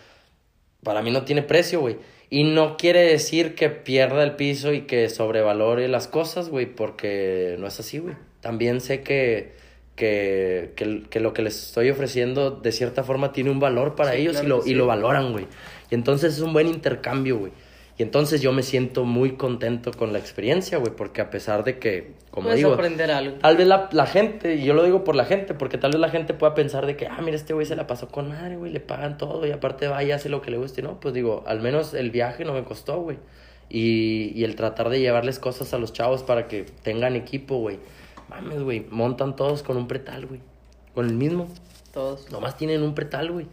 para 0.82 1.02
mí 1.02 1.10
no 1.10 1.24
tiene 1.24 1.42
precio, 1.42 1.80
güey. 1.80 1.98
Y 2.30 2.44
no 2.44 2.76
quiere 2.76 3.00
decir 3.00 3.54
que 3.54 3.70
pierda 3.70 4.22
el 4.22 4.36
piso 4.36 4.72
y 4.72 4.82
que 4.82 5.08
sobrevalore 5.08 5.88
las 5.88 6.08
cosas, 6.08 6.50
güey, 6.50 6.66
porque 6.66 7.56
no 7.58 7.66
es 7.66 7.80
así, 7.80 7.98
güey. 7.98 8.16
También 8.40 8.80
sé 8.80 9.02
que, 9.02 9.54
que, 9.98 10.72
que, 10.76 11.02
que 11.10 11.20
lo 11.20 11.34
que 11.34 11.42
les 11.42 11.66
estoy 11.66 11.90
ofreciendo 11.90 12.52
de 12.52 12.72
cierta 12.72 13.02
forma 13.02 13.32
tiene 13.32 13.50
un 13.50 13.58
valor 13.58 13.96
para 13.96 14.12
Sí, 14.12 14.20
ellos 14.20 14.40
claro 14.40 14.46
y, 14.46 14.48
lo, 14.48 14.66
y 14.66 14.74
lo 14.74 14.86
valoran, 14.86 15.32
güey. 15.32 15.46
Y 15.90 15.94
entonces 15.94 16.34
es 16.34 16.40
un 16.40 16.52
buen 16.52 16.68
intercambio, 16.68 17.36
güey. 17.36 17.52
Y 17.98 18.04
entonces 18.04 18.40
yo 18.40 18.52
me 18.52 18.62
siento 18.62 19.04
muy 19.04 19.32
contento 19.32 19.90
con 19.90 20.12
la 20.12 20.20
experiencia, 20.20 20.78
güey, 20.78 20.92
porque 20.94 21.20
a 21.20 21.30
pesar 21.30 21.64
de 21.64 21.80
que, 21.80 22.12
como 22.30 22.44
Puedes 22.44 22.58
digo, 22.58 22.72
aprender 22.72 23.10
algo. 23.10 23.38
Tal 23.38 23.56
vez 23.56 23.66
la, 23.66 23.88
la 23.90 24.06
gente, 24.06 24.54
y 24.54 24.64
yo 24.64 24.72
lo 24.72 24.84
digo 24.84 25.02
por 25.02 25.16
la 25.16 25.24
gente, 25.24 25.52
porque 25.52 25.78
tal 25.78 25.90
vez 25.90 26.00
la 26.00 26.08
gente 26.08 26.32
pueda 26.32 26.54
pensar 26.54 26.86
de 26.86 26.96
que, 26.96 27.08
ah, 27.08 27.18
mira, 27.20 27.36
este 27.36 27.54
güey 27.54 27.66
se 27.66 27.74
la 27.74 27.88
pasó 27.88 28.08
con 28.08 28.28
madre, 28.28 28.56
güey, 28.56 28.70
le 28.70 28.78
pagan 28.78 29.18
todo 29.18 29.44
y 29.44 29.50
aparte 29.50 29.88
va 29.88 30.04
y 30.04 30.12
hace 30.12 30.28
lo 30.28 30.40
que 30.42 30.52
le 30.52 30.58
guste, 30.58 30.80
¿no? 30.80 31.00
Pues 31.00 31.12
digo, 31.12 31.42
al 31.48 31.60
menos 31.60 31.92
el 31.92 32.12
viaje 32.12 32.44
no 32.44 32.52
me 32.52 32.62
costó, 32.62 33.00
güey. 33.00 33.18
Y, 33.68 34.32
y 34.32 34.44
el 34.44 34.54
tratar 34.54 34.90
de 34.90 35.00
llevarles 35.00 35.40
cosas 35.40 35.74
a 35.74 35.78
los 35.78 35.92
chavos 35.92 36.22
para 36.22 36.46
que 36.46 36.66
tengan 36.84 37.16
equipo, 37.16 37.58
güey. 37.58 37.80
Mames, 38.40 38.62
güey, 38.62 38.86
montan 38.90 39.36
todos 39.36 39.62
con 39.62 39.76
un 39.76 39.88
pretal, 39.88 40.26
güey. 40.26 40.40
Con 40.94 41.06
el 41.06 41.14
mismo. 41.14 41.48
Todos. 41.92 42.30
Nomás 42.30 42.56
tienen 42.56 42.82
un 42.82 42.94
pretal, 42.94 43.30
güey. 43.30 43.46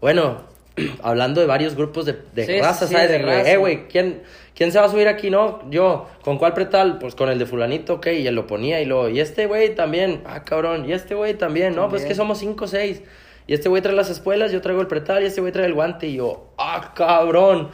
Bueno, 0.00 0.42
hablando 1.02 1.40
de 1.40 1.46
varios 1.46 1.74
grupos 1.74 2.06
de, 2.06 2.16
de 2.34 2.46
Sí, 2.46 2.60
raza, 2.60 2.86
sí, 2.86 2.94
¿sabes? 2.94 3.10
de 3.10 3.18
De, 3.18 3.52
eh, 3.52 3.56
güey, 3.56 3.88
¿quién, 3.88 4.22
¿quién 4.54 4.70
se 4.72 4.78
va 4.78 4.86
a 4.86 4.88
subir 4.88 5.08
aquí? 5.08 5.30
No, 5.30 5.68
yo. 5.70 6.06
¿Con 6.22 6.38
cuál 6.38 6.54
pretal? 6.54 6.98
Pues 6.98 7.14
con 7.14 7.28
el 7.28 7.38
de 7.38 7.46
fulanito, 7.46 7.94
ok. 7.94 8.06
Y 8.08 8.26
él 8.26 8.34
lo 8.34 8.46
ponía 8.46 8.80
y 8.80 8.84
luego, 8.84 9.08
y 9.08 9.20
este 9.20 9.46
güey 9.46 9.74
también. 9.74 10.22
Ah, 10.26 10.44
cabrón. 10.44 10.88
Y 10.88 10.92
este 10.92 11.14
güey 11.14 11.34
también. 11.34 11.74
No, 11.74 11.88
pues 11.88 12.02
También. 12.02 12.08
que 12.08 12.14
somos 12.14 12.38
cinco 12.38 12.64
o 12.66 12.68
seis. 12.68 13.02
Y 13.46 13.54
este 13.54 13.68
güey 13.70 13.80
trae 13.80 13.94
las 13.94 14.10
espuelas, 14.10 14.52
yo 14.52 14.60
traigo 14.60 14.82
el 14.82 14.88
pretal 14.88 15.22
y 15.22 15.26
este 15.26 15.40
güey 15.40 15.52
trae 15.52 15.66
el 15.66 15.74
guante. 15.74 16.06
Y 16.06 16.16
yo, 16.16 16.52
ah, 16.58 16.92
cabrón. 16.94 17.70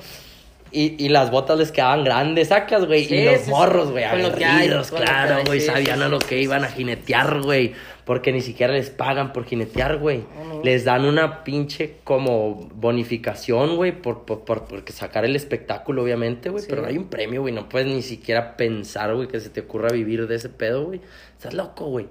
Y, 0.76 0.96
y 0.98 1.08
las 1.08 1.30
botas 1.30 1.56
les 1.56 1.70
quedaban 1.70 2.02
grandes, 2.02 2.48
sacas, 2.48 2.84
güey. 2.84 3.04
Sí, 3.04 3.14
y 3.14 3.24
los 3.26 3.42
sí, 3.42 3.50
morros, 3.50 3.92
güey, 3.92 4.02
que 4.02 4.44
hay, 4.44 4.68
claro, 4.90 5.44
güey. 5.46 5.60
sí, 5.60 5.66
sabían 5.66 6.02
a 6.02 6.08
lo 6.08 6.18
que 6.18 6.42
iban 6.42 6.64
a 6.64 6.68
jinetear, 6.68 7.42
güey. 7.42 7.74
Porque 8.04 8.32
ni 8.32 8.40
siquiera 8.40 8.72
les 8.72 8.90
pagan 8.90 9.32
por 9.32 9.44
jinetear, 9.44 9.98
güey. 9.98 10.24
Les 10.64 10.84
dan 10.84 11.04
una 11.04 11.44
pinche 11.44 11.98
como 12.02 12.68
bonificación, 12.74 13.76
güey, 13.76 13.92
por, 13.92 14.24
por, 14.24 14.44
por, 14.44 14.64
por 14.64 14.82
sacar 14.90 15.24
el 15.24 15.36
espectáculo, 15.36 16.02
obviamente, 16.02 16.50
güey. 16.50 16.64
Pero 16.68 16.82
no 16.82 16.88
hay 16.88 16.98
un 16.98 17.06
premio, 17.06 17.42
güey. 17.42 17.54
No 17.54 17.68
puedes 17.68 17.86
ni 17.86 18.02
siquiera 18.02 18.56
pensar, 18.56 19.14
güey, 19.14 19.28
que 19.28 19.38
se 19.38 19.50
te 19.50 19.60
ocurra 19.60 19.90
vivir 19.90 20.26
de 20.26 20.34
ese 20.34 20.48
pedo, 20.48 20.86
güey. 20.86 21.00
Estás 21.36 21.54
loco, 21.54 21.86
güey. 21.86 22.08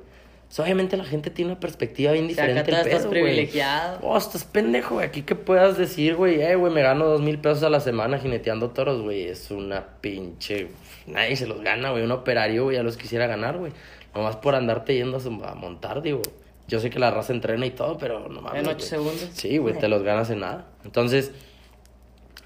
O 0.53 0.55
sea, 0.55 0.65
obviamente 0.65 0.97
la 0.97 1.03
gente 1.03 1.31
tiene 1.31 1.49
una 1.49 1.59
perspectiva 1.59 2.11
bien 2.11 2.29
O 2.29 2.29
sea, 2.29 2.43
acá 2.43 2.53
diferente 2.53 2.75
al 2.75 2.87
estás 2.87 3.07
güey. 3.07 3.23
privilegiado. 3.23 3.97
Oh, 4.03 4.15
estás 4.15 4.43
pendejo, 4.43 4.93
güey. 4.93 5.07
Aquí 5.07 5.23
que 5.23 5.33
puedas 5.33 5.79
decir, 5.79 6.13
güey, 6.13 6.43
eh, 6.43 6.53
güey, 6.53 6.71
me 6.71 6.83
gano 6.83 7.05
dos 7.05 7.21
mil 7.21 7.39
pesos 7.39 7.63
a 7.63 7.71
la 7.71 7.79
semana 7.79 8.19
jineteando 8.19 8.69
toros, 8.69 9.01
güey. 9.01 9.23
Es 9.23 9.49
una 9.49 9.83
pinche. 9.99 10.67
Nadie 11.07 11.37
se 11.37 11.47
los 11.47 11.61
gana, 11.61 11.89
güey. 11.89 12.03
Un 12.03 12.11
operario, 12.11 12.65
güey, 12.65 12.77
ya 12.77 12.83
los 12.83 12.97
quisiera 12.97 13.25
ganar, 13.25 13.57
güey. 13.57 13.71
Nomás 14.13 14.35
por 14.35 14.53
andarte 14.53 14.93
yendo 14.93 15.17
a, 15.43 15.55
montar, 15.55 16.03
digo. 16.03 16.21
Yo 16.67 16.79
sé 16.79 16.91
que 16.91 16.99
la 16.99 17.09
raza 17.09 17.33
entrena 17.33 17.65
y 17.65 17.71
todo, 17.71 17.97
pero 17.97 18.29
no 18.29 18.39
mames. 18.39 18.61
En 18.61 18.67
ocho 18.67 18.85
segundos. 18.85 19.27
Sí, 19.33 19.57
güey, 19.57 19.75
te 19.79 19.87
los 19.87 20.03
ganas 20.03 20.29
en 20.29 20.41
nada. 20.41 20.67
Entonces, 20.85 21.31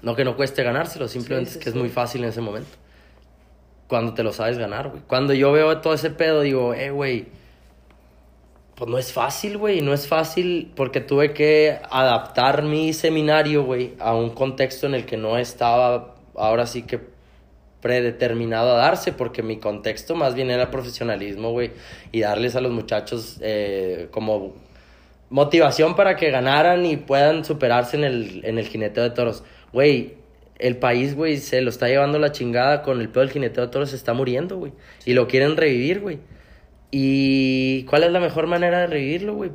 no 0.00 0.16
que 0.16 0.24
no 0.24 0.34
cueste 0.34 0.62
ganárselo, 0.62 1.08
simplemente 1.08 1.50
Sí, 1.50 1.52
sí, 1.52 1.58
es 1.58 1.64
que 1.66 1.70
sí. 1.72 1.76
es 1.76 1.82
muy 1.82 1.90
fácil 1.90 2.22
en 2.22 2.30
ese 2.30 2.40
momento. 2.40 2.70
Cuando 3.86 4.14
te 4.14 4.22
lo 4.22 4.32
sabes 4.32 4.56
ganar, 4.56 4.88
güey. 4.88 5.02
Cuando 5.06 5.34
yo 5.34 5.52
veo 5.52 5.82
todo 5.82 5.92
ese 5.92 6.08
pedo, 6.08 6.40
digo, 6.40 6.72
eh, 6.72 6.90
güey, 6.90 7.36
pues 8.78 8.88
no 8.88 8.96
es 8.96 9.12
fácil, 9.12 9.58
güey. 9.58 9.80
No 9.80 9.92
es 9.92 10.06
fácil 10.06 10.70
porque 10.76 11.00
tuve 11.00 11.34
que 11.34 11.80
adaptar 11.90 12.62
mi 12.62 12.92
seminario, 12.92 13.64
güey, 13.64 13.94
a 13.98 14.14
un 14.14 14.30
contexto 14.30 14.86
en 14.86 14.94
el 14.94 15.04
que 15.04 15.16
no 15.16 15.36
estaba, 15.36 16.14
ahora 16.36 16.64
sí 16.64 16.82
que 16.82 17.00
predeterminado 17.80 18.72
a 18.72 18.76
darse, 18.76 19.12
porque 19.12 19.42
mi 19.42 19.58
contexto 19.58 20.14
más 20.14 20.36
bien 20.36 20.50
era 20.50 20.70
profesionalismo, 20.70 21.50
güey, 21.50 21.72
y 22.12 22.20
darles 22.20 22.54
a 22.54 22.60
los 22.60 22.70
muchachos 22.70 23.38
eh, 23.40 24.08
como 24.12 24.54
motivación 25.28 25.96
para 25.96 26.14
que 26.14 26.30
ganaran 26.30 26.86
y 26.86 26.96
puedan 26.96 27.44
superarse 27.44 27.96
en 27.96 28.04
el, 28.04 28.44
en 28.44 28.58
el 28.58 28.68
jineteo 28.68 29.02
de 29.02 29.10
toros. 29.10 29.42
Güey, 29.72 30.14
el 30.60 30.76
país, 30.76 31.16
güey, 31.16 31.38
se 31.38 31.62
lo 31.62 31.70
está 31.70 31.88
llevando 31.88 32.20
la 32.20 32.30
chingada 32.30 32.82
con 32.82 33.00
el 33.00 33.08
pedo 33.08 33.20
del 33.22 33.30
jineteo 33.30 33.66
de 33.66 33.72
toros, 33.72 33.90
se 33.90 33.96
está 33.96 34.12
muriendo, 34.14 34.56
güey. 34.56 34.72
Y 35.04 35.14
lo 35.14 35.26
quieren 35.26 35.56
revivir, 35.56 36.00
güey. 36.00 36.20
¿Y 36.90 37.84
cuál 37.84 38.04
es 38.04 38.12
la 38.12 38.20
mejor 38.20 38.46
manera 38.46 38.80
de 38.80 38.86
revivirlo, 38.86 39.34
güey? 39.34 39.50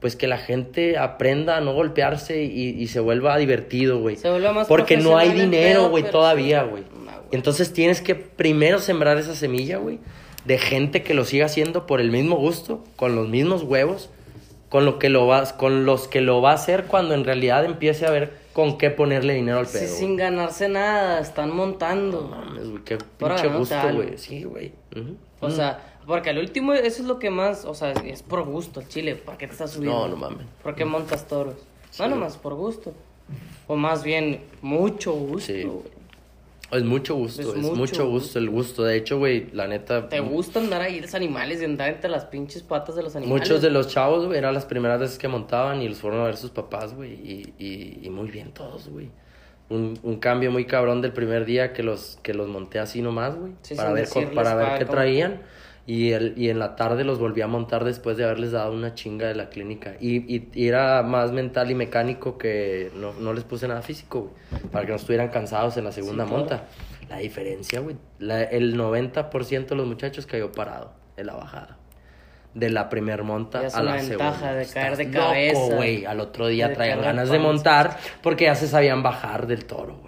Pues 0.00 0.16
que 0.16 0.26
la 0.28 0.38
gente 0.38 0.96
aprenda 0.98 1.56
a 1.56 1.60
no 1.60 1.72
golpearse 1.72 2.42
y, 2.44 2.70
y 2.70 2.86
se 2.88 3.00
vuelva 3.00 3.36
divertido, 3.36 3.98
güey. 4.00 4.16
Se 4.16 4.30
vuelva 4.30 4.52
más 4.52 4.68
Porque 4.68 4.96
no 4.96 5.16
hay 5.18 5.32
dinero, 5.32 5.88
güey, 5.90 6.08
todavía, 6.08 6.62
sí. 6.64 6.68
güey. 6.70 6.82
No. 7.04 7.10
Entonces 7.32 7.72
tienes 7.72 8.00
que 8.00 8.14
primero 8.14 8.78
sembrar 8.78 9.18
esa 9.18 9.34
semilla, 9.34 9.78
güey, 9.78 9.98
de 10.44 10.58
gente 10.58 11.02
que 11.02 11.14
lo 11.14 11.24
siga 11.24 11.46
haciendo 11.46 11.86
por 11.86 12.00
el 12.00 12.10
mismo 12.10 12.36
gusto, 12.36 12.84
con 12.96 13.16
los 13.16 13.28
mismos 13.28 13.64
huevos, 13.64 14.10
con 14.68 14.84
lo 14.84 14.98
que 15.00 15.08
lo 15.08 15.26
vas, 15.26 15.52
con 15.52 15.84
los 15.84 16.06
que 16.08 16.20
lo 16.20 16.40
va 16.42 16.52
a 16.52 16.54
hacer 16.54 16.84
cuando 16.84 17.14
en 17.14 17.24
realidad 17.24 17.64
empiece 17.64 18.06
a 18.06 18.10
ver 18.10 18.32
con 18.52 18.78
qué 18.78 18.90
ponerle 18.90 19.34
dinero 19.34 19.58
al 19.58 19.66
Sí, 19.66 19.78
pedo. 19.78 19.96
sin 19.96 20.16
ganarse 20.16 20.68
nada, 20.68 21.20
están 21.20 21.48
No 21.48 21.54
montando. 21.56 22.22
mames, 22.22 22.68
güey, 22.68 22.84
qué 22.84 22.98
pinche 23.18 23.48
gusto, 23.48 23.76
güey. 23.94 24.16
Sí, 24.16 24.44
güey. 24.44 24.72
O 25.40 25.50
sea, 25.50 25.97
porque 26.08 26.30
al 26.30 26.38
último 26.38 26.72
eso 26.72 27.02
es 27.02 27.06
lo 27.06 27.18
que 27.18 27.28
más, 27.28 27.66
o 27.66 27.74
sea, 27.74 27.92
es 27.92 28.22
por 28.22 28.42
gusto 28.44 28.82
chile. 28.88 29.14
¿Para 29.14 29.36
qué 29.36 29.46
te 29.46 29.52
estás 29.52 29.72
subiendo? 29.72 30.08
No, 30.08 30.08
no 30.08 30.16
mames. 30.16 30.46
¿Por 30.62 30.74
qué 30.74 30.86
montas 30.86 31.28
toros? 31.28 31.56
Sí. 31.90 32.02
No, 32.02 32.08
nomás 32.08 32.38
por 32.38 32.54
gusto. 32.54 32.94
O 33.66 33.76
más 33.76 34.02
bien, 34.02 34.40
mucho 34.62 35.12
gusto. 35.12 35.52
Sí. 35.52 35.70
Es 36.70 36.82
mucho 36.82 37.14
gusto, 37.14 37.42
Es 37.42 37.48
es, 37.48 37.54
mucho 37.56 37.74
mucho, 37.74 38.08
gusto 38.08 38.38
el 38.38 38.48
gusto. 38.48 38.84
De 38.84 38.96
hecho, 38.96 39.18
güey, 39.18 39.50
la 39.52 39.68
neta. 39.68 40.08
¿Te 40.08 40.20
gusta 40.20 40.60
andar 40.60 40.80
ahí 40.80 40.98
los 40.98 41.14
animales 41.14 41.60
y 41.60 41.66
andar 41.66 41.90
entre 41.90 42.08
las 42.08 42.24
pinches 42.24 42.62
patas 42.62 42.96
de 42.96 43.02
los 43.02 43.14
animales? 43.14 43.42
Muchos 43.42 43.60
de 43.60 43.68
los 43.68 43.88
chavos, 43.88 44.24
güey, 44.24 44.38
eran 44.38 44.54
las 44.54 44.64
primeras 44.64 45.00
veces 45.00 45.18
que 45.18 45.28
montaban 45.28 45.82
y 45.82 45.88
los 45.90 45.98
fueron 45.98 46.20
a 46.20 46.24
ver 46.24 46.38
sus 46.38 46.50
papás, 46.50 46.94
güey. 46.94 47.12
Y, 47.12 47.54
y, 47.58 48.00
y 48.02 48.08
muy 48.08 48.30
bien 48.30 48.52
todos, 48.52 48.88
güey. 48.88 49.10
Un, 49.68 49.98
un 50.02 50.18
cambio 50.18 50.50
muy 50.50 50.64
cabrón 50.64 51.02
del 51.02 51.12
primer 51.12 51.44
día 51.44 51.74
que 51.74 51.82
los, 51.82 52.18
que 52.22 52.32
los 52.32 52.48
monté 52.48 52.78
así 52.78 53.02
nomás, 53.02 53.36
güey. 53.36 53.52
Sí, 53.60 53.74
para 53.74 53.92
ver, 53.92 54.06
decirles 54.06 54.34
para 54.34 54.54
ver 54.54 54.78
qué 54.78 54.86
traían. 54.86 55.42
Y, 55.90 56.12
el, 56.12 56.34
y 56.36 56.50
en 56.50 56.58
la 56.58 56.76
tarde 56.76 57.02
los 57.02 57.18
volví 57.18 57.40
a 57.40 57.46
montar 57.46 57.82
después 57.82 58.18
de 58.18 58.24
haberles 58.24 58.52
dado 58.52 58.74
una 58.74 58.92
chinga 58.94 59.26
de 59.26 59.34
la 59.34 59.48
clínica. 59.48 59.94
Y, 59.98 60.16
y, 60.36 60.50
y 60.52 60.68
era 60.68 61.02
más 61.02 61.32
mental 61.32 61.70
y 61.70 61.74
mecánico 61.74 62.36
que 62.36 62.90
no, 62.94 63.14
no 63.14 63.32
les 63.32 63.44
puse 63.44 63.66
nada 63.68 63.80
físico, 63.80 64.34
güey. 64.50 64.62
Para 64.70 64.84
que 64.84 64.90
no 64.92 64.96
estuvieran 64.96 65.28
cansados 65.28 65.78
en 65.78 65.84
la 65.84 65.92
segunda 65.92 66.24
claro. 66.24 66.38
monta. 66.40 66.64
La 67.08 67.16
diferencia, 67.16 67.80
güey. 67.80 67.96
la- 68.18 68.42
el 68.42 68.76
90% 68.76 69.66
de 69.66 69.74
los 69.76 69.86
muchachos 69.86 70.26
cayó 70.26 70.52
parado 70.52 70.92
en 71.16 71.24
la 71.26 71.32
bajada. 71.36 71.78
De 72.52 72.68
la 72.68 72.90
primer 72.90 73.22
monta 73.22 73.66
Ya 73.66 73.78
a 73.78 73.82
la 73.82 73.92
ventaja 73.94 74.32
segunda. 74.34 74.54
de 74.56 74.66
caer 74.66 74.96
de 74.98 75.02
Estás 75.04 75.22
cabeza. 75.24 75.60
loco, 75.62 75.76
güey. 75.76 76.04
Al 76.04 76.20
otro 76.20 76.48
día 76.48 76.68
De 76.68 76.74
traían 76.74 77.00
ganas 77.00 77.30
de 77.30 77.38
montar 77.38 77.96
porque 78.22 78.44
ya 78.44 78.54
se 78.54 78.66
sabían 78.68 79.02
bajar 79.02 79.46
del 79.46 79.64
toro, 79.64 79.96
güey. 80.02 80.07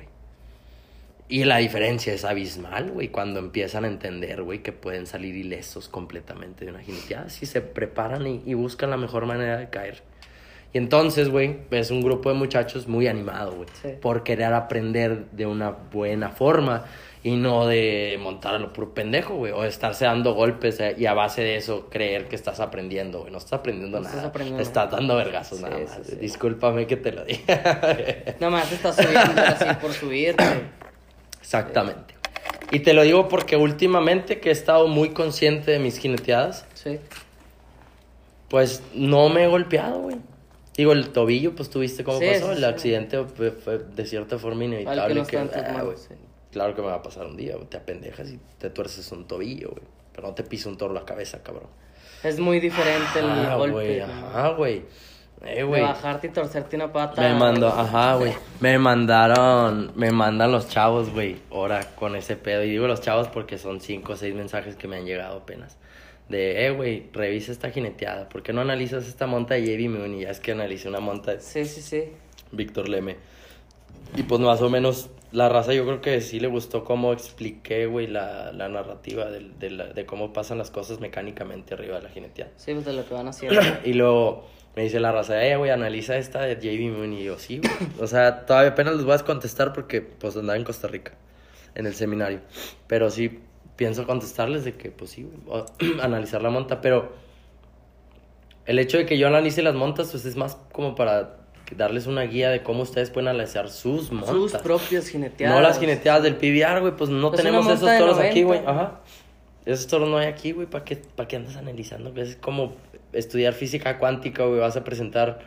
Y 1.31 1.45
la 1.45 1.59
diferencia 1.59 2.13
es 2.13 2.25
abismal, 2.25 2.91
güey, 2.91 3.09
cuando 3.09 3.39
empiezan 3.39 3.85
a 3.85 3.87
entender, 3.89 4.43
güey, 4.43 4.59
que 4.65 4.73
pueden 4.73 5.07
salir 5.07 5.37
ilesos 5.37 5.89
completamente 5.89 6.65
de 6.65 6.73
una 6.73 6.81
jineteada. 6.81 7.31
Si 7.31 7.47
se 7.47 7.61
preparan 7.61 8.27
y, 8.27 8.43
y 8.45 8.55
buscan 8.55 8.91
la 8.91 8.97
mejor 8.97 9.27
manera 9.27 9.57
de 9.57 9.71
caer. 9.71 10.03
Y 10.73 10.79
entonces, 10.79 11.29
güey, 11.29 11.59
es 11.71 11.91
un 11.93 12.01
grupo 12.03 12.29
de 12.31 12.35
muchachos 12.35 12.89
muy 12.89 13.07
animado, 13.07 13.53
güey. 13.53 13.69
Sí. 13.81 13.89
Por 14.01 14.25
querer 14.25 14.53
aprender 14.55 15.27
de 15.31 15.47
una 15.47 15.71
buena 15.71 16.31
forma 16.31 16.85
y 17.23 17.37
no 17.37 17.67
de 17.67 18.19
montar 18.21 18.55
a 18.55 18.59
lo 18.59 18.73
puro 18.73 18.95
pendejo, 18.95 19.35
güey. 19.35 19.53
O 19.53 19.63
estarse 19.65 20.05
dando 20.07 20.33
golpes 20.35 20.79
eh, 20.81 20.95
y 20.99 21.07
a 21.07 21.13
base 21.15 21.43
de 21.43 21.57
eso 21.57 21.89
creer 21.91 22.27
que 22.29 22.35
estás 22.37 22.59
aprendiendo, 22.61 23.21
güey. 23.21 23.31
No 23.33 23.39
estás 23.39 23.55
aprendiendo 23.55 23.99
No 23.99 24.03
nada. 24.05 24.15
estás 24.17 24.29
aprendiendo 24.31 24.63
estás 24.63 24.91
dando 24.91 25.17
vergazos 25.17 25.59
Sí, 25.59 25.65
nada 25.65 25.79
más. 25.79 26.01
sí. 26.05 26.17
Discúlpame 26.17 26.87
que 26.87 26.97
te 26.97 27.13
lo 27.13 27.25
diga. 27.25 28.35
Nada 28.41 28.51
más 28.51 28.69
te 28.69 28.75
estás 28.77 28.97
subiendo 28.97 29.41
así 29.43 29.65
por 29.81 29.93
subirte. 29.93 30.45
Exactamente. 31.51 32.15
Y 32.71 32.79
te 32.81 32.93
lo 32.95 33.03
digo 33.03 33.29
porque 33.29 33.57
últimamente 33.57 34.39
que 34.39 34.51
he 34.51 34.53
estado 34.53 34.87
muy 34.87 35.09
consciente 35.11 35.73
de 35.73 35.81
mis 35.81 35.99
jineteadas, 35.99 36.65
Sí. 36.75 37.01
pues 38.49 38.83
no 38.95 39.29
me 39.31 39.45
he 39.45 39.49
golpeado, 39.49 39.99
güey. 40.03 40.17
Digo, 40.77 40.93
el 40.93 41.11
tobillo, 41.11 41.57
pues 41.57 41.69
tuviste 41.69 42.05
cómo 42.05 42.21
Sí, 42.21 42.27
pasó. 42.33 42.53
el 42.53 42.65
accidente 42.65 43.25
fue, 43.25 43.51
fue 43.51 43.79
de 43.79 44.07
cierta 44.07 44.39
forma 44.39 44.65
inevitable. 44.65 45.25
que 45.25 45.39
no 45.41 45.51
que, 45.51 45.59
ah. 45.59 45.85
Claro 46.53 46.75
que 46.77 46.83
me 46.83 46.89
va 46.89 46.95
a 46.95 47.03
pasar 47.03 47.27
un 47.27 47.37
día. 47.37 47.57
Te 47.69 47.77
apendejas 47.79 48.31
y 48.31 48.39
te 48.59 48.71
tuerces 48.71 49.11
un 49.11 49.27
tobillo, 49.27 49.71
güey. 49.71 49.83
Pero 50.15 50.29
no 50.29 50.35
te 50.35 50.45
pisa 50.45 50.69
un 50.69 50.77
toro 50.77 50.95
la 50.95 51.05
cabeza, 51.05 51.43
cabrón. 51.43 51.69
Es 52.23 52.39
muy 52.39 52.61
diferente 52.61 53.19
el 53.19 53.27
Ah, 53.27 53.57
golpe. 53.57 54.05
¿no? 54.07 54.29
ajá, 54.29 54.49
güey. 54.51 54.85
Eh, 55.43 55.65
De 55.65 55.81
bajarte 55.81 56.27
y 56.27 56.31
torcerte 56.31 56.77
una 56.77 56.93
pata. 56.93 57.21
Me 57.23 57.35
mandó, 57.35 57.69
ajá, 57.69 58.17
güey. 58.17 58.33
Me 58.61 58.79
mandaron, 58.79 59.93
me 59.95 60.11
mandan 60.13 60.53
los 60.53 60.69
chavos, 60.69 61.11
güey, 61.11 61.37
ahora 61.51 61.81
con 61.95 62.15
ese 62.17 62.37
pedo. 62.37 62.63
Y 62.65 62.71
digo 62.71 62.87
los 62.87 63.01
chavos 63.01 63.29
porque 63.29 63.57
son 63.59 63.81
cinco 63.81 64.13
o 64.13 64.17
seis 64.17 64.35
mensajes 64.35 64.77
que 64.77 64.87
me 64.89 64.97
han 64.97 65.05
llegado 65.07 65.39
apenas. 65.39 65.79
De, 66.29 66.67
eh, 66.67 66.71
güey, 66.71 67.09
revisa 67.13 67.53
esta 67.53 67.71
jineteada. 67.71 68.29
¿Por 68.29 68.43
qué 68.43 68.53
no 68.53 68.61
analizas 68.61 69.09
esta 69.09 69.27
monta 69.27 69.55
de 69.55 69.63
Javi 69.63 69.89
Moon? 69.89 70.15
Y 70.15 70.21
ya 70.23 70.31
es 70.31 70.41
que 70.41 70.53
analicé 70.53 70.89
una 70.89 71.01
monta 71.01 71.33
de 71.33 71.41
Sí, 71.41 71.65
sí, 71.65 71.81
sí. 71.83 72.05
Víctor 72.53 72.89
Leme. 72.89 73.17
Y 74.17 74.23
pues 74.25 74.41
más 74.41 74.61
o 74.63 74.69
menos 74.71 75.09
la 75.33 75.49
raza 75.49 75.73
yo 75.73 75.85
creo 75.85 76.01
que 76.01 76.21
sí 76.21 76.39
le 76.41 76.49
gustó 76.49 76.85
cómo 76.85 77.13
expliqué, 77.13 77.87
güey, 77.87 78.07
la, 78.09 78.53
la 78.53 78.69
narrativa 78.69 79.27
del- 79.31 79.59
de, 79.59 79.71
la- 79.71 79.87
de 79.87 80.05
cómo 80.05 80.33
pasan 80.33 80.59
las 80.59 80.71
cosas 80.71 81.01
mecánicamente 81.01 81.75
arriba 81.75 81.97
de 81.97 82.03
la 82.03 82.09
jineteada. 82.11 82.51
Sí, 82.57 82.73
pues 82.75 82.85
de 82.85 82.93
lo 82.93 83.07
que 83.07 83.15
van 83.15 83.29
haciendo. 83.29 83.61
Y 83.85 83.93
luego 83.95 84.47
me 84.77 84.83
dice 84.85 85.01
la 85.01 85.13
raza, 85.13 85.45
eh, 85.45 85.57
güey, 85.57 85.71
analiza 85.71 86.17
esta 86.17 86.43
de 86.43 86.57
JB 86.57 86.97
Moon. 86.97 87.13
Y 87.13 87.25
yo, 87.25 87.39
sí, 87.39 87.59
güey. 87.59 87.73
O 87.99 88.07
sea, 88.07 88.47
todavía 88.47 88.71
apenas 88.71 88.95
les 88.97 89.05
voy 89.05 89.15
a 89.15 89.19
contestar 89.19 89.73
porque, 89.73 90.01
pues, 90.01 90.37
andaba 90.37 90.57
en 90.57 90.65
Costa 90.65 90.87
Rica, 90.89 91.13
en 91.75 91.87
el 91.87 91.95
seminario. 91.95 92.41
Pero 92.87 93.11
sí, 93.11 93.41
pienso 93.77 94.07
contestarles 94.07 94.65
de 94.65 94.75
que, 94.75 94.91
pues, 94.91 95.11
sí, 95.11 95.29
güey, 95.45 95.65
analizar 96.03 96.43
la 96.43 96.51
monta. 96.51 96.81
Pero 96.81 97.13
el 98.67 98.79
hecho 98.79 98.99
de 98.99 99.07
que 99.07 99.19
yo 99.19 99.27
analice 99.27 99.63
las 99.63 99.75
montas, 99.75 100.11
pues, 100.13 100.25
es 100.25 100.37
más 100.37 100.57
como 100.73 100.95
para 100.95 101.37
darles 101.77 102.07
una 102.07 102.23
guía 102.23 102.51
de 102.51 102.63
cómo 102.63 102.83
ustedes 102.83 103.11
pueden 103.11 103.29
analizar 103.29 103.71
sus 103.71 104.11
montas. 104.11 104.35
Sus 104.35 104.53
propias 104.55 105.09
jineteadas. 105.09 105.55
No 105.55 105.61
las 105.61 105.79
jineteadas 105.79 106.23
del 106.23 106.37
PBR, 106.37 106.81
güey, 106.81 106.97
pues 106.97 107.11
no 107.11 107.31
Pues 107.31 107.43
tenemos 107.43 107.67
esos 107.67 107.99
toros 107.99 108.19
aquí, 108.19 108.43
90. 108.43 108.45
güey. 108.45 108.61
Ajá. 108.67 109.01
Esos 109.67 109.87
toros 109.87 110.09
no 110.09 110.17
hay 110.19 110.27
aquí, 110.27 110.53
güey. 110.53 110.67
¿Para 110.67 110.85
qué, 110.85 110.97
¿Para 110.97 111.29
qué 111.29 111.37
andas 111.37 111.57
analizando? 111.57 112.13
Es 112.21 112.37
como 112.37 112.75
estudiar 113.13 113.53
física 113.55 113.99
cuántica, 113.99 114.45
güey. 114.45 114.61
Vas 114.61 114.77
a 114.77 114.85
presentar 114.85 115.41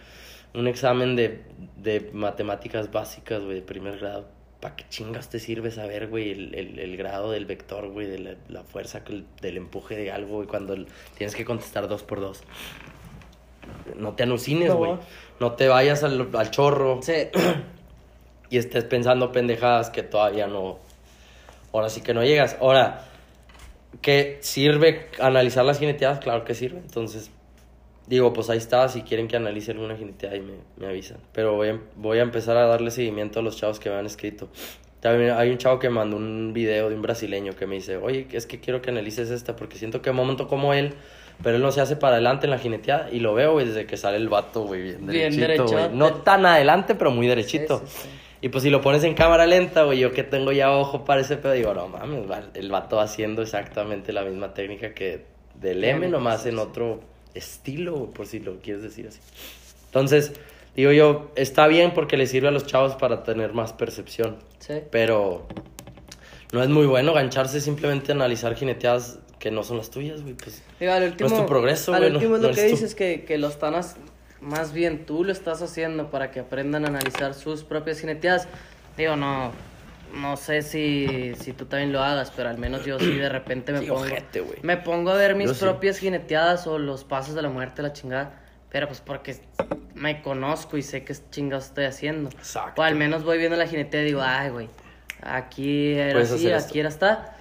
un 0.54 0.68
examen 0.68 1.16
de, 1.16 1.42
de 1.78 2.10
matemáticas 2.14 2.92
básicas, 2.92 3.44
güey, 3.44 3.56
de 3.56 3.62
primer 3.62 3.98
grado. 4.00 4.28
¿Para 4.60 4.76
qué 4.78 4.86
chingas 4.90 5.30
te 5.30 5.40
sirve 5.40 5.72
saber, 5.72 6.08
güey, 6.08 6.32
el, 6.32 6.56
el, 6.56 6.80
el 6.80 6.96
grado 6.96 7.32
del 7.32 7.46
vector, 7.46 7.90
güey, 7.90 8.08
de 8.08 8.20
la, 8.20 8.36
la 8.48 8.64
fuerza, 8.64 9.02
el- 9.10 9.26
del 9.42 9.58
empuje 9.58 9.96
de 9.98 10.12
algo, 10.12 10.36
güey, 10.36 10.48
cuando 10.48 10.76
tienes 11.18 11.36
que 11.36 11.44
contestar 11.44 11.88
dos 11.90 12.04
por 12.04 12.22
dos? 12.22 12.44
No 13.98 14.14
te 14.14 14.24
alucines, 14.24 14.74
güey. 14.74 14.94
No 15.40 15.54
te 15.54 15.68
vayas 15.68 16.04
al, 16.04 16.30
al 16.34 16.52
chorro 16.52 17.02
Sí. 17.02 17.14
y 18.50 18.58
estés 18.58 18.84
pensando 18.86 19.32
pendejadas 19.32 19.90
que 19.90 20.04
todavía 20.04 20.48
no. 20.48 20.80
Ahora 21.74 21.90
sí 21.90 22.02
que 22.02 22.14
no 22.14 22.24
llegas. 22.24 22.56
Ahora, 22.62 23.04
¿qué 24.02 24.38
sirve 24.42 25.08
analizar 25.20 25.66
las 25.66 25.80
jineteadas? 25.80 26.20
Claro 26.20 26.46
que 26.46 26.54
sirve. 26.54 26.78
Entonces, 26.80 27.32
digo, 28.08 28.34
pues 28.34 28.50
ahí 28.50 28.58
está. 28.58 28.88
Si 28.90 29.02
quieren 29.02 29.28
que 29.28 29.36
analice 29.36 29.72
alguna 29.72 29.96
jineteada, 29.96 30.36
y 30.36 30.42
me, 30.42 30.54
me 30.78 30.88
avisan. 30.88 31.18
Pero 31.34 31.56
voy 31.56 31.70
a, 31.70 31.80
voy 31.96 32.20
a 32.20 32.22
empezar 32.22 32.58
a 32.58 32.66
darle 32.66 32.92
seguimiento 32.92 33.40
a 33.40 33.44
los 33.44 33.58
chavos 33.58 33.80
que 33.80 33.90
me 33.90 33.96
han 33.96 34.06
escrito. 34.06 34.50
También 35.00 35.32
hay 35.32 35.50
un 35.50 35.58
chavo 35.58 35.80
que 35.80 35.90
me 35.90 35.96
mandó 35.96 36.16
un 36.16 36.54
video 36.54 36.88
de 36.90 36.96
un 36.96 37.02
brasileño 37.02 37.54
que 37.54 37.68
me 37.68 37.76
dice, 37.76 37.98
oye, 37.98 38.26
es 38.32 38.46
que 38.46 38.62
quiero 38.62 38.82
que 38.82 38.90
analices 38.90 39.32
esta 39.32 39.56
porque 39.56 39.78
siento 39.78 40.02
que 40.02 40.12
un 40.12 40.16
momento 40.16 40.48
como 40.48 40.74
él, 40.74 40.94
pero 41.44 41.58
él 41.58 41.62
no 41.62 41.74
se 41.74 41.82
hace 41.82 41.98
para 41.98 42.14
adelante 42.14 42.46
en 42.46 42.52
la 42.52 42.58
jineteada 42.58 43.10
y 43.12 43.20
lo 43.20 43.34
veo, 43.34 43.52
güey, 43.52 43.66
desde 43.66 43.86
que 43.86 43.98
sale 43.98 44.16
el 44.16 44.30
vato, 44.30 44.64
güey, 44.64 44.82
bien 44.82 45.06
Bien 45.06 45.36
derechito, 45.36 45.68
güey. 45.68 45.90
No 45.92 46.14
tan 46.14 46.46
adelante, 46.46 46.96
pero 46.96 47.12
muy 47.12 47.28
derechito. 47.28 47.80
Sí, 47.80 47.86
sí, 47.88 48.02
sí. 48.04 48.10
Y 48.40 48.50
pues 48.50 48.64
si 48.64 48.70
lo 48.70 48.80
pones 48.80 49.04
en 49.04 49.14
cámara 49.14 49.46
lenta, 49.46 49.84
güey, 49.84 50.00
yo 50.00 50.14
que 50.14 50.24
tengo 50.24 50.54
ya 50.54 50.72
ojo 50.72 51.04
para 51.04 51.20
ese 51.20 51.36
pedo, 51.36 51.52
digo, 51.52 51.74
no 51.74 51.90
mames, 51.90 52.26
el 52.54 52.72
vato 52.72 52.96
va 52.96 53.04
haciendo 53.04 53.42
exactamente 53.42 54.14
la 54.14 54.24
misma 54.24 54.54
técnica 54.54 54.94
que 54.94 55.26
del 55.56 55.84
M, 55.84 56.08
nomás 56.08 56.46
en 56.46 56.60
otro 56.60 57.02
estilo, 57.34 58.12
por 58.12 58.28
si 58.28 58.40
lo 58.40 58.60
quieres 58.60 58.84
decir 58.84 59.08
así. 59.08 59.20
Entonces, 59.86 60.34
digo 60.76 60.92
yo, 60.92 61.32
está 61.36 61.68
bien 61.68 61.94
porque 61.94 62.18
le 62.18 62.28
sirve 62.28 62.48
a 62.48 62.52
los 62.52 62.66
chavos 62.66 62.96
para 62.96 63.24
tener 63.24 63.54
más 63.54 63.74
percepción, 63.74 64.38
Sí. 64.60 64.76
pero 64.92 65.48
no 66.52 66.62
es 66.64 66.70
muy 66.70 66.86
bueno 66.86 67.14
gancharse 67.14 67.60
simplemente 67.62 68.12
a 68.12 68.16
analizar 68.16 68.56
jineteadas 68.56 69.20
que 69.40 69.52
no 69.52 69.64
son 69.64 69.78
las 69.78 69.90
tuyas, 69.90 70.22
güey, 70.22 70.36
pues... 70.36 70.64
Digo, 70.80 70.94
al 70.94 71.04
último, 71.04 71.30
tu 71.30 71.46
progreso, 71.46 71.94
al 71.94 72.00
güey, 72.00 72.12
no- 72.12 72.18
último 72.20 72.36
es 72.38 72.42
no 72.42 72.48
lo 72.50 72.54
que 72.56 72.64
dices 72.64 72.96
que, 72.96 73.26
que 73.26 73.38
lo 73.38 73.50
están 73.50 73.76
más 74.40 74.74
bien 74.74 75.06
tú 75.06 75.24
lo 75.24 75.32
estás 75.32 75.62
haciendo 75.62 76.10
para 76.12 76.32
que 76.32 76.40
aprendan 76.42 76.86
a 76.86 76.90
analizar 76.90 77.34
sus 77.34 77.64
propias 77.64 78.00
jineteadas. 78.02 78.48
Digo, 78.98 79.16
no 79.16 79.52
no 80.14 80.38
sé 80.38 80.62
si, 80.62 81.34
si 81.36 81.54
tú 81.54 81.66
también 81.66 81.92
lo 81.92 82.02
hagas, 82.04 82.32
pero 82.36 82.50
al 82.50 82.58
menos 82.58 82.86
yo 82.86 83.00
sí 83.00 83.16
de 83.16 83.30
repente 83.30 83.72
me 83.72 83.80
Sí, 83.80 83.88
pongo 83.88 84.02
ojete, 84.02 84.44
me 84.62 84.78
pongo 84.78 85.12
a 85.12 85.16
ver 85.16 85.36
mis 85.36 85.48
Yo 85.48 85.54
sí. 85.54 85.60
propias 85.62 85.98
jineteadas 86.00 86.68
o 86.68 86.78
los 86.78 87.04
pasos 87.04 87.36
de 87.36 87.42
la 87.42 87.50
muerte, 87.50 87.82
la 87.82 87.94
chingada, 87.94 88.40
pero 88.70 88.88
pues 88.88 89.02
porque 89.02 89.38
me 89.96 90.22
conozco 90.22 90.78
y 90.78 90.82
sé 90.82 91.04
qué 91.04 91.16
chingados 91.32 91.66
estoy 91.66 91.86
haciendo. 91.86 92.30
Exacto. 92.30 92.82
O 92.82 92.86
al 92.86 92.96
menos 92.96 93.24
voy 93.24 93.38
viendo 93.38 93.58
la 93.58 93.68
jinetea 93.68 94.02
y 94.02 94.06
digo, 94.06 94.22
ay, 94.24 94.50
güey, 94.50 94.70
aquí 95.22 95.94
era 95.94 96.14
Puedes 96.14 96.32
así, 96.32 96.52
aquí 96.52 96.80
era 96.80 96.90
está. 96.90 97.38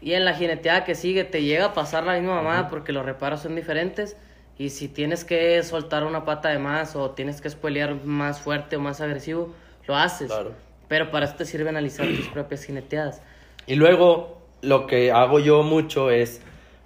Y 0.00 0.12
en 0.12 0.24
la 0.24 0.34
jineteada 0.34 0.84
que 0.84 0.94
sigue 0.94 1.24
te 1.24 1.42
llega 1.42 1.66
a 1.66 1.74
pasar 1.74 2.04
la 2.04 2.14
misma 2.14 2.36
mamada 2.36 2.68
porque 2.68 2.92
los 2.92 3.04
reparos 3.04 3.40
son 3.40 3.56
diferentes. 3.56 4.16
Y 4.56 4.70
si 4.70 4.88
tienes 4.88 5.24
que 5.24 5.62
soltar 5.62 6.04
una 6.04 6.24
pata 6.24 6.48
de 6.48 6.58
más 6.58 6.96
o 6.96 7.10
tienes 7.12 7.40
que 7.40 7.48
spoilear 7.50 7.94
más 8.04 8.40
fuerte 8.40 8.76
o 8.76 8.80
más 8.80 9.00
agresivo, 9.00 9.54
lo 9.86 9.96
haces. 9.96 10.28
Claro. 10.28 10.52
Pero 10.88 11.10
para 11.10 11.26
eso 11.26 11.34
te 11.36 11.44
sirve 11.44 11.68
analizar 11.68 12.06
tus 12.06 12.28
propias 12.28 12.64
jineteadas. 12.64 13.20
Y 13.66 13.74
luego, 13.74 14.38
lo 14.62 14.86
que 14.86 15.12
hago 15.12 15.38
yo 15.38 15.62
mucho 15.62 16.10
es, 16.10 16.40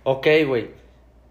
ok, 0.04 0.26
güey, 0.46 0.70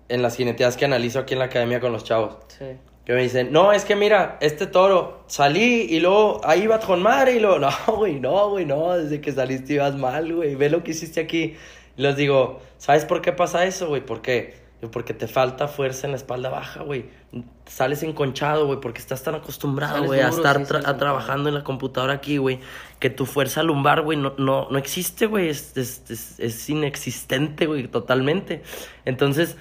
en 0.10 0.22
las 0.22 0.35
jineteadas 0.38 0.77
que 0.77 0.85
analizo 0.85 1.19
aquí 1.19 1.34
en 1.34 1.39
la 1.39 1.45
academia 1.45 1.80
con 1.80 1.91
los 1.91 2.03
chavos, 2.03 2.38
Sí. 2.57 2.65
que 3.06 3.14
me 3.14 3.22
dicen, 3.23 3.52
no, 3.52 3.73
es 3.73 3.84
que 3.85 3.95
mira, 3.95 4.38
este 4.41 4.68
toro, 4.68 5.23
salí 5.27 5.88
y 5.89 5.99
luego 5.99 6.39
ahí 6.43 6.64
iba 6.64 6.80
con 6.80 7.02
madre 7.02 7.35
y 7.35 7.39
luego, 7.39 7.60
no, 7.60 7.72
güey, 7.98 8.19
no, 8.19 8.49
güey, 8.49 8.65
no, 8.65 8.98
desde 8.98 9.19
que 9.22 9.31
saliste 9.31 9.73
ibas 9.73 9.95
mal, 9.95 10.34
güey, 10.34 10.56
ve 10.56 10.69
lo 10.69 10.84
que 10.84 10.91
hiciste 10.91 11.19
aquí. 11.19 11.56
Y 11.98 12.02
les 12.02 12.15
digo, 12.15 12.61
¿sabes 12.77 13.03
por 13.06 13.22
qué 13.22 13.34
pasa 13.34 13.65
eso, 13.65 13.88
güey? 13.89 14.02
¿Por 14.06 14.22
qué? 14.22 14.53
Digo, 14.53 14.60
Porque 14.91 15.13
te 15.13 15.27
falta 15.27 15.67
fuerza 15.67 16.07
en 16.07 16.11
la 16.11 16.17
espalda 16.17 16.49
baja, 16.49 16.81
güey. 16.81 17.05
Sales 17.67 18.01
enconchado, 18.03 18.65
güey, 18.65 18.79
porque 18.81 18.99
estás 18.99 19.21
tan 19.23 19.35
acostumbrado, 19.35 20.03
güey, 20.05 20.19
a 20.21 20.29
estar 20.29 20.55
tra- 20.67 20.87
a 20.87 20.97
trabajando 20.97 21.49
en 21.49 21.55
la 21.55 21.63
computadora 21.63 22.13
aquí, 22.13 22.37
güey, 22.37 22.59
que 22.99 23.09
tu 23.11 23.25
fuerza 23.25 23.61
lumbar, 23.63 24.01
güey, 24.01 24.17
no, 24.17 24.33
no, 24.37 24.67
no 24.71 24.77
existe, 24.79 25.27
güey, 25.27 25.49
es, 25.49 25.77
es, 25.77 26.01
es, 26.09 26.39
es 26.39 26.69
inexistente, 26.69 27.67
güey, 27.67 27.87
totalmente. 27.87 28.63
Entonces, 29.05 29.55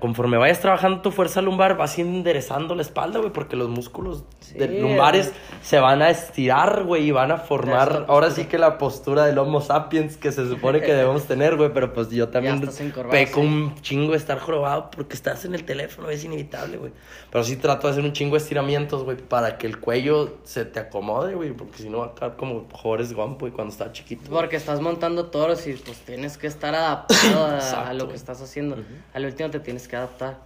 conforme 0.00 0.36
vayas 0.36 0.60
trabajando 0.60 1.02
tu 1.02 1.12
fuerza 1.12 1.40
lumbar, 1.40 1.76
vas 1.76 1.98
enderezando 1.98 2.74
la 2.74 2.82
espalda, 2.82 3.20
güey, 3.20 3.32
porque 3.32 3.54
los 3.54 3.68
músculos 3.68 4.24
Sí, 4.40 4.58
de 4.58 4.80
lumbares 4.80 5.32
se 5.62 5.78
van 5.78 6.02
a 6.02 6.10
estirar, 6.10 6.82
güey, 6.84 7.08
y 7.08 7.10
van 7.12 7.30
a 7.30 7.36
formar, 7.36 8.06
ahora 8.08 8.30
sí 8.30 8.46
que 8.46 8.58
la 8.58 8.76
postura 8.76 9.24
del 9.24 9.38
Homo 9.38 9.60
sapiens 9.60 10.16
que 10.16 10.32
se 10.32 10.48
supone 10.48 10.80
que 10.80 10.92
debemos 10.92 11.24
tener, 11.28 11.56
güey, 11.56 11.72
pero 11.72 11.92
pues 11.92 12.10
yo 12.10 12.28
también 12.28 12.54
estás 12.54 12.80
peco 13.10 13.40
sí. 13.40 13.46
un 13.46 13.74
chingo 13.80 14.12
de 14.12 14.18
estar 14.18 14.38
jorobado 14.40 14.90
porque 14.90 15.14
estás 15.14 15.44
en 15.44 15.54
el 15.54 15.64
teléfono, 15.64 16.10
es 16.10 16.24
inevitable, 16.24 16.78
güey. 16.78 16.92
Pero 17.30 17.44
sí 17.44 17.56
trato 17.56 17.86
de 17.86 17.92
hacer 17.92 18.04
un 18.04 18.12
chingo 18.12 18.32
de 18.32 18.38
estiramientos, 18.38 19.04
güey, 19.04 19.16
para 19.16 19.58
que 19.58 19.66
el 19.66 19.78
cuello 19.78 20.38
se 20.42 20.64
te 20.64 20.80
acomode, 20.80 21.34
güey, 21.34 21.52
porque 21.52 21.78
si 21.78 21.88
no 21.88 21.98
va 21.98 22.06
a 22.06 22.14
quedar 22.14 22.36
como 22.36 22.66
Forrest 22.68 23.12
Gump, 23.12 23.40
güey, 23.40 23.52
cuando 23.52 23.72
estaba 23.72 23.92
chiquito. 23.92 24.28
Porque 24.30 24.56
estás 24.56 24.80
montando 24.80 25.26
toros 25.26 25.66
y 25.66 25.74
pues 25.74 25.98
tienes 25.98 26.36
que 26.36 26.48
estar 26.48 26.74
adaptado 26.74 27.44
a, 27.44 27.90
a 27.90 27.92
lo 27.92 28.08
que 28.08 28.14
estás 28.14 28.40
haciendo. 28.40 28.76
Al 29.12 29.24
último 29.24 29.50
te 29.50 29.60
tienes 29.68 29.86
que 29.86 29.96
adaptar. 29.96 30.38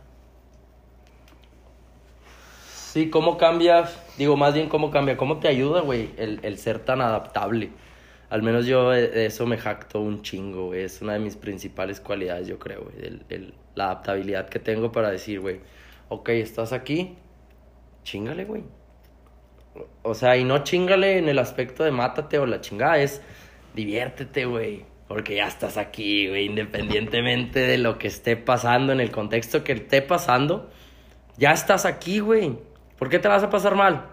Sí, 2.67 3.09
¿cómo 3.09 3.39
cambia? 3.39 3.89
Digo, 4.19 4.37
más 4.37 4.53
bien, 4.53 4.69
¿cómo 4.69 4.91
cambia? 4.91 5.17
¿Cómo 5.17 5.39
te 5.39 5.47
ayuda, 5.47 5.81
güey, 5.81 6.11
el, 6.17 6.59
ser 6.59 6.81
tan 6.81 7.01
adaptable? 7.01 7.71
Al 8.31 8.43
menos 8.43 8.67
yo 8.67 8.91
de 8.91 9.07
de 9.07 9.27
eso 9.27 9.47
me 9.47 9.59
jacto 9.59 10.01
un 10.01 10.23
chingo. 10.23 10.75
Es 10.75 11.03
una 11.03 11.13
de 11.13 11.21
mis 11.21 11.37
principales 11.37 12.01
cualidades, 12.01 12.49
yo 12.49 12.59
creo, 12.59 12.83
güey. 12.83 13.23
El, 13.29 13.55
la 13.77 13.85
adaptabilidad 13.85 14.49
que 14.49 14.59
tengo 14.59 14.91
para 14.91 15.13
decir, 15.13 15.39
güey, 15.39 15.61
ok, 16.09 16.31
estás 16.31 16.73
aquí, 16.73 17.15
chingale, 18.03 18.45
güey. 18.45 18.65
O 20.03 20.15
sea, 20.15 20.37
y 20.37 20.43
no 20.43 20.65
chingale 20.65 21.19
en 21.19 21.29
el 21.29 21.39
aspecto 21.39 21.85
de 21.85 21.93
mátate 21.93 22.41
o 22.41 22.47
la 22.47 22.61
chingada, 22.61 22.99
es 22.99 23.23
diviértete, 23.73 24.47
güey. 24.47 24.85
Porque 25.13 25.37
ya 25.37 25.47
estás 25.47 25.77
aquí, 25.77 26.29
güey, 26.29 26.47
independientemente 26.47 27.61
de 27.61 27.77
lo 27.77 27.99
que 27.99 28.09
esté 28.09 28.37
pasando, 28.37 28.93
en 28.95 29.01
el 29.01 29.11
contexto 29.11 29.63
que 29.63 29.73
esté 29.73 30.01
pasando, 30.01 30.71
ya 31.37 31.53
estás 31.53 31.85
aquí, 31.85 32.21
güey. 32.21 32.57
¿Por 32.99 33.11
qué 33.11 33.19
te 33.19 33.29
vas 33.29 33.43
a 33.43 33.51
pasar 33.51 33.75
mal? 33.75 34.07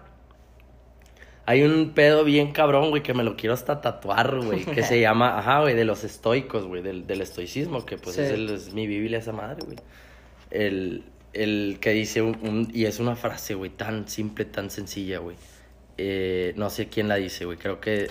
Hay 1.46 1.62
un 1.62 1.92
pedo 1.94 2.22
bien 2.24 2.52
cabrón, 2.52 2.90
güey, 2.90 3.02
que 3.02 3.14
me 3.14 3.24
lo 3.24 3.34
quiero 3.36 3.54
hasta 3.54 3.80
tatuar, 3.80 4.40
güey, 4.40 4.64
que 4.64 4.82
se 4.82 5.00
llama, 5.00 5.38
ajá, 5.38 5.60
güey, 5.62 5.74
de 5.74 5.84
los 5.84 6.04
estoicos, 6.04 6.64
güey, 6.66 6.82
del, 6.82 7.06
del 7.06 7.22
estoicismo, 7.22 7.86
que 7.86 7.96
pues 7.96 8.16
Sí. 8.16 8.22
es, 8.22 8.30
el- 8.32 8.50
es 8.50 8.74
mi 8.74 8.86
Biblia 8.86 9.18
esa 9.18 9.32
madre, 9.32 9.64
güey. 9.64 9.78
El, 10.50 11.04
el 11.32 11.78
que 11.80 11.90
dice, 11.90 12.20
un, 12.22 12.36
un- 12.42 12.70
y 12.74 12.84
es 12.84 12.98
una 13.00 13.16
frase, 13.16 13.54
güey, 13.54 13.70
tan 13.70 14.06
simple, 14.06 14.44
tan 14.44 14.70
sencilla, 14.70 15.18
güey. 15.18 15.36
Eh, 15.96 16.52
no 16.56 16.68
sé 16.70 16.88
quién 16.88 17.08
la 17.08 17.16
dice, 17.16 17.46
güey, 17.46 17.56
creo 17.58 17.80
que 17.80 18.08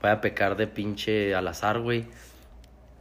voy 0.00 0.10
a 0.10 0.20
pecar 0.20 0.56
de 0.56 0.66
pinche 0.66 1.34
al 1.34 1.48
azar, 1.48 1.80
güey. 1.80 2.06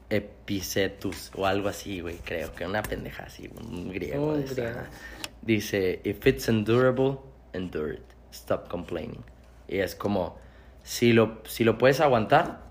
Epicetus 0.09 1.31
o 1.35 1.45
algo 1.45 1.69
así, 1.69 2.01
güey, 2.01 2.17
creo 2.17 2.53
que 2.55 2.65
una 2.65 2.81
pendeja 2.81 3.23
así, 3.23 3.49
un 3.61 3.91
griego. 3.91 4.33
Un 4.33 4.43
de 4.43 4.45
esa. 4.45 4.89
Dice, 5.41 6.01
if 6.03 6.25
it's 6.25 6.49
endurable, 6.49 7.19
endure 7.53 7.93
it. 7.93 8.03
Stop 8.31 8.67
complaining. 8.67 9.23
Y 9.67 9.79
es 9.79 9.95
como, 9.95 10.37
si 10.83 11.13
lo, 11.13 11.41
si 11.45 11.63
lo 11.63 11.77
puedes 11.77 11.99
aguantar, 12.01 12.61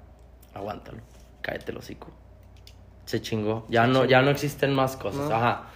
aguántalo. 0.53 0.99
Cállate 1.43 1.73
el 1.73 1.79
hocico. 1.79 2.11
Se 3.05 3.23
chingó. 3.23 3.67
Ya 3.69 3.87
no, 3.87 4.05
ya 4.05 4.21
no 4.21 4.31
existen 4.31 4.75
más 4.75 4.97
cosas. 4.97 5.29
No. 5.29 5.35
Ajá. 5.35 5.71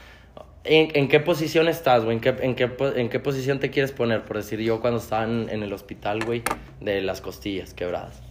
¿En, 0.65 0.97
en 0.97 1.09
qué 1.09 1.19
posición 1.19 1.69
estás, 1.69 2.05
güey? 2.05 2.16
¿En 2.16 2.20
qué, 2.20 2.37
en, 2.41 2.55
qué, 2.55 2.70
¿En 2.97 3.09
qué 3.09 3.19
posición 3.19 3.59
te 3.59 3.70
quieres 3.70 3.91
poner? 3.91 4.24
Por 4.24 4.37
decir, 4.37 4.61
yo 4.61 4.81
cuando 4.81 5.01
estaba 5.01 5.24
en, 5.24 5.49
en 5.49 5.62
el 5.62 5.73
hospital, 5.73 6.24
güey, 6.24 6.43
de 6.81 7.01
las 7.01 7.20
costillas 7.20 7.74
quebradas. 7.74 8.23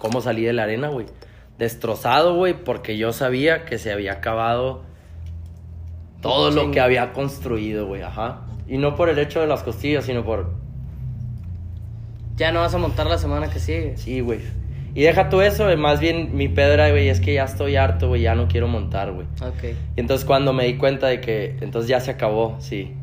¿Cómo 0.00 0.22
salí 0.22 0.42
de 0.42 0.54
la 0.54 0.64
arena, 0.64 0.88
güey? 0.88 1.06
Destrozado, 1.58 2.34
güey, 2.34 2.54
porque 2.54 2.96
yo 2.96 3.12
sabía 3.12 3.66
que 3.66 3.78
se 3.78 3.92
había 3.92 4.14
acabado 4.14 4.82
todo 6.22 6.50
lo 6.50 6.70
que 6.70 6.80
había 6.80 7.12
construido, 7.12 7.86
güey, 7.86 8.02
ajá. 8.02 8.46
Y 8.66 8.78
no 8.78 8.96
por 8.96 9.10
el 9.10 9.18
hecho 9.18 9.40
de 9.40 9.46
las 9.46 9.62
costillas, 9.62 10.06
sino 10.06 10.24
por... 10.24 10.54
Ya 12.36 12.50
no 12.50 12.60
vas 12.60 12.74
a 12.74 12.78
montar 12.78 13.06
la 13.06 13.18
semana 13.18 13.50
que 13.50 13.58
sigue. 13.58 13.98
Sí, 13.98 14.20
güey. 14.20 14.40
Y 14.94 15.02
deja 15.02 15.28
tú 15.28 15.42
eso, 15.42 15.64
güey, 15.64 15.76
más 15.76 16.00
bien 16.00 16.34
mi 16.34 16.48
pedo 16.48 16.72
era, 16.72 16.90
güey, 16.90 17.08
es 17.08 17.20
que 17.20 17.34
ya 17.34 17.44
estoy 17.44 17.76
harto, 17.76 18.08
güey, 18.08 18.22
ya 18.22 18.34
no 18.34 18.48
quiero 18.48 18.66
montar, 18.66 19.12
güey. 19.12 19.26
Ok. 19.42 19.76
Y 19.96 20.00
entonces 20.00 20.24
cuando 20.24 20.54
me 20.54 20.64
di 20.64 20.78
cuenta 20.78 21.08
de 21.08 21.20
que 21.20 21.56
entonces 21.60 21.90
ya 21.90 22.00
se 22.00 22.10
acabó, 22.10 22.56
sí. 22.58 22.94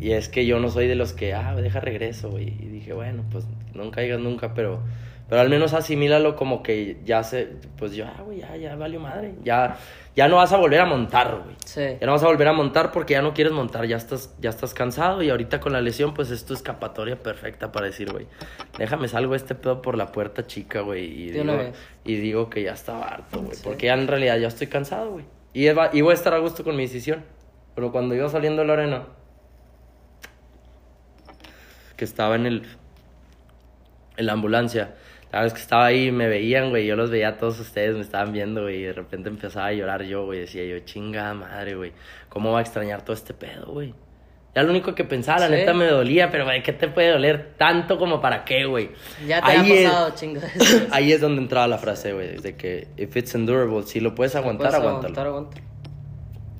Y 0.00 0.10
es 0.10 0.28
que 0.28 0.44
yo 0.44 0.58
no 0.58 0.70
soy 0.70 0.88
de 0.88 0.96
los 0.96 1.12
que, 1.12 1.34
ah, 1.34 1.54
deja 1.54 1.78
regreso, 1.78 2.30
güey. 2.30 2.48
Y 2.48 2.66
dije, 2.66 2.92
bueno, 2.92 3.22
pues 3.30 3.46
nunca 3.74 4.00
digas 4.00 4.18
nunca, 4.18 4.52
pero, 4.54 4.82
pero 5.34 5.42
al 5.42 5.50
menos 5.50 5.74
asimílalo 5.74 6.36
como 6.36 6.62
que 6.62 6.98
ya 7.04 7.24
se, 7.24 7.48
pues 7.76 7.90
yo, 7.92 8.04
ah, 8.06 8.22
güey, 8.22 8.38
ya, 8.38 8.56
ya 8.56 8.76
valió 8.76 9.00
madre. 9.00 9.34
Ya, 9.42 9.78
ya 10.14 10.28
no 10.28 10.36
vas 10.36 10.52
a 10.52 10.58
volver 10.58 10.80
a 10.80 10.86
montar, 10.86 11.40
güey. 11.42 11.56
Sí. 11.64 11.80
Ya 12.00 12.06
no 12.06 12.12
vas 12.12 12.22
a 12.22 12.26
volver 12.26 12.46
a 12.46 12.52
montar 12.52 12.92
porque 12.92 13.14
ya 13.14 13.20
no 13.22 13.34
quieres 13.34 13.52
montar, 13.52 13.84
ya 13.84 13.96
estás, 13.96 14.32
ya 14.38 14.50
estás 14.50 14.74
cansado 14.74 15.22
y 15.22 15.30
ahorita 15.30 15.58
con 15.58 15.72
la 15.72 15.80
lesión, 15.80 16.14
pues 16.14 16.30
es 16.30 16.46
tu 16.46 16.54
escapatoria 16.54 17.20
perfecta 17.20 17.72
para 17.72 17.86
decir, 17.86 18.12
güey, 18.12 18.28
déjame 18.78 19.08
salgo 19.08 19.34
este 19.34 19.56
pedo 19.56 19.82
por 19.82 19.96
la 19.98 20.12
puerta 20.12 20.46
chica, 20.46 20.82
güey. 20.82 21.04
Y, 21.06 21.30
digo, 21.32 21.52
y 22.04 22.14
digo 22.14 22.48
que 22.48 22.62
ya 22.62 22.74
estaba 22.74 23.08
harto, 23.08 23.40
güey, 23.42 23.56
Sí. 23.56 23.62
porque 23.64 23.86
ya 23.86 23.94
en 23.94 24.06
realidad 24.06 24.38
ya 24.38 24.46
estoy 24.46 24.68
cansado, 24.68 25.10
güey. 25.10 25.24
Y, 25.52 25.66
eva- 25.66 25.90
y 25.92 26.00
voy 26.02 26.12
a 26.12 26.14
estar 26.14 26.32
a 26.32 26.38
gusto 26.38 26.62
con 26.62 26.76
mi 26.76 26.82
decisión. 26.84 27.24
Pero 27.74 27.90
cuando 27.90 28.14
iba 28.14 28.28
saliendo 28.28 28.62
de 28.62 28.68
la 28.68 28.74
arena, 28.74 29.02
que 31.96 32.04
estaba 32.04 32.36
en 32.36 32.46
el, 32.46 32.62
en 34.16 34.26
la 34.26 34.32
ambulancia, 34.34 34.94
la 35.34 35.42
vez 35.42 35.52
que 35.52 35.60
estaba 35.60 35.86
ahí 35.86 36.12
me 36.12 36.28
veían, 36.28 36.70
güey, 36.70 36.86
yo 36.86 36.94
los 36.96 37.10
veía 37.10 37.28
a 37.30 37.36
todos 37.38 37.58
ustedes, 37.58 37.94
me 37.94 38.02
estaban 38.02 38.32
viendo, 38.32 38.62
güey, 38.62 38.76
y 38.76 38.82
de 38.84 38.92
repente 38.92 39.28
empezaba 39.28 39.66
a 39.66 39.72
llorar 39.72 40.02
yo, 40.04 40.24
güey, 40.26 40.40
decía 40.40 40.64
yo, 40.64 40.78
chinga 40.84 41.34
madre, 41.34 41.74
güey, 41.74 41.92
¿cómo 42.28 42.52
va 42.52 42.60
a 42.60 42.62
extrañar 42.62 43.02
todo 43.02 43.14
este 43.14 43.34
pedo, 43.34 43.66
güey? 43.66 43.94
Ya 44.54 44.62
lo 44.62 44.70
único 44.70 44.94
que 44.94 45.02
pensaba, 45.02 45.40
la 45.40 45.46
Sí. 45.48 45.52
neta 45.54 45.74
me 45.74 45.86
dolía, 45.86 46.30
pero, 46.30 46.44
güey, 46.44 46.62
¿qué 46.62 46.72
te 46.72 46.86
puede 46.86 47.10
doler 47.10 47.54
tanto 47.58 47.98
como 47.98 48.20
para 48.20 48.44
qué, 48.44 48.64
güey? 48.66 48.90
Ya 49.26 49.40
te 49.42 49.50
Ahí 49.50 49.72
ha 49.72 49.74
es- 49.74 49.90
pasado, 49.90 50.14
eso. 50.54 50.86
Ahí 50.92 51.12
es 51.12 51.20
donde 51.20 51.42
entraba 51.42 51.66
la 51.66 51.78
frase, 51.78 52.12
güey, 52.12 52.36
de 52.38 52.56
que 52.56 52.86
if 52.96 53.16
it's 53.16 53.34
endurable, 53.34 53.82
si 53.82 53.98
lo 53.98 54.14
puedes 54.14 54.36
aguantar, 54.36 54.68
Puedes 54.68 54.80
aguántalo. 54.86 55.02
aguantar, 55.08 55.26
aguántalo. 55.26 55.66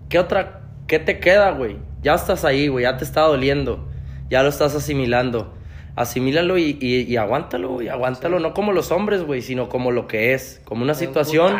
¿Qué 0.09 0.19
otra? 0.19 0.63
¿Qué 0.89 0.99
te 0.99 1.21
queda, 1.21 1.53
güey? 1.53 1.77
Ya 2.03 2.15
estás 2.15 2.45
ahí, 2.45 2.67
güey. 2.67 2.83
Ya 2.83 2.97
te 2.97 3.05
está 3.05 3.21
doliendo. 3.23 3.89
Ya 4.29 4.43
lo 4.43 4.49
estás 4.49 4.75
asimilando. 4.75 5.54
Asimílalo 5.97 6.59
y, 6.59 6.77
y, 6.81 7.03
y 7.03 7.17
aguántalo, 7.17 7.69
güey. 7.71 7.89
Aguántalo, 7.89 8.41
no 8.41 8.53
como 8.55 8.73
los 8.73 8.91
hombres, 8.91 9.23
güey, 9.23 9.43
sino 9.43 9.69
como 9.69 9.93
lo 9.93 10.09
que 10.09 10.35
es. 10.35 10.61
Como 10.65 10.83
una 10.83 10.93
Un 10.95 10.99
situación 10.99 11.57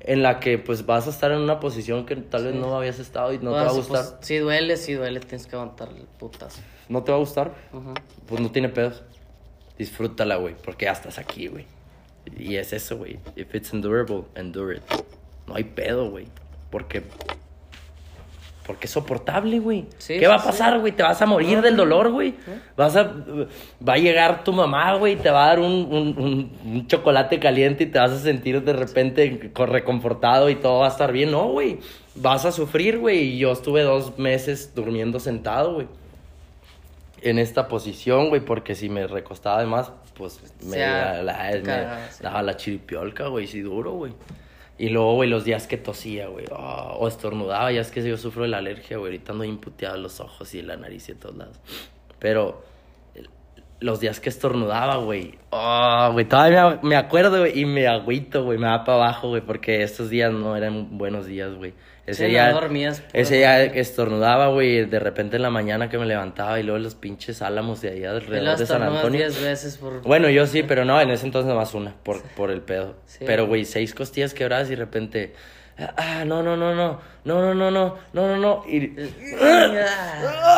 en 0.00 0.22
la 0.22 0.38
que, 0.40 0.58
pues, 0.58 0.84
vas 0.86 1.06
a 1.06 1.10
estar 1.10 1.30
en 1.32 1.38
una 1.38 1.60
posición 1.60 2.04
que 2.06 2.16
tal 2.16 2.44
vez 2.44 2.52
Sí. 2.54 2.58
no 2.58 2.76
habías 2.76 2.98
estado 2.98 3.32
y 3.32 3.38
no 3.38 3.50
Bueno, 3.50 3.56
te 3.58 3.64
va 3.64 3.70
a 3.70 3.70
sí, 3.74 3.76
gustar. 3.78 4.04
pues, 4.16 4.26
si 4.26 4.36
duele, 4.38 4.76
si 4.76 4.92
duele, 4.94 5.20
tienes 5.20 5.46
que 5.46 5.56
aguantar 5.56 5.88
el 5.88 6.04
putazo. 6.18 6.60
¿No 6.88 7.02
te 7.02 7.12
va 7.12 7.16
a 7.16 7.20
gustar? 7.20 7.52
Pues 8.26 8.40
no 8.40 8.50
tiene 8.50 8.68
pedos. 8.68 9.02
Disfrútala, 9.78 10.36
güey, 10.36 10.54
porque 10.62 10.84
ya 10.86 10.92
estás 10.92 11.18
aquí, 11.18 11.46
güey. 11.48 11.64
Y 12.38 12.56
es 12.56 12.72
eso, 12.74 12.98
güey. 12.98 13.18
If 13.36 13.54
it's 13.54 13.72
endurable, 13.72 14.24
endure 14.34 14.76
it. 14.76 14.82
No 15.46 15.54
hay 15.54 15.64
pedo, 15.64 16.10
güey. 16.10 16.26
Porque. 16.70 17.02
Porque 18.70 18.86
es 18.86 18.92
soportable, 18.92 19.58
güey. 19.58 19.86
Sí, 19.98 20.16
¿Qué 20.20 20.28
va 20.28 20.36
a 20.36 20.44
pasar, 20.44 20.78
güey? 20.78 20.92
Te 20.92 21.02
vas 21.02 21.20
a 21.20 21.26
morir 21.26 21.60
del 21.60 21.76
dolor, 21.76 22.12
güey. 22.12 22.36
Vas 22.76 22.94
a. 22.94 23.02
Va 23.86 23.94
a 23.94 23.98
llegar 23.98 24.44
tu 24.44 24.52
mamá, 24.52 24.94
güey, 24.94 25.14
y 25.14 25.16
te 25.16 25.28
va 25.28 25.46
a 25.46 25.48
dar 25.48 25.58
un, 25.58 25.72
un- 25.72 26.14
un- 26.16 26.72
un 26.72 26.86
chocolate 26.86 27.40
caliente 27.40 27.82
y 27.82 27.86
te 27.88 27.98
vas 27.98 28.12
a 28.12 28.18
sentir 28.20 28.62
de 28.62 28.72
repente 28.72 29.50
co- 29.52 29.66
reconfortado 29.66 30.48
y 30.50 30.54
todo 30.54 30.78
va 30.80 30.86
a 30.86 30.90
estar 30.90 31.10
bien. 31.10 31.32
No, 31.32 31.48
güey. 31.48 31.80
Vas 32.14 32.44
a 32.44 32.52
sufrir, 32.52 32.98
güey. 33.00 33.18
Y 33.34 33.38
yo 33.38 33.50
estuve 33.50 33.82
dos 33.82 34.16
meses 34.20 34.72
durmiendo 34.74 35.18
sentado, 35.18 35.74
güey 35.74 35.88
en 37.22 37.38
esta 37.38 37.68
posición, 37.68 38.30
güey, 38.30 38.40
porque 38.40 38.74
si 38.74 38.88
me 38.88 39.06
recostaba 39.06 39.60
de 39.60 39.66
más, 39.66 39.92
pues 40.14 40.40
me, 40.64 40.76
Se 40.76 40.84
ha 40.84 41.22
la- 41.22 41.22
la- 41.22 41.60
me 41.62 42.22
daba 42.22 42.42
la 42.42 42.56
chiripiolca, 42.56 43.26
güey, 43.26 43.46
sí 43.46 43.60
duro, 43.60 43.92
güey. 43.92 44.12
Y 44.80 44.88
luego, 44.88 45.16
güey, 45.16 45.28
los 45.28 45.44
días 45.44 45.66
que 45.66 45.76
tosía, 45.76 46.28
güey, 46.28 46.46
ah, 46.52 46.94
o 46.98 47.06
estornudaba, 47.06 47.70
ya 47.70 47.82
es 47.82 47.90
que 47.90 48.02
yo 48.02 48.16
sufro 48.16 48.44
de 48.44 48.48
la 48.48 48.56
alergia, 48.56 48.96
güey, 48.96 49.12
ahorita 49.12 49.32
ando 49.32 49.44
imputeado 49.44 49.98
los 49.98 50.20
ojos 50.20 50.54
y 50.54 50.62
la 50.62 50.78
nariz 50.78 51.06
y 51.10 51.12
en 51.12 51.18
todos 51.18 51.36
lados. 51.36 51.60
Pero 52.18 52.64
los 53.80 54.00
días 54.00 54.20
que 54.20 54.30
estornudaba, 54.30 54.96
güey, 54.96 55.34
ah, 55.52 56.08
güey, 56.14 56.26
todavía 56.26 56.80
me, 56.82 56.96
acuerdo, 56.96 57.46
y 57.46 57.66
me 57.66 57.88
agüito, 57.88 58.42
güey, 58.42 58.56
me 58.56 58.68
va 58.68 58.82
para 58.84 58.96
abajo, 58.96 59.28
güey, 59.28 59.42
porque 59.42 59.82
estos 59.82 60.08
días 60.08 60.32
no 60.32 60.56
eran 60.56 60.96
buenos 60.96 61.26
días, 61.26 61.54
güey. 61.54 61.74
Ese 62.10 62.24
Sí, 62.26 62.30
día, 62.30 62.48
no 62.52 62.60
dormías, 62.60 63.00
pura 63.00 63.10
ese 63.22 63.36
día 63.36 63.48
madre. 63.50 63.72
que 63.72 63.80
estornudaba, 63.80 64.48
güey, 64.48 64.84
de 64.84 64.98
repente 64.98 65.36
en 65.36 65.42
la 65.42 65.50
mañana 65.50 65.88
que 65.88 65.98
me 65.98 66.06
levantaba 66.06 66.58
y 66.60 66.62
luego 66.62 66.78
los 66.78 66.94
pinches 66.94 67.42
álamos 67.42 67.80
de 67.80 67.90
allá 67.90 68.10
alrededor 68.12 68.58
de 68.58 68.66
San 68.66 68.82
Antonio. 68.82 69.20
10 69.20 69.42
veces 69.42 69.76
por... 69.78 70.02
Bueno, 70.02 70.28
yo 70.28 70.46
sí, 70.46 70.62
pero 70.62 70.84
no, 70.84 71.00
en 71.00 71.10
ese 71.10 71.26
entonces 71.26 71.48
nomás 71.48 71.74
una, 71.74 71.94
por, 72.02 72.22
por 72.22 72.50
el 72.50 72.60
pedo. 72.62 72.96
Sí. 73.06 73.24
Pero, 73.26 73.46
güey, 73.46 73.64
seis 73.64 73.94
costillas 73.94 74.34
quebradas 74.34 74.68
y 74.68 74.70
de 74.70 74.76
repente, 74.76 75.34
ah, 75.96 76.24
no, 76.26 76.42
no, 76.42 76.56
no, 76.56 76.74
no, 76.74 77.00
no, 77.24 77.42
no, 77.42 77.54
no, 77.54 77.70
no, 77.70 77.96
no, 78.12 78.26
no, 78.26 78.36
no, 78.36 78.64
y... 78.68 78.94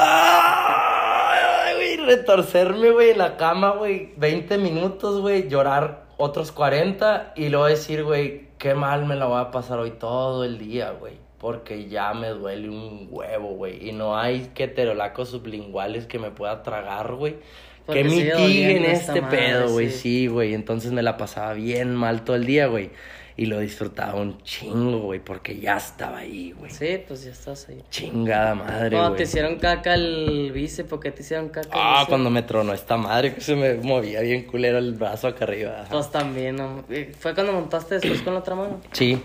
Ay, 0.05 1.74
güey, 1.74 1.97
retorcerme, 1.99 2.91
güey, 2.91 3.11
en 3.11 3.19
la 3.19 3.37
cama, 3.37 3.70
güey, 3.73 4.12
20 4.16 4.59
minutos, 4.59 5.20
güey, 5.20 5.49
llorar 5.49 6.03
otros 6.16 6.53
40 6.53 7.33
y 7.37 7.49
luego 7.49 7.66
decir, 7.66 8.05
güey, 8.05 8.49
qué 8.59 8.74
mal 8.74 9.07
me 9.07 9.16
la 9.16 9.27
voy 9.27 9.41
a 9.41 9.51
pasar 9.51 9.79
hoy 9.79 9.93
todo 9.93 10.45
el 10.45 10.59
día, 10.59 10.91
güey. 10.93 11.15
Porque 11.43 11.89
ya 11.89 12.14
me 12.14 12.28
duele 12.28 12.70
un 12.70 13.09
huevo, 13.10 13.48
güey. 13.56 13.86
Y 13.89 13.93
no 13.93 14.16
hay 14.16 14.51
keterolacos 14.55 15.28
sublinguales 15.28 16.06
que 16.06 16.19
me 16.19 16.31
pueda 16.31 16.62
tragar, 16.62 17.14
güey. 17.16 17.36
Porque 17.85 18.05
Que 18.05 18.09
mitiguen 18.09 18.85
este 18.85 19.20
madre, 19.20 19.36
pedo, 19.36 19.70
güey. 19.73 19.90
sí. 19.90 19.98
Sí, 19.98 20.27
güey. 20.28 20.55
Entonces 20.55 20.93
me 20.93 21.02
la 21.02 21.16
pasaba 21.19 21.52
bien 21.55 21.94
mal 21.97 22.23
todo 22.24 22.36
el 22.36 22.47
día, 22.47 22.69
güey. 22.69 22.90
Y 23.36 23.47
lo 23.47 23.59
disfrutaba 23.59 24.20
un 24.20 24.40
chingo, 24.44 24.98
güey. 25.01 25.19
Porque 25.19 25.59
ya 25.59 25.78
estaba 25.78 26.19
ahí, 26.19 26.52
güey. 26.52 26.70
Sí, 26.70 27.01
pues 27.09 27.24
ya 27.24 27.32
estás 27.32 27.69
ahí. 27.70 27.82
Chingada 27.90 28.55
madre, 28.55 28.90
Cuando 28.90 29.09
güey. 29.09 29.16
te 29.16 29.23
hicieron 29.24 29.56
caca 29.56 29.94
el 29.94 30.52
bíceps, 30.55 30.89
¿por 30.89 31.01
qué 31.01 31.10
te 31.10 31.23
hicieron 31.23 31.48
caca 31.48 31.66
el 31.69 31.74
Ah, 31.74 31.90
bíceps? 31.94 32.09
cuando 32.09 32.31
me 32.31 32.43
tronó 32.43 32.73
esta 32.73 32.97
madre 32.97 33.35
que 33.35 33.40
se 33.40 33.56
me 33.56 33.74
movía 33.74 34.20
bien 34.20 34.44
culero 34.44 34.78
el 34.78 34.93
brazo 34.93 35.27
acá 35.27 35.44
arriba. 35.47 35.81
ajá. 35.81 35.90
Pues 35.90 36.09
también, 36.12 36.55
¿no? 36.56 36.85
¿Fue 37.19 37.35
cuando 37.35 37.52
montaste 37.52 37.97
después 37.97 38.23
con 38.23 38.35
la 38.35 38.40
otra 38.40 38.55
mano? 38.55 38.81
Sí. 38.93 39.20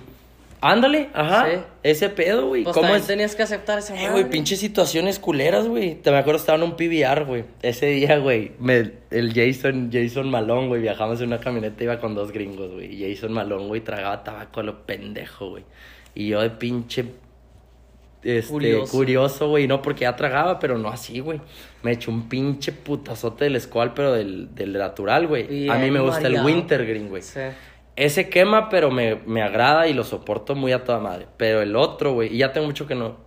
Ándale, 0.60 1.10
ajá. 1.14 1.46
Sí. 1.52 1.58
Ese 1.84 2.10
pedo, 2.10 2.48
güey. 2.48 2.64
Pues 2.64 2.74
¿Cómo 2.76 2.96
es? 2.96 3.06
tenías 3.06 3.36
que 3.36 3.44
aceptar 3.44 3.78
esa 3.80 3.96
Eh, 4.02 4.10
güey, 4.10 4.28
pinches 4.30 4.60
situaciones 4.60 5.20
culeras, 5.20 5.68
güey. 5.68 5.96
Te 5.96 6.10
me 6.12 6.18
acuerdo, 6.18 6.40
estaba 6.40 6.58
en 6.58 6.64
un 6.64 6.76
PBR, 6.76 7.26
güey. 7.26 7.46
Ese 7.62 7.86
día, 7.88 8.18
güey, 8.18 8.54
me- 8.60 8.92
el 9.12 9.34
Jason, 9.34 9.90
Jason 9.94 10.30
Malón, 10.32 10.68
güey, 10.68 10.82
viajamos 10.82 11.22
en 11.22 11.28
una 11.28 11.40
camioneta, 11.40 11.84
iba 11.84 12.00
con 12.00 12.16
dos 12.16 12.32
gringos, 12.32 12.72
güey. 12.72 12.92
Y 13.04 13.14
Jason 13.16 13.34
Malón, 13.34 13.68
güey, 13.68 13.82
tragaba 13.82 14.24
tabaco 14.24 14.60
a 14.62 14.64
lo 14.64 14.86
pendejo, 14.86 15.52
güey. 15.52 15.64
Y 16.16 16.30
yo 16.30 16.42
de 16.42 16.50
pinche, 16.50 17.06
este, 18.24 18.52
Curioso. 18.52 18.92
curioso, 18.92 19.50
güey. 19.50 19.68
No 19.68 19.82
porque 19.82 20.02
ya 20.02 20.16
tragaba, 20.16 20.58
pero 20.60 20.78
no 20.80 20.90
así, 20.90 21.20
güey. 21.20 21.40
Me 21.84 21.92
eché 21.92 22.10
un 22.10 22.28
pinche 22.28 22.72
putazote 22.72 23.46
del 23.46 23.62
squall, 23.62 23.94
pero 23.94 24.14
del, 24.14 24.54
del 24.56 24.74
natural, 24.74 25.28
güey. 25.28 25.70
A 25.70 25.76
mí 25.76 25.92
me 25.92 26.00
gusta 26.00 26.22
mareado. 26.22 26.48
el 26.48 26.56
wintergreen, 26.56 27.10
güey. 27.10 27.22
Sí. 27.22 27.40
Ese 27.98 28.30
quema, 28.30 28.70
pero 28.70 28.90
me, 28.92 29.16
me 29.26 29.42
agrada 29.42 29.88
y 29.88 29.94
lo 29.94 30.04
soporto 30.06 30.56
muy 30.56 30.72
a 30.72 30.84
toda 30.86 31.00
madre. 31.00 31.28
Pero 31.36 31.62
el 31.62 31.76
otro, 31.76 32.14
güey, 32.14 32.34
y 32.34 32.38
ya 32.38 32.54
tengo 32.54 32.68
mucho 32.68 32.88
que 32.88 32.96
no 32.96 33.18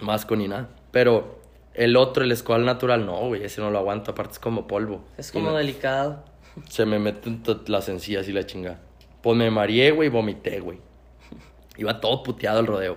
masco 0.00 0.34
ni 0.36 0.48
nada. 0.48 0.70
Pero 0.90 1.38
el 1.74 1.96
otro, 1.96 2.24
el 2.24 2.32
escual 2.32 2.64
natural, 2.64 3.04
no, 3.06 3.18
güey, 3.28 3.44
ese 3.44 3.60
no 3.60 3.70
lo 3.70 3.78
aguanto. 3.78 4.10
Aparte 4.12 4.32
es 4.32 4.38
como 4.38 4.66
polvo. 4.66 5.04
Es 5.16 5.30
como 5.32 5.50
me- 5.52 5.58
delicado. 5.58 6.24
Se 6.68 6.86
me 6.86 6.98
meten 6.98 7.42
las 7.66 7.88
encías 7.88 8.26
y 8.28 8.32
la 8.32 8.44
chingada. 8.46 8.80
Pues 9.22 9.36
me 9.36 9.50
mareé, 9.50 9.90
güey, 9.92 10.08
y 10.08 10.10
vomité, 10.10 10.60
güey. 10.60 10.78
Iba 11.76 12.00
todo 12.00 12.22
puteado 12.22 12.60
el 12.60 12.66
rodeo. 12.66 12.96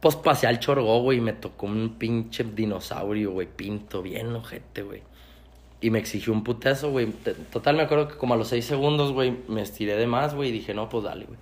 Pues 0.00 0.16
pasé 0.16 0.46
al 0.48 0.58
chorgó, 0.58 1.00
güey, 1.00 1.18
y 1.18 1.20
me 1.20 1.32
tocó 1.32 1.66
un 1.66 1.96
pinche 1.96 2.42
dinosaurio, 2.44 3.30
güey, 3.30 3.46
pinto, 3.46 4.02
bien 4.02 4.34
ojete, 4.34 4.82
güey. 4.82 5.02
Y 5.82 5.90
me 5.90 5.98
exigió 5.98 6.32
un 6.32 6.44
putazo, 6.44 6.90
güey. 6.90 7.08
Total, 7.52 7.76
me 7.76 7.82
acuerdo 7.82 8.08
que 8.08 8.14
como 8.14 8.34
a 8.34 8.36
los 8.36 8.48
seis 8.48 8.64
segundos, 8.64 9.12
güey, 9.12 9.36
me 9.48 9.60
estiré 9.60 9.96
de 9.96 10.06
más, 10.06 10.34
güey, 10.34 10.48
y 10.50 10.52
dije, 10.52 10.72
no, 10.72 10.88
pues 10.88 11.04
dale, 11.04 11.26
güey. 11.26 11.38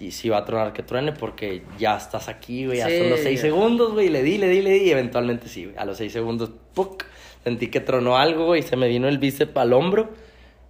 Y 0.00 0.12
si 0.12 0.30
va 0.30 0.38
a 0.38 0.44
tronar, 0.46 0.72
que 0.72 0.82
truene, 0.82 1.12
porque 1.12 1.62
ya 1.78 1.96
estás 1.96 2.28
aquí, 2.28 2.64
güey, 2.64 2.78
ya 2.78 2.88
Sí, 2.88 2.98
son 2.98 3.10
los 3.10 3.20
seis 3.20 3.40
segundos, 3.40 3.92
güey, 3.92 4.08
le 4.08 4.22
di, 4.22 4.38
le 4.38 4.48
di, 4.48 4.62
le 4.62 4.70
di, 4.70 4.84
y 4.84 4.90
eventualmente 4.90 5.48
sí, 5.48 5.66
güey. 5.66 5.76
A 5.76 5.84
los 5.84 5.98
seis 5.98 6.12
segundos, 6.12 6.50
¡puc! 6.74 7.04
Sentí 7.44 7.68
que 7.68 7.80
tronó 7.80 8.16
algo, 8.16 8.46
güey, 8.46 8.60
y 8.60 8.62
se 8.62 8.76
me 8.76 8.88
vino 8.88 9.08
el 9.08 9.18
bíceps 9.18 9.56
al 9.56 9.74
hombro. 9.74 10.10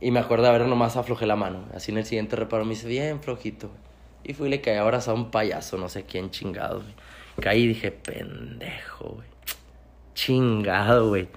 Y 0.01 0.11
me 0.11 0.19
acuerdo 0.19 0.45
de 0.45 0.49
haber 0.51 0.67
nomás 0.67 0.97
aflojé 0.97 1.27
la 1.27 1.37
mano. 1.37 1.67
Así 1.75 1.93
en 1.93 1.99
el 1.99 2.05
siguiente 2.05 2.35
reparo 2.35 2.65
me 2.65 2.73
hice 2.73 2.89
bien 2.89 3.21
flojito, 3.23 3.69
güey. 3.69 3.81
Y 4.25 4.35
fui 4.35 4.49
y 4.49 4.51
le 4.51 4.61
caí 4.61 4.77
a 4.77 4.83
abrazar 4.83 5.15
a 5.15 5.19
un 5.19 5.31
payaso, 5.31 5.79
no 5.79 5.89
sé 5.89 6.05
quién 6.05 6.31
chingado, 6.31 6.81
güey. 6.81 6.95
Caí 7.41 7.63
y 7.63 7.69
dije, 7.69 7.93
pendejo, 7.93 9.11
güey. 9.11 9.29
Chingado, 10.15 11.09
güey. 11.09 11.29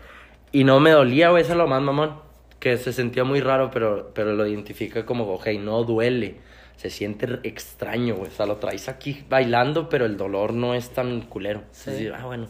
Y 0.51 0.63
no 0.63 0.79
me 0.79 0.91
dolía, 0.91 1.29
güey, 1.29 1.43
eso 1.43 1.51
es 1.53 1.57
lo 1.57 1.67
más 1.67 1.81
mamón. 1.81 2.13
Que 2.59 2.77
se 2.77 2.93
sentía 2.93 3.23
muy 3.23 3.41
raro, 3.41 3.69
pero, 3.71 4.11
pero 4.13 4.33
lo 4.33 4.47
identifica 4.47 5.05
como, 5.05 5.25
ok, 5.33 5.47
no 5.59 5.83
duele. 5.83 6.35
Se 6.77 6.89
siente 6.89 7.27
extraño, 7.43 8.15
güey. 8.15 8.29
O 8.31 8.33
sea, 8.33 8.45
lo 8.45 8.55
traes 8.57 8.89
aquí 8.89 9.23
bailando, 9.29 9.87
pero 9.89 10.05
el 10.05 10.17
dolor 10.17 10.53
no 10.53 10.73
es 10.73 10.89
tan 10.89 11.21
culero. 11.21 11.61
Sí. 11.71 11.89
Es 11.89 11.95
decir, 11.97 12.13
ah, 12.17 12.25
bueno. 12.25 12.47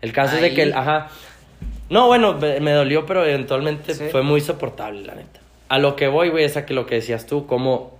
El 0.00 0.12
caso 0.12 0.36
es 0.36 0.42
de 0.42 0.54
que, 0.54 0.62
el- 0.62 0.74
ajá. 0.74 1.08
No, 1.90 2.06
bueno, 2.08 2.34
me, 2.34 2.60
me 2.60 2.72
dolió, 2.72 3.06
pero 3.06 3.24
eventualmente 3.24 3.94
Sí. 3.94 4.04
fue 4.10 4.22
muy 4.22 4.40
soportable, 4.40 5.02
la 5.04 5.14
neta. 5.14 5.40
A 5.68 5.78
lo 5.78 5.96
que 5.96 6.08
voy, 6.08 6.28
güey, 6.30 6.44
es 6.44 6.56
a 6.56 6.66
que 6.66 6.74
lo 6.74 6.86
que 6.86 6.96
decías 6.96 7.26
tú, 7.26 7.46
como 7.46 7.96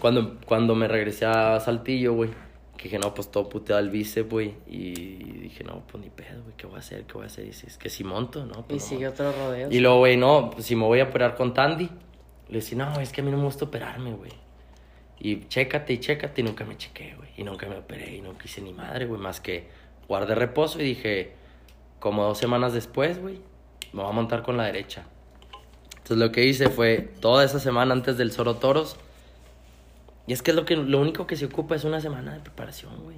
cuando, 0.00 0.36
cuando 0.46 0.74
me 0.74 0.86
regresé 0.88 1.24
a 1.26 1.60
Saltillo, 1.60 2.12
güey, 2.14 2.30
que 2.76 2.84
dije, 2.84 2.98
no, 2.98 3.14
pues 3.14 3.30
todo 3.30 3.48
puteado 3.48 3.80
el 3.80 3.90
bíceps, 3.90 4.28
güey, 4.28 4.54
y 4.66 4.92
dije, 5.40 5.64
no, 5.64 5.82
pues 5.86 6.02
ni 6.02 6.10
pedo, 6.10 6.42
güey, 6.42 6.56
¿qué 6.56 6.66
voy 6.66 6.76
a 6.76 6.78
hacer? 6.80 7.04
¿Qué 7.04 7.14
voy 7.14 7.24
a 7.24 7.26
hacer? 7.26 7.44
Y 7.44 7.48
dices, 7.48 7.72
es 7.72 7.78
que 7.78 7.88
si 7.88 8.04
monto, 8.04 8.44
¿no? 8.44 8.60
Y 8.60 8.62
Pues 8.62 8.82
no 8.82 8.88
sigue 8.88 9.06
monto". 9.06 9.28
otro 9.28 9.46
rodeo. 9.46 9.68
Y 9.70 9.80
luego, 9.80 9.98
güey, 9.98 10.16
no, 10.16 10.50
pues, 10.50 10.66
si 10.66 10.76
me 10.76 10.84
voy 10.84 11.00
a 11.00 11.04
operar 11.04 11.34
con 11.36 11.54
Tandy, 11.54 11.88
le 12.48 12.58
decía, 12.58 12.76
no, 12.78 13.00
es 13.00 13.12
que 13.12 13.20
a 13.20 13.24
mí 13.24 13.30
no 13.30 13.36
me 13.38 13.44
gusta 13.44 13.64
operarme, 13.64 14.12
güey. 14.12 14.32
Y 15.18 15.46
chécate 15.46 15.92
y 15.94 15.98
chécate, 15.98 16.40
y 16.40 16.44
nunca 16.44 16.64
me 16.64 16.76
chequé, 16.76 17.14
güey. 17.16 17.30
Y 17.36 17.44
nunca 17.44 17.66
me 17.68 17.76
operé, 17.78 18.16
y 18.16 18.20
nunca 18.20 18.44
hice 18.44 18.60
ni 18.60 18.72
madre, 18.72 19.06
güey, 19.06 19.20
más 19.20 19.40
que 19.40 19.68
guardé 20.08 20.34
reposo 20.34 20.80
y 20.80 20.84
dije, 20.84 21.32
como 22.00 22.24
dos 22.24 22.36
semanas 22.38 22.72
después, 22.74 23.18
güey, 23.20 23.40
me 23.92 24.02
voy 24.02 24.10
a 24.10 24.12
montar 24.12 24.42
con 24.42 24.56
la 24.56 24.64
derecha. 24.64 25.04
Entonces 25.92 26.18
lo 26.18 26.30
que 26.32 26.44
hice 26.44 26.68
fue, 26.68 26.98
toda 27.20 27.44
esa 27.44 27.58
semana 27.58 27.94
antes 27.94 28.18
del 28.18 28.30
Soro 28.32 28.56
Toros, 28.56 28.96
y 30.26 30.32
es 30.32 30.42
que 30.42 30.50
es 30.52 30.56
lo, 30.56 30.64
que, 30.64 30.76
lo 30.76 31.00
único 31.00 31.26
que 31.26 31.36
se 31.36 31.46
ocupa 31.46 31.76
es 31.76 31.84
una 31.84 32.00
semana 32.00 32.32
de 32.34 32.40
preparación, 32.40 33.02
güey. 33.02 33.16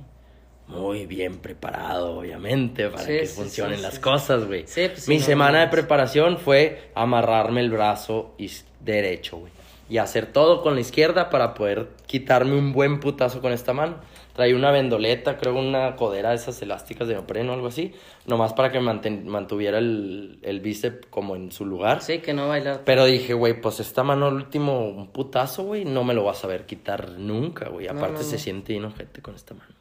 Muy 0.69 1.07
bien 1.07 1.39
preparado, 1.39 2.19
obviamente, 2.19 2.89
para 2.89 3.05
Sí, 3.05 3.19
que 3.19 3.27
sí, 3.27 3.37
funcionen 3.37 3.77
sí, 3.77 3.83
las 3.83 4.01
cosas, 4.01 4.47
güey. 4.47 4.67
Sí, 4.67 4.89
pues, 4.89 5.07
Mi 5.09 5.19
no, 5.19 5.25
semana 5.25 5.61
de 5.61 5.69
preparación 5.69 6.39
fue 6.39 6.91
amarrarme 6.95 7.61
el 7.61 7.71
brazo 7.71 8.35
derecho, 8.81 9.39
güey. 9.39 9.53
Y 9.89 9.99
hacer 9.99 10.27
todo 10.27 10.63
con 10.63 10.75
la 10.75 10.81
izquierda 10.81 11.31
para 11.31 11.55
poder 11.55 11.91
quitarme 12.07 12.57
un 12.59 12.73
buen 12.73 12.99
putazo 12.99 13.41
con 13.41 13.53
esta 13.53 13.73
mano. 13.73 13.99
Traía 14.37 14.55
una 14.55 14.71
vendoleta, 14.71 15.39
creo 15.39 15.55
una 15.59 15.97
codera 15.97 16.29
de 16.29 16.37
esas 16.37 16.61
elásticas 16.61 17.09
de 17.09 17.15
neopreno 17.15 17.53
o 17.53 17.55
algo 17.55 17.69
así. 17.69 17.95
Nomás 18.27 18.53
para 18.53 18.71
que 18.71 18.79
manten- 18.81 19.25
mantuviera 19.25 19.79
el, 19.79 20.39
el 20.43 20.61
bíceps 20.61 21.07
como 21.09 21.37
en 21.37 21.51
su 21.51 21.65
lugar. 21.65 22.03
Sí, 22.03 22.19
que 22.19 22.35
no 22.35 22.47
bailar. 22.47 22.83
Pero 22.85 23.07
dije, 23.07 23.33
güey, 23.33 23.59
pues 23.59 23.81
esta 23.81 24.03
mano, 24.03 24.29
el 24.29 24.35
último 24.35 24.87
un 24.91 25.09
putazo, 25.11 25.63
güey, 25.65 25.87
no 25.87 26.05
me 26.05 26.13
lo 26.13 26.23
vas 26.25 26.37
a 26.37 26.41
saber 26.43 26.67
quitar 26.67 27.13
nunca, 27.13 27.71
güey. 27.71 27.87
No, 27.87 27.93
Aparte 27.95 28.19
no, 28.19 28.23
se 28.25 28.39
siente 28.39 28.75
bien 28.75 28.85
ojete 28.85 29.23
con 29.23 29.35
esta 29.35 29.55
mano. 29.55 29.73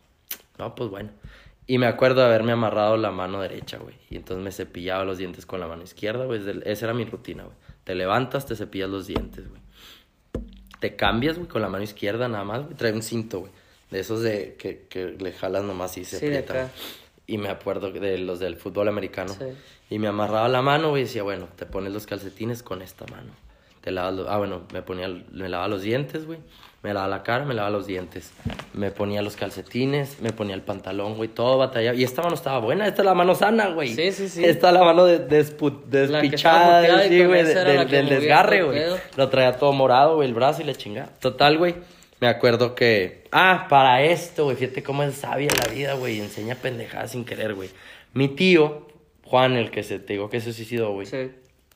No, 0.57 0.73
pues 0.73 0.90
bueno. 0.90 1.10
Y 1.68 1.77
me 1.77 1.88
acuerdo 1.88 2.22
de 2.22 2.27
haberme 2.27 2.53
amarrado 2.53 2.95
la 2.95 3.11
mano 3.11 3.41
derecha, 3.41 3.77
güey. 3.77 3.95
Y 4.10 4.15
entonces 4.15 4.41
me 4.41 4.53
cepillaba 4.53 5.03
los 5.03 5.18
dientes 5.18 5.45
con 5.45 5.60
la 5.60 5.68
mano 5.68 5.84
izquierda, 5.84 6.23
güey. 6.23 6.40
Esa 6.64 6.86
era 6.86 6.94
mi 6.94 7.03
rutina, 7.03 7.44
güey. 7.44 7.56
Te 7.84 7.94
levantas, 7.94 8.45
te 8.45 8.56
cepillas 8.56 8.90
los 8.90 9.06
dientes, 9.06 9.49
güey. 9.49 9.61
Te 10.80 10.95
cambias, 10.95 11.38
güey, 11.38 11.49
con 11.49 11.61
la 11.61 11.68
mano 11.68 11.84
izquierda 11.84 12.30
nada 12.30 12.45
más, 12.45 12.64
güey. 12.64 12.76
Trae 12.76 12.94
un 12.94 13.02
cinto, 13.02 13.41
güey. 13.41 13.52
De 13.96 14.02
esos 14.02 14.22
de 14.22 14.56
que, 14.60 14.88
que 14.90 15.16
le 15.18 15.32
jalas 15.32 15.64
nomás 15.64 15.98
y 15.98 16.04
se 16.06 16.20
Sí, 16.20 16.28
de. 16.28 16.44
Y 17.28 17.38
me 17.38 17.48
acuerdo 17.50 17.92
de 17.92 18.18
los 18.18 18.40
del 18.40 18.58
fútbol 18.58 18.88
americano. 18.90 19.34
Sí. 19.34 19.46
Y 19.90 20.00
me 20.00 20.08
amarraba 20.10 20.48
la 20.50 20.62
mano, 20.62 20.90
güey, 20.90 21.04
y 21.04 21.06
decía, 21.06 21.24
bueno, 21.24 21.48
te 21.56 21.66
pones 21.66 21.94
los 21.94 22.06
calcetines 22.06 22.62
con 22.62 22.82
esta 22.82 23.06
mano. 23.12 23.32
Te 23.82 23.92
lavas 23.92 24.14
los- 24.16 24.28
ah, 24.28 24.38
bueno, 24.38 24.64
me 24.74 24.82
ponía, 24.82 25.08
me 25.32 25.48
lavaba 25.48 25.68
los 25.70 25.82
dientes, 25.82 26.26
güey. 26.26 26.40
Me 26.84 26.94
lavaba 26.94 27.08
la 27.18 27.24
cara, 27.24 27.46
me 27.46 27.54
lavaba 27.56 27.72
los 27.76 27.88
dientes. 27.88 28.32
Me 28.74 28.92
ponía 28.92 29.22
los 29.24 29.36
calcetines, 29.36 30.22
me 30.22 30.34
ponía 30.34 30.54
el 30.56 30.62
pantalón, 30.62 31.16
güey, 31.16 31.30
todo 31.30 31.58
batallado. 31.58 31.98
Y 31.98 32.04
esta 32.04 32.22
mano 32.22 32.36
estaba 32.36 32.60
buena, 32.60 32.86
esta 32.88 33.02
es 33.02 33.06
la 33.08 33.14
mano 33.16 33.34
sana, 33.34 33.70
güey. 33.70 33.96
Sí, 33.96 34.12
sí, 34.12 34.28
sí. 34.30 34.44
Esta 34.46 34.68
es 34.68 34.74
la 34.76 34.84
mano 34.84 35.06
de, 35.06 35.28
despu- 35.28 35.84
despichada, 35.86 36.82
sí, 37.08 37.24
güey, 37.26 37.44
de- 37.44 37.52
era 37.54 37.86
del, 37.86 38.10
desgarre, 38.10 38.64
güey. 38.64 38.82
Lo 39.18 39.30
traía 39.30 39.58
todo 39.58 39.72
morado, 39.72 40.16
güey, 40.18 40.28
el 40.28 40.36
brazo 40.36 40.62
y 40.62 40.66
la 40.66 40.76
chingada. 40.76 41.10
Total, 41.20 41.58
güey. 41.58 41.76
Me 42.20 42.28
acuerdo 42.28 42.76
que. 42.76 43.24
Ah, 43.32 43.68
para 43.70 44.02
esto, 44.04 44.46
güey. 44.46 44.56
Fíjate 44.56 44.84
cómo 44.84 45.04
es 45.04 45.16
sabia 45.16 45.50
la 45.66 45.74
vida, 45.74 45.94
güey. 45.94 46.20
Enseña 46.20 46.56
pendejadas 46.56 47.12
sin 47.12 47.26
querer, 47.26 47.54
güey. 47.54 47.70
Mi 48.14 48.30
tío, 48.30 48.88
Juan, 49.24 49.54
el 49.54 49.72
que 49.72 49.84
se 49.84 50.00
te 50.00 50.14
digo 50.14 50.30
que 50.30 50.40
se 50.40 50.54
suicidó, 50.54 50.92
güey. 50.94 51.08
Sí. 51.08 51.32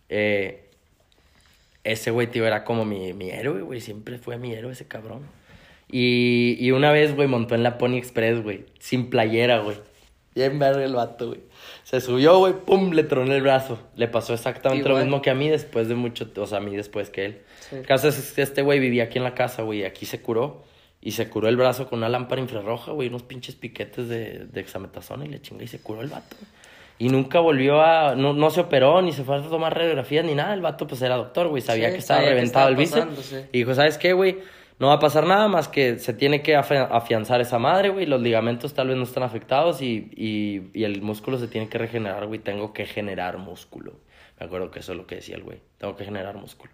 Eh, 0.07 0.69
ese 1.83 2.11
güey, 2.11 2.27
tío, 2.27 2.45
era 2.45 2.63
como 2.63 2.85
mi, 2.85 3.13
mi 3.13 3.29
héroe, 3.31 3.61
güey. 3.61 3.81
Siempre 3.81 4.17
fue 4.17 4.37
mi 4.37 4.53
héroe 4.53 4.71
ese 4.71 4.87
cabrón. 4.87 5.23
Y, 5.91 6.55
y 6.59 6.71
una 6.71 6.91
vez, 6.91 7.15
güey, 7.15 7.27
montó 7.27 7.55
en 7.55 7.63
la 7.63 7.77
Pony 7.77 7.95
Express, 7.95 8.41
güey. 8.41 8.65
Sin 8.79 9.09
playera, 9.09 9.59
güey. 9.59 9.77
Bien 10.35 10.59
verga 10.59 10.83
el 10.83 10.93
vato, 10.93 11.29
güey. 11.29 11.41
Se 11.83 11.99
subió, 11.99 12.37
güey, 12.37 12.53
pum, 12.53 12.91
le 12.91 13.03
tronó 13.03 13.33
el 13.33 13.41
brazo. 13.41 13.79
Le 13.95 14.07
pasó 14.07 14.33
exactamente 14.33 14.87
lo 14.87 14.97
mismo 14.97 15.21
que 15.21 15.31
a 15.31 15.35
mí 15.35 15.49
después 15.49 15.87
de 15.87 15.95
mucho, 15.95 16.29
o 16.37 16.47
sea, 16.47 16.59
a 16.59 16.61
mí 16.61 16.75
después 16.75 17.09
que 17.09 17.25
él. 17.25 17.41
Sí. 17.69 17.75
El 17.77 17.85
caso 17.85 18.07
es 18.09 18.31
que 18.33 18.41
este 18.41 18.61
güey 18.61 18.79
vivía 18.79 19.05
aquí 19.05 19.17
en 19.17 19.23
la 19.23 19.33
casa, 19.35 19.61
güey, 19.63 19.79
y 19.81 19.83
aquí 19.83 20.05
se 20.05 20.21
curó. 20.21 20.63
Y 21.01 21.11
se 21.11 21.29
curó 21.29 21.47
el 21.47 21.55
brazo 21.55 21.87
con 21.87 21.99
una 21.99 22.09
lámpara 22.09 22.41
infrarroja, 22.41 22.91
güey, 22.91 23.07
unos 23.07 23.23
pinches 23.23 23.55
piquetes 23.55 24.09
de, 24.09 24.45
de 24.47 24.59
hexametazona 24.61 25.23
y 25.25 25.29
le 25.29 25.41
chingó 25.41 25.63
y 25.63 25.67
se 25.67 25.79
curó 25.81 26.01
el 26.01 26.09
vato. 26.09 26.35
Y 26.97 27.07
nunca 27.07 27.39
volvió 27.39 27.81
a. 27.81 28.15
No, 28.15 28.33
no 28.33 28.49
se 28.49 28.59
operó, 28.59 29.01
ni 29.01 29.13
se 29.13 29.23
fue 29.23 29.37
a 29.37 29.41
tomar 29.41 29.77
radiografías, 29.77 30.25
ni 30.25 30.35
nada. 30.35 30.53
El 30.53 30.59
vato, 30.59 30.85
pues 30.87 31.01
era 31.01 31.15
doctor, 31.15 31.47
güey. 31.47 31.61
Sabía 31.61 31.87
Sí, 31.87 31.93
que 31.93 31.99
estaba 31.99 32.17
sabía 32.19 32.31
que 32.31 32.35
reventado 32.35 32.69
estaba 32.69 33.01
el 33.05 33.09
bíceps. 33.15 33.25
sí. 33.25 33.35
Y 33.53 33.57
dijo, 33.59 33.73
¿sabes 33.73 33.97
qué, 33.97 34.11
güey? 34.11 34.39
No 34.79 34.87
va 34.87 34.93
a 34.95 34.99
pasar 34.99 35.25
nada 35.25 35.47
más 35.47 35.69
que 35.69 35.99
se 35.99 36.13
tiene 36.13 36.41
que 36.41 36.57
afi- 36.57 36.87
afianzar 36.91 37.39
esa 37.39 37.59
madre, 37.59 37.87
güey. 37.89 38.05
Los 38.05 38.21
ligamentos 38.21 38.73
tal 38.73 38.89
vez 38.89 38.97
no 38.97 39.03
están 39.03 39.23
afectados 39.23 39.81
y, 39.81 40.09
y, 40.15 40.69
y 40.73 40.83
el 40.83 41.01
músculo 41.01 41.37
se 41.37 41.47
tiene 41.47 41.69
que 41.69 41.77
regenerar, 41.77 42.25
güey. 42.27 42.39
Tengo 42.39 42.73
que 42.73 42.85
generar 42.85 43.37
músculo. 43.37 43.93
Me 44.37 44.45
acuerdo 44.47 44.69
que 44.71 44.79
eso 44.79 44.91
es 44.91 44.97
lo 44.97 45.07
que 45.07 45.15
decía 45.15 45.35
el 45.37 45.43
güey. 45.43 45.59
Tengo 45.77 45.95
que 45.95 46.03
generar 46.03 46.35
músculo. 46.35 46.71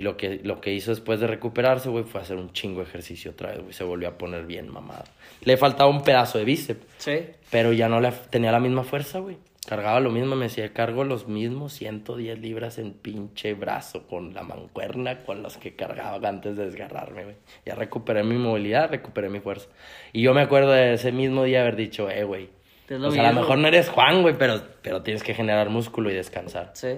Y 0.00 0.02
lo 0.02 0.16
que, 0.16 0.40
lo 0.42 0.62
que 0.62 0.72
hizo 0.72 0.92
después 0.92 1.20
de 1.20 1.26
recuperarse, 1.26 1.90
güey, 1.90 2.04
fue 2.04 2.22
hacer 2.22 2.38
un 2.38 2.54
chingo 2.54 2.80
de 2.80 2.86
ejercicio 2.86 3.32
otra 3.32 3.50
vez, 3.50 3.60
güey. 3.60 3.74
Se 3.74 3.84
volvió 3.84 4.08
a 4.08 4.16
poner 4.16 4.46
bien 4.46 4.72
mamado. 4.72 5.04
Le 5.42 5.58
faltaba 5.58 5.90
un 5.90 6.02
pedazo 6.02 6.38
de 6.38 6.44
bíceps. 6.46 6.86
Sí. 6.96 7.18
Pero 7.50 7.74
ya 7.74 7.86
no 7.90 8.00
le 8.00 8.10
tenía 8.30 8.50
la 8.50 8.60
misma 8.60 8.82
fuerza, 8.82 9.18
güey. 9.18 9.36
Cargaba 9.68 10.00
lo 10.00 10.08
mismo, 10.08 10.36
me 10.36 10.46
decía, 10.46 10.72
cargo 10.72 11.04
los 11.04 11.28
mismos 11.28 11.74
110 11.74 12.38
libras 12.38 12.78
en 12.78 12.94
pinche 12.94 13.52
brazo 13.52 14.06
con 14.06 14.32
la 14.32 14.42
mancuerna 14.42 15.18
con 15.18 15.42
los 15.42 15.58
que 15.58 15.76
cargaba 15.76 16.26
antes 16.26 16.56
de 16.56 16.64
desgarrarme, 16.64 17.24
güey. 17.24 17.36
Ya 17.66 17.74
recuperé 17.74 18.24
mi 18.24 18.38
movilidad, 18.38 18.88
recuperé 18.88 19.28
mi 19.28 19.40
fuerza. 19.40 19.68
Y 20.14 20.22
yo 20.22 20.32
me 20.32 20.40
acuerdo 20.40 20.72
de 20.72 20.94
ese 20.94 21.12
mismo 21.12 21.44
día 21.44 21.60
haber 21.60 21.76
dicho, 21.76 22.08
eh, 22.08 22.24
güey. 22.24 22.48
O 22.90 23.10
sea, 23.10 23.28
a 23.28 23.32
lo 23.32 23.40
mejor 23.42 23.58
no 23.58 23.68
eres 23.68 23.90
Juan, 23.90 24.22
güey, 24.22 24.34
pero, 24.38 24.62
pero 24.80 25.02
tienes 25.02 25.22
que 25.22 25.34
generar 25.34 25.68
músculo 25.68 26.10
y 26.10 26.14
descansar. 26.14 26.70
Sí. 26.72 26.96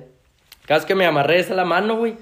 Cada 0.67 0.79
vez 0.79 0.87
que 0.87 0.95
me 0.95 1.05
amarré 1.05 1.41
esa 1.41 1.55
la 1.55 1.65
mano, 1.65 1.97
güey, 1.97 2.15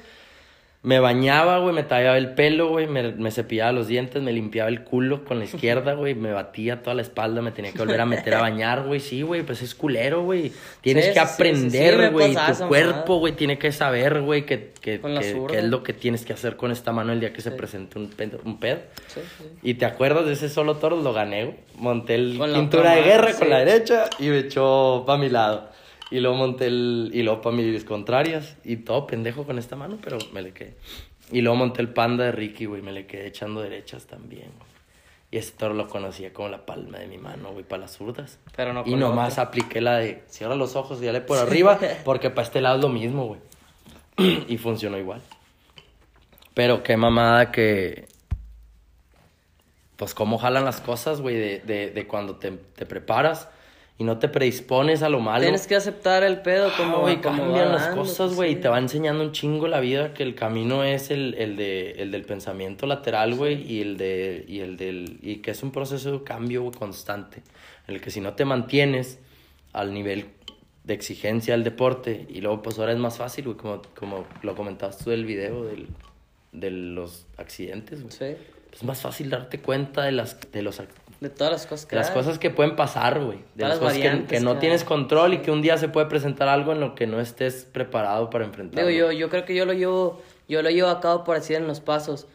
me 0.82 0.98
bañaba, 0.98 1.59
güey, 1.59 1.74
me 1.74 1.82
tallaba 1.82 2.16
el 2.16 2.32
pelo, 2.32 2.69
güey, 2.70 2.86
me, 2.86 3.12
me 3.12 3.31
cepillaba 3.31 3.70
los 3.70 3.86
dientes, 3.86 4.23
me 4.23 4.32
limpiaba 4.32 4.70
el 4.70 4.82
culo 4.82 5.27
con 5.27 5.39
la 5.39 5.44
izquierda, 5.44 5.93
güey, 5.93 6.15
me 6.15 6.32
batía 6.32 6.81
toda 6.82 6.94
la 6.94 7.02
espalda, 7.02 7.43
me 7.43 7.51
tenía 7.52 7.70
que 7.70 7.78
volver 7.78 8.01
a 8.01 8.07
meter 8.07 8.32
a 8.35 8.40
bañar, 8.40 8.85
güey, 8.86 8.98
sí, 8.98 9.20
güey, 9.20 9.43
pues 9.43 9.61
es 9.61 9.74
culero, 9.74 10.23
güey. 10.23 10.52
Tienes 10.81 11.05
Sí, 11.05 11.12
que 11.12 11.20
sí, 11.20 11.27
sí, 11.27 11.32
aprender, 11.35 12.11
güey, 12.12 12.35
tu 12.35 12.66
cuerpo, 12.69 13.19
güey, 13.19 13.35
tiene 13.35 13.59
que 13.59 13.73
saber, 13.73 14.23
güey, 14.23 14.47
que, 14.47 14.70
que, 14.81 15.01
que- 15.01 15.59
es 15.59 15.65
lo 15.65 15.82
que 15.82 15.93
tienes 15.93 16.24
que 16.24 16.32
hacer 16.32 16.57
con 16.57 16.70
esta 16.73 16.93
mano 16.93 17.12
el 17.12 17.20
día 17.20 17.35
que 17.35 17.43
se 17.43 17.51
presente 17.51 17.98
un 17.98 18.09
pedo. 18.09 18.39
Un 18.44 18.59
pedo. 18.59 18.78
Y 19.62 19.74
te 19.74 19.85
acuerdas 19.85 20.24
de 20.24 20.32
ese 20.32 20.48
solo 20.48 20.77
toro, 20.77 20.97
lo 20.97 21.12
gané, 21.12 21.44
güey. 21.44 21.57
Monté 21.77 22.15
el 22.15 22.39
pintura 22.55 22.93
de 22.94 23.02
guerra 23.02 23.32
con 23.35 23.51
la 23.51 23.59
derecha 23.59 24.05
y 24.19 24.28
me 24.28 24.39
echó 24.39 25.05
para 25.07 25.19
mi 25.19 25.28
lado. 25.28 25.69
Y 26.11 26.20
luego 26.20 26.37
monté 26.37 26.66
el. 26.66 27.11
Y 27.15 27.23
luego 27.23 27.41
para 27.41 27.57
mis 27.57 27.85
contrarias. 27.85 28.57
Y 28.65 28.77
todo 28.77 29.07
pendejo 29.07 29.45
con 29.45 29.59
esta 29.59 29.77
mano, 29.77 29.99
pero 30.03 30.19
me 30.32 30.43
le 30.43 30.53
quedé. 30.53 30.77
Y 31.31 31.41
luego 31.41 31.57
monté 31.57 31.81
el 31.82 31.91
panda 31.91 32.24
de 32.24 32.32
Ricky, 32.32 32.66
güey. 32.66 32.82
Me 32.82 32.93
le 32.93 33.07
quedé 33.07 33.28
echando 33.28 33.61
derechas 33.61 34.07
también, 34.07 34.51
güey. 34.59 34.70
Y 35.32 35.39
ese 35.39 35.53
toro 35.53 35.74
lo 35.74 35.87
conocía 35.87 36.32
como 36.32 36.49
la 36.49 36.66
palma 36.66 36.99
de 36.99 37.07
mi 37.07 37.16
mano, 37.16 37.53
güey, 37.53 37.65
para 37.65 37.82
las 37.82 37.97
zurdas. 37.97 38.41
Pero 38.57 38.73
no 38.73 38.82
Y 38.85 38.97
nomás 38.97 39.39
apliqué 39.39 39.81
la 39.81 39.99
de 39.99 40.24
cierra 40.27 40.57
los 40.57 40.74
ojos 40.74 41.01
y 41.01 41.07
dale 41.07 41.20
por 41.20 41.39
arriba, 41.39 41.78
porque 42.05 42.31
para 42.31 42.43
este 42.43 42.61
lado 42.61 42.77
es 42.77 42.82
lo 42.82 42.89
mismo, 42.89 43.27
güey. 43.27 43.41
y 44.49 44.59
funcionó 44.59 44.99
igual. 44.99 45.23
Pero 46.55 46.82
qué 46.82 46.97
mamada 46.97 47.53
que. 47.53 48.09
Pues 49.95 50.15
cómo 50.15 50.39
jalan 50.39 50.65
las 50.65 50.81
cosas, 50.81 51.20
güey, 51.20 51.37
de, 51.37 51.61
de, 51.61 51.91
de 51.91 52.07
cuando 52.09 52.37
te, 52.37 52.51
te 52.51 52.87
preparas 52.87 53.49
y 54.01 54.05
no 54.05 54.16
te 54.16 54.31
predispones 54.31 55.02
a 55.02 55.10
lo 55.10 55.20
malo. 55.20 55.43
Tienes 55.43 55.66
que 55.66 55.77
aceptar 55.77 56.24
el 56.24 56.40
pedo 56.40 56.70
como, 56.74 57.06
Ah, 57.06 57.20
como 57.22 57.36
cambian 57.36 57.70
las 57.70 57.89
cosas, 57.89 58.28
pues, 58.28 58.35
güey, 58.35 58.52
y 58.52 58.55
sí. 58.55 58.60
te 58.62 58.68
va 58.70 58.78
enseñando 58.78 59.22
un 59.22 59.32
chingo 59.32 59.68
la 59.68 59.78
vida 59.78 60.14
que 60.14 60.22
el 60.22 60.35
camino 60.35 60.82
es 60.85 61.10
el, 61.10 61.35
el, 61.35 61.55
de, 61.56 61.90
el 61.98 62.10
del 62.10 62.24
pensamiento 62.24 62.86
lateral, 62.86 63.35
güey, 63.35 63.60
y 63.70 63.82
el 63.82 63.98
de, 63.98 64.47
y 64.48 64.60
el 64.60 64.78
del, 64.78 65.18
y 65.20 65.36
que 65.43 65.51
es 65.51 65.62
un 65.62 65.70
proceso 65.70 66.12
de 66.12 66.24
cambio 66.24 66.62
güey, 66.62 66.72
constante, 66.74 67.43
en 67.89 67.97
el 67.97 68.01
que 68.01 68.10
si 68.10 68.22
no 68.22 68.32
te 68.32 68.47
mantienes 68.47 69.18
al 69.74 69.93
nivel 69.93 70.28
de 70.85 70.94
exigencia 70.94 71.52
del 71.52 71.62
deporte, 71.62 72.27
y 72.31 72.40
luego 72.40 72.62
pues 72.62 72.78
ahora 72.78 72.93
es 72.93 72.98
más 72.98 73.18
fácil, 73.18 73.44
güey, 73.44 73.59
como, 73.59 73.82
como 73.94 74.24
lo 74.40 74.56
comentabas 74.56 74.97
tú 74.97 75.10
del 75.10 75.27
video 75.27 75.64
del, 75.64 75.89
de 76.52 76.70
los 76.70 77.27
accidentes, 77.36 78.01
güey. 78.01 78.12
Sí. 78.12 78.43
Es 78.72 78.82
más 78.82 79.02
fácil 79.02 79.28
darte 79.28 79.60
cuenta 79.60 80.05
de, 80.05 80.12
las, 80.12 80.39
de 80.52 80.62
los 80.62 80.81
de 81.20 81.28
todas 81.30 81.52
las 81.52 81.66
cosas 81.66 81.86
que 81.86 81.97
las 81.97 82.09
hay. 82.09 82.14
cosas 82.14 82.38
que 82.38 82.51
pueden 82.51 82.76
pasar, 82.76 83.20
güey. 83.22 83.38
De 83.55 83.64
Todas 83.64 83.70
las 83.70 83.78
cosas 83.78 83.98
que, 83.98 84.24
que 84.26 84.40
no 84.40 84.55
que 84.55 84.60
tienes 84.60 84.84
control 84.84 85.34
y 85.34 85.38
que 85.38 85.51
un 85.51 85.60
día 85.62 85.76
se 85.76 85.88
puede 85.88 86.06
presentar 86.06 86.48
algo 86.48 86.72
en 86.72 86.80
lo 86.80 86.94
que 86.94 87.06
no 87.06 87.20
estés 87.20 87.66
preparado 87.70 88.30
para 88.30 88.44
enfrentar. 88.44 88.84
Digo, 88.86 88.90
yo, 88.90 89.12
yo 89.12 89.28
creo 89.28 89.44
que 89.44 89.55
yo 89.55 89.66
lo 89.66 89.72
llevo, 89.74 90.22
yo 90.48 90.62
lo 90.62 90.70
llevo 90.70 90.88
a 90.88 91.01
cabo 91.01 91.24
por 91.24 91.36
así 91.36 91.55
en 91.55 91.66
los 91.66 91.80
pasos. 91.80 92.26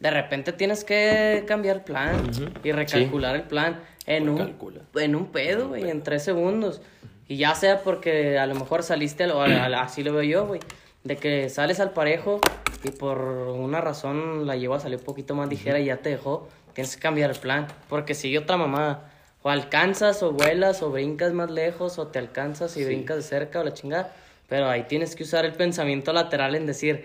De 0.00 0.10
repente 0.10 0.52
tienes 0.52 0.84
que 0.84 1.44
cambiar 1.46 1.84
plan 1.84 2.30
y 2.62 2.72
recalcular 2.72 3.34
el 3.36 3.42
plan 3.42 3.80
en 4.06 4.28
un, 4.28 4.56
en 4.94 5.16
un 5.16 5.26
pedo, 5.26 5.68
güey, 5.68 5.88
en 5.90 6.02
tres 6.02 6.22
segundos. 6.24 6.80
Y 7.28 7.36
ya 7.36 7.54
sea 7.54 7.82
porque 7.82 8.38
a 8.38 8.46
lo 8.46 8.54
mejor 8.54 8.82
saliste, 8.82 9.24
al- 9.24 9.74
así 9.74 10.02
lo 10.02 10.12
veo 10.12 10.22
yo, 10.22 10.46
güey, 10.46 10.60
de 11.04 11.16
que 11.16 11.48
sales 11.50 11.78
al 11.80 11.90
parejo 11.90 12.40
y 12.84 12.90
por 12.90 13.18
una 13.20 13.80
razón 13.80 14.46
la 14.46 14.56
llevo 14.56 14.74
a 14.74 14.80
salir 14.80 14.98
un 14.98 15.04
poquito 15.04 15.34
más 15.34 15.48
ligera 15.48 15.78
y 15.80 15.86
ya 15.86 15.96
te 15.98 16.10
dejó, 16.10 16.48
tienes 16.78 16.94
que 16.94 17.02
cambiar 17.02 17.30
el 17.30 17.36
plan, 17.36 17.66
porque 17.88 18.14
sigue 18.14 18.38
otra 18.38 18.56
mamada. 18.56 19.10
O 19.42 19.50
alcanzas, 19.50 20.22
o 20.22 20.30
vuelas, 20.30 20.80
o 20.80 20.92
brincas 20.92 21.32
más 21.32 21.50
lejos, 21.50 21.98
o 21.98 22.06
te 22.06 22.20
alcanzas 22.20 22.76
y 22.76 22.84
brincas 22.84 23.16
de 23.16 23.22
cerca, 23.24 23.58
o 23.58 23.64
la 23.64 23.74
chingada. 23.74 24.12
Pero 24.48 24.68
ahí 24.68 24.84
tienes 24.84 25.16
que 25.16 25.24
usar 25.24 25.44
el 25.44 25.54
pensamiento 25.54 26.12
lateral 26.12 26.54
en 26.54 26.66
decir, 26.66 27.04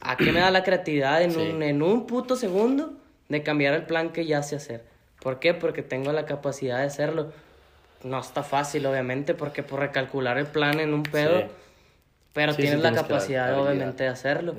¿a 0.00 0.16
qué 0.16 0.30
me 0.30 0.38
da 0.38 0.52
la 0.52 0.62
creatividad 0.62 1.20
en, 1.20 1.32
Sí. 1.32 1.38
un, 1.40 1.64
en 1.64 1.82
un 1.82 2.06
puto 2.06 2.36
segundo 2.36 2.92
de 3.28 3.42
cambiar 3.42 3.74
el 3.74 3.86
plan 3.86 4.10
que 4.12 4.24
ya 4.24 4.40
sé 4.44 4.54
hacer? 4.54 4.84
¿Por 5.20 5.40
qué? 5.40 5.52
Porque 5.52 5.82
tengo 5.82 6.12
la 6.12 6.24
capacidad 6.24 6.78
de 6.78 6.84
hacerlo. 6.84 7.32
No 8.04 8.20
está 8.20 8.44
fácil, 8.44 8.86
obviamente, 8.86 9.34
porque 9.34 9.64
por 9.64 9.80
recalcular 9.80 10.38
el 10.38 10.46
plan 10.46 10.78
en 10.78 10.94
un 10.94 11.02
pedo, 11.02 11.40
Sí. 11.40 11.46
pero 12.34 12.52
Sí, 12.52 12.62
tienes 12.62 12.78
la 12.78 12.90
tienes 12.90 13.02
capacidad, 13.02 13.58
obviamente, 13.60 14.04
de 14.04 14.10
hacerlo. 14.10 14.54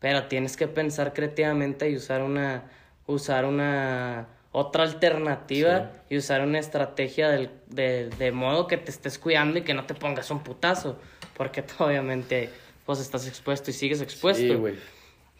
Pero 0.00 0.24
tienes 0.24 0.56
que 0.56 0.66
pensar 0.66 1.12
creativamente 1.12 1.88
y 1.88 1.94
usar 1.96 2.22
una, 2.22 2.64
usar 3.06 3.44
una 3.44 4.26
otra 4.52 4.84
alternativa 4.84 5.90
y 6.08 6.16
usar 6.16 6.42
una 6.42 6.58
estrategia 6.58 7.28
del, 7.28 7.50
de, 7.66 8.08
de 8.10 8.32
modo 8.32 8.66
que 8.66 8.76
te 8.76 8.90
estés 8.90 9.18
cuidando 9.18 9.58
y 9.58 9.62
que 9.62 9.74
no 9.74 9.84
te 9.84 9.94
pongas 9.94 10.30
un 10.30 10.40
putazo. 10.44 10.96
Porque 11.36 11.62
tú, 11.62 11.74
obviamente, 11.84 12.50
pues 12.86 13.00
estás 13.00 13.26
expuesto 13.26 13.70
y 13.70 13.74
sigues 13.74 14.00
expuesto. 14.00 14.42
Sí, 14.42 14.54
güey. 14.54 14.74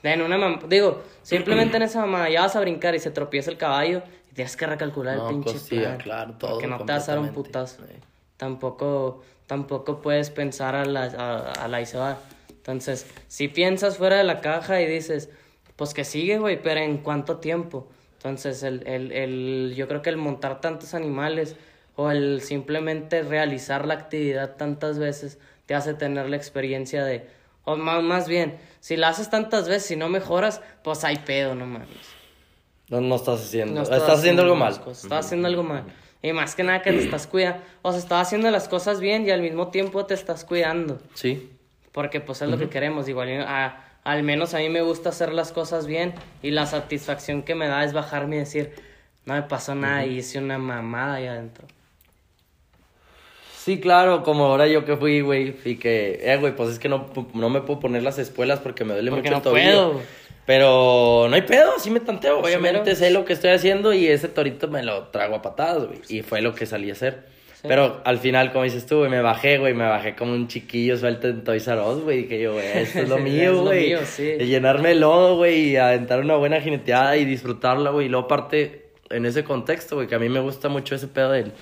En 0.03 0.21
una 0.21 0.59
digo, 0.69 1.03
simplemente 1.23 1.79
en 1.79 1.85
esa 1.85 2.01
mamada 2.01 2.29
ya 2.29 2.43
vas 2.43 2.57
a 2.57 2.61
brincar 2.61 2.95
y 2.95 2.99
se 2.99 3.11
tropieza 3.11 3.51
el 3.51 3.57
caballo 3.57 4.03
y 4.31 4.35
tienes 4.35 4.55
que 4.55 4.67
recalcular 4.67 5.17
No, 5.17 5.29
el 5.31 5.35
pinche 5.37 5.53
pues 5.53 5.63
sí, 5.63 5.79
plan. 5.79 5.97
claro, 5.97 6.35
todo 6.35 6.51
Porque 6.51 6.67
no 6.67 6.77
te 6.85 6.93
vas 6.93 7.09
a 7.09 7.13
dar 7.13 7.21
un 7.21 7.33
putazo. 7.33 7.83
Sí. 7.87 7.95
Tampoco, 8.37 9.23
tampoco 9.47 10.03
puedes 10.03 10.29
pensar 10.29 10.75
a 10.75 10.85
la, 10.85 11.05
a, 11.05 11.53
a 11.53 11.69
la 11.69 11.81
y 11.81 11.87
se 11.87 11.97
va. 11.97 12.19
Entonces, 12.51 13.07
si 13.29 13.49
piensas 13.49 13.97
fuera 13.97 14.17
de 14.17 14.25
la 14.25 14.41
caja 14.41 14.83
y 14.83 14.87
dices, 14.87 15.31
pues 15.77 15.95
que 15.95 16.05
sigue, 16.05 16.39
güey, 16.39 16.61
pero 16.63 16.81
¿en 16.81 16.99
cuánto 16.99 17.39
tiempo? 17.39 17.89
Entonces, 18.17 18.63
el, 18.63 18.87
el, 18.87 19.13
el, 19.13 19.75
yo 19.77 19.87
creo 19.89 20.03
que 20.03 20.11
el 20.11 20.17
montar 20.17 20.61
tantos 20.61 20.95
animales 20.95 21.57
o 21.97 22.11
el 22.11 22.41
simplemente 22.41 23.23
realizar 23.23 23.87
la 23.87 23.95
actividad 23.95 24.57
tantas 24.57 24.99
veces 24.99 25.39
te 25.67 25.75
hace 25.75 25.95
tener 25.95 26.29
la 26.29 26.37
experiencia 26.37 27.05
de, 27.05 27.27
o 27.65 27.77
más, 27.77 28.03
más 28.03 28.29
bien, 28.29 28.59
si 28.81 28.97
la 28.97 29.09
haces 29.09 29.31
tantas 29.31 29.69
veces 29.69 29.91
y 29.93 29.97
no 29.97 30.09
mejoras, 30.09 30.61
pues 30.83 31.05
hay 31.05 31.17
pedo, 31.19 31.55
no 31.55 31.67
mames. 31.67 31.89
No, 32.89 33.01
no 33.01 33.17
estás 33.17 33.41
haciendo. 33.41 33.75
No 33.77 33.83
estás, 33.83 34.09
haciendo 34.09 34.43
algo 34.43 34.57
mal. 34.57 34.79
cosas, 34.81 35.05
Estás 35.05 35.27
haciendo 35.27 35.49
algo 35.49 35.63
mal. 35.63 35.85
Y 36.23 36.33
más 36.33 36.55
que 36.55 36.63
nada 36.63 36.83
que 36.83 36.91
te 36.93 36.99
estás 37.05 37.27
cuidando. 37.27 37.61
O 37.83 37.91
sea, 37.93 37.99
estás 37.99 38.27
haciendo 38.27 38.51
las 38.51 38.69
cosas 38.69 39.01
bien 39.01 39.27
y 39.27 39.31
al 39.31 39.41
mismo 39.43 39.69
tiempo 39.69 40.07
te 40.07 40.15
estás 40.15 40.45
cuidando. 40.45 40.99
Sí. 41.15 41.51
Porque 41.93 42.21
pues 42.21 42.43
es 42.43 42.49
lo 42.49 42.59
que 42.59 42.69
queremos. 42.69 43.09
Igual, 43.09 43.43
a- 43.43 43.84
al 44.05 44.23
menos 44.23 44.55
a 44.55 44.59
mí 44.59 44.69
me 44.69 44.83
gusta 44.83 45.09
hacer 45.09 45.33
las 45.33 45.51
cosas 45.53 45.87
bien 45.87 46.15
y 46.43 46.51
la 46.51 46.67
satisfacción 46.67 47.43
que 47.43 47.55
me 47.55 47.67
da 47.67 47.85
es 47.85 47.93
bajarme 47.93 48.37
y 48.37 48.41
decir, 48.41 48.73
no 49.25 49.35
me 49.35 49.43
pasó 49.43 49.75
nada 49.75 50.05
y 50.07 50.19
hice 50.19 50.39
una 50.39 50.59
mamada 50.59 51.15
ahí 51.15 51.27
adentro. 51.27 51.67
Sí, 53.57 53.81
claro, 53.81 54.23
como 54.23 54.45
ahora 54.45 54.67
yo 54.67 54.85
que 54.85 54.95
fui, 54.97 55.23
güey, 55.23 55.57
y 55.65 55.77
que, 55.77 56.21
eh, 56.23 56.37
güey, 56.37 56.55
pues 56.55 56.69
es 56.69 56.79
que 56.79 56.91
no, 56.91 57.09
no 57.33 57.49
me 57.49 57.63
puedo 57.63 57.81
poner 57.81 58.03
las 58.03 58.19
espuelas 58.19 58.61
porque 58.61 58.85
me 58.85 58.93
duele 58.93 59.11
Porque 59.11 59.31
mucho 59.31 59.31
no 59.31 59.37
el 59.39 59.43
tobillo. 59.43 59.93
puedo. 59.93 60.03
Pero 60.45 61.27
no 61.31 61.35
hay 61.35 61.41
pedo, 61.43 61.79
sí 61.79 61.89
me 61.89 62.01
tanteo. 62.01 62.41
Obviamente 62.41 62.95
sé 62.97 63.09
lo 63.11 63.25
que 63.25 63.33
estoy 63.33 63.51
haciendo 63.53 63.95
y 63.95 64.07
ese 64.07 64.29
torito 64.29 64.69
me 64.69 64.83
lo 64.83 65.05
trago 65.05 65.37
a 65.37 65.41
patadas, 65.41 65.87
güey. 65.87 66.01
Y 66.11 66.21
fue 66.21 66.43
lo 66.43 66.55
que 66.55 66.67
salí 66.67 66.91
a 66.91 66.93
hacer. 66.93 67.25
Sí. 67.65 67.69
Pero 67.69 68.03
al 68.05 68.19
final, 68.19 68.53
como 68.53 68.65
dices 68.65 68.85
tú, 68.85 68.99
güey, 68.99 69.11
me 69.11 69.23
bajé, 69.23 69.57
güey, 69.57 69.73
me 69.73 69.89
bajé 69.89 70.15
como 70.15 70.33
un 70.33 70.49
chiquillo 70.49 70.99
suelto 70.99 71.29
en 71.29 71.43
Toys 71.45 71.67
R 71.67 71.81
Us, 71.81 72.03
güey. 72.03 72.23
Dije 72.25 72.39
yo, 72.43 72.53
güey, 72.53 72.67
esto 72.75 72.99
es 73.01 73.09
lo 73.09 73.17
Es 73.17 73.23
mío, 73.25 73.53
lo 73.53 73.63
güey. 73.63 73.87
mío, 73.89 73.99
sí. 74.05 74.23
De 74.25 74.47
llenarme 74.47 74.91
de 74.91 74.95
lodo, 74.97 75.37
güey, 75.37 75.71
y 75.71 75.77
aventar 75.77 76.21
una 76.21 76.37
buena 76.37 76.61
jineteada 76.61 77.17
y 77.17 77.25
disfrutarla, 77.25 77.89
güey. 77.91 78.07
Y 78.07 78.09
luego 78.11 78.27
aparte, 78.27 78.83
en 79.09 79.25
ese 79.25 79.45
contexto, 79.45 79.97
güey, 79.97 80.07
que 80.07 80.15
a 80.15 80.19
mí 80.19 80.29
me 80.29 80.41
gusta 80.41 80.69
mucho 80.69 80.95
ese 80.95 81.09
pedo 81.09 81.33
del... 81.33 81.53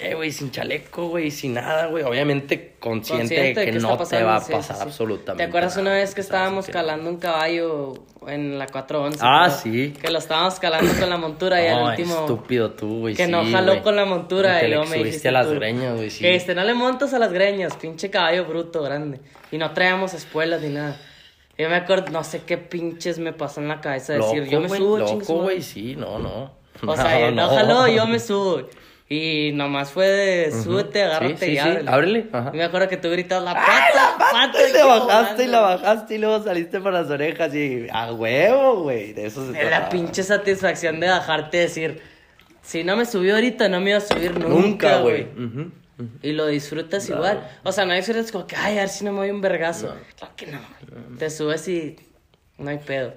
Eh, 0.00 0.14
güey, 0.14 0.30
sin 0.30 0.50
chaleco, 0.52 1.08
güey, 1.08 1.30
sin 1.30 1.54
nada, 1.54 1.86
güey. 1.86 2.04
Obviamente 2.04 2.76
consciente, 2.78 3.34
Consciente 3.34 3.60
de 3.60 3.66
que, 3.72 3.78
no 3.80 3.92
te 3.92 3.98
pasando, 3.98 4.26
va 4.26 4.36
a 4.36 4.40
pasar 4.40 4.62
sí, 4.62 4.72
sí. 4.74 4.82
absolutamente 4.82 5.42
¿Te 5.44 5.48
acuerdas 5.48 5.76
una 5.76 5.92
vez 5.92 6.14
que 6.14 6.20
estábamos 6.20 6.66
Que- 6.66 6.72
calando 6.72 7.10
un 7.10 7.16
caballo 7.16 7.94
en 8.28 8.58
la 8.58 8.66
411? 8.68 9.18
Ah, 9.22 9.50
sí. 9.50 9.92
Que 10.00 10.10
lo 10.12 10.18
estábamos 10.18 10.60
calando 10.60 10.92
con 11.00 11.10
la 11.10 11.16
montura 11.16 11.60
y 11.62 11.66
al 11.66 11.80
No, 11.82 11.90
último... 11.90 12.14
estúpido 12.20 12.70
tú, 12.72 13.00
güey. 13.00 13.14
Que 13.16 13.26
no 13.26 13.44
jaló 13.50 13.82
con 13.82 13.96
la 13.96 14.04
montura 14.04 14.62
y 14.64 14.68
luego 14.68 14.84
me 14.84 14.88
subiste 14.90 15.04
dijiste 15.04 15.28
a 15.30 15.32
las 15.32 15.46
tú, 15.48 15.54
greñas, 15.54 15.96
güey, 15.96 16.10
sí. 16.10 16.20
Que 16.20 16.36
este, 16.36 16.54
no 16.54 16.62
le 16.62 16.74
montas 16.74 17.12
a 17.14 17.18
las 17.18 17.32
greñas, 17.32 17.74
pinche 17.76 18.08
caballo 18.08 18.44
bruto 18.44 18.82
grande. 18.82 19.20
Y 19.50 19.58
no 19.58 19.72
traíamos 19.72 20.14
espuelas 20.14 20.62
ni 20.62 20.68
nada. 20.68 20.96
Yo 21.56 21.68
me 21.68 21.74
acuerdo, 21.74 22.12
no 22.12 22.22
sé 22.22 22.42
qué 22.46 22.56
pinches 22.56 23.18
me 23.18 23.32
pasó 23.32 23.60
en 23.60 23.66
la 23.66 23.80
cabeza 23.80 24.12
de 24.12 24.20
decir, 24.20 24.44
yo 24.44 24.60
me 24.60 24.68
subo, 24.68 24.98
Loco, 24.98 25.42
güey, 25.42 25.60
sí, 25.60 25.96
no, 25.96 26.20
no. 26.20 26.52
O 26.86 26.94
sea, 26.94 27.30
no, 27.32 27.48
jaló, 27.48 27.88
yo 27.88 28.06
me 28.06 28.20
subo. 28.20 28.62
Y 29.10 29.52
nomás 29.54 29.90
fue 29.90 30.06
de 30.06 30.52
súbete, 30.62 31.02
agárrate 31.02 31.36
Sí, 31.38 31.44
sí, 31.46 31.50
y 31.52 31.54
sí, 31.54 31.58
ábrele. 31.60 31.90
ábrele, 31.90 32.26
ajá. 32.30 32.50
Y 32.52 32.56
me 32.58 32.64
acuerdo 32.64 32.88
que 32.88 32.98
tú 32.98 33.08
gritas 33.08 33.42
la 33.42 33.54
pata, 33.54 33.82
la 33.94 34.18
pata. 34.18 34.68
Y 34.68 34.72
te 34.72 34.82
bajaste 34.82 35.44
y 35.44 35.46
la 35.46 35.60
bajaste 35.60 36.14
y 36.14 36.18
luego 36.18 36.44
saliste 36.44 36.78
por 36.80 36.92
las 36.92 37.08
orejas 37.08 37.54
y 37.54 37.86
a 37.90 38.12
huevo, 38.12 38.82
güey. 38.82 39.14
De 39.14 39.26
eso 39.26 39.44
se 39.50 39.58
Es 39.58 39.64
la 39.64 39.76
trata. 39.78 39.88
pinche 39.88 40.22
satisfacción 40.22 41.00
de 41.00 41.08
bajarte 41.08 41.56
y 41.56 41.60
decir, 41.60 42.02
si 42.60 42.84
no 42.84 42.96
me 42.96 43.06
subió 43.06 43.36
ahorita, 43.36 43.70
no 43.70 43.80
me 43.80 43.90
iba 43.90 43.98
a 43.98 44.02
subir 44.02 44.32
nunca, 44.38 44.48
Nunca, 44.48 44.98
güey. 45.00 45.24
güey. 45.24 45.46
Ujú, 45.46 45.60
ujú. 45.98 46.08
Y 46.22 46.32
lo 46.32 46.46
disfrutas 46.46 47.08
igual. 47.08 47.48
O 47.64 47.72
sea, 47.72 47.86
no 47.86 47.94
disfrutas 47.94 48.30
como 48.30 48.46
que, 48.46 48.56
ay, 48.56 48.76
a 48.76 48.80
ver 48.80 48.88
si 48.90 49.06
no 49.06 49.12
me 49.12 49.20
voy 49.20 49.30
un 49.30 49.40
vergazo. 49.40 49.94
Claro 50.18 50.34
que 50.36 50.46
no, 50.48 50.58
güey. 50.86 51.18
Te 51.18 51.30
subes 51.30 51.66
y 51.68 51.96
no 52.58 52.68
hay 52.68 52.76
pedo. 52.78 53.14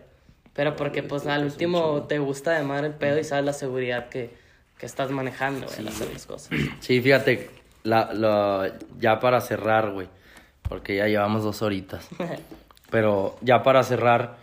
Pero 0.54 0.78
porque, 0.78 1.04
pues, 1.04 1.28
al 1.28 1.44
último 1.44 2.04
te 2.04 2.18
gusta 2.20 2.52
de 2.52 2.64
madre 2.64 2.88
el 2.88 2.94
pedo 2.94 3.20
y 3.20 3.26
sabes 3.26 3.44
la 3.44 3.52
seguridad 3.54 4.08
que, 4.08 4.40
que 4.82 4.88
estás 4.88 5.12
manejando, 5.12 5.68
güey, 5.68 5.78
al 5.80 5.88
hacer 5.90 6.12
las 6.12 6.26
cosas. 6.26 6.50
Sí, 6.82 7.00
fíjate, 7.02 7.50
la, 7.84 8.12
la- 8.14 8.74
ya 9.00 9.20
para 9.20 9.40
cerrar, 9.40 9.92
güey, 9.92 10.08
porque 10.68 10.96
ya 10.98 11.06
llevamos 11.08 11.44
dos 11.44 11.62
horitas. 11.62 12.10
Pero 12.90 13.38
ya 13.42 13.62
para 13.64 13.84
cerrar, 13.84 14.38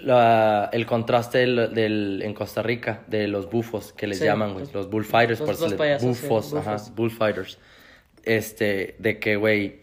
la- 0.00 0.68
el 0.72 0.84
contraste 0.84 1.38
del, 1.38 1.72
del- 1.72 2.22
en 2.24 2.34
Costa 2.34 2.60
Rica 2.60 3.02
de 3.06 3.28
los 3.28 3.48
bufos 3.48 3.92
que 3.92 4.08
les 4.08 4.18
Sí, 4.18 4.24
llaman, 4.24 4.52
güey, 4.52 4.64
los- 4.66 4.74
los 4.74 4.90
bullfighters, 4.90 5.38
los- 5.40 5.48
por 5.60 5.70
los 5.78 6.00
sí, 6.00 6.06
bufos, 6.06 6.52
ajá, 6.54 6.72
bufos. 6.72 6.94
bullfighters. 6.96 7.58
Este, 8.24 8.96
de 8.98 9.20
que, 9.20 9.36
güey, 9.36 9.80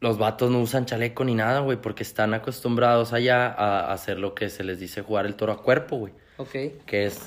los 0.00 0.18
vatos 0.18 0.50
no 0.50 0.60
usan 0.60 0.84
chaleco 0.84 1.24
ni 1.24 1.34
nada, 1.34 1.60
güey, 1.60 1.78
porque 1.80 2.02
están 2.02 2.34
acostumbrados 2.34 3.14
allá 3.14 3.46
a 3.46 3.90
hacer 3.92 4.18
lo 4.18 4.34
que 4.34 4.50
se 4.50 4.64
les 4.64 4.78
dice 4.78 5.00
jugar 5.00 5.24
el 5.24 5.34
toro 5.34 5.52
a 5.52 5.62
cuerpo, 5.62 5.96
güey 5.96 6.12
Ok. 6.36 6.50
que 6.84 7.06
es 7.06 7.20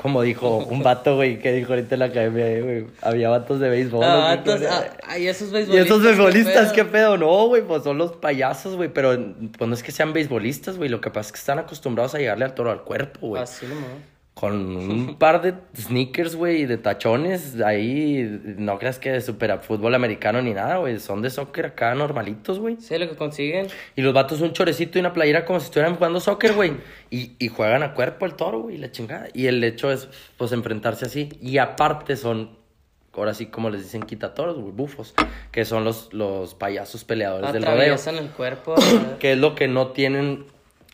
como 0.00 0.22
dijo 0.22 0.58
un 0.58 0.84
vato, 0.84 1.16
güey, 1.16 1.40
que 1.40 1.52
dijo 1.52 1.72
ahorita 1.72 1.96
en 1.96 1.98
la 1.98 2.04
academia, 2.04 2.62
güey, 2.62 2.86
había 3.02 3.30
vatos 3.30 3.58
de 3.58 3.68
béisbol. 3.68 4.04
Ah, 4.04 4.12
¿no? 4.12 4.18
vatos, 4.20 4.62
ah, 4.70 4.84
ay, 5.02 5.26
esos 5.26 5.48
y 5.48 5.52
beisbolistas. 5.52 5.86
esos 5.86 6.02
beisbolistas, 6.04 6.72
¿qué 6.72 6.82
¿qué 6.82 6.84
pedo? 6.84 7.18
No, 7.18 7.48
güey, 7.48 7.62
pues 7.62 7.82
son 7.82 7.98
los 7.98 8.12
payasos, 8.12 8.76
güey, 8.76 8.88
pero 8.90 9.18
pues 9.58 9.68
no 9.68 9.74
es 9.74 9.82
que 9.82 9.90
sean 9.90 10.12
beisbolistas, 10.12 10.76
güey, 10.76 10.88
lo 10.88 11.00
que 11.00 11.10
pasa 11.10 11.26
es 11.26 11.32
que 11.32 11.38
están 11.40 11.58
acostumbrados 11.58 12.14
a 12.14 12.18
llegarle 12.18 12.44
al 12.44 12.54
toro 12.54 12.70
al 12.70 12.84
cuerpo, 12.84 13.26
güey. 13.26 13.42
Así 13.42 13.66
nomás. 13.66 13.86
Con 14.38 14.76
un 14.76 15.16
par 15.16 15.42
de 15.42 15.54
sneakers, 15.76 16.36
güey, 16.36 16.66
de 16.66 16.78
tachones, 16.78 17.60
ahí, 17.60 18.40
no 18.56 18.78
creas 18.78 18.98
que 18.98 19.10
de 19.10 19.20
super 19.20 19.58
fútbol 19.60 19.94
americano 19.96 20.40
ni 20.40 20.52
nada, 20.52 20.76
güey, 20.76 21.00
son 21.00 21.22
de 21.22 21.30
soccer 21.30 21.66
acá 21.66 21.92
normalitos, 21.94 22.60
güey. 22.60 22.76
Sí, 22.80 22.96
lo 22.98 23.08
que 23.08 23.16
consiguen. 23.16 23.66
Y 23.96 24.02
los 24.02 24.14
vatos 24.14 24.40
un 24.40 24.52
chorecito 24.52 24.98
y 24.98 25.00
una 25.00 25.12
playera 25.12 25.44
como 25.44 25.58
si 25.58 25.66
estuvieran 25.66 25.96
jugando 25.96 26.20
soccer, 26.20 26.52
güey. 26.52 26.72
Y, 27.10 27.32
y 27.38 27.48
juegan 27.48 27.82
a 27.82 27.94
cuerpo 27.94 28.26
el 28.26 28.34
toro, 28.34 28.60
güey, 28.60 28.76
la 28.78 28.92
chingada. 28.92 29.26
Y 29.34 29.46
el 29.46 29.62
hecho 29.64 29.90
es, 29.90 30.08
pues, 30.36 30.52
enfrentarse 30.52 31.06
así. 31.06 31.30
Y 31.40 31.58
aparte 31.58 32.16
son, 32.16 32.56
ahora 33.12 33.34
sí, 33.34 33.46
como 33.46 33.70
les 33.70 33.82
dicen, 33.82 34.02
quitatoros, 34.02 34.56
güey, 34.56 34.72
bufos. 34.72 35.14
Que 35.50 35.64
son 35.64 35.82
los, 35.84 36.12
los 36.12 36.54
payasos 36.54 37.02
peleadores 37.02 37.52
del 37.52 37.64
rodeo. 37.64 37.96
El 37.96 38.30
cuerpo. 38.30 38.76
Que 39.18 39.32
es 39.32 39.38
lo 39.38 39.56
que 39.56 39.66
no 39.66 39.88
tienen, 39.88 40.46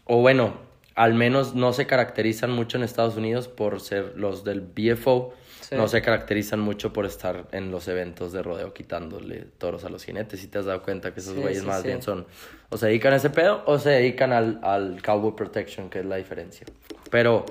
o 0.07 0.23
bueno, 0.23 0.64
al 0.95 1.15
menos 1.15 1.55
no 1.55 1.73
se 1.73 1.87
caracterizan 1.87 2.51
mucho 2.51 2.77
en 2.77 2.85
Estados 2.85 3.17
Unidos 3.17 3.49
por 3.49 3.81
ser 3.81 4.15
los 4.17 4.45
del 4.45 4.61
BFO. 4.61 5.35
Sí. 5.61 5.77
No 5.77 5.89
se 5.89 6.03
caracterizan 6.03 6.61
mucho 6.61 6.93
por 6.93 7.07
estar 7.07 7.47
en 7.53 7.71
los 7.71 7.89
eventos 7.89 8.33
de 8.33 8.43
rodeo 8.43 8.75
quitándole 8.75 9.47
toros 9.57 9.85
a 9.85 9.89
los 9.89 10.05
jinetes. 10.05 10.41
Si 10.41 10.47
te 10.49 10.59
has 10.59 10.67
dado 10.67 10.83
cuenta 10.83 11.15
que 11.15 11.21
esos 11.21 11.35
Sí, 11.35 11.41
güeyes 11.41 11.61
sí, 11.61 11.67
más 11.67 11.83
bien 11.83 12.03
son 12.03 12.27
o 12.69 12.77
se 12.77 12.87
dedican 12.89 13.15
a 13.15 13.17
ese 13.17 13.31
pedo 13.31 13.63
o 13.67 13.79
se 13.79 13.89
dedican 13.91 14.33
al, 14.33 14.61
al 14.63 15.01
cowboy 15.03 15.35
protection, 15.35 15.89
que 15.89 16.01
es 16.01 16.05
la 16.05 16.17
diferencia. 16.17 16.67
Pero 17.11 17.47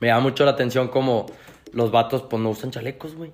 Me 0.00 0.08
llama 0.08 0.20
mucho 0.20 0.44
la 0.44 0.52
atención 0.52 0.88
como 0.88 1.26
los 1.72 1.90
vatos, 1.90 2.22
pues, 2.22 2.40
no 2.42 2.50
usan 2.50 2.70
chalecos, 2.70 3.14
güey. 3.16 3.32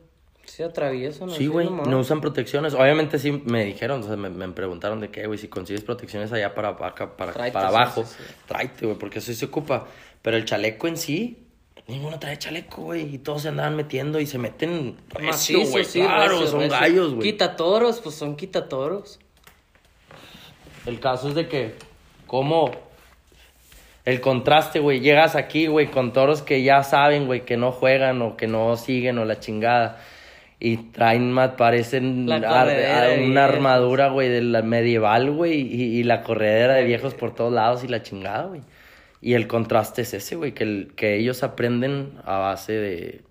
¿No? 0.68 1.28
Sí, 1.28 1.46
güey, 1.46 1.68
no 1.68 1.98
usan 1.98 2.20
protecciones. 2.20 2.74
Obviamente 2.74 3.18
sí 3.18 3.32
me 3.32 3.64
dijeron, 3.64 4.02
o 4.02 4.06
sea, 4.06 4.16
me, 4.16 4.30
me 4.30 4.48
preguntaron 4.48 5.00
de 5.00 5.10
qué, 5.10 5.26
güey, 5.26 5.38
si 5.38 5.48
consigues 5.48 5.82
protecciones 5.82 6.32
allá 6.32 6.54
para, 6.54 6.70
acá, 6.70 7.16
para, 7.16 7.32
para 7.32 7.68
abajo, 7.68 8.04
sí, 8.04 8.14
sí. 8.18 8.34
tráete, 8.46 8.86
güey, 8.86 8.98
porque 8.98 9.20
eso 9.20 9.32
se 9.32 9.44
ocupa. 9.44 9.86
Pero 10.22 10.36
el 10.36 10.44
chaleco 10.44 10.86
en 10.86 10.96
sí, 10.96 11.46
ninguno 11.88 12.18
trae 12.18 12.38
chaleco, 12.38 12.82
güey, 12.82 13.14
y 13.14 13.18
todos 13.18 13.42
se 13.42 13.48
andaban 13.48 13.76
metiendo 13.76 14.20
y 14.20 14.26
se 14.26 14.38
meten 14.38 14.96
recio, 15.08 15.66
güey, 15.66 15.84
sí, 15.84 16.00
claro, 16.00 16.34
recio, 16.34 16.46
son 16.46 16.60
recio. 16.60 16.78
gallos, 16.78 17.14
güey. 17.14 17.30
Quitatoros, 17.30 18.00
pues 18.00 18.14
son 18.14 18.36
quitatoros. 18.36 19.18
El 20.86 21.00
caso 21.00 21.28
es 21.28 21.34
de 21.34 21.48
que, 21.48 21.74
¿cómo? 22.26 22.70
El 24.04 24.20
contraste, 24.20 24.80
güey, 24.80 25.00
llegas 25.00 25.36
aquí, 25.36 25.66
güey, 25.66 25.90
con 25.90 26.12
toros 26.12 26.42
que 26.42 26.62
ya 26.62 26.82
saben, 26.82 27.26
güey, 27.26 27.44
que 27.44 27.56
no 27.56 27.70
juegan 27.70 28.22
o 28.22 28.36
que 28.36 28.46
no 28.46 28.76
siguen 28.76 29.18
o 29.18 29.24
la 29.24 29.40
chingada. 29.40 30.00
Y 30.62 30.76
traen, 30.76 31.32
más 31.32 31.52
parecen 31.52 32.28
La 32.28 32.36
ar- 32.36 33.18
una 33.20 33.44
armadura, 33.46 34.08
güey, 34.10 34.28
de 34.28 34.42
la 34.42 34.60
medieval, 34.60 35.30
güey, 35.30 35.60
y, 35.62 35.82
y 35.98 36.02
la 36.02 36.22
corredera 36.22 36.74
de 36.74 36.84
viejos 36.84 37.14
por 37.14 37.34
todos 37.34 37.50
lados 37.52 37.82
y 37.82 37.88
la 37.88 38.02
chingada, 38.02 38.44
güey. 38.44 38.60
Y 39.22 39.32
el 39.34 39.46
contraste 39.46 40.02
es 40.02 40.12
ese, 40.14 40.36
güey, 40.36 40.52
que, 40.52 40.64
el- 40.64 40.92
que 40.96 41.16
ellos 41.16 41.42
aprenden 41.42 42.12
a 42.24 42.36
base 42.38 42.72
de, 42.74 43.22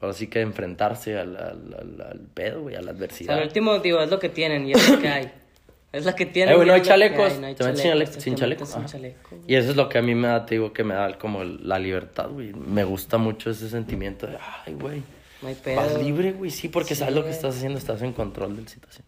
ahora 0.00 0.14
sí 0.14 0.28
que 0.28 0.38
de 0.38 0.46
enfrentarse 0.46 1.18
al, 1.18 1.36
al, 1.36 1.74
al- 1.78 2.06
al 2.10 2.20
pedo, 2.32 2.62
güey, 2.62 2.74
a 2.76 2.80
la 2.80 2.92
O 2.92 2.94
sea, 2.94 2.98
adversidad. 2.98 3.36
al 3.38 3.44
último, 3.44 3.78
digo, 3.80 4.00
es 4.00 4.10
lo 4.10 4.18
que 4.18 4.30
tienen 4.30 4.66
y 4.66 4.72
es 4.72 4.88
lo 4.90 4.98
que 4.98 5.08
hay. 5.08 5.30
Es 5.90 6.04
lo 6.04 6.14
que 6.14 6.26
tienen. 6.26 6.52
Eh, 6.52 6.56
güey, 6.56 6.68
no 6.68 6.74
hay 6.74 6.82
chalecos. 6.82 7.32
hay, 7.32 7.40
no 7.40 7.46
hay 7.46 7.54
Te 7.54 7.64
metes 7.64 7.80
sin 7.80 7.90
chalecos, 7.90 8.14
sin 8.22 8.32
metes 8.34 8.40
chaleco. 8.40 8.66
sin 8.66 8.78
Ajá. 8.80 8.86
chaleco, 8.88 9.28
güey. 9.30 9.42
Y 9.46 9.54
eso 9.54 9.70
es 9.70 9.76
lo 9.76 9.88
que 9.88 9.96
a 9.96 10.02
mí 10.02 10.14
me 10.14 10.28
da, 10.28 10.44
te 10.44 10.56
digo, 10.56 10.70
que 10.74 10.84
me 10.84 10.92
da 10.92 11.16
como 11.16 11.42
la 11.44 11.78
libertad, 11.78 12.28
güey. 12.28 12.52
Me 12.52 12.84
gusta 12.84 13.16
mucho 13.16 13.48
ese 13.50 13.70
sentimiento 13.70 14.26
de, 14.26 14.36
ay, 14.66 14.74
güey. 14.74 15.02
No 15.42 15.48
hay 15.48 15.54
pedo. 15.54 15.76
Vas 15.76 16.00
libre, 16.02 16.32
güey, 16.32 16.50
sí, 16.50 16.68
porque 16.68 16.94
Sí, 16.94 17.00
sabes 17.00 17.14
lo 17.14 17.24
que 17.24 17.30
estás 17.30 17.56
haciendo, 17.56 17.78
estás 17.78 18.02
en 18.02 18.12
control 18.12 18.56
de 18.56 18.62
la 18.62 18.68
situación. 18.68 19.06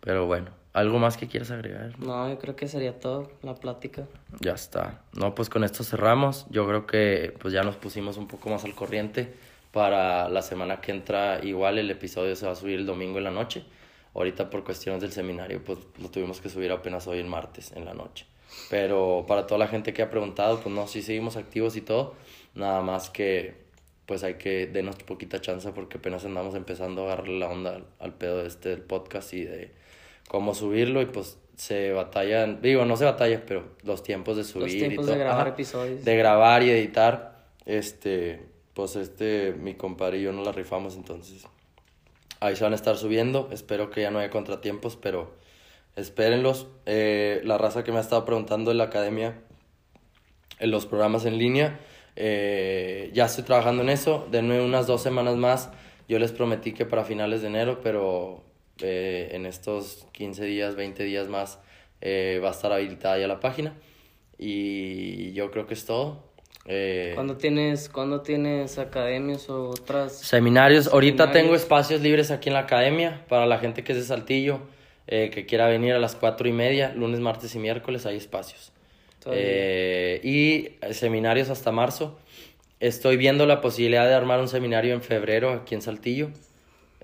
Pero 0.00 0.26
bueno, 0.26 0.50
¿algo 0.72 1.00
más 1.00 1.16
que 1.16 1.26
quieras 1.26 1.50
agregar? 1.50 1.98
No, 1.98 2.28
yo 2.28 2.38
creo 2.38 2.54
que 2.54 2.68
sería 2.68 3.00
todo 3.00 3.32
la 3.42 3.56
plática. 3.56 4.06
Ya 4.40 4.52
está. 4.52 5.02
No, 5.12 5.34
pues 5.34 5.48
con 5.48 5.64
esto 5.64 5.82
cerramos. 5.82 6.46
Yo 6.50 6.66
creo 6.66 6.86
que 6.86 7.34
pues 7.40 7.52
ya 7.52 7.62
nos 7.62 7.76
pusimos 7.76 8.16
un 8.16 8.28
poco 8.28 8.48
más 8.48 8.64
al 8.64 8.74
corriente. 8.74 9.34
Para 9.72 10.28
la 10.28 10.42
semana 10.42 10.80
que 10.80 10.92
entra, 10.92 11.44
igual 11.44 11.78
el 11.78 11.90
episodio 11.90 12.36
se 12.36 12.46
va 12.46 12.52
a 12.52 12.54
subir 12.54 12.78
el 12.78 12.86
domingo 12.86 13.18
en 13.18 13.24
la 13.24 13.32
noche. 13.32 13.64
Ahorita 14.14 14.48
por 14.48 14.64
cuestiones 14.64 15.02
del 15.02 15.12
seminario, 15.12 15.62
pues 15.62 15.80
lo 16.00 16.08
tuvimos 16.08 16.40
que 16.40 16.48
subir 16.48 16.70
apenas 16.70 17.06
hoy 17.08 17.18
el 17.18 17.26
martes 17.26 17.72
en 17.72 17.84
la 17.84 17.92
noche. 17.92 18.26
Pero 18.70 19.24
para 19.26 19.46
toda 19.46 19.58
la 19.58 19.66
gente 19.68 19.92
que 19.92 20.02
ha 20.02 20.08
preguntado, 20.08 20.60
pues 20.60 20.74
no, 20.74 20.86
sí 20.86 21.02
seguimos 21.02 21.36
activos 21.36 21.76
y 21.76 21.80
todo. 21.80 22.14
Nada 22.54 22.80
más 22.80 23.10
que 23.10 23.65
pues 24.06 24.22
hay 24.22 24.34
que 24.34 24.66
denos 24.66 24.96
poquita 24.96 25.40
chance 25.40 25.70
porque 25.72 25.98
apenas 25.98 26.24
andamos 26.24 26.54
empezando 26.54 27.02
a 27.02 27.04
agarrarle 27.06 27.38
la 27.38 27.48
onda 27.48 27.76
al, 27.76 27.86
al 27.98 28.14
pedo 28.14 28.42
de 28.42 28.48
este 28.48 28.70
del 28.70 28.82
podcast 28.82 29.32
y 29.34 29.44
de 29.44 29.72
cómo 30.28 30.54
subirlo 30.54 31.02
y 31.02 31.06
pues 31.06 31.38
se 31.56 31.92
batallan, 31.92 32.60
digo, 32.60 32.84
no 32.84 32.96
se 32.96 33.04
batalla, 33.04 33.44
pero 33.46 33.64
los 33.82 34.02
tiempos 34.02 34.36
de 34.36 34.44
subir 34.44 34.76
y 34.76 34.78
tiempos 34.78 35.06
todo. 35.06 35.14
de 35.14 35.20
grabar 35.20 35.40
Ajá. 35.42 35.50
episodios. 35.50 36.04
De 36.04 36.16
grabar 36.16 36.62
y 36.62 36.70
editar, 36.70 37.44
este, 37.64 38.40
pues 38.74 38.94
este, 38.96 39.52
mi 39.52 39.74
compadre 39.74 40.18
y 40.18 40.22
yo 40.22 40.32
nos 40.32 40.44
la 40.44 40.52
rifamos, 40.52 40.96
entonces 40.96 41.46
ahí 42.40 42.56
se 42.56 42.64
van 42.64 42.74
a 42.74 42.76
estar 42.76 42.96
subiendo, 42.96 43.48
espero 43.52 43.90
que 43.90 44.02
ya 44.02 44.10
no 44.10 44.18
haya 44.18 44.30
contratiempos, 44.30 44.96
pero 44.96 45.34
espérenlos. 45.96 46.66
Eh, 46.84 47.40
la 47.44 47.56
raza 47.58 47.84
que 47.84 47.92
me 47.92 47.98
ha 47.98 48.02
estado 48.02 48.24
preguntando 48.26 48.70
en 48.70 48.78
la 48.78 48.84
academia, 48.84 49.40
en 50.58 50.70
los 50.70 50.86
programas 50.86 51.24
en 51.24 51.38
línea, 51.38 51.80
eh, 52.16 53.10
ya 53.12 53.26
estoy 53.26 53.44
trabajando 53.44 53.82
en 53.82 53.90
eso, 53.90 54.26
denme 54.30 54.60
unas 54.60 54.86
dos 54.86 55.02
semanas 55.02 55.36
más, 55.36 55.70
yo 56.08 56.18
les 56.18 56.32
prometí 56.32 56.72
que 56.72 56.84
para 56.84 57.04
finales 57.04 57.42
de 57.42 57.48
enero, 57.48 57.80
pero 57.82 58.42
eh, 58.82 59.28
en 59.32 59.46
estos 59.46 60.06
15 60.12 60.44
días, 60.44 60.74
20 60.74 61.04
días 61.04 61.28
más 61.28 61.58
eh, 62.00 62.40
va 62.42 62.48
a 62.48 62.52
estar 62.52 62.72
habilitada 62.72 63.18
ya 63.18 63.26
la 63.28 63.40
página 63.40 63.74
y 64.38 65.32
yo 65.32 65.50
creo 65.50 65.66
que 65.66 65.74
es 65.74 65.84
todo. 65.84 66.26
Eh, 66.68 67.12
¿Cuándo 67.14 67.36
tienes, 67.36 67.88
¿Cuándo 67.88 68.22
tienes 68.22 68.78
academias 68.78 69.48
o 69.48 69.70
otras? 69.70 70.18
Seminarios. 70.18 70.88
Ahorita 70.88 71.30
tengo 71.30 71.54
espacios 71.54 72.00
libres 72.00 72.30
aquí 72.30 72.48
en 72.48 72.54
la 72.54 72.60
academia 72.60 73.24
para 73.28 73.46
la 73.46 73.58
gente 73.58 73.84
que 73.84 73.92
es 73.92 73.98
de 73.98 74.04
Saltillo, 74.04 74.60
eh, 75.06 75.30
que 75.30 75.46
quiera 75.46 75.68
venir 75.68 75.92
a 75.92 75.98
las 76.00 76.16
cuatro 76.16 76.48
y 76.48 76.52
media, 76.52 76.92
lunes, 76.94 77.20
martes 77.20 77.54
y 77.54 77.60
miércoles 77.60 78.04
hay 78.04 78.16
espacios. 78.16 78.72
Eh, 79.32 80.20
y 80.22 80.92
seminarios 80.92 81.50
hasta 81.50 81.72
marzo. 81.72 82.18
Estoy 82.80 83.16
viendo 83.16 83.46
la 83.46 83.60
posibilidad 83.60 84.06
de 84.06 84.14
armar 84.14 84.40
un 84.40 84.48
seminario 84.48 84.94
en 84.94 85.02
febrero 85.02 85.52
aquí 85.52 85.74
en 85.74 85.82
Saltillo, 85.82 86.30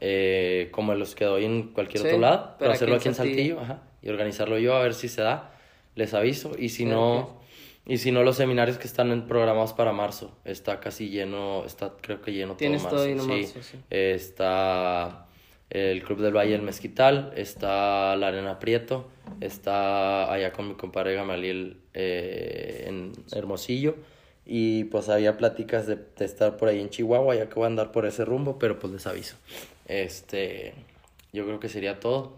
eh, 0.01 0.69
como 0.71 0.95
los 0.95 1.15
que 1.15 1.25
doy 1.25 1.45
en 1.45 1.69
cualquier 1.69 2.03
Sí, 2.03 2.09
otro 2.09 2.21
lado, 2.21 2.57
pero 2.59 2.73
hacerlo 2.73 2.97
aquí 2.97 3.09
en 3.09 3.15
Saltillo. 3.15 3.57
Saltillo, 3.57 3.61
ajá, 3.61 3.83
y 4.03 4.09
organizarlo 4.11 4.59
yo 4.59 4.75
a 4.75 4.83
ver 4.83 4.95
si 4.95 5.09
se 5.09 5.23
da. 5.23 5.53
Les 5.95 6.15
aviso. 6.15 6.53
Y 6.59 6.69
si 6.69 6.79
Sí, 6.79 6.85
no, 6.85 7.41
y 7.87 7.99
si 7.99 8.13
no, 8.13 8.23
los 8.23 8.37
seminarios 8.37 8.79
que 8.79 8.87
están 8.87 9.27
programados 9.27 9.73
para 9.73 9.93
marzo. 9.93 10.37
Está 10.45 10.81
casi 10.81 11.09
lleno, 11.09 11.65
está 11.65 11.93
creo 12.01 12.21
que 12.21 12.33
lleno 12.33 12.55
todo 12.57 12.71
marzo. 12.71 12.89
todo 12.89 13.05
sí. 13.05 13.15
marzo. 13.15 13.61
Está 13.91 15.27
el 15.73 16.03
Club 16.03 16.21
del 16.21 16.37
Valle 16.37 16.53
del 16.53 16.63
Mezquital, 16.63 17.33
está 17.37 18.15
la 18.17 18.29
Arena 18.29 18.59
Prieto, 18.59 19.09
está 19.41 20.33
allá 20.33 20.53
con 20.53 20.69
mi 20.69 20.75
compadre 20.75 21.15
Gamaliel 21.15 21.79
eh, 21.95 22.85
en 22.87 23.13
Hermosillo. 23.33 23.97
Y 24.45 24.85
pues 24.85 25.09
había 25.09 25.37
pláticas 25.37 25.87
de, 25.87 25.97
de 25.97 26.25
estar 26.25 26.57
por 26.57 26.69
ahí 26.69 26.81
en 26.81 26.91
Chihuahua, 26.91 27.37
ya 27.37 27.49
que 27.49 27.55
voy 27.55 27.65
a 27.65 27.67
andar 27.69 27.93
por 27.93 28.07
ese 28.07 28.25
rumbo, 28.25 28.59
pero 28.59 28.79
pues 28.79 28.93
les 28.93 29.07
aviso. 29.07 29.37
Este, 29.87 30.75
yo 31.33 31.45
creo 31.45 31.61
que 31.61 31.69
sería 31.69 32.01
todo. 32.01 32.37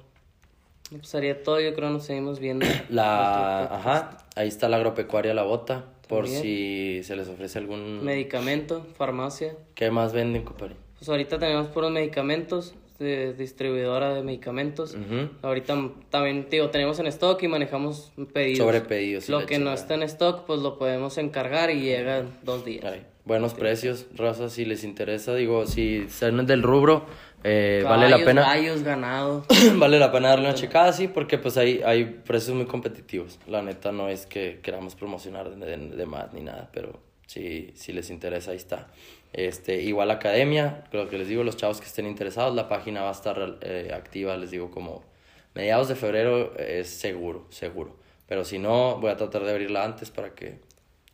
Pues 0.91 1.09
sería 1.09 1.43
todo, 1.43 1.61
yo 1.61 1.75
creo 1.75 1.91
nos 1.91 2.05
seguimos 2.05 2.39
viendo. 2.39 2.67
La, 2.91 3.67
podcast. 3.69 3.87
ajá, 3.87 4.19
ahí 4.37 4.49
está 4.49 4.69
la 4.69 4.77
agropecuaria 4.77 5.35
La 5.35 5.43
Bota, 5.43 5.87
por 6.09 6.29
si 6.29 7.01
se 7.03 7.17
les 7.17 7.29
ofrece 7.29 7.59
algún... 7.59 8.05
Medicamento, 8.05 8.87
farmacia. 8.97 9.57
¿Qué 9.75 9.91
más 9.91 10.13
venden, 10.13 10.45
compadre? 10.45 10.77
Pues 10.99 11.09
ahorita 11.09 11.39
tenemos 11.39 11.69
puros 11.69 11.91
medicamentos, 11.91 12.75
de 12.99 13.33
distribuidora 13.35 14.15
de 14.15 14.23
medicamentos. 14.23 14.97
Ahorita 15.43 15.77
también, 16.11 16.47
digo, 16.51 16.71
tenemos 16.71 16.99
en 17.01 17.07
stock 17.09 17.43
y 17.43 17.49
manejamos 17.49 18.13
pedidos. 18.33 18.59
Sobre 18.59 18.81
pedidos 18.81 19.29
y 19.29 19.33
Lo 19.33 19.47
que 19.47 19.59
no 19.59 19.73
está 19.73 19.95
en 19.95 20.03
stock, 20.05 20.45
pues 20.47 20.61
lo 20.61 20.79
podemos 20.79 21.19
encargar 21.19 21.71
y 21.71 21.81
llega 21.81 22.19
en 22.19 22.29
dos 22.43 22.65
días. 22.65 22.85
Ay, 22.85 23.03
buenos 23.25 23.55
precios, 23.55 24.07
raza, 24.15 24.49
si 24.49 24.65
les 24.65 24.85
interesa, 24.85 25.35
digo, 25.35 25.67
si 25.67 26.09
son 26.09 26.47
del 26.47 26.63
rubro, 26.63 27.07
eh, 27.43 27.83
vale 27.85 28.09
la 28.09 28.19
pena. 28.25 28.43
gallos, 28.43 28.83
ganado. 28.83 29.45
vale 29.77 29.99
la 29.99 30.11
pena 30.13 30.29
darle 30.29 30.47
una 30.47 30.55
checada, 30.55 30.93
sí, 30.93 31.09
porque 31.09 31.37
pues 31.37 31.57
hay, 31.59 31.83
hay 31.85 32.05
precios 32.05 32.57
muy 32.57 32.67
competitivos. 32.67 33.39
La 33.47 33.61
neta 33.61 33.93
no 33.93 34.09
es 34.09 34.25
que 34.27 34.61
queramos 34.63 34.95
promocionar 34.95 35.51
de, 35.55 35.67
de- 35.77 35.97
de 35.97 36.07
más 36.07 36.33
ni 36.33 36.41
nada, 36.43 36.71
pero 36.73 37.01
si, 37.27 37.73
si 37.75 37.93
les 37.93 38.09
interesa, 38.11 38.53
ahí 38.53 38.57
está. 38.57 38.87
Este, 39.35 39.83
igual 39.83 40.13
academia, 40.13 40.85
lo 40.93 41.09
que 41.09 41.19
les 41.19 41.27
digo, 41.27 41.43
los 41.43 41.57
chavos 41.57 41.81
que 41.81 41.87
estén 41.87 42.07
interesados, 42.07 42.55
la 42.55 42.69
página 42.69 43.03
va 43.03 43.09
a 43.09 43.13
estar 43.13 43.59
eh, 43.63 43.91
activa, 43.93 44.37
les 44.37 44.53
digo, 44.53 44.71
como 44.71 45.03
mediados 45.55 45.89
de 45.89 45.97
febrero 45.97 46.53
eh, 46.57 46.79
es 46.81 46.89
seguro, 46.89 47.47
seguro. 47.51 47.97
Pero 48.29 48.45
si 48.45 48.61
no, 48.61 48.99
voy 49.01 49.11
a 49.11 49.17
tratar 49.17 49.43
de 49.43 49.51
abrirla 49.51 49.85
antes 49.85 50.13
para 50.13 50.35
que 50.37 50.61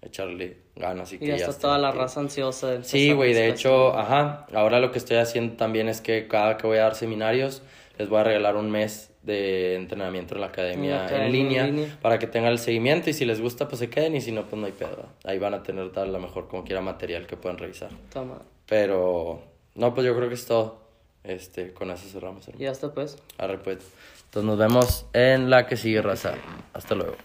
echarle 0.02 0.59
ganas 0.76 1.12
y, 1.12 1.16
Y 1.16 1.18
que 1.18 1.26
ya 1.28 1.36
está 1.36 1.59
toda 1.59 1.78
la 1.78 1.88
activa. 1.88 2.05
raza 2.05 2.20
ansiosa 2.20 2.70
de 2.72 2.84
Sí, 2.84 3.12
güey, 3.12 3.32
de 3.32 3.48
hecho, 3.48 3.97
ajá, 3.97 4.47
ahora 4.52 4.80
lo 4.80 4.92
que 4.92 4.98
estoy 4.98 5.16
haciendo 5.16 5.56
también 5.56 5.88
es 5.88 6.02
que 6.02 6.28
cada 6.28 6.59
que 6.59 6.66
voy 6.66 6.76
a 6.76 6.82
dar 6.82 6.94
seminarios, 6.97 7.62
les 7.98 8.10
voy 8.10 8.20
a 8.20 8.24
regalar 8.24 8.56
un 8.56 8.70
mes 8.70 9.09
de 9.22 9.76
entrenamiento 9.76 10.34
en 10.34 10.40
la 10.40 10.47
academia, 10.48 10.90
En 10.92 10.97
la 10.97 11.05
academia 11.05 11.60
en, 11.62 11.68
en 11.68 11.76
línea, 11.76 11.98
para 12.01 12.18
que 12.18 12.26
tengan 12.26 12.52
el 12.52 12.59
seguimiento 12.59 13.10
y 13.10 13.12
si 13.12 13.24
les 13.24 13.40
gusta, 13.40 13.68
pues 13.68 13.78
se 13.78 13.90
queden 13.90 14.16
y 14.16 14.20
si 14.20 14.32
no, 14.32 14.44
pues 14.44 14.60
no 14.60 14.66
hay 14.66 14.72
pedo. 14.72 15.06
Ahí 15.24 15.38
van 15.38 15.55
a 15.55 15.62
tener 15.62 15.90
tal, 15.92 16.09
a 16.09 16.12
lo 16.12 16.20
mejor 16.20 16.48
como 16.48 16.64
quiera 16.64 16.80
material 16.80 17.26
que 17.26 17.36
puedan 17.36 17.59
revisar. 17.59 17.90
Toma. 18.12 18.38
Pero, 18.66 19.42
no, 19.74 19.94
pues 19.94 20.06
yo 20.06 20.16
creo 20.16 20.28
que 20.28 20.34
es 20.34 20.47
todo. 20.47 20.80
Este, 21.22 21.72
con 21.72 21.90
eso 21.90 22.09
cerramos, 22.09 22.48
hermano. 22.48 22.64
Ya 22.64 22.70
está 22.70 22.94
pues. 22.94 23.18
Arre, 23.36 23.59
pues. 23.59 23.78
Entonces 24.24 24.44
nos 24.44 24.59
vemos 24.59 25.06
en 25.12 25.51
la 25.51 25.66
que 25.66 25.76
sigue, 25.76 26.01
raza. 26.01 26.34
Hasta 26.72 26.94
luego. 26.94 27.16